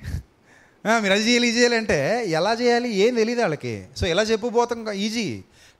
మీరు 1.03 1.13
అది 1.13 1.23
చేయాలి 1.27 1.47
ఇది 1.47 1.57
చేయాలి 1.59 1.77
అంటే 1.81 1.97
ఎలా 2.39 2.51
చేయాలి 2.61 2.89
ఏం 3.03 3.11
తెలియదు 3.15 3.41
వాళ్ళకి. 3.41 3.73
సో 3.97 4.03
ఎలా 4.13 4.23
చెప్పబోతాం 4.31 4.91
ఈజీ 5.05 5.25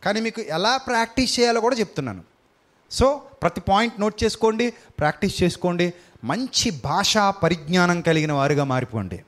కానీ 0.05 0.19
మీకు 0.27 0.41
ఎలా 0.57 0.73
ప్రాక్టీస్ 0.89 1.31
చేయాలో 1.39 1.59
కూడా 1.65 1.75
చెప్తున్నాను. 1.75 2.23
సో 2.91 3.07
ప్రతి 3.41 3.61
పాయింట్ 3.69 3.95
నోట్ 4.01 4.17
చేసుకోండి 4.23 4.65
ప్రాక్టీస్ 4.99 5.35
చేసుకోండి. 5.43 5.87
మంచి 6.31 6.69
భాషా 6.89 7.25
పరిజ్ఞానం 7.43 7.97
కలిగిన 8.01 8.33
వారుగా 8.39 8.63
మారిపోండి. 8.73 9.19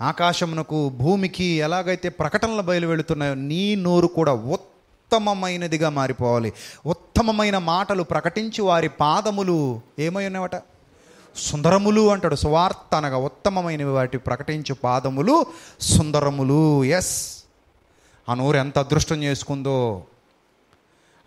ఆకాశమునకు 0.00 0.88
భూమికి 0.88 1.44
ఎలాగైతే 1.44 2.08
ప్రకటనలు 2.08 2.62
బయలు 2.62 2.86
వెళుతున్నాయో 2.86 3.34
నీ 3.34 3.74
నోరు 3.74 4.06
కూడా 4.06 4.32
ఉత్తమమైనదిగా 4.32 5.88
మారిపోవాలి. 5.88 6.52
ఉత్తమమైన 6.86 7.58
మాటలు 7.58 8.02
ప్రకటించి 8.02 8.62
వారి 8.62 8.88
పాదములు 8.88 9.80
ఏమై 9.98 10.26
ఉన్నాయట 10.26 10.62
సుందరములు 11.36 12.10
అంటాడు. 12.10 12.34
సువార్త 12.34 12.94
అనగా 12.94 13.16
ఉత్తమమైనవి 13.16 13.90
వాటి 13.90 14.18
ప్రకటించు 14.18 14.74
పాదములు 14.74 15.46
సుందరములు. 15.80 16.84
ఎస్. 16.84 17.44
ఆ 18.28 18.34
నోరు 18.34 18.56
ఎంత 18.56 18.78
అదృష్టం 18.78 19.22
చేసుకుందో. 19.22 20.02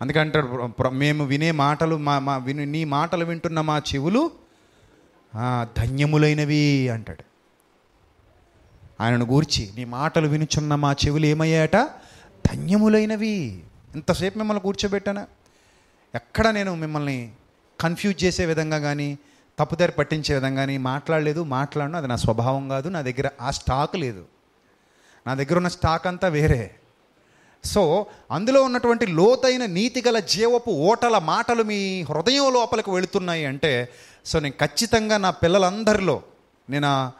అందుకంటే 0.00 0.42
మేము 0.92 1.24
వినే 1.24 1.50
మాటలు 1.50 1.96
మా 1.96 2.18
మా 2.18 2.36
విని 2.36 2.66
నీ 2.66 2.84
మాటలు 2.84 3.24
వింటున్న 3.24 3.60
మా 3.60 3.78
చెవులు 3.78 4.30
ధన్యములైనవి 5.78 6.88
అంటాడు. 6.88 7.33
ఆయనను 9.00 9.24
గూర్చి 9.24 9.70
నీ 9.76 9.84
మాటలు 9.84 10.28
వినుచున్న 10.28 10.74
మా 10.74 10.92
చెవులు 10.92 11.26
ఏమయ్యాట 11.26 11.76
ధన్యములైనవి. 12.46 13.62
ఇంతసేపు 13.94 14.38
మిమ్మల్ని 14.38 14.62
కూర్చోబెట్టానా? 14.62 15.26
ఎక్కడ 16.14 16.48
నేను 16.48 16.74
మిమ్మల్ని 16.74 17.32
కన్ఫ్యూజ్ 17.80 18.24
చేసే 18.24 18.46
విధంగా 18.46 18.78
కానీ 18.78 19.18
తప్పుదారి 19.58 19.92
పట్టించే 19.92 20.34
విధంగా 20.34 20.56
కానీ 20.56 20.78
మాట్లాడలేదు. 20.78 21.42
మాట్లాడను 21.42 21.96
అది 21.96 22.08
నా 22.08 22.16
స్వభావం 22.16 22.68
కాదు. 22.68 22.88
నా 22.88 23.00
దగ్గర 23.00 23.30
ఆ 23.40 23.50
స్టాక్ 23.50 23.96
లేదు. 23.96 24.24
నా 25.26 25.34
దగ్గర 25.34 25.56
ఉన్న 25.56 25.68
స్టాక్ 25.68 26.06
అంతా 26.06 26.28
వేరే. 26.28 26.74
సో 27.64 28.06
అందులో 28.30 28.62
ఉన్నటువంటి 28.62 29.06
లోతైన 29.06 29.66
నీతిగల 29.66 30.18
జీవపు 30.18 30.70
ఓటల 30.70 31.18
మాటలు 31.18 31.62
మీ 31.62 32.02
హృదయం 32.02 32.52
లోపలికి 32.52 32.90
వెళుతున్నాయి 32.90 33.46
అంటే 33.46 33.88
సో 34.26 34.40
నేను 34.40 34.66
ఖచ్చితంగా 34.66 35.16
నా 35.16 35.30
పిల్లలందరిలో 35.30 36.22
నేను 36.70 37.12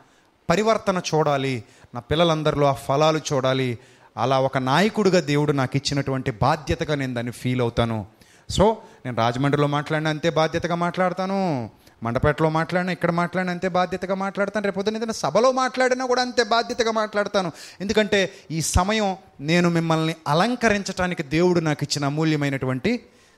పరివర్తన 0.50 1.02
చూడాలి 1.14 1.64
నా 1.94 2.00
పిల్లలందరిలో 2.00 2.66
ఆ 2.66 2.72
ఫలాలు 2.72 3.20
చూడాలి 3.32 3.78
అలా 4.16 4.40
ఒక 4.40 4.58
నాయకుడిగా 4.58 5.20
దేవుడు 5.20 5.52
నాకు 5.52 5.76
ఇచ్చినటువంటి 5.76 6.30
బాధ్యతగా 6.30 6.94
నేను 6.94 7.14
దాన్ని 7.14 7.32
ఫీల్ 7.32 7.60
అవుతాను. 7.60 8.06
సో 8.50 8.64
నేను 9.04 9.16
రాజమండ్రిలో 9.16 9.66
మాట్లాడిన 9.66 10.08
అంతే 10.08 10.30
బాధ్యతగా 10.30 10.74
మాట్లాడతాను 10.74 11.70
మండపేటలో 12.02 12.50
మాట్లాడినా 12.50 12.92
ఇక్కడ 12.92 13.10
మాట్లాడినా 13.10 13.52
అంతే 13.52 13.68
బాధ్యతగా 13.68 14.14
మాట్లాడతాను 14.14 14.64
రేపు 14.64 14.74
పొద్దున్న 14.74 14.98
ఏదైనా 14.98 15.12
సభలో 15.12 15.52
మాట్లాడినా 15.52 16.06
కూడా 16.06 16.22
అంతే 16.22 16.42
బాధ్యతగా 16.44 16.92
మాట్లాడతాను. 16.92 17.52
ఎందుకంటే 17.80 18.32
ఈ 18.50 18.60
సమయం 18.60 19.16
నేను 19.40 19.68
మిమ్మల్ని 19.68 20.14
అలంకరించడానికి 20.28 21.22
దేవుడు 21.22 21.60
నాకు 21.60 21.84
ఇచ్చిన 21.84 22.04
అమూల్యమైనటువంటి 22.04 22.92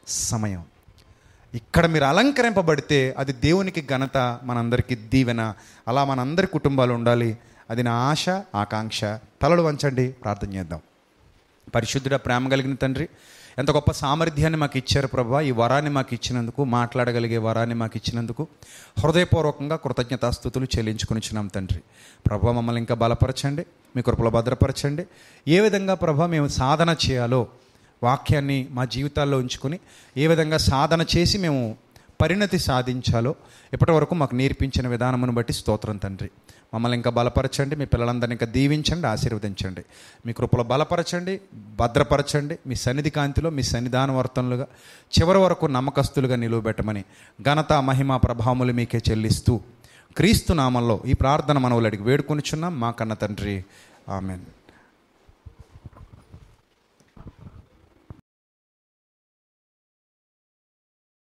సమయం. 0.06 0.64
ఇక్కడ 1.56 1.86
మీరు 1.86 2.04
అలంకరింపబడితే 2.04 3.14
అది 3.18 3.32
దేవునికి 3.32 3.86
ఘనత 3.90 4.38
మనందరికీ 4.44 4.94
దీవెన. 4.94 5.54
అలా 5.88 6.04
మనందరి 6.04 6.46
కుటుంబాలు 6.46 6.92
ఉండాలి. 6.92 7.38
అది 7.70 7.82
నా 7.82 7.92
ఆశ 7.92 8.28
ఆకాంక్ష. 8.54 9.04
తలలు 9.42 9.62
వంచండి 9.62 10.08
ప్రార్థన 10.08 10.52
చేద్దాం. 10.52 10.80
పరిశుద్ధుడ 11.74 12.14
ప్రేమ 12.14 12.48
కలిగిన 12.48 12.74
తండ్రి 12.74 13.08
ఎంత 13.58 13.70
గొప్ప 13.70 13.92
సామర్థ్యాన్ని 13.92 14.58
మాకు 14.58 14.78
ఇచ్చారు 14.78 15.06
ప్రభా. 15.06 15.40
ఈ 15.40 15.50
వరాన్ని 15.50 15.90
మాకు 15.90 16.14
ఇచ్చినందుకు 16.14 16.64
మాట్లాడగలిగే 16.64 17.36
వరాన్ని 17.36 17.74
మాకు 17.74 17.96
ఇచ్చినందుకు 17.96 18.46
హృదయపూర్వకంగా 18.98 19.76
కృతజ్ఞతాస్థుతులు 19.76 20.64
చెల్లించుకునిచ్చినాం 20.64 21.46
తండ్రి. 21.46 21.80
ప్రభా 22.26 22.52
మమ్మల్ని 22.52 22.80
ఇంకా 22.80 22.94
బలపరచండి 22.94 23.66
మీ 23.96 24.02
కృపలో 24.02 24.30
భద్రపరచండి. 24.30 25.06
ఏ 25.48 25.60
విధంగా 25.60 25.94
ప్రభా 25.94 26.26
మేము 26.26 26.48
సాధన 26.48 26.96
చేయాలో 27.10 27.46
వాక్యాన్ని 28.02 28.68
మా 28.70 28.85
జీవితాల్లో 28.85 29.39
ఉంచుకొని 29.39 29.78
ఏ 30.16 30.27
విధంగా 30.27 30.56
సాధన 30.56 31.05
చేసి 31.16 31.39
మేము 31.39 31.77
పరిణతి 32.20 32.59
సాధించాలో 32.59 33.35
ఇప్పటి 33.73 33.93
వరకు 33.93 34.14
మాకు 34.14 34.35
నేర్పించిన 34.35 34.89
విధానమును 34.89 35.32
బట్టి 35.32 35.52
స్తోత్రం 35.52 35.97
తండ్రి. 35.97 36.31
మమ్మల్ని 36.74 36.97
ఇంకా 36.97 37.10
బలపరచండి 37.10 37.77
మీ 37.77 37.85
పిల్లలందరినీ 37.85 38.32
ఇంకా 38.32 38.47
దీవించండి 38.47 39.06
ఆశీర్వదించండి. 39.06 39.85
మీ 40.27 40.32
కృపలో 40.32 40.64
బలపరచండి 40.64 41.40
భద్రపరచండి 41.55 42.59
మీ 42.66 42.74
సన్నిధి 42.74 43.10
కాంతిలో 43.10 43.51
మీ 43.51 43.62
సన్నిధాన 43.62 44.10
వర్తనలుగా 44.10 44.66
చివరి 45.20 45.39
వరకు 45.39 45.66
నమ్మకస్తులుగా 45.66 46.36
నిలువబెట్టమని 46.36 47.05
ఘనత 47.43 47.73
మహిమ 47.73 48.16
ప్రభావములు 48.16 48.73
మీకే 48.73 49.01
చెల్లిస్తూ 49.10 49.60
క్రీస్తు 50.16 50.52
నామంలో 50.52 51.01
ఈ 51.06 51.12
ప్రార్థన 51.12 51.59
మనవులు 51.59 51.86
అడిగి 51.86 52.02
వేడుకొనిచున్నాం. 52.02 52.81
మా 52.81 52.90
కన్న 52.90 53.14
తండ్రి. 53.14 53.64
ఆమెన్. 54.09 54.40